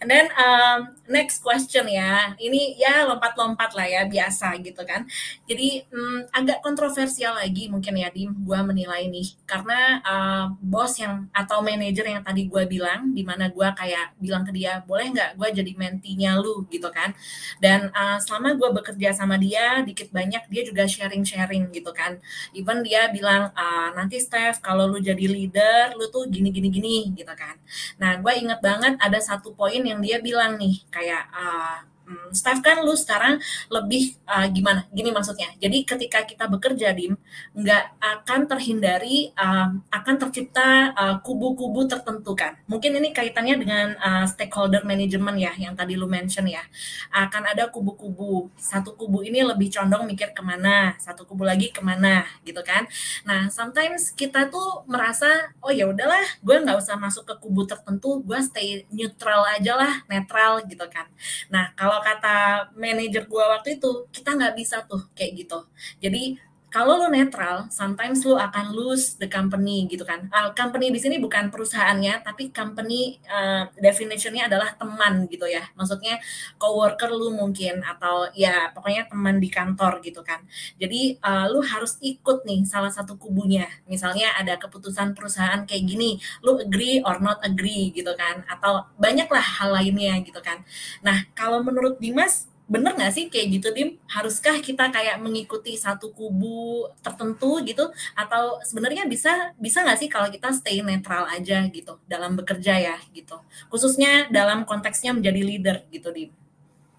and 0.02 0.10
then 0.10 0.26
um, 0.34 0.90
next 1.06 1.44
question 1.44 1.86
ya. 1.86 2.34
Ini 2.34 2.74
ya 2.74 3.06
lompat-lompat 3.06 3.70
lah 3.76 3.86
ya 3.86 4.02
biasa 4.08 4.58
gitu 4.58 4.82
kan. 4.82 5.06
Jadi 5.46 5.86
um, 5.94 6.26
agak 6.34 6.58
kontroversial 6.64 7.38
lagi 7.38 7.70
mungkin 7.70 7.94
ya 7.94 8.10
di 8.10 8.26
gue 8.26 8.60
menilai 8.66 9.06
nih 9.06 9.38
karena 9.46 10.02
uh, 10.02 10.44
bos 10.58 10.98
yang 10.98 11.30
atau 11.30 11.62
manajer 11.62 12.10
yang 12.10 12.24
tadi 12.26 12.50
gue 12.50 12.64
bilang, 12.66 13.14
di 13.14 13.22
mana 13.22 13.46
gue 13.52 13.68
kayak 13.78 14.18
bilang 14.18 14.42
ke 14.42 14.50
dia 14.50 14.82
boleh 14.82 15.14
nggak 15.14 15.30
gue 15.38 15.48
jadi 15.62 15.72
mentinya 15.78 16.34
lu 16.40 16.66
gitu 16.66 16.90
kan. 16.90 17.14
Dan 17.62 17.94
uh, 17.94 18.18
selama 18.18 18.58
gue 18.58 18.68
bekerja 18.74 19.14
sama 19.14 19.38
dia 19.38 19.86
dikit 19.86 20.10
banyak 20.10 20.50
dia 20.50 20.62
juga 20.66 20.82
sharing-sharing 20.88 21.70
gitu 21.70 21.94
kan. 21.94 22.18
Even 22.58 22.82
dia 22.82 23.06
bilang 23.14 23.54
uh, 23.54 23.88
nanti 23.94 24.18
Steph 24.18 24.58
kalau 24.58 24.90
lu 24.90 24.98
jadi 24.98 25.30
leader 25.30 25.94
lu 25.94 26.10
tuh 26.10 26.26
gini 26.38 26.48
gini 26.54 26.68
gini 26.70 26.94
gitu 27.18 27.32
kan. 27.34 27.58
Nah 28.00 28.22
gue 28.22 28.32
inget 28.38 28.60
banget 28.62 28.94
ada 29.02 29.18
satu 29.18 29.52
poin 29.58 29.82
yang 29.82 29.98
dia 29.98 30.22
bilang 30.22 30.54
nih 30.62 30.86
kayak 30.94 31.22
uh, 31.34 31.78
hmm, 32.08 32.32
Steph 32.32 32.64
kan 32.64 32.80
lu 32.80 32.96
sekarang 32.96 33.36
lebih 33.68 34.16
uh, 34.24 34.48
gimana? 34.48 34.88
Gini 34.88 35.12
maksudnya. 35.12 35.52
Jadi 35.60 35.84
ketika 35.84 36.24
kita 36.24 36.48
bekerja 36.48 36.96
dim, 36.96 37.20
nggak 37.52 38.00
akan 38.00 38.40
terhindari 38.48 39.30
uh, 39.36 39.76
akan 39.92 40.14
tercipta 40.16 40.96
kubu-kubu 41.20 41.84
uh, 41.84 41.88
tertentu 41.92 42.32
kan. 42.32 42.56
Mungkin 42.64 42.96
ini 42.96 43.12
kaitannya 43.12 43.60
dengan 43.60 43.86
uh, 44.00 44.24
stakeholder 44.24 44.82
management 44.88 45.36
ya, 45.36 45.52
yang 45.60 45.76
tadi 45.76 45.94
lu 45.94 46.08
mention 46.08 46.48
ya. 46.48 46.64
Akan 47.12 47.44
ada 47.44 47.68
kubu-kubu. 47.68 48.48
Satu 48.56 48.96
kubu 48.96 49.20
ini 49.20 49.44
lebih 49.44 49.68
condong 49.68 50.08
mikir 50.08 50.32
ke 50.32 50.40
mana, 50.40 50.96
satu 50.96 51.28
kubu 51.28 51.44
lagi 51.44 51.68
ke 51.68 51.84
mana, 51.84 52.24
gitu 52.46 52.64
kan. 52.64 52.88
Nah, 53.26 53.52
sometimes 53.52 54.14
kita 54.14 54.48
tuh 54.48 54.86
merasa, 54.86 55.52
oh 55.60 55.74
ya 55.74 55.84
udahlah, 55.90 56.24
gue 56.40 56.56
nggak 56.62 56.78
usah 56.78 56.96
masuk 56.96 57.26
ke 57.26 57.34
kubu 57.42 57.66
tertentu, 57.66 58.22
gue 58.22 58.38
stay 58.40 58.86
neutral 58.88 59.44
aja 59.44 59.74
lah, 59.74 59.92
netral 60.06 60.64
gitu 60.64 60.86
kan. 60.88 61.10
Nah, 61.50 61.74
kalau 61.74 61.97
kata 62.04 62.36
manajer 62.76 63.24
gue 63.26 63.44
waktu 63.54 63.68
itu 63.80 64.06
kita 64.14 64.30
nggak 64.38 64.54
bisa 64.58 64.76
tuh 64.90 65.02
kayak 65.16 65.32
gitu. 65.44 65.58
Jadi 66.02 66.38
kalau 66.68 67.00
lo 67.00 67.08
netral, 67.08 67.72
sometimes 67.72 68.20
lo 68.28 68.36
akan 68.36 68.76
lose 68.76 69.16
the 69.16 69.24
company 69.24 69.88
gitu 69.88 70.04
kan. 70.04 70.28
Uh, 70.28 70.52
company 70.52 70.92
di 70.92 71.00
sini 71.00 71.16
bukan 71.16 71.48
perusahaannya, 71.48 72.20
tapi 72.20 72.52
company 72.52 73.16
uh, 73.24 73.72
definitionnya 73.80 74.52
adalah 74.52 74.76
teman 74.76 75.24
gitu 75.32 75.48
ya. 75.48 75.64
Maksudnya 75.72 76.20
coworker 76.60 77.08
lu 77.08 77.32
mungkin 77.32 77.80
atau 77.80 78.28
ya 78.36 78.68
pokoknya 78.76 79.08
teman 79.08 79.40
di 79.40 79.48
kantor 79.48 80.04
gitu 80.04 80.20
kan. 80.20 80.44
Jadi 80.76 81.16
uh, 81.24 81.48
lu 81.48 81.64
harus 81.64 81.96
ikut 82.04 82.44
nih 82.44 82.68
salah 82.68 82.92
satu 82.92 83.16
kubunya. 83.16 83.64
Misalnya 83.88 84.36
ada 84.36 84.60
keputusan 84.60 85.16
perusahaan 85.16 85.64
kayak 85.64 85.84
gini, 85.88 86.20
lu 86.44 86.60
agree 86.60 87.00
or 87.00 87.16
not 87.24 87.40
agree 87.40 87.96
gitu 87.96 88.12
kan. 88.12 88.44
Atau 88.44 88.84
banyaklah 89.00 89.42
hal 89.42 89.72
lainnya 89.72 90.20
gitu 90.20 90.44
kan. 90.44 90.60
Nah 91.00 91.24
kalau 91.32 91.64
menurut 91.64 91.96
Dimas 91.96 92.44
bener 92.68 92.92
nggak 92.94 93.12
sih 93.16 93.24
kayak 93.32 93.46
gitu 93.58 93.68
Dim? 93.72 93.96
Haruskah 94.06 94.60
kita 94.60 94.92
kayak 94.92 95.16
mengikuti 95.24 95.74
satu 95.74 96.12
kubu 96.12 96.86
tertentu 97.00 97.64
gitu? 97.64 97.88
Atau 98.12 98.60
sebenarnya 98.62 99.08
bisa 99.08 99.56
bisa 99.56 99.80
nggak 99.80 99.98
sih 99.98 100.08
kalau 100.12 100.28
kita 100.28 100.52
stay 100.52 100.84
netral 100.84 101.24
aja 101.26 101.64
gitu 101.72 101.96
dalam 102.04 102.36
bekerja 102.36 102.76
ya 102.76 102.96
gitu? 103.16 103.40
Khususnya 103.72 104.28
dalam 104.28 104.68
konteksnya 104.68 105.16
menjadi 105.16 105.40
leader 105.40 105.76
gitu 105.88 106.12
Dim. 106.12 106.30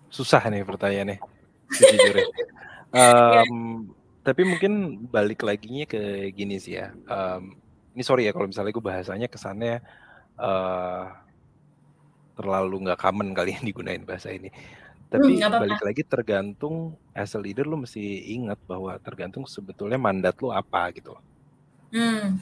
Susah 0.10 0.42
nih 0.50 0.66
pertanyaannya, 0.66 1.22
sejujurnya. 1.70 2.28
um, 2.98 2.98
yeah. 2.98 3.46
Tapi 4.20 4.42
mungkin 4.46 5.06
balik 5.10 5.42
lagi 5.42 5.88
ke 5.88 6.34
gini 6.36 6.60
sih 6.60 6.78
ya. 6.78 6.92
Um, 7.08 7.56
ini 7.98 8.04
sorry 8.06 8.28
ya 8.28 8.34
kalau 8.36 8.46
misalnya 8.46 8.74
gue 8.76 8.86
bahasanya 8.86 9.28
kesannya 9.32 9.82
uh, 10.38 11.10
terlalu 12.38 12.86
nggak 12.86 13.00
common 13.00 13.34
kali 13.34 13.58
yang 13.58 13.66
digunain 13.70 14.04
bahasa 14.06 14.30
ini. 14.30 14.54
Tapi 15.10 15.42
hmm, 15.42 15.50
balik 15.50 15.82
lagi 15.82 16.06
tergantung 16.06 16.94
as 17.18 17.34
a 17.34 17.42
leader 17.42 17.66
lu 17.66 17.82
mesti 17.82 18.30
ingat 18.30 18.62
bahwa 18.70 18.94
tergantung 19.02 19.50
sebetulnya 19.50 19.98
mandat 19.98 20.38
lu 20.38 20.54
apa 20.54 20.94
gitu. 20.94 21.18
Hmm. 21.90 22.38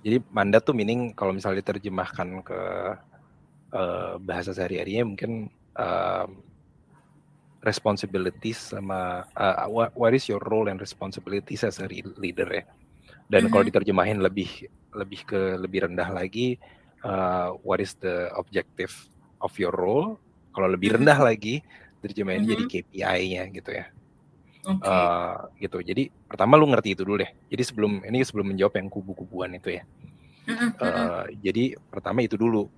Jadi 0.00 0.24
mandat 0.32 0.64
tuh 0.64 0.72
meaning 0.72 1.12
kalau 1.12 1.36
misalnya 1.36 1.60
diterjemahkan 1.60 2.40
ke 2.40 2.60
uh, 3.76 4.16
bahasa 4.16 4.56
sehari-harinya 4.56 5.12
mungkin 5.12 5.52
uh, 5.76 6.24
responsibilities 7.60 8.72
sama 8.72 9.28
uh, 9.36 9.68
what, 9.68 9.92
what 9.92 10.16
is 10.16 10.24
your 10.24 10.40
role 10.48 10.72
and 10.72 10.80
responsibilities 10.80 11.68
as 11.68 11.76
a 11.84 11.88
leader 12.16 12.48
ya. 12.48 12.64
Dan 13.28 13.44
mm-hmm. 13.44 13.52
kalau 13.52 13.64
diterjemahin 13.68 14.24
lebih 14.24 14.72
lebih 14.96 15.20
ke 15.28 15.40
lebih 15.60 15.84
rendah 15.84 16.08
lagi 16.08 16.56
uh, 17.04 17.52
what 17.60 17.82
is 17.84 17.92
the 18.00 18.32
objective 18.40 18.94
of 19.44 19.52
your 19.60 19.74
role? 19.76 20.16
Kalau 20.56 20.72
lebih 20.72 20.96
rendah 20.96 21.20
mm-hmm. 21.20 21.28
lagi 21.36 21.54
terjemahin 22.06 22.42
mm 22.42 22.46
-hmm. 22.46 22.52
jadi 22.54 22.64
KPI-nya 22.70 23.42
gitu 23.50 23.70
ya. 23.74 23.86
Okay. 24.66 24.82
Uh, 24.82 24.90
eh, 24.90 25.34
gitu. 25.62 25.78
Jadi 25.78 26.10
pertama 26.26 26.58
lu 26.58 26.66
ngerti 26.66 26.98
itu 26.98 27.06
dulu 27.06 27.22
deh. 27.22 27.30
Jadi 27.46 27.62
sebelum 27.62 28.02
ini 28.02 28.18
sebelum 28.26 28.50
menjawab 28.50 28.74
yang 28.82 28.88
kubu-kubuan 28.90 29.54
itu 29.54 29.78
ya. 29.78 29.86
Uh, 30.78 31.26
jadi 31.42 31.74
pertama 31.90 32.22
itu 32.22 32.38
dulu 32.38 32.70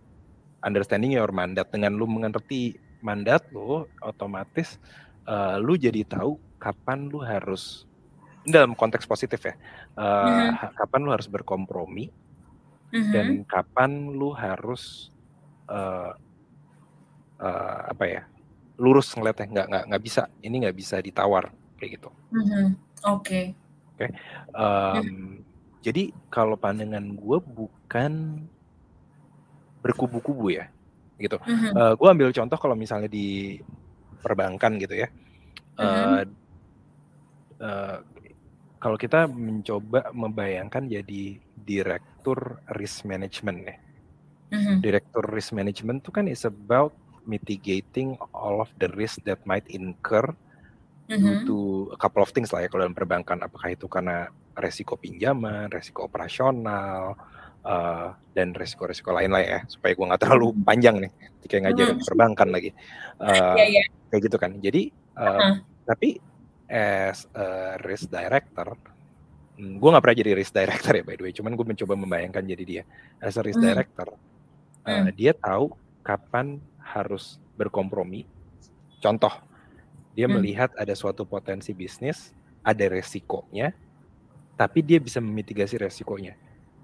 understanding 0.64 1.16
your 1.16 1.28
mandat 1.32 1.68
dengan 1.68 1.96
lu 1.96 2.08
mengerti 2.08 2.80
mandat 3.04 3.44
lu 3.52 3.84
otomatis 4.00 4.80
uh, 5.28 5.60
lu 5.60 5.76
jadi 5.76 6.00
tahu 6.08 6.40
kapan 6.56 7.12
lu 7.12 7.20
harus 7.20 7.84
dalam 8.44 8.76
konteks 8.76 9.04
positif 9.08 9.40
ya. 9.44 9.54
Uh, 9.96 10.52
-hmm. 10.52 10.76
kapan 10.76 11.00
lu 11.04 11.10
harus 11.12 11.28
berkompromi 11.28 12.08
-hmm. 12.92 13.12
dan 13.12 13.26
kapan 13.44 14.12
lu 14.12 14.32
harus 14.32 15.12
uh, 15.68 16.12
uh, 17.40 17.80
apa 17.92 18.04
ya? 18.04 18.22
Lurus 18.78 19.10
ngeliatnya 19.18 19.46
nggak 19.50 19.66
nggak 19.68 19.84
nggak 19.90 20.02
bisa 20.02 20.22
ini 20.40 20.56
nggak 20.62 20.76
bisa 20.78 20.96
ditawar 21.02 21.50
kayak 21.78 21.98
gitu. 21.98 22.10
Mm-hmm. 22.30 22.66
Oke. 23.10 23.22
Okay. 23.22 23.44
Oke. 23.98 24.06
Okay. 24.06 24.10
Um. 24.54 25.42
Jadi 25.78 26.10
kalau 26.26 26.58
pandangan 26.58 27.14
gue 27.14 27.38
bukan 27.38 28.42
berkubu-kubu 29.78 30.50
ya, 30.58 30.66
gitu. 31.22 31.38
Mm-hmm. 31.38 31.70
Uh, 31.70 31.92
gue 31.94 32.08
ambil 32.10 32.34
contoh 32.34 32.58
kalau 32.58 32.74
misalnya 32.74 33.06
di 33.06 33.62
perbankan 34.18 34.74
gitu 34.82 35.06
ya. 35.06 35.08
Mm-hmm. 35.78 36.34
Uh, 37.62 37.98
kalau 38.82 38.98
kita 38.98 39.30
mencoba 39.30 40.10
membayangkan 40.10 40.90
jadi 40.90 41.38
direktur 41.62 42.58
risk 42.74 43.06
management 43.06 43.58
ya. 43.62 43.76
Mm-hmm. 44.58 44.76
Direktur 44.82 45.24
risk 45.30 45.54
management 45.54 46.02
itu 46.02 46.10
kan 46.10 46.26
is 46.26 46.42
about 46.42 46.90
mitigating 47.28 48.16
all 48.32 48.64
of 48.64 48.72
the 48.80 48.88
risk 48.96 49.20
that 49.28 49.38
might 49.44 49.68
incur 49.68 50.24
mm-hmm. 51.06 51.20
due 51.20 51.36
to 51.44 51.56
a 51.92 51.98
couple 52.00 52.24
of 52.24 52.32
things 52.32 52.50
lah 52.50 52.64
ya 52.64 52.68
kalau 52.72 52.88
dalam 52.88 52.96
perbankan 52.96 53.38
apakah 53.44 53.70
itu 53.70 53.84
karena 53.86 54.32
resiko 54.58 54.98
pinjaman, 54.98 55.70
resiko 55.70 56.08
operasional, 56.08 57.14
uh, 57.68 58.08
dan 58.34 58.54
resiko-resiko 58.54 59.10
lain 59.10 59.34
lah 59.34 59.42
ya 59.42 59.58
supaya 59.66 59.92
gue 59.96 60.06
nggak 60.06 60.22
terlalu 60.22 60.48
mm-hmm. 60.54 60.66
panjang 60.66 60.96
nih 61.02 61.12
ketika 61.40 61.56
ngajarin 61.66 61.88
mm-hmm. 61.96 62.08
perbankan 62.08 62.48
lagi 62.48 62.70
uh, 63.20 63.56
yeah, 63.58 63.68
yeah. 63.82 63.86
kayak 64.12 64.22
gitu 64.28 64.36
kan 64.38 64.52
jadi 64.58 64.82
uh, 65.18 65.26
uh-huh. 65.26 65.54
tapi 65.88 66.08
as 66.68 67.24
a 67.32 67.76
risk 67.82 68.12
director 68.12 68.76
hmm, 69.56 69.80
gue 69.80 69.88
nggak 69.88 70.04
pernah 70.04 70.18
jadi 70.20 70.30
risk 70.36 70.52
director 70.52 70.92
ya 71.00 71.04
by 71.04 71.16
the 71.16 71.24
way 71.24 71.32
cuman 71.32 71.52
gue 71.56 71.66
mencoba 71.66 71.94
membayangkan 71.96 72.44
jadi 72.44 72.64
dia 72.64 72.82
as 73.20 73.34
a 73.36 73.42
risk 73.42 73.58
mm-hmm. 73.58 73.72
director 73.74 74.08
uh, 74.84 74.90
mm. 74.90 75.16
dia 75.16 75.32
tahu 75.34 75.72
kapan 76.04 76.60
harus 76.94 77.36
berkompromi. 77.58 78.24
Contoh, 78.98 79.32
dia 80.16 80.26
hmm. 80.26 80.34
melihat 80.34 80.70
ada 80.74 80.94
suatu 80.96 81.28
potensi 81.28 81.76
bisnis, 81.76 82.32
ada 82.64 82.84
resikonya, 82.88 83.70
tapi 84.58 84.82
dia 84.82 84.98
bisa 84.98 85.22
memitigasi 85.22 85.78
resikonya. 85.78 86.34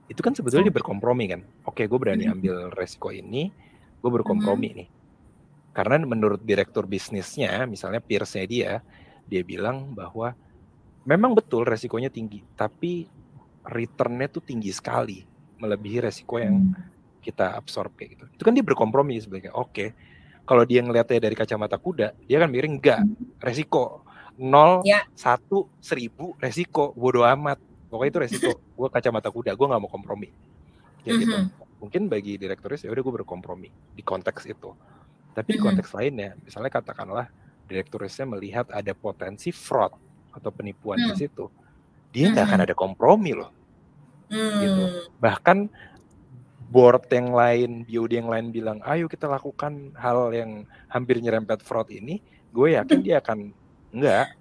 Itu 0.06 0.20
kan 0.20 0.36
sebetulnya 0.36 0.68
dia 0.70 0.76
berkompromi 0.76 1.24
kan. 1.32 1.40
Oke, 1.66 1.88
gue 1.88 1.98
berani 1.98 2.28
hmm. 2.28 2.34
ambil 2.38 2.56
resiko 2.76 3.10
ini, 3.10 3.50
gue 3.98 4.10
berkompromi 4.10 4.68
hmm. 4.70 4.78
nih. 4.78 4.88
Karena 5.74 6.06
menurut 6.06 6.38
direktur 6.46 6.86
bisnisnya, 6.86 7.66
misalnya 7.66 7.98
peersnya 7.98 8.46
dia, 8.46 8.72
dia 9.26 9.42
bilang 9.42 9.90
bahwa 9.90 10.30
memang 11.02 11.34
betul 11.34 11.66
resikonya 11.66 12.14
tinggi, 12.14 12.46
tapi 12.54 13.10
returnnya 13.66 14.30
tuh 14.30 14.44
tinggi 14.46 14.70
sekali, 14.70 15.26
melebihi 15.58 15.98
resiko 16.06 16.38
yang 16.38 16.70
hmm 16.70 16.93
kita 17.24 17.56
absorb 17.56 17.96
kayak 17.96 18.20
gitu. 18.20 18.24
Itu 18.36 18.42
kan 18.44 18.52
dia 18.52 18.60
berkompromi 18.60 19.16
sebenarnya. 19.16 19.56
Oke. 19.56 19.72
Okay. 19.72 19.88
Kalau 20.44 20.68
dia 20.68 20.84
ngeliatnya 20.84 21.24
dari 21.24 21.32
kacamata 21.32 21.80
kuda, 21.80 22.12
dia 22.28 22.36
kan 22.36 22.52
miring 22.52 22.76
enggak, 22.76 23.00
resiko. 23.40 24.04
nol 24.34 24.82
ya. 24.82 25.06
satu 25.14 25.70
seribu 25.78 26.34
resiko, 26.42 26.92
bodo 26.92 27.22
amat. 27.24 27.56
Pokoknya 27.88 28.10
itu 28.10 28.20
resiko. 28.28 28.50
gue 28.76 28.88
kacamata 28.92 29.32
kuda, 29.32 29.56
gue 29.56 29.66
nggak 29.72 29.80
mau 29.80 29.88
kompromi. 29.88 30.28
Kayak 31.00 31.08
mm 31.08 31.08
-hmm. 31.08 31.22
gitu. 31.22 31.36
Mungkin 31.80 32.02
bagi 32.12 32.36
direkturis 32.36 32.84
ya 32.84 32.92
udah 32.92 33.00
gue 33.00 33.14
berkompromi 33.22 33.70
di 33.94 34.02
konteks 34.04 34.44
itu. 34.44 34.74
Tapi 35.32 35.48
di 35.56 35.60
konteks 35.62 35.88
mm 35.88 35.96
-hmm. 35.96 36.04
lainnya, 36.04 36.30
misalnya 36.44 36.70
katakanlah 36.74 37.26
direkturisnya 37.64 38.28
melihat 38.28 38.68
ada 38.68 38.92
potensi 38.92 39.48
fraud 39.48 39.94
atau 40.34 40.50
penipuan 40.50 40.98
mm. 41.00 41.06
di 41.08 41.14
situ, 41.14 41.46
dia 42.10 42.28
nggak 42.28 42.34
mm 42.34 42.42
-hmm. 42.42 42.58
akan 42.58 42.66
ada 42.68 42.74
kompromi 42.74 43.32
loh. 43.32 43.50
Mm. 44.28 44.60
Gitu. 44.60 44.84
Bahkan 45.22 45.58
board 46.70 47.06
yang 47.12 47.30
lain, 47.34 47.70
BOD 47.84 48.12
yang 48.24 48.30
lain 48.30 48.46
bilang, 48.50 48.78
ayo 48.88 49.06
kita 49.06 49.28
lakukan 49.28 49.92
hal 49.98 50.32
yang 50.32 50.64
hampir 50.88 51.20
nyerempet 51.20 51.60
fraud 51.60 51.90
ini, 51.92 52.22
gue 52.54 52.78
yakin 52.78 52.98
dia 53.02 53.18
akan 53.20 53.50
enggak, 53.94 54.34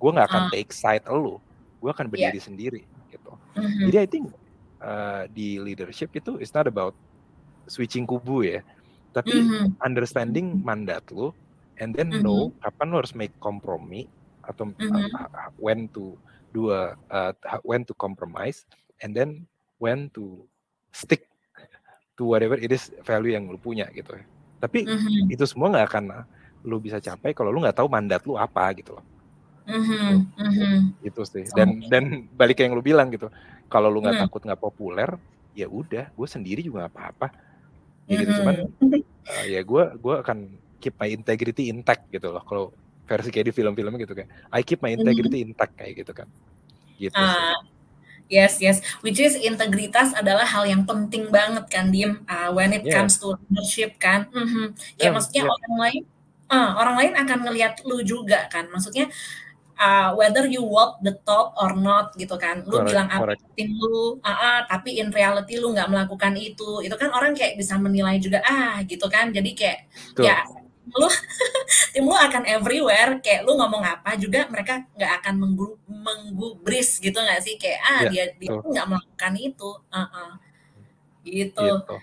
gue 0.00 0.10
nggak 0.10 0.28
akan 0.28 0.44
uh. 0.46 0.50
take 0.52 0.72
side 0.74 1.04
lu, 1.08 1.38
gue 1.80 1.90
akan 1.90 2.06
berdiri 2.10 2.38
yeah. 2.38 2.46
sendiri 2.46 2.82
gitu. 3.10 3.32
Mm-hmm. 3.56 3.84
Jadi 3.90 3.96
I 3.98 4.08
think 4.08 4.24
uh, 4.82 5.22
di 5.30 5.58
leadership 5.58 6.14
itu 6.14 6.38
it's 6.38 6.54
not 6.54 6.66
about 6.70 6.94
switching 7.70 8.06
kubu 8.06 8.46
ya, 8.46 8.60
tapi 9.14 9.34
mm-hmm. 9.34 9.78
understanding 9.82 10.62
mandat 10.62 11.06
lu, 11.14 11.30
and 11.78 11.94
then 11.94 12.10
mm-hmm. 12.10 12.22
know 12.26 12.50
kapan 12.62 12.86
lu 12.90 12.96
harus 12.98 13.14
make 13.14 13.34
kompromi 13.38 14.10
atau 14.42 14.70
mm-hmm. 14.70 15.14
uh, 15.14 15.50
when 15.58 15.86
to 15.90 16.18
do 16.50 16.74
a 16.74 16.98
uh, 17.14 17.30
when 17.62 17.86
to 17.86 17.94
compromise, 17.94 18.66
and 19.02 19.14
then 19.14 19.46
when 19.78 20.10
to 20.10 20.42
stick 20.90 21.29
to 22.20 22.28
whatever 22.28 22.60
it 22.60 22.68
is 22.68 22.92
value 23.00 23.32
yang 23.32 23.48
lu 23.48 23.56
punya 23.56 23.88
gitu 23.96 24.12
ya. 24.12 24.24
Tapi 24.60 24.84
mm-hmm. 24.84 25.32
itu 25.32 25.44
semua 25.48 25.72
nggak 25.72 25.86
akan 25.88 26.04
lu 26.68 26.76
bisa 26.76 27.00
capai 27.00 27.32
kalau 27.32 27.48
lu 27.48 27.64
nggak 27.64 27.80
tahu 27.80 27.88
mandat 27.88 28.20
lu 28.28 28.36
apa 28.36 28.68
gitu 28.76 29.00
loh. 29.00 29.04
Mm-hmm. 29.64 30.12
Mm-hmm. 30.36 30.76
Itu 31.08 31.24
sih. 31.24 31.48
Dan 31.56 31.80
okay. 31.80 31.88
dan 31.88 32.04
balik 32.36 32.60
yang 32.60 32.76
lu 32.76 32.84
bilang 32.84 33.08
gitu. 33.08 33.32
Kalau 33.72 33.88
lu 33.88 34.04
nggak 34.04 34.20
mm. 34.20 34.22
takut 34.28 34.42
nggak 34.44 34.60
populer, 34.60 35.08
ya 35.56 35.64
udah, 35.70 36.12
gue 36.12 36.28
sendiri 36.28 36.60
juga 36.60 36.84
nggak 36.84 36.92
apa-apa. 36.92 37.32
Ya 38.04 38.20
gitu 38.20 38.32
cuman 38.42 38.54
uh, 38.66 39.44
ya 39.46 39.60
gue 39.62 39.82
gue 39.96 40.14
akan 40.20 40.38
keep 40.82 40.98
my 41.00 41.08
integrity 41.08 41.72
intact 41.72 42.04
gitu 42.12 42.28
loh. 42.28 42.44
Kalau 42.44 42.76
versi 43.08 43.32
kayak 43.32 43.48
di 43.48 43.54
film-film 43.56 43.96
gitu 43.96 44.12
kan. 44.12 44.28
I 44.52 44.60
keep 44.60 44.84
my 44.84 44.92
integrity 44.92 45.40
mm-hmm. 45.40 45.56
intact 45.56 45.72
kayak 45.80 46.04
gitu 46.04 46.12
kan. 46.12 46.28
Gitu 47.00 47.16
uh, 47.16 47.24
sih. 47.24 47.79
Yes, 48.30 48.62
yes. 48.62 48.78
Which 49.02 49.18
is 49.18 49.34
integritas 49.34 50.14
adalah 50.14 50.46
hal 50.46 50.62
yang 50.62 50.86
penting 50.86 51.34
banget 51.34 51.66
kan, 51.66 51.90
Dim. 51.90 52.22
Uh, 52.30 52.54
when 52.54 52.70
it 52.70 52.86
yeah. 52.86 53.02
comes 53.02 53.18
to 53.18 53.34
leadership 53.50 53.98
kan. 53.98 54.30
Mm-hmm. 54.30 54.78
Ya 54.96 55.02
yeah, 55.02 55.10
maksudnya 55.10 55.42
yeah. 55.44 55.54
orang 55.58 55.74
lain, 55.82 56.02
uh, 56.46 56.70
orang 56.78 56.96
lain 57.02 57.12
akan 57.18 57.38
ngelihat 57.50 57.74
lu 57.82 57.98
juga 58.06 58.46
kan. 58.46 58.70
Maksudnya 58.70 59.10
uh, 59.82 60.14
whether 60.14 60.46
you 60.46 60.62
walk 60.62 61.02
the 61.02 61.18
talk 61.26 61.58
or 61.58 61.74
not 61.74 62.14
gitu 62.14 62.38
kan. 62.38 62.62
Lu 62.70 62.78
correct, 62.78 62.94
bilang 62.94 63.08
apa 63.10 63.34
tim 63.58 63.74
lu, 63.74 64.22
uh, 64.22 64.30
uh, 64.30 64.58
tapi 64.70 65.02
in 65.02 65.10
reality 65.10 65.58
lu 65.58 65.74
nggak 65.74 65.90
melakukan 65.90 66.38
itu. 66.38 66.86
Itu 66.86 66.94
kan 66.94 67.10
orang 67.10 67.34
kayak 67.34 67.58
bisa 67.58 67.82
menilai 67.82 68.22
juga 68.22 68.46
ah 68.46 68.78
gitu 68.86 69.10
kan. 69.10 69.34
Jadi 69.34 69.58
kayak 69.58 69.90
Tuh. 70.14 70.22
ya 70.22 70.46
lu 70.90 71.08
tim 71.92 72.04
lu 72.08 72.16
akan 72.16 72.42
everywhere 72.48 73.20
kayak 73.20 73.44
lu 73.46 73.54
ngomong 73.54 73.84
apa 73.84 74.16
juga 74.16 74.48
mereka 74.48 74.84
nggak 74.96 75.12
akan 75.22 75.34
menggu, 75.38 75.66
menggubris 75.86 76.98
gitu 76.98 77.16
nggak 77.16 77.40
sih? 77.44 77.54
Kayak 77.60 77.80
ah 77.84 78.00
ya, 78.08 78.08
dia 78.10 78.24
dia 78.36 78.50
nggak 78.56 78.86
melakukan 78.88 79.34
itu. 79.38 79.70
Uh 79.88 80.00
-uh. 80.00 80.30
gitu. 81.24 81.62
gitu. 81.62 81.96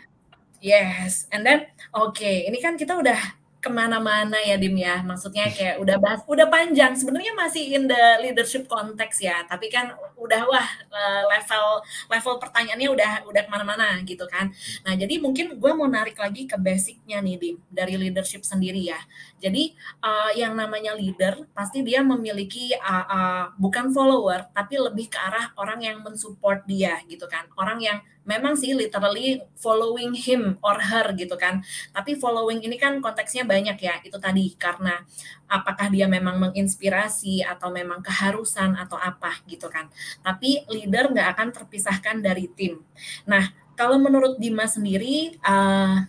Yes. 0.61 1.29
And 1.29 1.45
then 1.45 1.69
oke 1.93 2.17
okay, 2.17 2.49
ini 2.49 2.57
kan 2.57 2.73
kita 2.79 2.97
udah 2.97 3.36
ke 3.68 3.69
mana-mana 3.76 4.39
ya 4.39 4.56
Dim 4.56 4.80
ya. 4.80 5.03
Maksudnya 5.03 5.52
kayak 5.52 5.84
udah 5.84 5.99
bahas 5.99 6.23
udah 6.23 6.48
panjang. 6.48 6.95
Sebenarnya 6.95 7.35
masih 7.35 7.76
in 7.76 7.84
the 7.91 8.03
leadership 8.23 8.64
konteks 8.72 9.19
ya. 9.19 9.44
Tapi 9.44 9.68
kan 9.68 9.91
udah 10.15 10.41
wah 10.48 10.68
eh, 10.88 11.23
level 11.27 11.84
level 12.07 12.34
pertanyaannya 12.39 12.88
udah 12.88 13.11
udah 13.27 13.41
ke 13.44 13.52
mana-mana 13.52 13.99
gitu 14.07 14.23
kan. 14.31 14.56
Nah 14.88 14.95
jadi 14.95 15.19
mungkin 15.19 15.60
gue 15.60 15.72
mau 15.76 15.91
narik 15.91 16.15
lagi 16.15 16.48
ke 16.48 16.56
basicnya 16.56 17.19
nih 17.19 17.35
Dim 17.35 17.56
dari 17.68 17.99
leadership 17.99 18.48
sendiri 18.48 18.88
ya 18.88 18.99
jadi 19.38 19.73
uh, 20.01 20.31
yang 20.34 20.57
namanya 20.57 20.97
leader 20.97 21.45
pasti 21.53 21.81
dia 21.85 22.01
memiliki 22.01 22.73
uh, 22.77 23.05
uh, 23.07 23.43
bukan 23.57 23.93
follower 23.93 24.49
tapi 24.51 24.77
lebih 24.81 25.09
ke 25.14 25.18
arah 25.18 25.53
orang 25.57 25.81
yang 25.81 25.97
mensupport 26.01 26.65
dia 26.65 27.01
gitu 27.09 27.26
kan 27.30 27.45
orang 27.57 27.80
yang 27.80 27.99
memang 28.27 28.59
sih 28.59 28.76
literally 28.76 29.39
following 29.55 30.11
him 30.11 30.59
or 30.59 30.76
her 30.76 31.15
gitu 31.15 31.39
kan. 31.39 31.64
Tapi 31.95 32.19
following 32.19 32.59
ini 32.59 32.76
kan 32.76 32.99
konteksnya 32.99 33.47
banyak 33.47 33.80
ya. 33.80 34.03
Itu 34.03 34.19
tadi 34.19 34.51
karena 34.59 34.99
apakah 35.47 35.88
dia 35.88 36.11
memang 36.11 36.35
menginspirasi 36.43 37.47
atau 37.47 37.72
memang 37.72 38.03
keharusan 38.03 38.76
atau 38.76 38.99
apa 38.99 39.31
gitu 39.47 39.72
kan. 39.72 39.88
Tapi 40.19 40.68
leader 40.68 41.15
nggak 41.15 41.39
akan 41.39 41.49
terpisahkan 41.55 42.19
dari 42.19 42.51
tim. 42.51 42.84
Nah, 43.23 43.47
kalau 43.80 43.95
menurut 43.95 44.35
Dimas 44.35 44.76
sendiri 44.76 45.39
uh, 45.47 46.03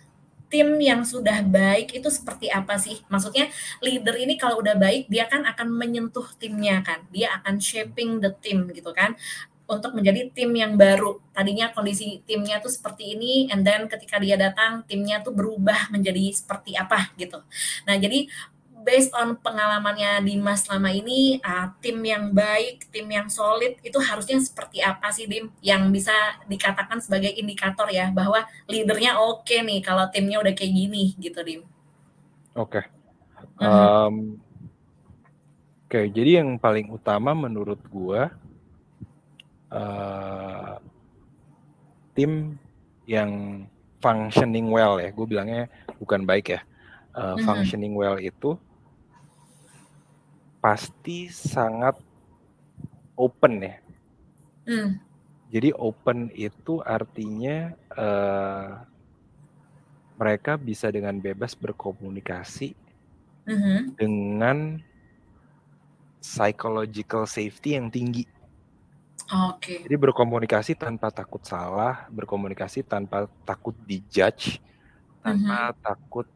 tim 0.49 0.81
yang 0.81 1.05
sudah 1.05 1.45
baik 1.45 1.93
itu 1.95 2.09
seperti 2.09 2.49
apa 2.49 2.75
sih? 2.81 2.99
Maksudnya 3.07 3.47
leader 3.85 4.17
ini 4.17 4.35
kalau 4.35 4.59
udah 4.59 4.75
baik 4.75 5.07
dia 5.07 5.29
kan 5.29 5.45
akan 5.45 5.69
menyentuh 5.69 6.25
timnya 6.41 6.81
kan. 6.81 7.05
Dia 7.13 7.39
akan 7.39 7.61
shaping 7.61 8.19
the 8.19 8.33
team 8.41 8.67
gitu 8.73 8.89
kan 8.91 9.13
untuk 9.69 9.93
menjadi 9.93 10.33
tim 10.33 10.49
yang 10.57 10.73
baru. 10.73 11.21
Tadinya 11.29 11.69
kondisi 11.69 12.25
timnya 12.25 12.57
tuh 12.57 12.73
seperti 12.73 13.13
ini, 13.13 13.45
and 13.53 13.61
then 13.61 13.85
ketika 13.85 14.17
dia 14.17 14.33
datang, 14.33 14.81
timnya 14.89 15.21
tuh 15.21 15.31
berubah 15.31 15.93
menjadi 15.93 16.33
seperti 16.33 16.73
apa 16.73 17.13
gitu. 17.15 17.37
Nah, 17.85 17.95
jadi 18.01 18.25
based 18.83 19.11
on 19.15 19.35
pengalamannya 19.39 20.23
Dimas 20.23 20.65
selama 20.65 20.89
ini, 20.89 21.37
uh, 21.43 21.71
tim 21.83 21.99
yang 22.01 22.31
baik, 22.31 22.87
tim 22.89 23.07
yang 23.11 23.27
solid 23.27 23.75
itu 23.83 23.99
harusnya 23.99 24.39
seperti 24.39 24.79
apa 24.79 25.11
sih 25.11 25.27
Dim? 25.27 25.51
Yang 25.59 25.81
bisa 26.01 26.15
dikatakan 26.47 27.03
sebagai 27.03 27.35
indikator 27.35 27.87
ya 27.91 28.09
bahwa 28.09 28.47
leadernya 28.65 29.19
oke 29.19 29.43
okay 29.47 29.61
nih 29.61 29.79
kalau 29.83 30.07
timnya 30.09 30.39
udah 30.39 30.53
kayak 30.55 30.73
gini 30.73 31.13
gitu 31.19 31.39
Dim. 31.43 31.61
Oke. 32.55 32.81
Okay. 32.81 32.83
Um, 33.59 33.67
-huh. 33.67 34.13
Oke, 35.89 36.05
okay, 36.05 36.05
jadi 36.13 36.45
yang 36.45 36.61
paling 36.61 36.93
utama 36.93 37.33
menurut 37.33 37.81
gua 37.89 38.29
uh, 39.73 40.77
tim 42.13 42.61
yang 43.09 43.65
functioning 43.97 44.69
well 44.69 45.01
ya, 45.01 45.09
gue 45.09 45.25
bilangnya 45.25 45.65
bukan 45.97 46.23
baik 46.29 46.53
ya. 46.53 46.61
Uh. 47.17 47.35
Functioning 47.41 47.97
well 47.97 48.21
itu 48.21 48.53
pasti 50.59 51.31
sangat 51.31 51.95
open 53.15 53.53
ya. 53.63 53.75
Mm. 54.67 54.91
Jadi 55.49 55.69
open 55.73 56.29
itu 56.37 56.77
artinya 56.85 57.73
uh, 57.97 58.85
mereka 60.19 60.59
bisa 60.59 60.91
dengan 60.93 61.17
bebas 61.17 61.57
berkomunikasi 61.57 62.77
mm-hmm. 63.49 63.79
dengan 63.97 64.77
psychological 66.21 67.25
safety 67.25 67.79
yang 67.79 67.89
tinggi. 67.89 68.29
Oke. 69.49 69.81
Jadi 69.87 69.95
berkomunikasi 69.95 70.77
tanpa 70.77 71.09
takut 71.09 71.41
salah, 71.41 72.05
berkomunikasi 72.13 72.85
tanpa 72.85 73.25
takut 73.41 73.73
dijudge, 73.87 74.61
tanpa 75.25 75.73
mm-hmm. 75.73 75.81
takut 75.81 76.27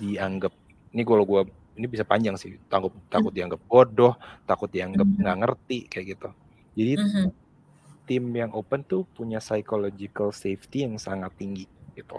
dianggap. 0.00 0.52
Ini 0.90 1.02
kalau 1.06 1.22
gue 1.22 1.42
ini 1.76 1.86
bisa 1.86 2.02
panjang 2.02 2.34
sih, 2.40 2.56
takut 2.66 2.92
takut 3.12 3.30
mm. 3.32 3.36
dianggap 3.36 3.60
bodoh, 3.68 4.14
takut 4.48 4.68
dianggap 4.72 5.04
mm-hmm. 5.04 5.22
nggak 5.22 5.36
ngerti 5.44 5.78
kayak 5.92 6.06
gitu. 6.16 6.28
Jadi 6.76 6.92
mm-hmm. 6.98 7.28
tim 8.08 8.24
yang 8.32 8.50
open 8.56 8.80
tuh 8.84 9.04
punya 9.12 9.38
psychological 9.38 10.32
safety 10.32 10.88
yang 10.88 10.96
sangat 10.96 11.32
tinggi 11.36 11.68
gitu. 11.92 12.16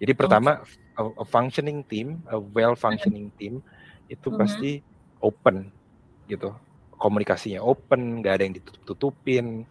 Jadi 0.00 0.12
pertama 0.16 0.60
okay. 0.60 1.00
a, 1.00 1.02
a 1.20 1.26
functioning 1.26 1.84
team, 1.88 2.20
a 2.28 2.36
well 2.36 2.76
functioning 2.76 3.32
team 3.40 3.64
itu 4.12 4.28
mm-hmm. 4.28 4.40
pasti 4.40 4.80
open 5.20 5.72
gitu 6.28 6.52
komunikasinya 7.00 7.64
open, 7.64 8.20
nggak 8.20 8.34
ada 8.36 8.42
yang 8.44 8.54
ditutup-tutupin, 8.60 9.64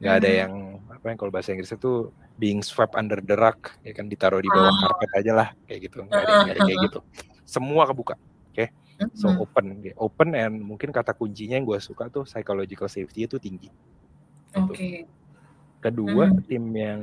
nggak 0.00 0.14
ada 0.24 0.30
hmm. 0.32 0.40
yang 0.40 0.52
apa 0.88 1.04
yang 1.12 1.18
kalau 1.20 1.28
bahasa 1.28 1.52
Inggris 1.52 1.76
itu 1.76 2.08
being 2.40 2.64
swept 2.64 2.96
under 2.96 3.20
the 3.20 3.36
rug, 3.36 3.60
ya 3.84 3.92
kan 3.92 4.08
ditaruh 4.08 4.40
di 4.40 4.48
bawah 4.48 4.72
oh. 4.72 4.76
karpet 4.80 5.10
aja 5.20 5.32
lah 5.36 5.48
kayak 5.68 5.92
gitu, 5.92 6.08
nggak 6.08 6.24
ada, 6.24 6.34
gak 6.48 6.54
ada 6.56 6.62
kayak 6.64 6.78
gitu. 6.88 6.98
Semua 7.44 7.84
kebuka, 7.84 8.16
Okay? 8.68 9.08
So 9.16 9.32
hmm. 9.32 9.40
open, 9.40 9.66
okay. 9.80 9.94
open 9.96 10.28
and 10.36 10.60
mungkin 10.60 10.92
kata 10.92 11.16
kuncinya 11.16 11.56
yang 11.56 11.64
gue 11.64 11.80
suka 11.80 12.12
tuh 12.12 12.28
psychological 12.28 12.90
safety 12.90 13.24
itu 13.24 13.40
tinggi. 13.40 13.72
Gitu. 14.52 14.58
Oke. 14.60 14.74
Okay. 14.76 14.96
Kedua 15.80 16.28
hmm. 16.28 16.44
tim 16.44 16.64
yang 16.76 17.00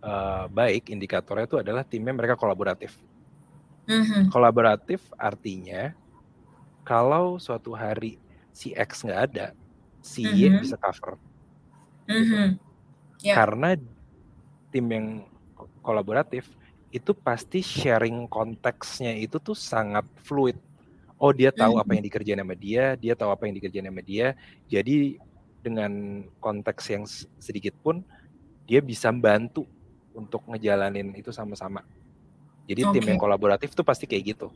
uh, 0.00 0.48
baik 0.48 0.88
indikatornya 0.88 1.44
itu 1.44 1.58
adalah 1.60 1.84
timnya 1.84 2.16
mereka 2.16 2.38
kolaboratif. 2.38 2.96
Hmm. 3.88 4.28
Kolaboratif 4.32 5.00
artinya 5.16 5.92
kalau 6.88 7.36
suatu 7.36 7.76
hari 7.76 8.16
si 8.52 8.72
X 8.72 9.04
nggak 9.04 9.20
ada, 9.32 9.46
si 10.00 10.24
-hmm. 10.24 10.34
Y 10.34 10.40
mm-hmm. 10.48 10.62
bisa 10.64 10.76
cover. 10.80 11.14
Mm 12.08 12.12
-hmm. 12.12 12.22
gitu. 12.24 13.28
yeah. 13.28 13.36
Karena 13.36 13.76
tim 14.72 14.86
yang 14.88 15.06
kolaboratif 15.84 16.48
itu 16.88 17.12
pasti 17.12 17.60
sharing 17.60 18.24
konteksnya 18.28 19.12
itu 19.12 19.36
tuh 19.36 19.56
sangat 19.56 20.08
fluid. 20.24 20.56
Oh 21.18 21.34
dia 21.34 21.50
tahu 21.50 21.74
mm 21.74 21.78
-hmm. 21.78 21.82
apa 21.82 21.90
yang 21.98 22.04
dikerjain 22.06 22.40
sama 22.40 22.54
dia, 22.54 22.84
dia 22.94 23.14
tahu 23.18 23.30
apa 23.34 23.42
yang 23.50 23.54
dikerjain 23.58 23.86
sama 23.90 24.02
dia. 24.06 24.38
Jadi 24.70 25.18
dengan 25.58 26.22
konteks 26.38 26.84
yang 26.94 27.04
sedikit 27.42 27.74
pun 27.82 28.06
dia 28.64 28.78
bisa 28.78 29.10
bantu 29.10 29.66
untuk 30.14 30.46
ngejalanin 30.46 31.10
itu 31.18 31.34
sama-sama. 31.34 31.82
Jadi 32.70 32.86
okay. 32.86 32.94
tim 33.00 33.04
yang 33.14 33.20
kolaboratif 33.20 33.74
tuh 33.74 33.82
pasti 33.82 34.06
kayak 34.06 34.38
gitu. 34.38 34.48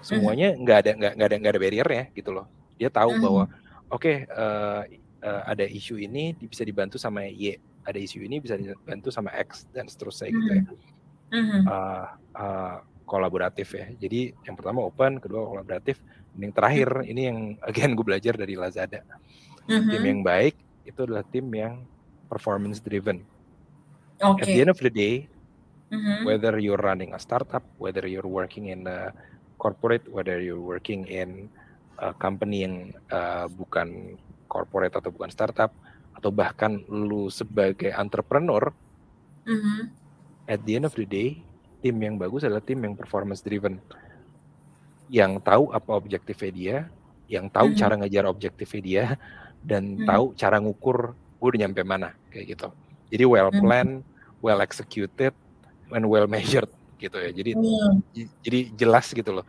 Semuanya 0.00 0.54
nggak 0.56 0.78
ada 0.80 0.90
nggak 0.96 1.26
ada 1.28 1.36
nggak 1.36 1.52
ada 1.52 1.60
barrier 1.60 1.88
ya 1.88 2.04
gitu 2.16 2.30
loh. 2.32 2.46
Dia 2.80 2.88
tahu 2.88 3.12
mm 3.12 3.16
-hmm. 3.18 3.24
bahwa 3.28 3.44
oke 3.44 4.00
okay, 4.00 4.16
uh, 4.30 4.82
eh, 4.88 5.28
uh, 5.28 5.28
eh, 5.28 5.42
ada 5.44 5.64
isu 5.68 6.00
ini 6.00 6.32
bisa 6.38 6.62
dibantu 6.62 6.96
sama 6.96 7.26
Y, 7.26 7.58
ada 7.84 7.98
isu 7.98 8.24
ini 8.24 8.40
bisa 8.40 8.54
dibantu 8.56 9.12
sama 9.12 9.34
X 9.34 9.66
dan 9.74 9.90
seterusnya 9.90 10.30
gitu 10.30 10.52
ya. 10.54 10.62
-hmm. 11.34 11.62
uh, 11.66 12.06
uh, 12.38 12.76
kolaboratif 13.08 13.72
ya. 13.72 13.88
Jadi 13.96 14.36
yang 14.44 14.54
pertama 14.54 14.84
open, 14.84 15.16
kedua 15.16 15.48
kolaboratif, 15.48 15.96
dan 16.36 16.52
yang 16.52 16.54
terakhir 16.54 16.88
mm 16.92 17.00
-hmm. 17.00 17.12
ini 17.12 17.22
yang 17.24 17.38
again 17.68 17.96
gue 17.96 18.04
belajar 18.04 18.36
dari 18.36 18.54
Lazada. 18.54 19.00
Mm 19.64 19.72
-hmm. 19.72 19.90
Tim 19.90 20.04
yang 20.04 20.20
baik 20.20 20.54
itu 20.84 21.00
adalah 21.08 21.24
tim 21.24 21.46
yang 21.48 21.80
performance 22.28 22.84
driven. 22.84 23.24
Okay. 24.20 24.44
At 24.44 24.46
the 24.46 24.60
end 24.60 24.72
of 24.72 24.80
the 24.80 24.92
day, 24.92 25.14
mm 25.88 25.96
-hmm. 25.96 26.18
whether 26.28 26.52
you're 26.60 26.80
running 26.80 27.16
a 27.16 27.20
startup, 27.20 27.64
whether 27.80 28.04
you're 28.04 28.28
working 28.28 28.68
in 28.68 28.84
a 28.84 29.16
corporate, 29.56 30.04
whether 30.12 30.36
you're 30.36 30.60
working 30.60 31.08
in 31.08 31.48
uh, 31.98 32.14
company 32.20 32.62
yang 32.62 32.94
uh, 33.10 33.48
bukan 33.50 34.16
corporate 34.46 34.94
atau 34.96 35.10
bukan 35.12 35.28
startup 35.28 35.74
atau 36.18 36.34
bahkan 36.34 36.82
lu 36.90 37.30
sebagai 37.30 37.94
entrepreneur 37.94 38.74
mm-hmm. 39.46 39.86
at 40.50 40.58
the 40.66 40.74
end 40.74 40.86
of 40.88 40.94
the 40.98 41.06
day 41.06 41.38
tim 41.78 41.96
yang 41.98 42.18
bagus 42.18 42.42
adalah 42.44 42.62
tim 42.62 42.78
yang 42.82 42.94
performance 42.98 43.42
driven 43.42 43.78
yang 45.08 45.40
tahu 45.40 45.72
apa 45.72 45.90
objektifnya 45.96 46.52
dia 46.52 46.76
yang 47.28 47.46
tahu 47.48 47.72
hmm. 47.72 47.78
cara 47.78 47.94
ngejar 47.96 48.24
objektifnya 48.28 48.80
dia 48.82 49.04
dan 49.64 50.00
hmm. 50.00 50.06
tahu 50.08 50.24
cara 50.36 50.56
ngukur 50.60 51.12
gue 51.14 51.48
udah 51.54 51.60
nyampe 51.66 51.82
mana 51.86 52.12
kayak 52.32 52.58
gitu 52.58 52.68
jadi 53.08 53.24
well 53.24 53.48
hmm. 53.48 53.60
planned 53.62 53.94
well 54.44 54.60
executed 54.60 55.32
and 55.92 56.04
well 56.04 56.28
measured 56.28 56.68
gitu 56.98 57.16
ya 57.16 57.30
jadi 57.30 57.50
hmm. 57.54 58.02
jadi 58.42 58.58
jelas 58.74 59.10
gitu 59.14 59.40
loh 59.40 59.46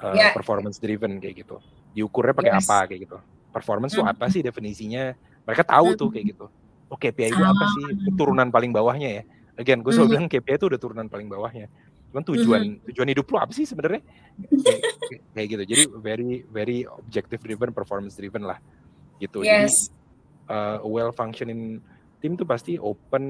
uh, 0.00 0.14
yeah. 0.14 0.30
performance 0.32 0.78
driven 0.78 1.18
kayak 1.18 1.44
gitu 1.44 1.58
diukurnya 1.94 2.34
pakai 2.34 2.52
yes. 2.54 2.66
apa 2.66 2.78
kayak 2.90 3.00
gitu 3.10 3.18
performance 3.50 3.92
hmm. 3.94 4.00
tuh 4.02 4.06
apa 4.06 4.24
sih 4.30 4.40
definisinya 4.42 5.14
mereka 5.44 5.62
tahu 5.66 5.94
hmm. 5.94 5.98
tuh 5.98 6.08
kayak 6.10 6.26
gitu 6.34 6.46
oke 6.90 6.94
oh, 6.94 6.98
KPI 6.98 7.34
itu 7.34 7.42
apa 7.42 7.64
sih 7.74 7.84
ah. 7.90 8.14
turunan 8.14 8.48
paling 8.48 8.70
bawahnya 8.70 9.08
ya 9.20 9.22
again 9.58 9.80
gue 9.80 9.92
selalu 9.94 10.18
mm-hmm. 10.18 10.26
bilang 10.28 10.42
KPI 10.46 10.56
itu 10.58 10.66
udah 10.66 10.80
turunan 10.80 11.06
paling 11.06 11.28
bawahnya 11.30 11.66
cuman 12.14 12.24
tujuan 12.30 12.62
mm-hmm. 12.62 12.86
tujuan 12.90 13.08
hidup 13.10 13.26
lo 13.30 13.38
apa 13.42 13.52
sih 13.54 13.66
sebenarnya 13.66 14.02
kayak, 14.50 14.80
kayak 15.34 15.46
gitu 15.50 15.62
jadi 15.66 15.82
very 15.98 16.46
very 16.46 16.86
objective 16.86 17.42
driven 17.42 17.74
performance 17.74 18.14
driven 18.14 18.46
lah 18.46 18.58
gitu 19.18 19.42
yes. 19.42 19.50
jadi 19.50 19.66
uh, 20.54 20.78
well 20.86 21.10
functioning 21.10 21.82
tim 22.22 22.38
tuh 22.38 22.46
pasti 22.46 22.78
open 22.78 23.24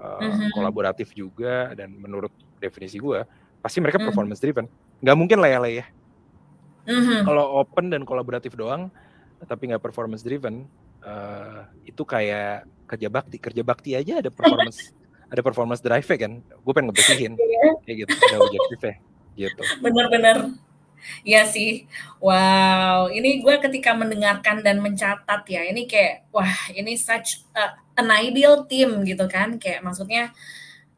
uh, 0.00 0.20
mm-hmm. 0.24 0.56
kolaboratif 0.56 1.12
juga 1.12 1.76
dan 1.76 1.96
menurut 1.96 2.32
definisi 2.60 2.96
gue 2.96 3.24
pasti 3.60 3.80
mereka 3.84 4.00
mm-hmm. 4.00 4.08
performance 4.08 4.40
driven 4.40 4.66
nggak 5.04 5.16
mungkin 5.16 5.38
lah 5.40 5.50
ya 5.52 5.58
lah 5.60 5.72
ya 5.72 5.86
mm-hmm. 6.88 7.20
kalau 7.28 7.44
open 7.60 7.92
dan 7.92 8.02
kolaboratif 8.08 8.56
doang 8.56 8.88
tapi 9.44 9.70
nggak 9.70 9.84
performance 9.84 10.24
driven 10.24 10.66
uh, 11.04 11.68
itu 11.86 12.02
kayak 12.02 12.66
kerja 12.88 13.08
bakti 13.12 13.36
kerja 13.36 13.62
bakti 13.62 13.90
aja 13.94 14.24
ada 14.24 14.32
performance 14.32 14.90
ada 15.28 15.42
performance 15.44 15.80
drive 15.84 16.06
kan 16.06 16.40
gue 16.40 16.72
pengen 16.72 16.88
ngebersihin 16.92 17.32
yeah. 17.40 17.72
kayak 17.84 17.96
gitu 18.04 18.12
ada 18.16 18.36
objektif 18.44 18.80
ya 18.84 18.94
gitu 19.38 19.62
bener-bener 19.84 20.58
Iya 21.22 21.46
sih, 21.46 21.86
wow. 22.18 23.06
Ini 23.10 23.42
gue 23.42 23.54
ketika 23.62 23.94
mendengarkan 23.94 24.60
dan 24.66 24.82
mencatat 24.82 25.42
ya, 25.46 25.62
ini 25.66 25.86
kayak 25.86 26.26
wah 26.34 26.54
ini 26.74 26.98
such 26.98 27.46
a, 27.54 27.78
an 27.98 28.10
ideal 28.10 28.66
team 28.66 29.06
gitu 29.06 29.24
kan, 29.30 29.56
kayak 29.62 29.80
maksudnya 29.86 30.34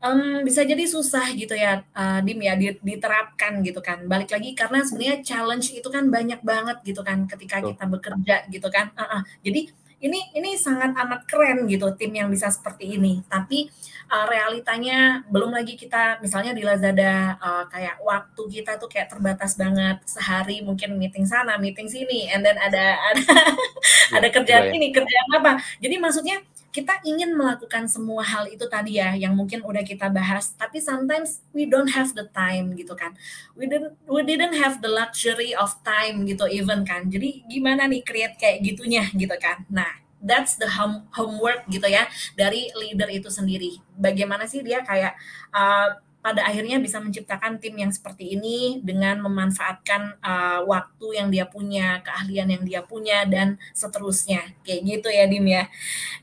um, 0.01 0.43
bisa 0.43 0.65
jadi 0.65 0.85
susah 0.89 1.33
gitu 1.37 1.55
ya, 1.57 1.85
uh, 1.93 2.21
dim 2.25 2.41
ya 2.41 2.57
diterapkan 2.59 3.61
gitu 3.65 3.81
kan. 3.85 4.05
Balik 4.09 4.33
lagi 4.33 4.57
karena 4.57 4.85
sebenarnya 4.85 5.17
challenge 5.25 5.73
itu 5.77 5.89
kan 5.93 6.09
banyak 6.09 6.41
banget 6.43 6.81
gitu 6.85 7.01
kan, 7.05 7.29
ketika 7.29 7.61
kita 7.61 7.85
bekerja 7.87 8.37
gitu 8.49 8.69
kan. 8.73 8.93
Uh 8.97 9.03
-uh. 9.05 9.23
Jadi 9.45 9.69
ini 10.01 10.33
ini 10.33 10.57
sangat 10.57 10.97
amat 10.97 11.29
keren 11.29 11.69
gitu 11.69 11.93
tim 11.95 12.13
yang 12.17 12.33
bisa 12.33 12.49
seperti 12.49 12.97
ini. 12.97 13.21
Tapi 13.29 13.69
uh, 14.09 14.27
realitanya 14.27 15.21
belum 15.29 15.53
lagi 15.53 15.77
kita 15.77 16.19
misalnya 16.25 16.57
di 16.57 16.65
Lazada 16.65 17.37
uh, 17.37 17.65
kayak 17.69 18.01
waktu 18.01 18.43
kita 18.49 18.81
tuh 18.81 18.89
kayak 18.89 19.13
terbatas 19.13 19.61
banget 19.61 20.01
sehari 20.09 20.65
mungkin 20.65 20.97
meeting 20.97 21.29
sana, 21.29 21.61
meeting 21.61 21.87
sini, 21.87 22.33
and 22.33 22.41
then 22.41 22.57
ada 22.57 22.97
ada 23.13 23.23
ya, 23.23 24.17
ada 24.17 24.29
kerjaan 24.33 24.67
ya. 24.69 24.75
ini, 24.75 24.89
kerjaan 24.89 25.29
apa. 25.37 25.53
Jadi 25.79 25.97
maksudnya 26.01 26.41
kita 26.71 27.03
ingin 27.03 27.35
melakukan 27.35 27.91
semua 27.91 28.23
hal 28.23 28.47
itu 28.47 28.63
tadi 28.71 29.03
ya 29.03 29.19
yang 29.19 29.35
mungkin 29.35 29.67
udah 29.67 29.83
kita 29.83 30.07
bahas 30.07 30.55
tapi 30.55 30.79
sometimes 30.79 31.43
we 31.51 31.67
don't 31.67 31.91
have 31.91 32.15
the 32.15 32.27
time 32.31 32.75
gitu 32.79 32.95
kan. 32.95 33.15
We 33.59 33.67
didn't 33.67 33.99
we 34.07 34.23
didn't 34.23 34.55
have 34.55 34.79
the 34.79 34.91
luxury 34.91 35.51
of 35.55 35.75
time 35.83 36.23
gitu 36.31 36.47
even 36.47 36.87
kan. 36.87 37.11
Jadi 37.11 37.43
gimana 37.51 37.91
nih 37.91 38.07
create 38.07 38.39
kayak 38.39 38.63
gitunya 38.63 39.03
gitu 39.15 39.35
kan. 39.43 39.67
Nah 39.67 39.91
that's 40.21 40.61
the 40.61 40.69
home, 40.69 41.09
homework 41.17 41.65
gitu 41.73 41.89
ya 41.89 42.07
dari 42.39 42.71
leader 42.77 43.09
itu 43.11 43.33
sendiri. 43.33 43.81
Bagaimana 43.97 44.47
sih 44.47 44.61
dia 44.63 44.85
kayak 44.85 45.17
uh, 45.51 45.99
pada 46.21 46.45
akhirnya 46.45 46.77
bisa 46.77 47.01
menciptakan 47.01 47.57
tim 47.57 47.73
yang 47.81 47.89
seperti 47.89 48.37
ini 48.37 48.85
dengan 48.85 49.25
memanfaatkan 49.25 50.21
uh, 50.21 50.61
waktu 50.69 51.17
yang 51.17 51.33
dia 51.33 51.49
punya, 51.49 52.05
keahlian 52.05 52.49
yang 52.53 52.65
dia 52.65 52.81
punya 52.85 53.25
dan 53.25 53.57
seterusnya. 53.73 54.45
Kayak 54.61 54.81
gitu 54.85 55.09
ya 55.09 55.25
Dim 55.25 55.47
ya. 55.49 55.65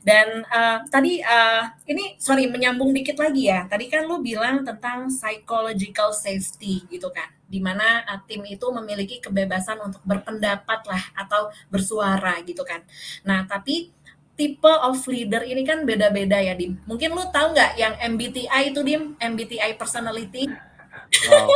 Dan 0.06 0.46
uh, 0.46 0.86
tadi 0.86 1.18
uh, 1.18 1.66
ini 1.90 2.14
sorry 2.22 2.46
menyambung 2.46 2.94
dikit 2.94 3.18
lagi 3.18 3.50
ya. 3.50 3.66
Tadi 3.66 3.90
kan 3.90 4.06
lu 4.06 4.22
bilang 4.22 4.62
tentang 4.62 5.10
psychological 5.10 6.14
safety 6.14 6.86
gitu 6.86 7.10
kan. 7.10 7.34
Di 7.50 7.58
mana 7.58 8.06
uh, 8.06 8.22
tim 8.22 8.46
itu 8.46 8.66
memiliki 8.70 9.18
kebebasan 9.18 9.82
untuk 9.82 10.00
berpendapat 10.06 10.80
lah 10.86 11.04
atau 11.18 11.50
bersuara 11.74 12.38
gitu 12.46 12.62
kan. 12.62 12.86
Nah, 13.26 13.50
tapi 13.50 13.90
tipe 14.38 14.70
of 14.70 15.02
leader 15.10 15.42
ini 15.42 15.66
kan 15.66 15.82
beda-beda 15.82 16.38
ya 16.38 16.54
Dim. 16.54 16.78
Mungkin 16.86 17.10
lu 17.10 17.26
tahu 17.34 17.50
nggak 17.58 17.74
yang 17.74 17.98
MBTI 17.98 18.70
itu 18.70 18.80
Dim, 18.86 19.18
MBTI 19.18 19.74
personality? 19.74 20.46
Wow. 21.26 21.50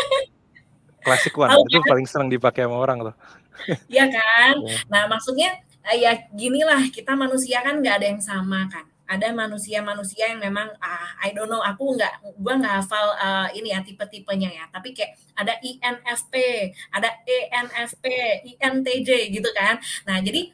Klasik 1.02 1.34
one, 1.38 1.50
itu 1.66 1.78
kan? 1.82 1.90
paling 1.94 2.06
sering 2.06 2.30
dipakai 2.30 2.66
sama 2.66 2.82
orang 2.82 3.10
tuh. 3.10 3.16
Iya 3.94 4.10
kan? 4.10 4.54
Yeah. 4.58 4.82
Nah 4.90 5.02
maksudnya 5.06 5.54
eh, 5.86 6.02
ya 6.02 6.18
ginilah 6.34 6.90
kita 6.90 7.14
manusia 7.14 7.62
kan 7.62 7.78
nggak 7.78 8.02
ada 8.02 8.06
yang 8.10 8.22
sama 8.22 8.66
kan. 8.66 8.86
Ada 9.06 9.28
manusia-manusia 9.34 10.32
yang 10.32 10.40
memang 10.40 10.72
ah 10.80 11.14
I 11.20 11.36
don't 11.36 11.50
know 11.50 11.60
aku 11.60 11.94
nggak 11.94 12.38
gua 12.40 12.58
nggak 12.58 12.74
hafal 12.80 13.12
uh, 13.18 13.46
ini 13.54 13.70
ya 13.70 13.84
tipe-tipenya 13.84 14.50
ya. 14.50 14.64
Tapi 14.72 14.96
kayak 14.96 15.14
ada 15.36 15.54
INFP, 15.60 16.34
ada 16.90 17.10
ENFP, 17.28 18.04
INTJ 18.56 19.10
gitu 19.30 19.50
kan. 19.52 19.78
Nah 20.08 20.18
jadi 20.22 20.50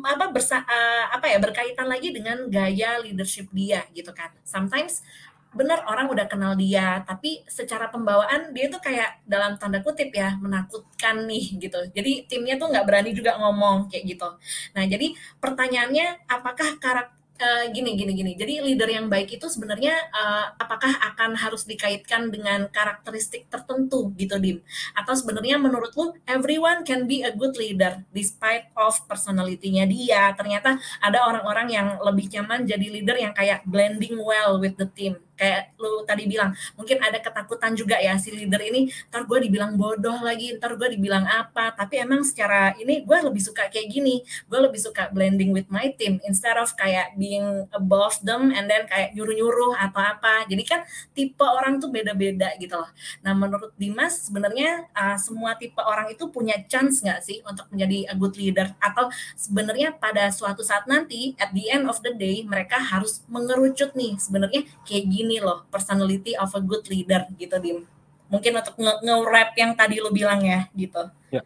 apa 0.00 0.32
bersa 0.32 0.64
uh, 0.64 1.12
apa 1.12 1.28
ya 1.28 1.36
berkaitan 1.36 1.84
lagi 1.84 2.16
dengan 2.16 2.48
gaya 2.48 2.96
leadership 3.04 3.52
dia 3.52 3.84
gitu 3.92 4.08
kan. 4.16 4.32
Sometimes 4.42 5.04
benar 5.52 5.84
orang 5.84 6.08
udah 6.08 6.24
kenal 6.32 6.56
dia, 6.56 7.04
tapi 7.04 7.44
secara 7.44 7.92
pembawaan 7.92 8.56
dia 8.56 8.72
tuh 8.72 8.80
kayak 8.80 9.20
dalam 9.28 9.60
tanda 9.60 9.84
kutip 9.84 10.08
ya 10.08 10.32
menakutkan 10.40 11.28
nih 11.28 11.60
gitu. 11.60 11.76
Jadi 11.92 12.24
timnya 12.24 12.56
tuh 12.56 12.72
nggak 12.72 12.88
berani 12.88 13.12
juga 13.12 13.36
ngomong 13.36 13.92
kayak 13.92 14.16
gitu. 14.16 14.28
Nah 14.72 14.84
jadi 14.88 15.12
pertanyaannya 15.44 16.24
apakah 16.24 16.80
karakter 16.80 17.21
uh, 17.42 17.64
gini 17.74 17.98
gini 17.98 18.14
gini. 18.14 18.32
Jadi 18.38 18.62
leader 18.62 18.86
yang 18.86 19.10
baik 19.10 19.34
itu 19.34 19.50
sebenarnya 19.50 19.90
uh, 20.14 20.54
apakah 20.54 20.94
akan 21.12 21.34
harus 21.34 21.66
dikaitkan 21.66 22.30
dengan 22.30 22.70
karakteristik 22.70 23.50
tertentu 23.50 24.14
gitu 24.14 24.38
Dim? 24.38 24.62
Atau 24.94 25.18
sebenarnya 25.18 25.58
menurut 25.58 25.90
lu 25.98 26.14
everyone 26.30 26.86
can 26.86 27.10
be 27.10 27.26
a 27.26 27.34
good 27.34 27.58
leader 27.58 28.06
despite 28.14 28.70
of 28.78 28.94
personality-nya 29.10 29.84
dia. 29.90 30.30
Ternyata 30.38 30.78
ada 31.02 31.26
orang-orang 31.26 31.68
yang 31.74 31.88
lebih 31.98 32.30
nyaman 32.30 32.62
jadi 32.62 32.86
leader 32.86 33.18
yang 33.18 33.34
kayak 33.34 33.66
blending 33.66 34.14
well 34.22 34.62
with 34.62 34.78
the 34.78 34.86
team 34.94 35.18
kayak 35.36 35.74
lu 35.80 36.04
tadi 36.06 36.28
bilang 36.28 36.54
mungkin 36.76 37.00
ada 37.02 37.18
ketakutan 37.18 37.72
juga 37.74 37.98
ya 37.98 38.14
si 38.20 38.30
leader 38.30 38.60
ini 38.62 38.92
ntar 39.10 39.24
gue 39.26 39.38
dibilang 39.48 39.74
bodoh 39.74 40.20
lagi 40.22 40.54
ntar 40.56 40.76
gue 40.78 40.88
dibilang 40.94 41.24
apa. 41.26 41.74
Tapi 41.74 42.00
emang 42.00 42.22
secara 42.22 42.76
ini 42.78 43.02
gue 43.02 43.18
lebih 43.18 43.42
suka 43.42 43.66
kayak 43.68 43.88
gini 43.90 44.22
gue 44.22 44.58
lebih 44.58 44.80
suka 44.80 45.10
blending 45.10 45.50
with 45.50 45.66
my 45.72 45.90
team 45.96 46.22
instead 46.28 46.54
of 46.56 46.70
kayak 46.78 47.14
being 47.18 47.66
above 47.74 48.16
them 48.22 48.54
and 48.54 48.68
then 48.68 48.86
kayak 48.86 49.12
nyuruh-nyuruh 49.16 49.74
atau 49.76 50.00
apa. 50.00 50.46
Jadi 50.46 50.62
kan 50.62 50.80
tipe 51.12 51.42
orang 51.42 51.82
tuh 51.82 51.90
beda-beda 51.90 52.54
gitu 52.60 52.78
loh. 52.78 52.90
Nah 53.26 53.34
menurut 53.34 53.74
Dimas 53.76 54.30
sebenarnya 54.30 54.86
uh, 54.94 55.18
semua 55.18 55.58
tipe 55.58 55.80
orang 55.82 56.12
itu 56.12 56.28
punya 56.30 56.54
chance 56.70 57.02
nggak 57.02 57.20
sih 57.24 57.42
untuk 57.42 57.66
menjadi 57.72 58.12
a 58.12 58.14
good 58.14 58.38
leader? 58.38 58.70
Atau 58.78 59.10
sebenarnya 59.34 59.96
pada 59.96 60.30
suatu 60.30 60.62
saat 60.62 60.86
nanti 60.86 61.34
at 61.40 61.50
the 61.56 61.68
end 61.72 61.88
of 61.90 61.98
the 62.06 62.14
day 62.14 62.44
mereka 62.46 62.78
harus 62.78 63.24
mengerucut 63.26 63.92
nih 63.96 64.16
sebenarnya 64.20 64.62
kayak 64.86 65.04
gini 65.08 65.31
ini 65.32 65.40
loh 65.40 65.64
personality 65.72 66.36
of 66.36 66.52
a 66.52 66.60
good 66.60 66.84
leader 66.92 67.24
gitu 67.40 67.56
dim. 67.56 67.88
Mungkin 68.28 68.52
untuk 68.60 68.76
nge-rap 68.76 69.56
yang 69.56 69.72
tadi 69.72 69.96
lo 70.04 70.12
bilang 70.12 70.44
ya 70.44 70.68
gitu. 70.76 71.08
Ya. 71.32 71.40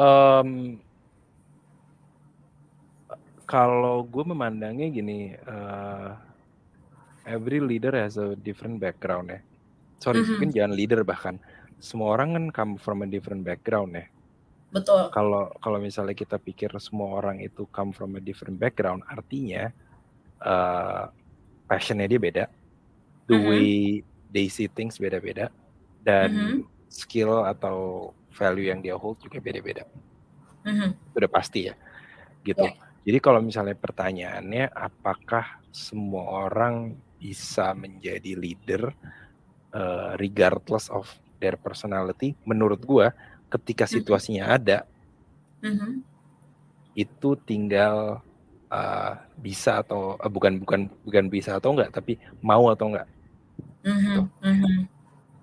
Um, 0.00 0.80
kalau 3.44 4.00
gue 4.08 4.24
memandangnya 4.24 4.88
gini 4.88 5.36
uh, 5.44 6.16
every 7.28 7.60
leader 7.60 7.92
has 7.92 8.16
a 8.16 8.32
different 8.40 8.80
background 8.80 9.36
ya. 9.36 9.40
Sorry 10.00 10.20
mm 10.20 10.24
-hmm. 10.24 10.30
mungkin 10.32 10.50
jangan 10.56 10.72
leader 10.72 11.00
bahkan. 11.04 11.36
Semua 11.80 12.16
orang 12.16 12.36
kan 12.36 12.44
come 12.52 12.72
from 12.80 13.04
a 13.04 13.08
different 13.08 13.44
background 13.44 14.00
ya. 14.00 14.08
Betul. 14.72 15.12
Kalau 15.12 15.52
kalau 15.60 15.76
misalnya 15.76 16.16
kita 16.16 16.40
pikir 16.40 16.72
semua 16.80 17.20
orang 17.20 17.44
itu 17.44 17.68
come 17.68 17.92
from 17.92 18.16
a 18.16 18.22
different 18.22 18.56
background 18.56 19.04
artinya 19.08 19.68
uh, 20.40 21.10
passionnya 21.66 22.10
dia 22.10 22.18
beda 22.18 22.44
the 23.26 23.36
mm-hmm. 23.36 23.48
way 23.50 23.68
they 24.30 24.46
see 24.46 24.70
things 24.70 24.96
beda-beda 24.96 25.50
dan 26.00 26.28
mm-hmm. 26.32 26.60
skill 26.88 27.44
atau 27.44 28.10
value 28.32 28.70
yang 28.70 28.80
dia 28.80 28.94
hold 28.94 29.18
juga 29.20 29.42
beda-beda. 29.42 29.84
Mm-hmm. 30.64 31.16
Udah 31.16 31.30
pasti 31.30 31.68
ya, 31.68 31.74
gitu. 32.46 32.64
Yeah. 32.64 32.76
Jadi 33.00 33.18
kalau 33.18 33.40
misalnya 33.40 33.74
pertanyaannya 33.74 34.70
apakah 34.70 35.64
semua 35.72 36.48
orang 36.48 36.94
bisa 37.16 37.72
menjadi 37.72 38.36
leader 38.36 38.92
uh, 39.72 40.14
regardless 40.20 40.92
of 40.92 41.08
their 41.40 41.56
personality? 41.56 42.36
Menurut 42.44 42.80
gua, 42.84 43.12
ketika 43.48 43.88
mm-hmm. 43.88 43.96
situasinya 43.98 44.44
mm-hmm. 44.46 44.60
ada, 44.62 44.78
mm-hmm. 45.64 45.92
itu 46.94 47.30
tinggal 47.48 48.20
uh, 48.70 49.18
bisa 49.36 49.82
atau 49.82 50.16
uh, 50.16 50.30
bukan 50.30 50.62
bukan 50.62 50.88
bukan 51.04 51.24
bisa 51.28 51.58
atau 51.58 51.74
enggak, 51.74 51.90
tapi 51.92 52.16
mau 52.40 52.70
atau 52.72 52.90
enggak 52.94 53.10
Mm-hmm. 53.84 54.04
Gitu. 54.04 54.22
Mm-hmm. 54.44 54.78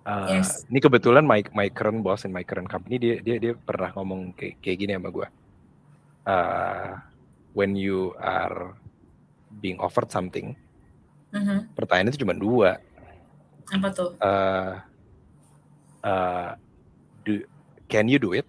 Uh, 0.07 0.27
yes. 0.39 0.63
Ini 0.71 0.79
kebetulan 0.79 1.25
my 1.27 1.43
my 1.51 1.67
current 1.73 1.99
boss 2.05 2.23
in 2.23 2.31
my 2.31 2.45
current 2.45 2.69
company 2.69 2.95
dia 3.01 3.15
dia 3.19 3.37
dia 3.41 3.53
pernah 3.57 3.91
ngomong 3.97 4.31
kayak 4.37 4.61
kayak 4.63 4.77
gini 4.79 4.91
sama 4.95 5.09
gue. 5.11 5.27
Uh, 6.27 6.91
when 7.55 7.73
you 7.75 8.11
are 8.19 8.75
being 9.63 9.79
offered 9.79 10.11
something, 10.11 10.55
mm-hmm. 11.33 11.67
pertanyaan 11.75 12.11
itu 12.13 12.23
cuma 12.23 12.35
dua. 12.35 12.79
Apa 13.67 13.87
tuh? 13.91 14.09
Uh, 14.21 14.79
uh, 16.07 16.49
do 17.27 17.43
can 17.91 18.07
you 18.07 18.19
do 18.19 18.31
it? 18.31 18.47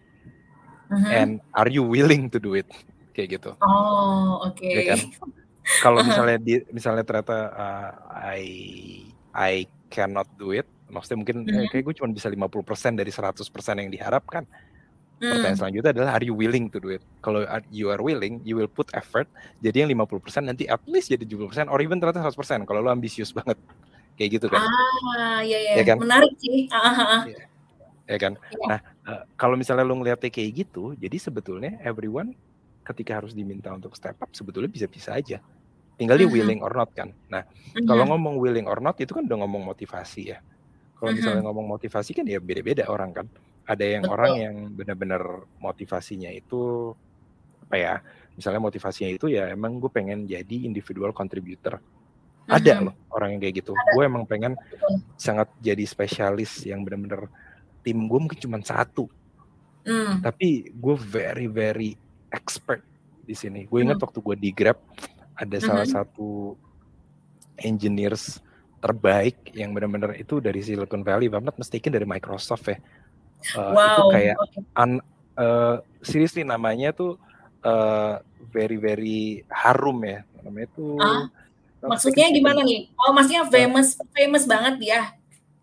Mm-hmm. 0.88 1.10
And 1.10 1.30
are 1.52 1.68
you 1.68 1.82
willing 1.82 2.30
to 2.30 2.38
do 2.38 2.54
it? 2.54 2.68
Kayak 3.18 3.42
gitu. 3.42 3.50
Oh, 3.58 4.46
oke. 4.46 4.62
Okay. 4.62 4.78
Ya 4.78 4.94
kan? 4.94 5.00
Kalau 5.82 6.06
misalnya 6.06 6.38
di 6.38 6.62
misalnya 6.76 7.02
ternyata 7.02 7.50
uh, 7.50 7.90
I 8.14 8.42
I 9.34 9.66
cannot 9.90 10.30
do 10.38 10.54
it, 10.54 10.70
maksudnya 10.86 11.26
mungkin 11.26 11.42
mm 11.42 11.50
-hmm. 11.50 11.66
eh, 11.66 11.68
kayak 11.74 11.82
gue 11.90 11.94
cuma 11.98 12.14
bisa 12.14 12.30
50% 12.30 12.94
dari 12.94 13.10
100% 13.10 13.82
yang 13.82 13.90
diharapkan. 13.90 14.46
Mm. 15.18 15.34
Pertanyaan 15.34 15.58
selanjutnya 15.58 15.90
adalah 15.98 16.10
are 16.14 16.22
you 16.22 16.30
willing 16.38 16.70
to 16.70 16.78
do 16.78 16.94
it? 16.94 17.02
Kalau 17.18 17.42
you 17.74 17.90
are 17.90 17.98
willing, 17.98 18.38
you 18.46 18.54
will 18.54 18.70
put 18.70 18.86
effort. 18.94 19.26
Jadi 19.58 19.82
yang 19.82 19.90
50% 19.90 20.46
nanti 20.46 20.70
at 20.70 20.78
least 20.86 21.10
jadi 21.10 21.26
70% 21.26 21.66
or 21.66 21.82
even 21.82 21.98
ternyata 21.98 22.22
100% 22.22 22.70
kalau 22.70 22.86
lo 22.86 22.94
ambisius 22.94 23.34
banget. 23.34 23.58
Kayak 24.14 24.38
gitu 24.38 24.46
kan. 24.46 24.62
Ah, 24.62 25.42
iya 25.42 25.58
iya. 25.58 25.72
Ya 25.82 25.84
kan? 25.90 25.98
Menarik 25.98 26.38
sih. 26.38 26.70
Ah, 26.70 26.86
ah. 27.18 27.22
Ya, 27.26 27.42
ya 28.14 28.18
kan. 28.22 28.38
Ya. 28.38 28.66
Nah, 28.70 28.80
uh, 29.10 29.22
kalau 29.34 29.58
misalnya 29.58 29.82
lo 29.82 29.98
ngeliatnya 29.98 30.30
kayak 30.30 30.50
gitu, 30.54 30.94
jadi 30.94 31.18
sebetulnya 31.18 31.82
everyone 31.82 32.38
ketika 32.88 33.20
harus 33.20 33.36
diminta 33.36 33.68
untuk 33.68 33.92
step 33.92 34.16
up 34.24 34.32
sebetulnya 34.32 34.72
bisa-bisa 34.72 35.12
aja. 35.12 35.44
Tinggal 35.98 36.14
dia 36.14 36.30
willing 36.30 36.62
or 36.62 36.72
not 36.72 36.94
kan. 36.94 37.10
Nah, 37.26 37.42
kalau 37.74 38.06
ngomong 38.14 38.38
willing 38.38 38.70
or 38.70 38.78
not 38.78 38.96
itu 39.02 39.10
kan 39.12 39.26
udah 39.26 39.38
ngomong 39.44 39.66
motivasi 39.66 40.30
ya. 40.30 40.38
Kalau 40.94 41.10
misalnya 41.14 41.42
ngomong 41.46 41.78
motivasi 41.78 42.10
kan 42.14 42.24
ya 42.26 42.38
beda-beda 42.38 42.86
orang 42.86 43.10
kan. 43.14 43.26
Ada 43.68 43.84
yang 43.84 44.02
Betul. 44.06 44.14
orang 44.14 44.32
yang 44.38 44.54
benar-benar 44.72 45.22
motivasinya 45.58 46.30
itu 46.30 46.94
apa 47.66 47.76
ya? 47.76 47.94
Misalnya 48.38 48.62
motivasinya 48.62 49.10
itu 49.10 49.26
ya 49.28 49.50
emang 49.50 49.82
gue 49.82 49.90
pengen 49.90 50.24
jadi 50.24 50.56
individual 50.64 51.10
contributor. 51.10 51.82
Ada 52.48 52.80
loh 52.80 52.94
orang 53.12 53.36
yang 53.36 53.40
kayak 53.44 53.54
gitu. 53.60 53.76
Gue 53.92 54.06
emang 54.06 54.24
pengen 54.24 54.56
sangat 55.20 55.50
jadi 55.60 55.82
spesialis 55.84 56.64
yang 56.64 56.86
benar-benar 56.86 57.28
tim 57.82 57.98
gue 58.06 58.18
mungkin 58.18 58.38
cuma 58.38 58.58
satu. 58.62 59.10
Mm. 59.82 60.22
Tapi 60.24 60.70
gue 60.72 60.96
very 60.96 61.46
very 61.50 61.90
expert 62.32 62.82
di 63.24 63.34
sini. 63.36 63.68
Gue 63.68 63.84
ingat 63.84 64.00
mm. 64.00 64.04
waktu 64.04 64.18
gue 64.24 64.36
di 64.38 64.50
Grab 64.52 64.78
ada 65.38 65.46
mm 65.46 65.60
-hmm. 65.60 65.68
salah 65.68 65.86
satu 65.86 66.54
engineers 67.60 68.40
terbaik 68.78 69.50
yang 69.58 69.74
benar-benar 69.74 70.14
itu 70.14 70.38
dari 70.38 70.62
Silicon 70.62 71.02
Valley, 71.02 71.26
if 71.26 71.34
I'm 71.34 71.42
not 71.42 71.58
mistaken 71.58 71.90
dari 71.90 72.06
Microsoft 72.06 72.70
ya. 72.70 72.78
Uh, 73.58 73.74
wow. 73.74 73.86
Itu 73.86 74.02
kayak 74.14 74.36
un, 74.78 74.90
uh, 75.38 75.76
seriously 76.02 76.46
namanya 76.46 76.94
tuh 76.94 77.18
uh, 77.66 78.22
very 78.54 78.78
very 78.78 79.42
harum 79.50 80.02
ya. 80.06 80.22
Namanya 80.46 80.68
tuh 80.74 80.94
ah, 81.02 81.26
Maksudnya 81.78 82.30
gimana 82.34 82.66
nih? 82.66 82.90
Oh, 82.98 83.14
maksudnya 83.14 83.46
famous 83.46 83.94
uh, 83.98 84.06
famous 84.10 84.44
banget 84.46 84.74
dia. 84.82 85.00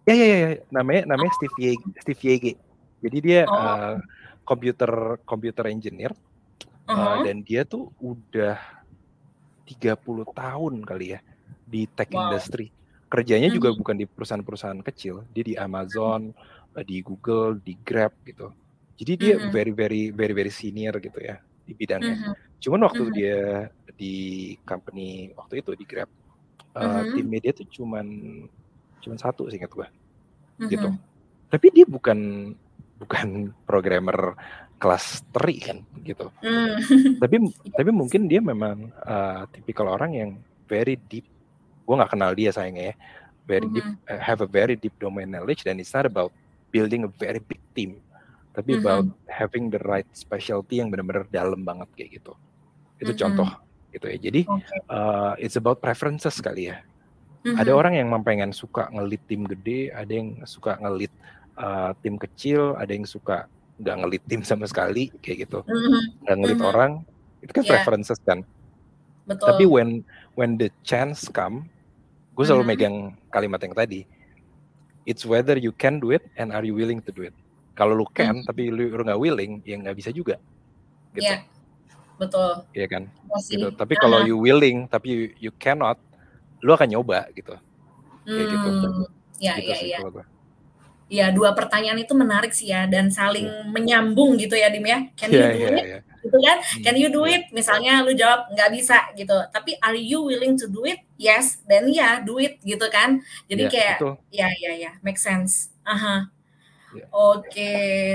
Ya 0.06 0.14
ya 0.16 0.28
ya, 0.38 0.50
namanya 0.70 1.02
namanya 1.10 1.32
oh. 1.34 1.38
Steve 1.40 1.58
Yege, 1.60 1.88
Steve 2.00 2.22
Yege. 2.24 2.54
Jadi 3.04 3.18
dia 3.20 3.42
oh. 3.48 3.56
uh, 3.56 3.96
computer 4.48 5.20
computer 5.28 5.68
engineer. 5.68 6.12
Uh 6.86 6.94
uh, 6.94 7.16
dan 7.26 7.42
dia 7.42 7.66
tuh 7.66 7.90
udah 7.98 8.62
30 9.66 9.98
tahun 10.38 10.74
kali 10.86 11.18
ya 11.18 11.20
di 11.66 11.90
tech 11.90 12.14
wow. 12.14 12.30
industry. 12.30 12.70
Kerjanya 13.10 13.50
juga 13.50 13.74
hmm. 13.74 13.78
bukan 13.82 13.96
di 13.98 14.06
perusahaan-perusahaan 14.06 14.82
kecil, 14.86 15.26
dia 15.34 15.44
di 15.46 15.56
Amazon, 15.58 16.30
eh, 16.78 16.86
di 16.86 17.02
Google, 17.02 17.58
di 17.62 17.74
Grab 17.82 18.14
gitu. 18.26 18.54
Jadi 18.96 19.14
dia 19.18 19.36
hmm. 19.42 19.50
very 19.52 19.74
very 19.74 20.02
very 20.14 20.34
very 20.34 20.54
senior 20.54 20.96
gitu 21.02 21.20
ya 21.20 21.42
di 21.66 21.74
bidangnya. 21.74 22.16
Hmm. 22.16 22.34
Cuman 22.62 22.86
waktu 22.86 23.04
dia 23.12 23.70
di 23.98 24.56
company 24.64 25.34
waktu 25.34 25.66
itu 25.66 25.74
di 25.74 25.86
Grab, 25.86 26.10
uh, 26.78 27.02
tim 27.14 27.26
media 27.26 27.52
tuh 27.52 27.66
cuman 27.70 28.06
cuman 29.02 29.18
satu 29.18 29.50
sih 29.50 29.58
ingat 29.58 29.74
gue, 29.74 29.88
gitu. 30.70 30.90
Tapi 31.50 31.68
dia 31.74 31.86
bukan 31.86 32.52
bukan 33.02 33.28
programmer 33.70 34.38
kelas 34.86 35.26
teri 35.34 35.58
kan 35.58 35.82
gitu. 36.06 36.30
Mm. 36.46 36.78
tapi 37.26 37.36
tapi 37.74 37.90
mungkin 37.90 38.30
dia 38.30 38.38
memang 38.38 38.94
uh, 39.02 39.50
tipikal 39.50 39.90
orang 39.90 40.14
yang 40.14 40.30
very 40.70 40.94
deep. 41.10 41.26
Gue 41.90 41.98
nggak 41.98 42.14
kenal 42.14 42.38
dia 42.38 42.54
sayangnya 42.54 42.94
ya. 42.94 42.96
Very 43.50 43.66
mm 43.66 43.74
-hmm. 43.74 43.82
deep, 43.82 43.88
uh, 44.14 44.22
have 44.22 44.40
a 44.46 44.50
very 44.50 44.78
deep 44.78 44.94
domain 45.02 45.26
knowledge 45.26 45.66
dan 45.66 45.82
it's 45.82 45.90
not 45.90 46.06
about 46.06 46.30
building 46.70 47.10
a 47.10 47.12
very 47.18 47.42
big 47.42 47.58
team, 47.74 47.98
tapi 48.54 48.78
mm 48.78 48.78
-hmm. 48.78 48.86
about 48.86 49.06
having 49.26 49.74
the 49.74 49.82
right 49.82 50.06
specialty 50.14 50.78
yang 50.78 50.94
benar-benar 50.94 51.26
dalam 51.34 51.66
banget 51.66 51.90
kayak 51.98 52.22
gitu. 52.22 52.34
Itu 53.02 53.10
mm 53.10 53.18
-hmm. 53.18 53.22
contoh 53.26 53.50
gitu 53.90 54.06
ya. 54.06 54.18
Jadi 54.22 54.42
okay. 54.46 54.80
uh, 54.94 55.34
it's 55.42 55.58
about 55.58 55.82
preferences 55.82 56.38
kali 56.38 56.70
ya. 56.70 56.86
Mm 57.42 57.54
-hmm. 57.54 57.62
Ada 57.62 57.72
orang 57.74 57.98
yang 57.98 58.10
mempengen 58.14 58.54
suka 58.54 58.86
ngelit 58.94 59.22
tim 59.26 59.50
gede, 59.50 59.90
ada 59.94 60.14
yang 60.14 60.46
suka 60.46 60.78
ngelit 60.78 61.14
uh, 61.58 61.98
tim 62.06 62.22
kecil, 62.22 62.78
ada 62.78 62.94
yang 62.94 63.06
suka 63.06 63.50
nggak 63.76 63.96
ngelit 64.02 64.24
tim 64.28 64.42
sama 64.42 64.66
sekali 64.68 65.12
kayak 65.20 65.48
gitu 65.48 65.60
mm-hmm. 65.68 66.02
nggak 66.24 66.36
ngelit 66.40 66.58
mm-hmm. 66.60 66.72
orang 66.72 66.92
itu 67.44 67.52
kan 67.52 67.64
yeah. 67.64 67.72
preferences 67.76 68.20
kan 68.24 68.40
Betul. 69.28 69.46
tapi 69.52 69.64
when 69.68 69.90
when 70.40 70.56
the 70.56 70.72
chance 70.88 71.28
come 71.28 71.68
gue 72.36 72.44
selalu 72.48 72.64
mm-hmm. 72.64 72.80
megang 72.80 72.98
kalimat 73.32 73.60
yang 73.60 73.76
tadi 73.76 74.02
it's 75.04 75.28
whether 75.28 75.60
you 75.60 75.76
can 75.76 76.00
do 76.00 76.16
it 76.16 76.24
and 76.40 76.56
are 76.56 76.64
you 76.64 76.72
willing 76.72 77.04
to 77.04 77.12
do 77.12 77.28
it 77.28 77.36
kalau 77.76 77.92
lu 77.92 78.08
can 78.16 78.40
mm-hmm. 78.40 78.48
tapi 78.48 78.72
lu 78.72 78.88
nggak 78.96 79.20
willing 79.20 79.60
ya 79.68 79.76
nggak 79.76 79.96
bisa 80.00 80.16
juga 80.16 80.40
gitu 81.12 81.28
yeah. 81.28 81.44
betul 82.16 82.64
iya 82.72 82.88
kan 82.88 83.04
Masih. 83.28 83.60
gitu 83.60 83.68
tapi 83.76 84.00
kalau 84.00 84.24
uh-huh. 84.24 84.30
you 84.32 84.38
willing 84.40 84.88
tapi 84.88 85.08
you, 85.12 85.52
you 85.52 85.52
cannot 85.60 86.00
lu 86.64 86.72
akan 86.72 86.88
nyoba 86.96 87.28
gitu 87.36 87.60
kayak 88.24 88.48
gitu 88.50 88.68
ya 89.44 89.54
gitu 89.60 89.72
ya 89.76 90.00
ya 90.00 90.26
ya 91.06 91.30
dua 91.30 91.54
pertanyaan 91.54 92.02
itu 92.02 92.14
menarik 92.18 92.50
sih 92.50 92.74
ya 92.74 92.90
dan 92.90 93.14
saling 93.14 93.46
yeah. 93.46 93.70
menyambung 93.70 94.38
gitu 94.42 94.58
ya 94.58 94.74
Dim 94.74 94.86
ya. 94.86 95.00
Can 95.14 95.30
yeah, 95.30 95.38
you 95.38 95.50
do 95.54 95.60
yeah, 95.62 95.70
it? 95.78 95.86
Yeah. 95.86 96.02
Gitu 96.26 96.38
kan? 96.42 96.58
Hmm, 96.58 96.82
Can 96.82 96.96
you 96.98 97.10
do 97.14 97.24
yeah. 97.26 97.36
it? 97.38 97.44
Misalnya 97.54 97.94
lu 98.02 98.12
jawab 98.18 98.50
nggak 98.54 98.70
bisa 98.74 98.98
gitu. 99.14 99.38
Tapi 99.54 99.78
are 99.82 99.98
you 99.98 100.26
willing 100.26 100.58
to 100.58 100.66
do 100.66 100.82
it? 100.86 101.06
Yes, 101.22 101.62
then 101.70 101.88
ya 101.94 101.96
yeah, 101.96 102.14
do 102.26 102.42
it 102.42 102.58
gitu 102.66 102.86
kan. 102.90 103.22
Jadi 103.46 103.64
yeah, 103.70 103.74
kayak 103.74 103.98
betul. 104.02 104.14
ya 104.34 104.48
ya 104.50 104.72
ya 104.74 104.92
make 105.06 105.22
sense. 105.22 105.70
Aha. 105.86 106.35
Yeah. 106.96 107.08
Oke, 107.12 107.74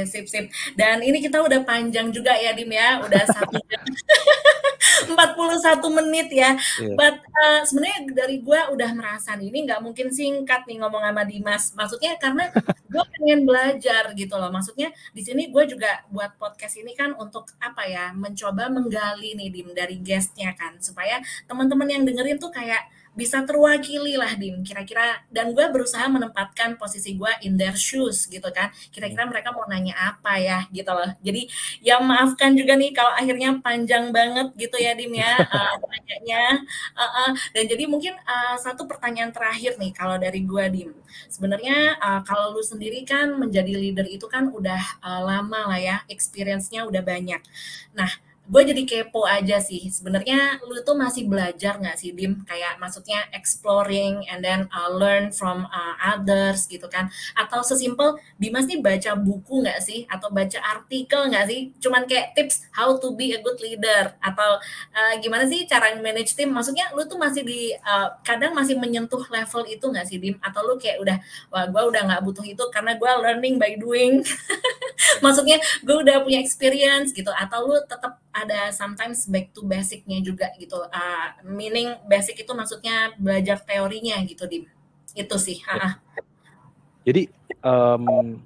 sip 0.08 0.24
sip. 0.24 0.48
Dan 0.72 1.04
ini 1.04 1.20
kita 1.20 1.44
udah 1.44 1.60
panjang 1.68 2.08
juga 2.08 2.32
ya 2.32 2.56
Dim 2.56 2.72
ya, 2.72 3.04
udah 3.04 3.22
satu 3.28 3.60
jam 3.68 3.84
41 5.10 5.98
menit 6.00 6.28
ya. 6.32 6.56
Yeah. 6.80 6.96
But 6.96 7.20
uh, 7.20 7.60
sebenarnya 7.68 7.98
dari 8.16 8.40
gue 8.40 8.60
udah 8.72 8.90
merasa 8.96 9.36
nih, 9.36 9.52
ini 9.52 9.58
nggak 9.68 9.80
mungkin 9.84 10.08
singkat 10.08 10.64
nih 10.64 10.80
ngomong 10.80 11.02
sama 11.04 11.22
Dimas. 11.28 11.76
Maksudnya 11.76 12.16
karena 12.16 12.48
gue 12.92 13.04
pengen 13.18 13.44
belajar 13.44 14.12
gitu 14.16 14.34
loh. 14.40 14.48
Maksudnya 14.48 14.88
di 15.12 15.22
sini 15.24 15.52
gue 15.52 15.64
juga 15.68 16.04
buat 16.08 16.36
podcast 16.40 16.80
ini 16.80 16.96
kan 16.96 17.12
untuk 17.20 17.52
apa 17.60 17.84
ya, 17.84 18.12
mencoba 18.16 18.72
menggali 18.72 19.36
nih 19.36 19.48
Dim 19.52 19.68
dari 19.76 20.00
guestnya 20.00 20.56
kan, 20.56 20.80
supaya 20.80 21.20
teman-teman 21.44 21.88
yang 21.88 22.02
dengerin 22.08 22.40
tuh 22.40 22.52
kayak 22.52 22.88
bisa 23.14 23.42
terwakili 23.42 24.14
lah 24.14 24.32
dim. 24.38 24.62
Kira-kira 24.62 25.22
dan 25.28 25.50
gue 25.50 25.66
berusaha 25.68 26.06
menempatkan 26.06 26.78
posisi 26.78 27.18
gue 27.18 27.30
in 27.42 27.58
their 27.58 27.74
shoes 27.74 28.30
gitu 28.30 28.46
kan. 28.54 28.70
Kira-kira 28.94 29.26
mereka 29.26 29.50
mau 29.50 29.66
nanya 29.66 30.14
apa 30.14 30.38
ya 30.38 30.64
gitu 30.70 30.90
loh. 30.94 31.10
Jadi 31.20 31.50
ya 31.82 31.98
maafkan 31.98 32.54
juga 32.54 32.78
nih 32.78 32.94
kalau 32.94 33.12
akhirnya 33.14 33.58
panjang 33.58 34.14
banget 34.14 34.54
gitu 34.54 34.76
ya 34.78 34.94
dim 34.94 35.12
ya 35.14 35.36
uh, 35.56 35.74
tanyanya 35.82 36.62
uh, 36.94 37.02
uh, 37.02 37.30
dan 37.52 37.64
jadi 37.66 37.84
mungkin 37.90 38.14
uh, 38.22 38.56
satu 38.56 38.86
pertanyaan 38.86 39.34
terakhir 39.34 39.76
nih 39.76 39.92
kalau 39.92 40.16
dari 40.16 40.40
gue 40.46 40.64
dim. 40.70 40.90
Sebenarnya 41.26 41.98
uh, 41.98 42.20
kalau 42.22 42.54
lu 42.54 42.62
sendiri 42.62 43.02
kan 43.02 43.34
menjadi 43.34 43.74
leader 43.74 44.06
itu 44.06 44.30
kan 44.30 44.48
udah 44.48 45.02
uh, 45.02 45.20
lama 45.26 45.74
lah 45.74 45.80
ya 45.80 45.96
experience-nya 46.06 46.86
udah 46.86 47.02
banyak. 47.02 47.42
Nah 47.92 48.29
gue 48.50 48.62
jadi 48.74 48.82
kepo 48.82 49.22
aja 49.22 49.62
sih. 49.62 49.78
Sebenarnya 49.94 50.58
lu 50.66 50.82
tuh 50.82 50.98
masih 50.98 51.30
belajar 51.30 51.78
nggak 51.78 51.94
sih 51.94 52.10
dim? 52.10 52.42
Kayak 52.42 52.82
maksudnya 52.82 53.30
exploring 53.30 54.26
and 54.26 54.42
then 54.42 54.66
uh, 54.74 54.90
learn 54.90 55.30
from 55.30 55.70
uh, 55.70 55.94
others 56.02 56.66
gitu 56.66 56.90
kan? 56.90 57.06
Atau 57.38 57.62
sesimpel 57.62 58.18
Dimas 58.42 58.66
nih 58.66 58.82
baca 58.82 59.14
buku 59.14 59.62
nggak 59.62 59.78
sih? 59.78 60.02
Atau 60.10 60.34
baca 60.34 60.58
artikel 60.58 61.30
nggak 61.30 61.46
sih? 61.46 61.60
Cuman 61.78 62.10
kayak 62.10 62.34
tips 62.34 62.66
how 62.74 62.98
to 62.98 63.14
be 63.14 63.30
a 63.30 63.38
good 63.38 63.62
leader. 63.62 64.18
Atau 64.18 64.58
uh, 64.98 65.14
gimana 65.22 65.46
sih 65.46 65.62
cara 65.70 65.94
manage 66.02 66.34
tim? 66.34 66.50
Maksudnya 66.50 66.90
lu 66.98 67.06
tuh 67.06 67.22
masih 67.22 67.46
di 67.46 67.70
uh, 67.86 68.18
kadang 68.26 68.50
masih 68.50 68.74
menyentuh 68.74 69.22
level 69.30 69.62
itu 69.70 69.86
nggak 69.86 70.06
sih 70.10 70.18
dim? 70.18 70.34
Atau 70.42 70.66
lu 70.66 70.74
kayak 70.74 70.98
udah 70.98 71.16
wah 71.54 71.70
gue 71.70 71.82
udah 71.94 72.02
nggak 72.02 72.22
butuh 72.26 72.42
itu 72.42 72.64
karena 72.74 72.98
gue 72.98 73.10
learning 73.22 73.62
by 73.62 73.78
doing. 73.78 74.26
Maksudnya 75.24 75.62
gue 75.86 75.96
udah 76.02 76.26
punya 76.26 76.42
experience 76.42 77.14
gitu. 77.14 77.30
Atau 77.30 77.70
lu 77.70 77.78
tetap 77.86 78.18
ada 78.30 78.70
sometimes 78.70 79.26
back 79.26 79.50
to 79.50 79.66
basicnya 79.66 80.22
juga 80.22 80.50
gitu. 80.56 80.78
Uh, 80.78 81.28
meaning 81.46 81.98
basic 82.06 82.38
itu 82.38 82.52
maksudnya 82.54 83.14
belajar 83.18 83.58
teorinya 83.62 84.18
gitu, 84.26 84.46
Dim. 84.46 84.64
itu 85.10 85.36
sih. 85.42 85.58
Ya. 85.58 85.98
Jadi 87.02 87.26
um, 87.66 88.38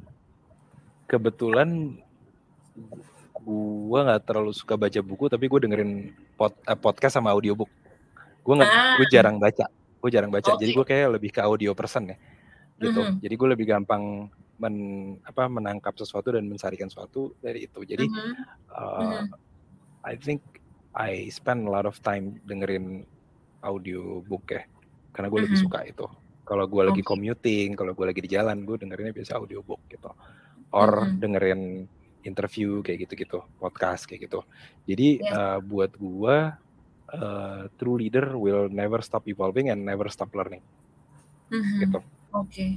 kebetulan 1.05 2.01
gue 3.45 4.01
nggak 4.01 4.25
terlalu 4.25 4.57
suka 4.57 4.75
baca 4.81 5.01
buku 5.05 5.29
tapi 5.29 5.45
gue 5.45 5.61
dengerin 5.69 6.17
pod, 6.41 6.57
uh, 6.65 6.79
podcast 6.79 7.21
sama 7.21 7.37
audiobook. 7.37 7.69
Gue 8.41 8.55
nggak, 8.57 8.73
ah. 8.73 8.97
gue 8.97 9.07
jarang 9.13 9.37
baca. 9.37 9.69
Gue 10.01 10.11
jarang 10.13 10.33
baca. 10.33 10.57
Okay. 10.57 10.61
Jadi 10.65 10.71
gue 10.73 10.87
kayak 10.89 11.09
lebih 11.21 11.31
ke 11.33 11.41
audio 11.45 11.77
person 11.77 12.13
ya, 12.13 12.17
gitu. 12.81 13.01
Mm 13.01 13.09
-hmm. 13.13 13.21
Jadi 13.21 13.35
gue 13.37 13.49
lebih 13.57 13.67
gampang 13.69 14.29
men 14.55 14.77
apa 15.27 15.51
menangkap 15.51 15.93
sesuatu 15.99 16.33
dan 16.33 16.49
mensarikan 16.49 16.89
sesuatu 16.89 17.37
dari 17.41 17.69
itu. 17.69 17.81
Jadi 17.85 18.09
mm 18.09 18.13
-hmm. 18.13 18.33
Uh, 18.73 18.81
mm 18.81 19.09
-hmm. 19.13 19.25
I 20.05 20.15
think 20.21 20.41
I 20.95 21.27
spend 21.33 21.67
a 21.67 21.71
lot 21.73 21.89
of 21.89 21.99
time 22.05 22.39
dengerin 22.47 23.03
audio 23.65 24.21
book 24.23 24.47
ya, 24.53 24.63
karena 25.11 25.33
gue 25.33 25.35
mm 25.35 25.35
-hmm. 25.35 25.45
lebih 25.51 25.59
suka 25.59 25.81
itu. 25.89 26.07
Kalau 26.45 26.69
gue 26.69 26.83
lagi 26.85 27.03
commuting, 27.03 27.73
kalau 27.73 27.97
gue 27.97 28.07
lagi 28.07 28.21
di 28.21 28.31
jalan, 28.31 28.69
gue 28.69 28.77
dengerinnya 28.77 29.17
biasa 29.17 29.41
audio 29.41 29.65
book 29.65 29.81
gitu, 29.89 30.13
or 30.77 30.91
mm 30.93 31.09
-hmm. 31.09 31.19
dengerin 31.19 31.63
interview 32.25 32.85
kayak 32.85 33.09
gitu-gitu, 33.09 33.41
podcast 33.57 34.05
kayak 34.05 34.29
gitu. 34.29 34.45
Jadi 34.85 35.25
yes. 35.25 35.33
uh, 35.33 35.59
buat 35.65 35.93
gue, 35.97 36.37
uh, 37.17 37.63
true 37.81 37.97
leader 37.97 38.37
will 38.37 38.69
never 38.69 39.01
stop 39.01 39.25
evolving 39.25 39.73
and 39.73 39.81
never 39.81 40.09
stop 40.13 40.29
learning. 40.37 40.61
Mm 41.49 41.61
-hmm. 41.61 41.79
Gitu. 41.81 41.99
Oke. 41.99 42.45
Okay 42.53 42.71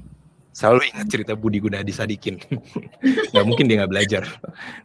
selalu 0.57 0.89
ingat 0.89 1.07
cerita 1.13 1.33
Budi 1.37 1.61
Gunadi 1.61 1.93
Sadikin. 1.93 2.41
nggak 3.31 3.45
mungkin 3.45 3.69
dia 3.69 3.85
nggak 3.85 3.93
belajar 3.93 4.23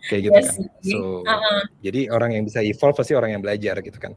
kayak 0.05 0.29
gitu 0.29 0.37
yes, 0.37 0.45
kan. 0.53 0.69
So 0.85 1.25
uh-huh. 1.25 1.61
jadi 1.81 2.13
orang 2.13 2.37
yang 2.37 2.45
bisa 2.45 2.61
evolve 2.61 3.01
pasti 3.01 3.17
orang 3.17 3.33
yang 3.33 3.41
belajar 3.41 3.81
gitu 3.81 3.97
kan. 3.97 4.13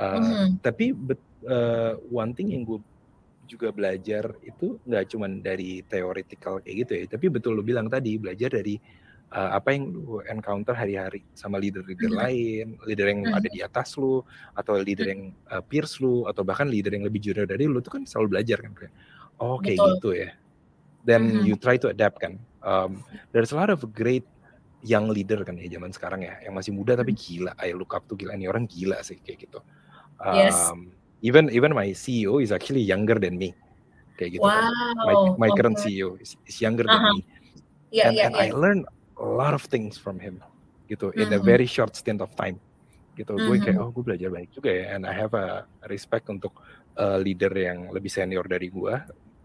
Uh, 0.00 0.16
uh-huh. 0.16 0.46
Tapi 0.64 0.96
but, 0.96 1.20
uh, 1.44 2.00
one 2.08 2.32
thing 2.32 2.56
yang 2.56 2.64
gue 2.64 2.80
juga 3.44 3.68
belajar 3.68 4.32
itu 4.40 4.80
nggak 4.88 5.04
cuma 5.12 5.28
dari 5.28 5.84
theoretical 5.84 6.64
kayak 6.64 6.88
gitu 6.88 6.92
ya, 6.96 7.04
tapi 7.12 7.28
betul 7.28 7.52
lu 7.52 7.60
bilang 7.60 7.92
tadi 7.92 8.16
belajar 8.16 8.48
dari 8.48 8.80
uh, 9.36 9.60
apa 9.60 9.76
yang 9.76 9.92
lu 9.92 10.24
encounter 10.24 10.72
hari-hari 10.72 11.20
sama 11.36 11.60
leader-leader 11.60 12.08
uh-huh. 12.08 12.24
lain, 12.24 12.80
leader 12.88 13.12
yang 13.12 13.20
uh-huh. 13.28 13.36
ada 13.36 13.48
di 13.52 13.60
atas 13.60 14.00
lu, 14.00 14.24
atau 14.56 14.80
leader 14.80 15.12
yang 15.12 15.28
uh, 15.52 15.60
peers 15.60 16.00
lu, 16.00 16.24
atau 16.24 16.40
bahkan 16.40 16.64
leader 16.64 16.96
yang 16.96 17.04
lebih 17.04 17.20
junior 17.20 17.44
dari 17.44 17.68
lu, 17.68 17.84
itu 17.84 17.92
kan 17.92 18.08
selalu 18.08 18.40
belajar 18.40 18.64
kan 18.64 18.72
kayak, 18.72 18.94
oh 19.44 19.60
kayak 19.60 19.76
Betul. 19.76 19.92
gitu 20.00 20.10
ya 20.24 20.30
then 21.04 21.22
mm-hmm. 21.28 21.46
you 21.46 21.54
try 21.56 21.76
to 21.76 21.92
adapt 21.92 22.18
kan. 22.20 22.40
Um, 22.64 23.04
there's 23.30 23.52
a 23.52 23.58
lot 23.60 23.68
of 23.68 23.84
great 23.92 24.24
young 24.84 25.08
leader 25.08 25.40
kan 25.44 25.56
ya 25.60 25.68
zaman 25.76 25.92
sekarang 25.92 26.24
ya, 26.24 26.40
yang 26.44 26.56
masih 26.56 26.72
muda 26.72 26.96
tapi 26.96 27.12
mm-hmm. 27.12 27.52
gila. 27.52 27.52
I 27.60 27.76
look 27.76 27.92
up 27.92 28.08
to 28.08 28.16
gila 28.16 28.34
ini 28.34 28.48
orang 28.48 28.64
gila 28.64 29.00
sih 29.04 29.20
kayak 29.20 29.48
gitu. 29.48 29.60
Um, 30.20 30.36
yes. 30.36 30.56
Even 31.24 31.48
even 31.52 31.72
my 31.72 31.92
CEO 31.96 32.40
is 32.40 32.52
actually 32.52 32.84
younger 32.84 33.16
than 33.16 33.40
me, 33.40 33.56
kayak 34.20 34.36
gitu. 34.36 34.44
Wow. 34.44 34.68
Kan. 34.68 34.96
My, 34.96 35.14
my 35.48 35.48
okay. 35.52 35.56
current 35.56 35.78
CEO 35.80 36.20
is, 36.20 36.36
is 36.44 36.60
younger 36.60 36.84
uh-huh. 36.84 37.00
than 37.00 37.16
me, 37.16 37.24
yeah, 37.88 38.12
and, 38.12 38.16
yeah, 38.16 38.28
and 38.28 38.34
yeah. 38.36 38.44
I 38.44 38.48
learned 38.52 38.84
a 39.16 39.24
lot 39.24 39.56
of 39.56 39.64
things 39.64 39.96
from 39.96 40.20
him, 40.20 40.44
gitu, 40.92 41.12
mm-hmm. 41.12 41.24
in 41.24 41.28
a 41.32 41.40
mm-hmm. 41.40 41.48
very 41.48 41.64
short 41.64 41.96
stint 41.96 42.20
of 42.20 42.32
time 42.36 42.60
gitu 43.14 43.30
mm-hmm. 43.30 43.46
gue 43.46 43.56
kayak 43.62 43.78
oh 43.78 43.94
gue 43.94 44.02
belajar 44.02 44.26
banyak 44.26 44.50
juga 44.50 44.74
ya 44.74 44.98
and 44.98 45.06
I 45.06 45.14
have 45.14 45.38
a 45.38 45.62
respect 45.86 46.26
untuk 46.26 46.50
uh, 46.98 47.14
leader 47.22 47.54
yang 47.54 47.94
lebih 47.94 48.10
senior 48.10 48.42
dari 48.42 48.66
gue 48.66 48.90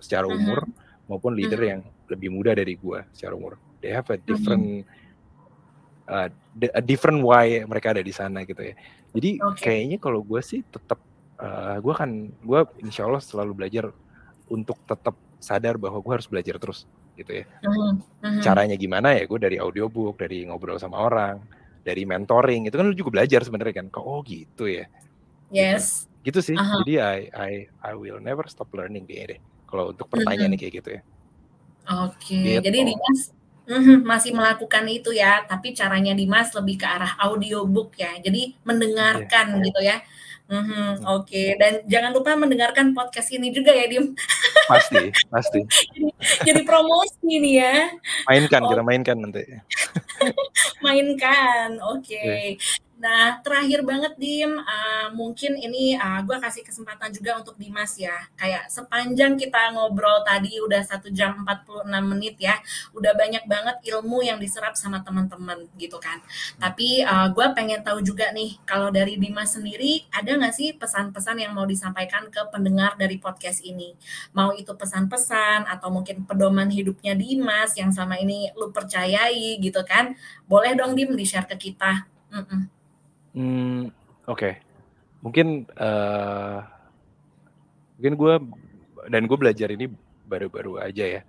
secara 0.02 0.26
umur 0.26 0.65
mm-hmm 0.65 0.89
maupun 1.10 1.34
leader 1.34 1.57
hmm. 1.57 1.69
yang 1.73 1.81
lebih 2.06 2.30
muda 2.30 2.53
dari 2.53 2.77
gue 2.77 2.99
secara 3.11 3.34
umur. 3.34 3.57
They 3.81 3.90
have 3.90 4.06
a 4.14 4.22
different 4.22 4.86
hmm. 4.86 6.06
uh, 6.06 6.30
a 6.77 6.84
different 6.86 7.26
why 7.26 7.65
mereka 7.65 7.98
ada 7.98 8.06
di 8.06 8.14
sana 8.14 8.45
gitu 8.45 8.61
ya. 8.61 8.77
Jadi 9.18 9.41
okay. 9.41 9.81
kayaknya 9.81 9.98
kalau 9.98 10.22
gue 10.22 10.38
sih 10.45 10.61
tetap 10.69 11.02
uh, 11.41 11.81
gue 11.81 11.94
kan 11.98 12.30
gue 12.30 12.61
insya 12.86 13.10
Allah 13.10 13.19
selalu 13.19 13.57
belajar 13.57 13.90
untuk 14.45 14.77
tetap 14.86 15.18
sadar 15.41 15.81
bahwa 15.81 15.98
gue 15.98 16.14
harus 16.14 16.30
belajar 16.30 16.61
terus 16.61 16.86
gitu 17.18 17.41
ya. 17.41 17.45
Hmm. 17.65 18.06
Hmm. 18.22 18.41
Caranya 18.45 18.77
gimana 18.77 19.18
ya? 19.18 19.26
Gue 19.26 19.41
dari 19.41 19.57
audiobook, 19.57 20.22
dari 20.22 20.45
ngobrol 20.45 20.77
sama 20.77 21.02
orang, 21.02 21.41
dari 21.81 22.06
mentoring 22.06 22.69
itu 22.69 22.77
kan 22.77 22.86
lu 22.86 22.94
juga 22.94 23.18
belajar 23.18 23.41
sebenarnya 23.41 23.81
kan. 23.81 23.90
Kok 23.90 24.06
oh 24.06 24.22
gitu 24.22 24.69
ya. 24.69 24.86
Yes. 25.49 26.06
Gitu, 26.22 26.38
gitu 26.38 26.53
sih. 26.53 26.56
Uh 26.56 26.61
-huh. 26.61 26.80
Jadi 26.86 26.94
I 27.02 27.19
I 27.34 27.52
I 27.81 27.91
will 27.98 28.22
never 28.22 28.45
stop 28.45 28.69
learning 28.77 29.10
kayaknya 29.10 29.36
deh 29.36 29.41
kalau 29.70 29.94
untuk 29.94 30.10
pertanyaan 30.10 30.58
hmm. 30.58 30.60
kayak 30.60 30.74
gitu 30.82 30.90
ya. 30.98 31.02
Oke, 31.90 32.38
gitu. 32.38 32.62
jadi 32.66 32.80
Dimas 32.86 33.34
mm, 33.66 34.06
masih 34.06 34.32
melakukan 34.34 34.86
itu 34.90 35.10
ya, 35.14 35.46
tapi 35.46 35.74
caranya 35.74 36.14
Dimas 36.14 36.54
lebih 36.54 36.82
ke 36.82 36.86
arah 36.86 37.18
audiobook 37.22 37.98
ya, 37.98 38.14
jadi 38.22 38.54
mendengarkan 38.66 39.58
yeah. 39.58 39.66
gitu 39.66 39.82
ya. 39.82 39.98
Mm-hmm, 40.50 41.06
Oke, 41.06 41.30
okay. 41.30 41.48
dan 41.62 41.86
jangan 41.86 42.10
lupa 42.10 42.34
mendengarkan 42.34 42.98
podcast 42.98 43.30
ini 43.30 43.54
juga 43.54 43.70
ya, 43.70 43.86
Dim. 43.86 44.18
Pasti, 44.66 45.14
pasti. 45.30 45.62
jadi, 45.94 46.10
jadi 46.41 46.62
promosi 46.66 47.22
nih 47.22 47.54
ya. 47.62 47.74
Mainkan, 48.26 48.66
oh. 48.66 48.74
kita 48.74 48.82
mainkan 48.82 49.18
nanti. 49.22 49.46
mainkan, 50.86 51.78
oke. 51.86 52.02
Okay. 52.02 52.58
Yeah. 52.58 52.89
Nah, 53.00 53.40
terakhir 53.40 53.80
banget 53.88 54.14
Dim, 54.20 54.60
uh, 54.60 55.08
mungkin 55.16 55.56
ini 55.56 55.96
uh, 55.96 56.20
gue 56.20 56.36
kasih 56.36 56.68
kesempatan 56.68 57.08
juga 57.16 57.40
untuk 57.40 57.56
Dimas 57.56 57.96
ya. 57.96 58.12
Kayak 58.36 58.68
sepanjang 58.68 59.40
kita 59.40 59.72
ngobrol 59.72 60.20
tadi 60.28 60.60
udah 60.60 60.84
satu 60.84 61.08
jam 61.08 61.48
46 61.48 61.88
menit 62.12 62.36
ya, 62.44 62.60
udah 62.92 63.16
banyak 63.16 63.48
banget 63.48 63.80
ilmu 63.88 64.20
yang 64.20 64.36
diserap 64.36 64.76
sama 64.76 65.00
teman-teman 65.00 65.72
gitu 65.80 65.96
kan. 65.96 66.20
Tapi 66.60 67.08
uh, 67.08 67.32
gue 67.32 67.48
pengen 67.56 67.80
tahu 67.88 68.04
juga 68.04 68.36
nih, 68.36 68.60
kalau 68.68 68.92
dari 68.92 69.16
Dimas 69.16 69.56
sendiri 69.56 70.04
ada 70.12 70.36
nggak 70.36 70.52
sih 70.52 70.76
pesan-pesan 70.76 71.40
yang 71.40 71.56
mau 71.56 71.64
disampaikan 71.64 72.28
ke 72.28 72.52
pendengar 72.52 73.00
dari 73.00 73.16
podcast 73.16 73.64
ini? 73.64 73.96
Mau 74.36 74.52
itu 74.52 74.76
pesan-pesan 74.76 75.72
atau 75.72 75.88
mungkin 75.88 76.28
pedoman 76.28 76.68
hidupnya 76.68 77.16
Dimas 77.16 77.80
yang 77.80 77.96
sama 77.96 78.20
ini 78.20 78.52
lu 78.60 78.76
percayai 78.76 79.56
gitu 79.64 79.88
kan? 79.88 80.20
Boleh 80.52 80.76
dong 80.76 81.00
Dim 81.00 81.16
di-share 81.16 81.48
ke 81.48 81.56
kita. 81.56 82.04
Mm 82.36 82.44
-mm. 82.44 82.78
Hmm, 83.34 83.93
oke. 84.26 84.57
Mungkin, 85.19 85.68
uh, 85.76 86.64
mungkin 87.99 88.14
gue 88.15 88.34
dan 89.11 89.23
gue 89.27 89.38
belajar 89.38 89.68
ini 89.73 89.91
baru-baru 90.30 90.80
aja 90.80 91.06
ya, 91.19 91.22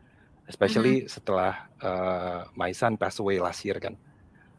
especially 0.46 1.04
-hmm. 1.04 1.10
setelah, 1.10 1.66
uh, 1.82 2.46
my 2.54 2.70
son 2.70 2.94
pass 2.94 3.18
away 3.18 3.40
last 3.40 3.64
year 3.66 3.80
kan. 3.82 3.96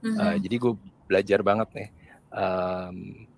Uh, 0.02 0.34
jadi 0.42 0.58
gue 0.58 0.74
belajar 1.06 1.46
banget 1.46 1.70
nih, 1.78 1.90
um, 2.34 3.30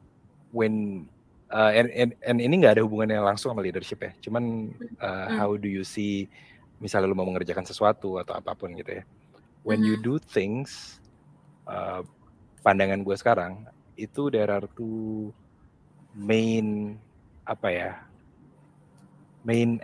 when 0.56 1.04
uh, 1.52 1.76
and 1.76 1.92
and 1.92 2.12
and 2.24 2.40
ini 2.40 2.64
nggak 2.64 2.80
ada 2.80 2.88
hubungannya 2.88 3.20
langsung 3.20 3.52
sama 3.52 3.60
leadership 3.60 4.00
ya, 4.00 4.16
cuman, 4.24 4.72
uh, 5.04 5.28
how 5.36 5.60
do 5.60 5.68
you 5.68 5.84
see 5.84 6.32
misalnya 6.80 7.12
lu 7.12 7.20
mau 7.20 7.28
mengerjakan 7.28 7.68
sesuatu 7.68 8.16
atau 8.16 8.40
apa 8.40 8.56
pun 8.56 8.72
gitu 8.80 8.96
ya, 8.96 9.04
when 9.68 9.84
you 9.84 10.00
do 10.00 10.16
things, 10.16 11.04
uh, 11.68 12.00
pandangan 12.64 13.04
gue 13.04 13.16
sekarang 13.20 13.68
itu 13.96 14.30
there 14.34 14.50
are 14.50 14.66
two 14.74 15.30
main 16.14 16.98
apa 17.44 17.68
ya 17.70 17.92
main 19.44 19.82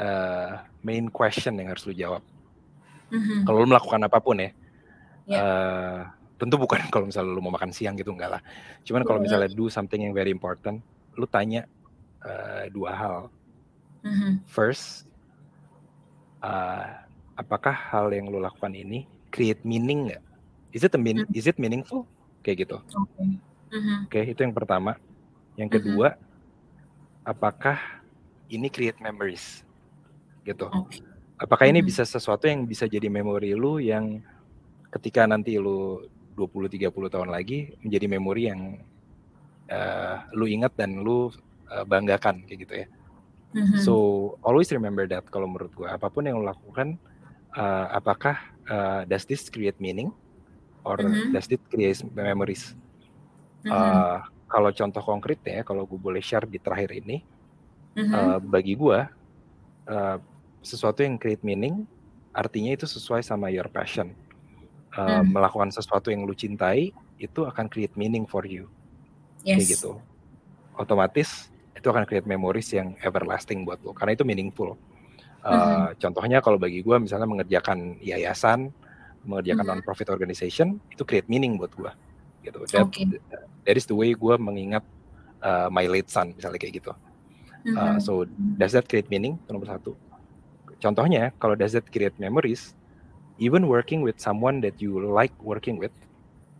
uh, 0.00 0.64
main 0.82 1.08
question 1.12 1.56
yang 1.60 1.70
harus 1.70 1.86
lu 1.86 1.94
jawab 1.94 2.22
mm-hmm. 3.12 3.44
kalau 3.46 3.58
lu 3.62 3.68
melakukan 3.68 4.02
apa 4.02 4.18
pun 4.18 4.36
ya 4.40 4.42
yeah. 4.42 4.52
Ya. 5.26 5.38
uh, 5.38 5.98
tentu 6.36 6.56
bukan 6.60 6.80
kalau 6.92 7.08
misalnya 7.08 7.32
lu 7.32 7.42
mau 7.42 7.54
makan 7.54 7.72
siang 7.72 7.94
gitu 7.96 8.12
enggak 8.12 8.38
lah 8.38 8.42
cuman 8.82 9.02
kalau 9.04 9.18
iya. 9.20 9.24
misalnya 9.30 9.48
do 9.52 9.66
something 9.70 10.02
yang 10.04 10.14
very 10.14 10.30
important 10.30 10.80
lu 11.16 11.24
tanya 11.28 11.64
uh, 12.24 12.68
dua 12.72 12.90
hal 12.92 13.16
mm-hmm. 14.04 14.32
first 14.48 15.08
uh, 16.44 17.04
apakah 17.36 17.72
hal 17.72 18.08
yang 18.12 18.28
lu 18.28 18.40
lakukan 18.40 18.72
ini 18.72 19.04
create 19.30 19.60
meaning 19.62 20.12
nggak 20.12 20.22
is 20.72 20.84
it 20.84 20.92
a 20.92 21.00
mean, 21.00 21.24
mm-hmm. 21.24 21.38
is 21.38 21.48
it 21.48 21.56
meaningful 21.56 22.08
kayak 22.46 22.58
gitu. 22.62 22.78
Okay. 22.78 23.42
Uh-huh. 23.74 24.06
Oke, 24.06 24.20
itu 24.22 24.40
yang 24.46 24.54
pertama. 24.54 24.94
Yang 25.58 25.74
mm-hmm. 25.74 25.82
kedua, 25.82 26.08
uh-huh. 26.14 27.26
apakah 27.26 27.78
ini 28.46 28.70
create 28.70 29.02
memories? 29.02 29.66
Gitu. 30.46 30.62
Okay. 30.62 31.02
Apakah 31.42 31.66
uh-huh. 31.66 31.74
ini 31.74 31.82
mm-hmm. 31.82 31.90
bisa 31.90 32.06
sesuatu 32.06 32.46
yang 32.46 32.62
bisa 32.62 32.86
jadi 32.86 33.10
memori 33.10 33.50
lu 33.58 33.82
yang 33.82 34.22
ketika 34.94 35.26
nanti 35.26 35.58
lu 35.58 36.06
20 36.38 36.70
30 36.70 36.94
tahun 37.10 37.28
lagi 37.34 37.74
menjadi 37.82 38.06
memori 38.06 38.42
yang 38.46 38.60
uh, 39.72 40.16
lu 40.36 40.46
ingat 40.46 40.78
dan 40.78 41.02
lu 41.02 41.34
uh, 41.66 41.82
banggakan 41.82 42.46
kayak 42.46 42.60
gitu 42.62 42.74
ya. 42.86 42.86
Uh-huh. 43.56 43.80
So 43.82 43.94
always 44.46 44.70
remember 44.70 45.10
that 45.10 45.26
kalau 45.32 45.50
menurut 45.50 45.74
gua 45.74 45.98
apa 45.98 46.06
pun 46.12 46.28
yang 46.28 46.38
lu 46.38 46.46
lakukan 46.46 47.00
uh, 47.56 47.90
apakah 47.90 48.38
uh, 48.70 49.02
does 49.08 49.26
this 49.26 49.48
create 49.50 49.80
meaning? 49.82 50.14
Or 50.86 51.02
mm-hmm. 51.02 51.34
does 51.34 51.50
it 51.50 51.58
create 51.66 51.98
memories? 52.14 52.78
Mm-hmm. 53.66 53.74
Uh, 53.74 54.22
kalau 54.46 54.70
contoh 54.70 55.02
konkretnya, 55.02 55.66
kalau 55.66 55.82
gue 55.82 55.98
boleh 55.98 56.22
share 56.22 56.46
di 56.46 56.62
terakhir 56.62 56.94
ini, 56.94 57.26
mm-hmm. 57.98 58.14
uh, 58.14 58.38
bagi 58.38 58.78
gue 58.78 58.98
uh, 59.90 60.16
sesuatu 60.62 61.02
yang 61.02 61.18
create 61.18 61.42
meaning, 61.42 61.82
artinya 62.30 62.70
itu 62.78 62.86
sesuai 62.86 63.26
sama 63.26 63.50
your 63.50 63.66
passion. 63.66 64.14
Uh, 64.96 65.20
mm. 65.20 65.34
Melakukan 65.34 65.68
sesuatu 65.74 66.08
yang 66.08 66.24
lu 66.24 66.32
cintai 66.32 66.88
itu 67.20 67.40
akan 67.44 67.68
create 67.68 67.92
meaning 68.00 68.24
for 68.24 68.46
you, 68.48 68.64
yes. 69.44 69.60
kayak 69.60 69.68
gitu. 69.76 69.92
Otomatis 70.78 71.52
itu 71.76 71.84
akan 71.84 72.08
create 72.08 72.24
memories 72.24 72.72
yang 72.72 72.96
everlasting 73.04 73.68
buat 73.68 73.76
lo, 73.84 73.92
karena 73.92 74.16
itu 74.16 74.24
meaningful. 74.24 74.72
Uh, 75.44 75.52
mm-hmm. 75.52 76.00
Contohnya 76.00 76.38
kalau 76.40 76.56
bagi 76.56 76.80
gue 76.80 76.96
misalnya 76.96 77.28
mengerjakan 77.28 78.00
yayasan, 78.00 78.72
mengerjakan 79.26 79.66
mm-hmm. 79.66 79.82
non-profit 79.82 80.08
organization 80.08 80.78
itu 80.88 81.02
create 81.02 81.26
meaning 81.26 81.58
buat 81.58 81.74
gue. 81.74 81.92
Gitu. 82.46 82.58
That, 82.70 82.86
okay. 82.86 83.04
that 83.66 83.76
is 83.76 83.90
the 83.90 83.96
way 83.98 84.14
gue 84.14 84.34
mengingat 84.38 84.86
uh, 85.42 85.68
my 85.68 85.90
late 85.90 86.08
son 86.08 86.32
misalnya 86.32 86.62
kayak 86.62 86.80
gitu. 86.80 86.94
Uh, 87.66 87.98
so 87.98 88.22
does 88.54 88.70
that 88.70 88.86
create 88.86 89.10
meaning? 89.10 89.34
Nomor 89.50 89.66
satu. 89.66 89.98
Contohnya 90.78 91.34
kalau 91.42 91.58
does 91.58 91.74
that 91.74 91.82
create 91.90 92.14
memories? 92.22 92.78
Even 93.42 93.66
working 93.66 94.06
with 94.06 94.22
someone 94.22 94.62
that 94.62 94.78
you 94.78 94.96
like 95.02 95.34
working 95.42 95.76
with, 95.76 95.92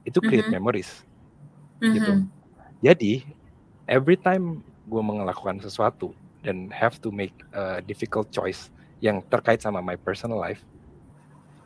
itu 0.03 0.19
create 0.19 0.51
mm-hmm. 0.51 0.59
memories. 0.59 1.07
Mm-hmm. 1.79 1.95
Gitu. 1.95 2.13
Jadi 2.83 3.13
every 3.87 4.19
time 4.19 4.67
gue 4.91 5.03
melakukan 5.03 5.63
sesuatu 5.63 6.11
dan 6.43 6.71
have 6.75 6.99
to 6.99 7.15
make 7.15 7.35
a 7.55 7.79
difficult 7.87 8.31
choice 8.35 8.75
yang 8.99 9.23
terkait 9.31 9.63
sama 9.63 9.79
my 9.79 9.95
personal 9.95 10.43
life, 10.43 10.67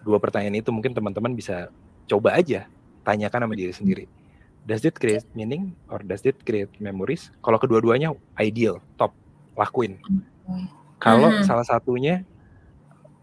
dua 0.04 0.18
pertanyaan 0.18 0.58
itu 0.60 0.70
mungkin 0.72 0.96
teman-teman 0.96 1.32
bisa 1.36 1.68
coba 2.08 2.34
aja 2.36 2.66
tanyakan 3.04 3.46
sama 3.46 3.54
diri 3.56 3.72
sendiri. 3.72 4.04
Does 4.64 4.84
it 4.84 5.00
create 5.00 5.24
meaning 5.32 5.72
or 5.88 6.04
does 6.04 6.20
it 6.28 6.36
create 6.44 6.70
memories? 6.78 7.32
Kalau 7.40 7.56
kedua-duanya 7.56 8.12
ideal, 8.36 8.84
top, 9.00 9.16
lakuin. 9.56 9.96
Kalau 11.00 11.32
mm-hmm. 11.32 11.48
salah 11.48 11.64
satunya, 11.64 12.20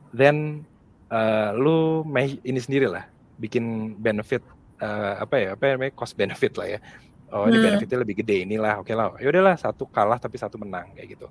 then 0.10 0.66
uh, 1.14 1.54
lu 1.54 2.02
ini 2.41 2.58
sendiri 2.58 2.90
lah, 2.90 3.06
bikin 3.38 3.95
benefit 4.02 4.41
uh, 4.82 5.22
apa 5.22 5.36
ya, 5.38 5.48
apa 5.54 5.78
namanya 5.78 5.94
cost 5.94 6.18
benefit 6.18 6.58
lah 6.58 6.78
ya. 6.78 6.80
Oh 7.28 7.44
ini 7.44 7.60
hmm. 7.60 7.66
benefitnya 7.70 7.98
lebih 8.08 8.16
gede 8.24 8.48
inilah, 8.48 8.80
oke 8.80 8.88
okay 8.88 8.95
lah. 8.95 9.12
Ya 9.20 9.28
udahlah 9.28 9.60
satu 9.60 9.84
kalah 9.84 10.16
tapi 10.16 10.40
satu 10.40 10.56
menang 10.58 10.95
kayak 10.95 11.20
gitu. 11.20 11.28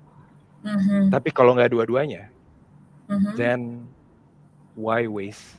Mm-hmm. 0.63 1.09
Tapi 1.09 1.29
kalau 1.35 1.57
nggak 1.57 1.73
dua-duanya, 1.73 2.31
mm-hmm. 3.11 3.33
then 3.35 3.89
why 4.77 5.09
waste 5.09 5.57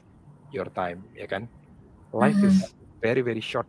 your 0.54 0.70
time, 0.70 1.02
ya 1.18 1.26
kan? 1.26 1.50
Life 2.14 2.38
mm-hmm. 2.38 2.54
is 2.54 2.70
very 3.02 3.20
very 3.20 3.42
short, 3.42 3.66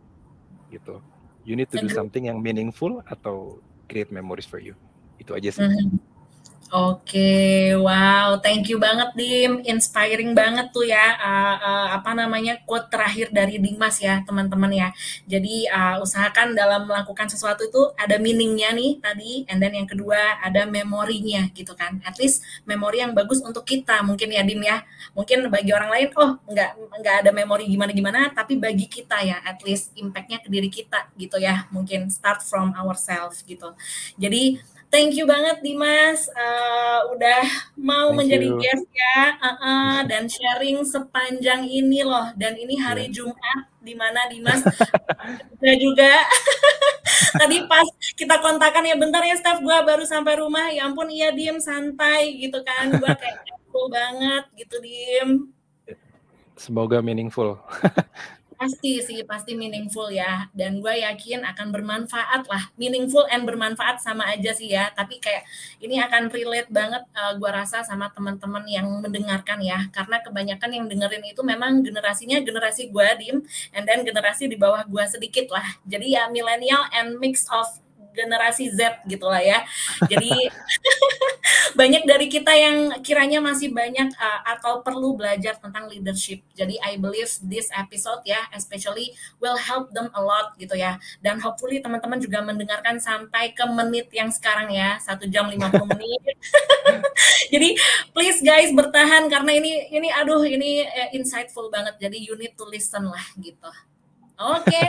gitu. 0.70 1.02
You 1.42 1.58
need 1.58 1.68
to 1.74 1.82
do 1.82 1.90
something 1.90 2.30
yang 2.30 2.38
meaningful 2.38 3.02
atau 3.10 3.58
create 3.90 4.14
memories 4.14 4.46
for 4.46 4.62
you. 4.62 4.78
Itu 5.18 5.34
aja 5.34 5.50
sih. 5.50 5.66
Mm-hmm. 5.66 6.09
Oke, 6.70 7.74
wow, 7.74 8.38
thank 8.38 8.70
you 8.70 8.78
banget 8.78 9.10
Dim, 9.18 9.58
inspiring 9.66 10.38
banget 10.38 10.70
tuh 10.70 10.86
ya, 10.86 11.18
uh, 11.18 11.56
uh, 11.58 11.88
apa 11.98 12.14
namanya 12.14 12.62
quote 12.62 12.86
terakhir 12.86 13.34
dari 13.34 13.58
Dimas 13.58 13.98
ya 13.98 14.22
teman-teman 14.22 14.70
ya. 14.70 14.94
Jadi 15.26 15.66
uh, 15.66 15.98
usahakan 15.98 16.54
dalam 16.54 16.86
melakukan 16.86 17.26
sesuatu 17.26 17.66
itu 17.66 17.90
ada 17.98 18.22
meaningnya 18.22 18.70
nih 18.70 19.02
tadi, 19.02 19.42
and 19.50 19.58
then 19.58 19.74
yang 19.74 19.90
kedua 19.90 20.38
ada 20.38 20.62
memorinya 20.62 21.50
gitu 21.58 21.74
kan. 21.74 21.98
At 22.06 22.14
least 22.22 22.46
memori 22.62 23.02
yang 23.02 23.18
bagus 23.18 23.42
untuk 23.42 23.66
kita 23.66 24.06
mungkin 24.06 24.30
ya 24.30 24.46
Dim 24.46 24.62
ya. 24.62 24.86
Mungkin 25.18 25.50
bagi 25.50 25.74
orang 25.74 25.90
lain, 25.90 26.14
oh 26.22 26.38
nggak 26.46 26.70
nggak 27.02 27.14
ada 27.26 27.30
memori 27.34 27.66
gimana-gimana, 27.66 28.30
tapi 28.30 28.54
bagi 28.54 28.86
kita 28.86 29.18
ya, 29.26 29.42
at 29.42 29.58
least 29.66 29.90
impactnya 29.98 30.38
ke 30.38 30.46
diri 30.46 30.70
kita 30.70 31.10
gitu 31.18 31.34
ya. 31.42 31.66
Mungkin 31.74 32.14
start 32.14 32.46
from 32.46 32.78
ourselves 32.78 33.42
gitu. 33.42 33.74
Jadi 34.14 34.62
Thank 34.90 35.14
you 35.14 35.24
banget 35.24 35.62
Dimas. 35.62 36.26
Uh, 36.34 37.14
udah 37.14 37.46
mau 37.78 38.10
Thank 38.10 38.26
menjadi 38.26 38.48
you. 38.50 38.58
guest 38.58 38.86
ya. 38.90 39.38
Uh 39.38 39.48
-uh, 39.54 39.96
dan 40.10 40.26
sharing 40.26 40.82
sepanjang 40.82 41.70
ini 41.70 42.02
loh. 42.02 42.34
Dan 42.34 42.58
ini 42.58 42.74
hari 42.74 43.06
yeah. 43.06 43.22
Jumat 43.22 43.60
di 43.78 43.94
mana 43.94 44.26
Dimas 44.26 44.60
juga 45.54 45.72
juga. 45.78 46.12
Tadi 47.40 47.56
pas 47.70 47.86
kita 48.18 48.42
kontakan 48.42 48.90
ya 48.90 48.98
bentar 48.98 49.22
ya 49.22 49.38
staff 49.38 49.62
gue 49.62 49.76
baru 49.86 50.02
sampai 50.02 50.42
rumah. 50.42 50.74
Ya 50.74 50.90
ampun 50.90 51.06
iya 51.06 51.30
diem 51.30 51.62
santai 51.62 52.34
gitu 52.42 52.58
kan. 52.66 52.90
Gue 52.90 53.14
kayak 53.14 53.46
cool 53.70 53.86
banget 53.86 54.44
gitu 54.58 54.76
diem 54.82 55.54
semoga 56.60 57.00
meaningful 57.00 57.56
Pasti 58.60 59.00
sih, 59.00 59.24
pasti 59.24 59.56
meaningful 59.56 60.12
ya. 60.12 60.44
Dan 60.52 60.84
gue 60.84 61.00
yakin 61.00 61.48
akan 61.48 61.72
bermanfaat 61.72 62.44
lah. 62.44 62.68
Meaningful 62.76 63.24
and 63.32 63.48
bermanfaat 63.48 64.04
sama 64.04 64.28
aja 64.28 64.52
sih 64.52 64.68
ya. 64.68 64.92
Tapi 64.92 65.16
kayak 65.16 65.48
ini 65.80 65.96
akan 65.96 66.28
relate 66.28 66.68
banget 66.68 67.00
uh, 67.16 67.32
eh, 67.32 67.40
gue 67.40 67.48
rasa 67.48 67.80
sama 67.80 68.12
teman-teman 68.12 68.60
yang 68.68 68.84
mendengarkan 69.00 69.64
ya. 69.64 69.88
Karena 69.88 70.20
kebanyakan 70.20 70.70
yang 70.76 70.84
dengerin 70.92 71.24
itu 71.24 71.40
memang 71.40 71.80
generasinya 71.80 72.36
generasi 72.44 72.92
gue, 72.92 73.08
Dim. 73.16 73.36
And 73.72 73.88
then 73.88 74.04
generasi 74.04 74.52
di 74.52 74.60
bawah 74.60 74.84
gue 74.84 75.04
sedikit 75.08 75.48
lah. 75.56 75.64
Jadi 75.88 76.20
ya 76.20 76.28
millennial 76.28 76.84
and 76.92 77.16
mix 77.16 77.48
of 77.48 77.80
generasi 78.12 78.72
Z 78.72 79.04
gitu 79.06 79.26
lah 79.26 79.42
ya. 79.42 79.62
Jadi 80.06 80.30
banyak 81.78 82.02
dari 82.06 82.26
kita 82.26 82.52
yang 82.54 82.76
kiranya 83.02 83.38
masih 83.38 83.70
banyak 83.70 84.10
uh, 84.18 84.40
atau 84.56 84.82
perlu 84.82 85.14
belajar 85.14 85.56
tentang 85.58 85.86
leadership. 85.86 86.42
Jadi 86.54 86.76
I 86.82 86.98
believe 86.98 87.30
this 87.46 87.70
episode 87.74 88.22
ya 88.26 88.42
especially 88.54 89.14
will 89.38 89.56
help 89.56 89.94
them 89.94 90.10
a 90.14 90.20
lot 90.22 90.54
gitu 90.58 90.74
ya. 90.74 90.98
Dan 91.22 91.38
hopefully 91.38 91.78
teman-teman 91.78 92.18
juga 92.18 92.42
mendengarkan 92.42 92.98
sampai 92.98 93.54
ke 93.54 93.64
menit 93.70 94.10
yang 94.10 94.28
sekarang 94.30 94.70
ya, 94.74 94.98
satu 94.98 95.26
jam 95.30 95.46
50 95.48 95.60
menit. 95.94 96.22
Jadi 97.52 97.68
please 98.14 98.40
guys 98.42 98.70
bertahan 98.74 99.26
karena 99.30 99.52
ini 99.56 99.90
ini 99.90 100.08
aduh 100.10 100.42
ini 100.42 100.84
uh, 100.84 101.08
insightful 101.14 101.70
banget. 101.70 101.96
Jadi 102.02 102.18
you 102.18 102.34
need 102.34 102.54
to 102.58 102.66
listen 102.66 103.06
lah 103.06 103.24
gitu. 103.38 103.70
Oke. 104.40 104.66
Okay. 104.66 104.88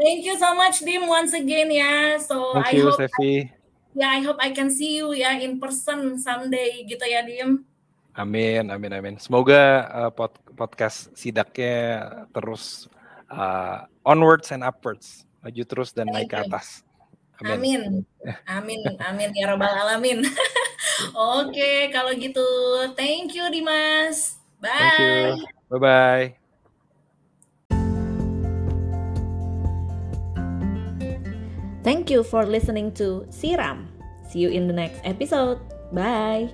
Thank 0.00 0.24
you 0.24 0.40
so 0.40 0.56
much, 0.56 0.80
Dim, 0.80 1.04
once 1.04 1.36
again 1.36 1.68
ya. 1.68 2.16
So 2.16 2.56
Thank 2.56 2.72
I 2.72 2.80
you, 2.80 2.88
hope 2.88 2.96
Steffi. 2.96 3.52
ya 3.92 4.08
I 4.16 4.24
hope 4.24 4.40
I 4.40 4.48
can 4.56 4.72
see 4.72 4.96
you 4.96 5.12
ya 5.12 5.36
in 5.36 5.60
person 5.60 6.16
someday 6.16 6.88
gitu 6.88 7.04
ya, 7.04 7.20
Dim. 7.20 7.68
Amin, 8.16 8.72
amin, 8.72 8.92
amin. 8.96 9.14
Semoga 9.20 9.86
uh, 9.92 10.10
pod 10.10 10.34
podcast 10.56 11.12
sidaknya 11.12 12.08
terus 12.32 12.88
uh, 13.28 13.84
onwards 14.02 14.50
and 14.50 14.64
upwards, 14.64 15.28
maju 15.44 15.62
terus 15.68 15.92
dan 15.92 16.08
naik 16.08 16.32
ke 16.32 16.40
atas. 16.40 16.80
Amin. 17.44 17.60
Amin, 17.60 17.82
amin, 18.56 18.80
amin 19.04 19.30
ya 19.36 19.52
robbal 19.52 19.72
alamin. 19.72 20.24
Oke, 21.12 21.52
okay, 21.52 21.78
kalau 21.92 22.12
gitu, 22.16 22.44
thank 22.96 23.36
you 23.36 23.46
Dimas. 23.52 24.40
Bye. 24.60 24.68
Thank 24.68 24.96
you. 25.00 25.48
Bye 25.70 25.80
bye. 25.80 26.39
Thank 31.82 32.10
you 32.10 32.22
for 32.22 32.44
listening 32.44 32.92
to 33.00 33.26
Siram. 33.30 33.88
See 34.28 34.40
you 34.40 34.50
in 34.50 34.66
the 34.68 34.74
next 34.74 35.00
episode. 35.04 35.58
Bye. 35.92 36.52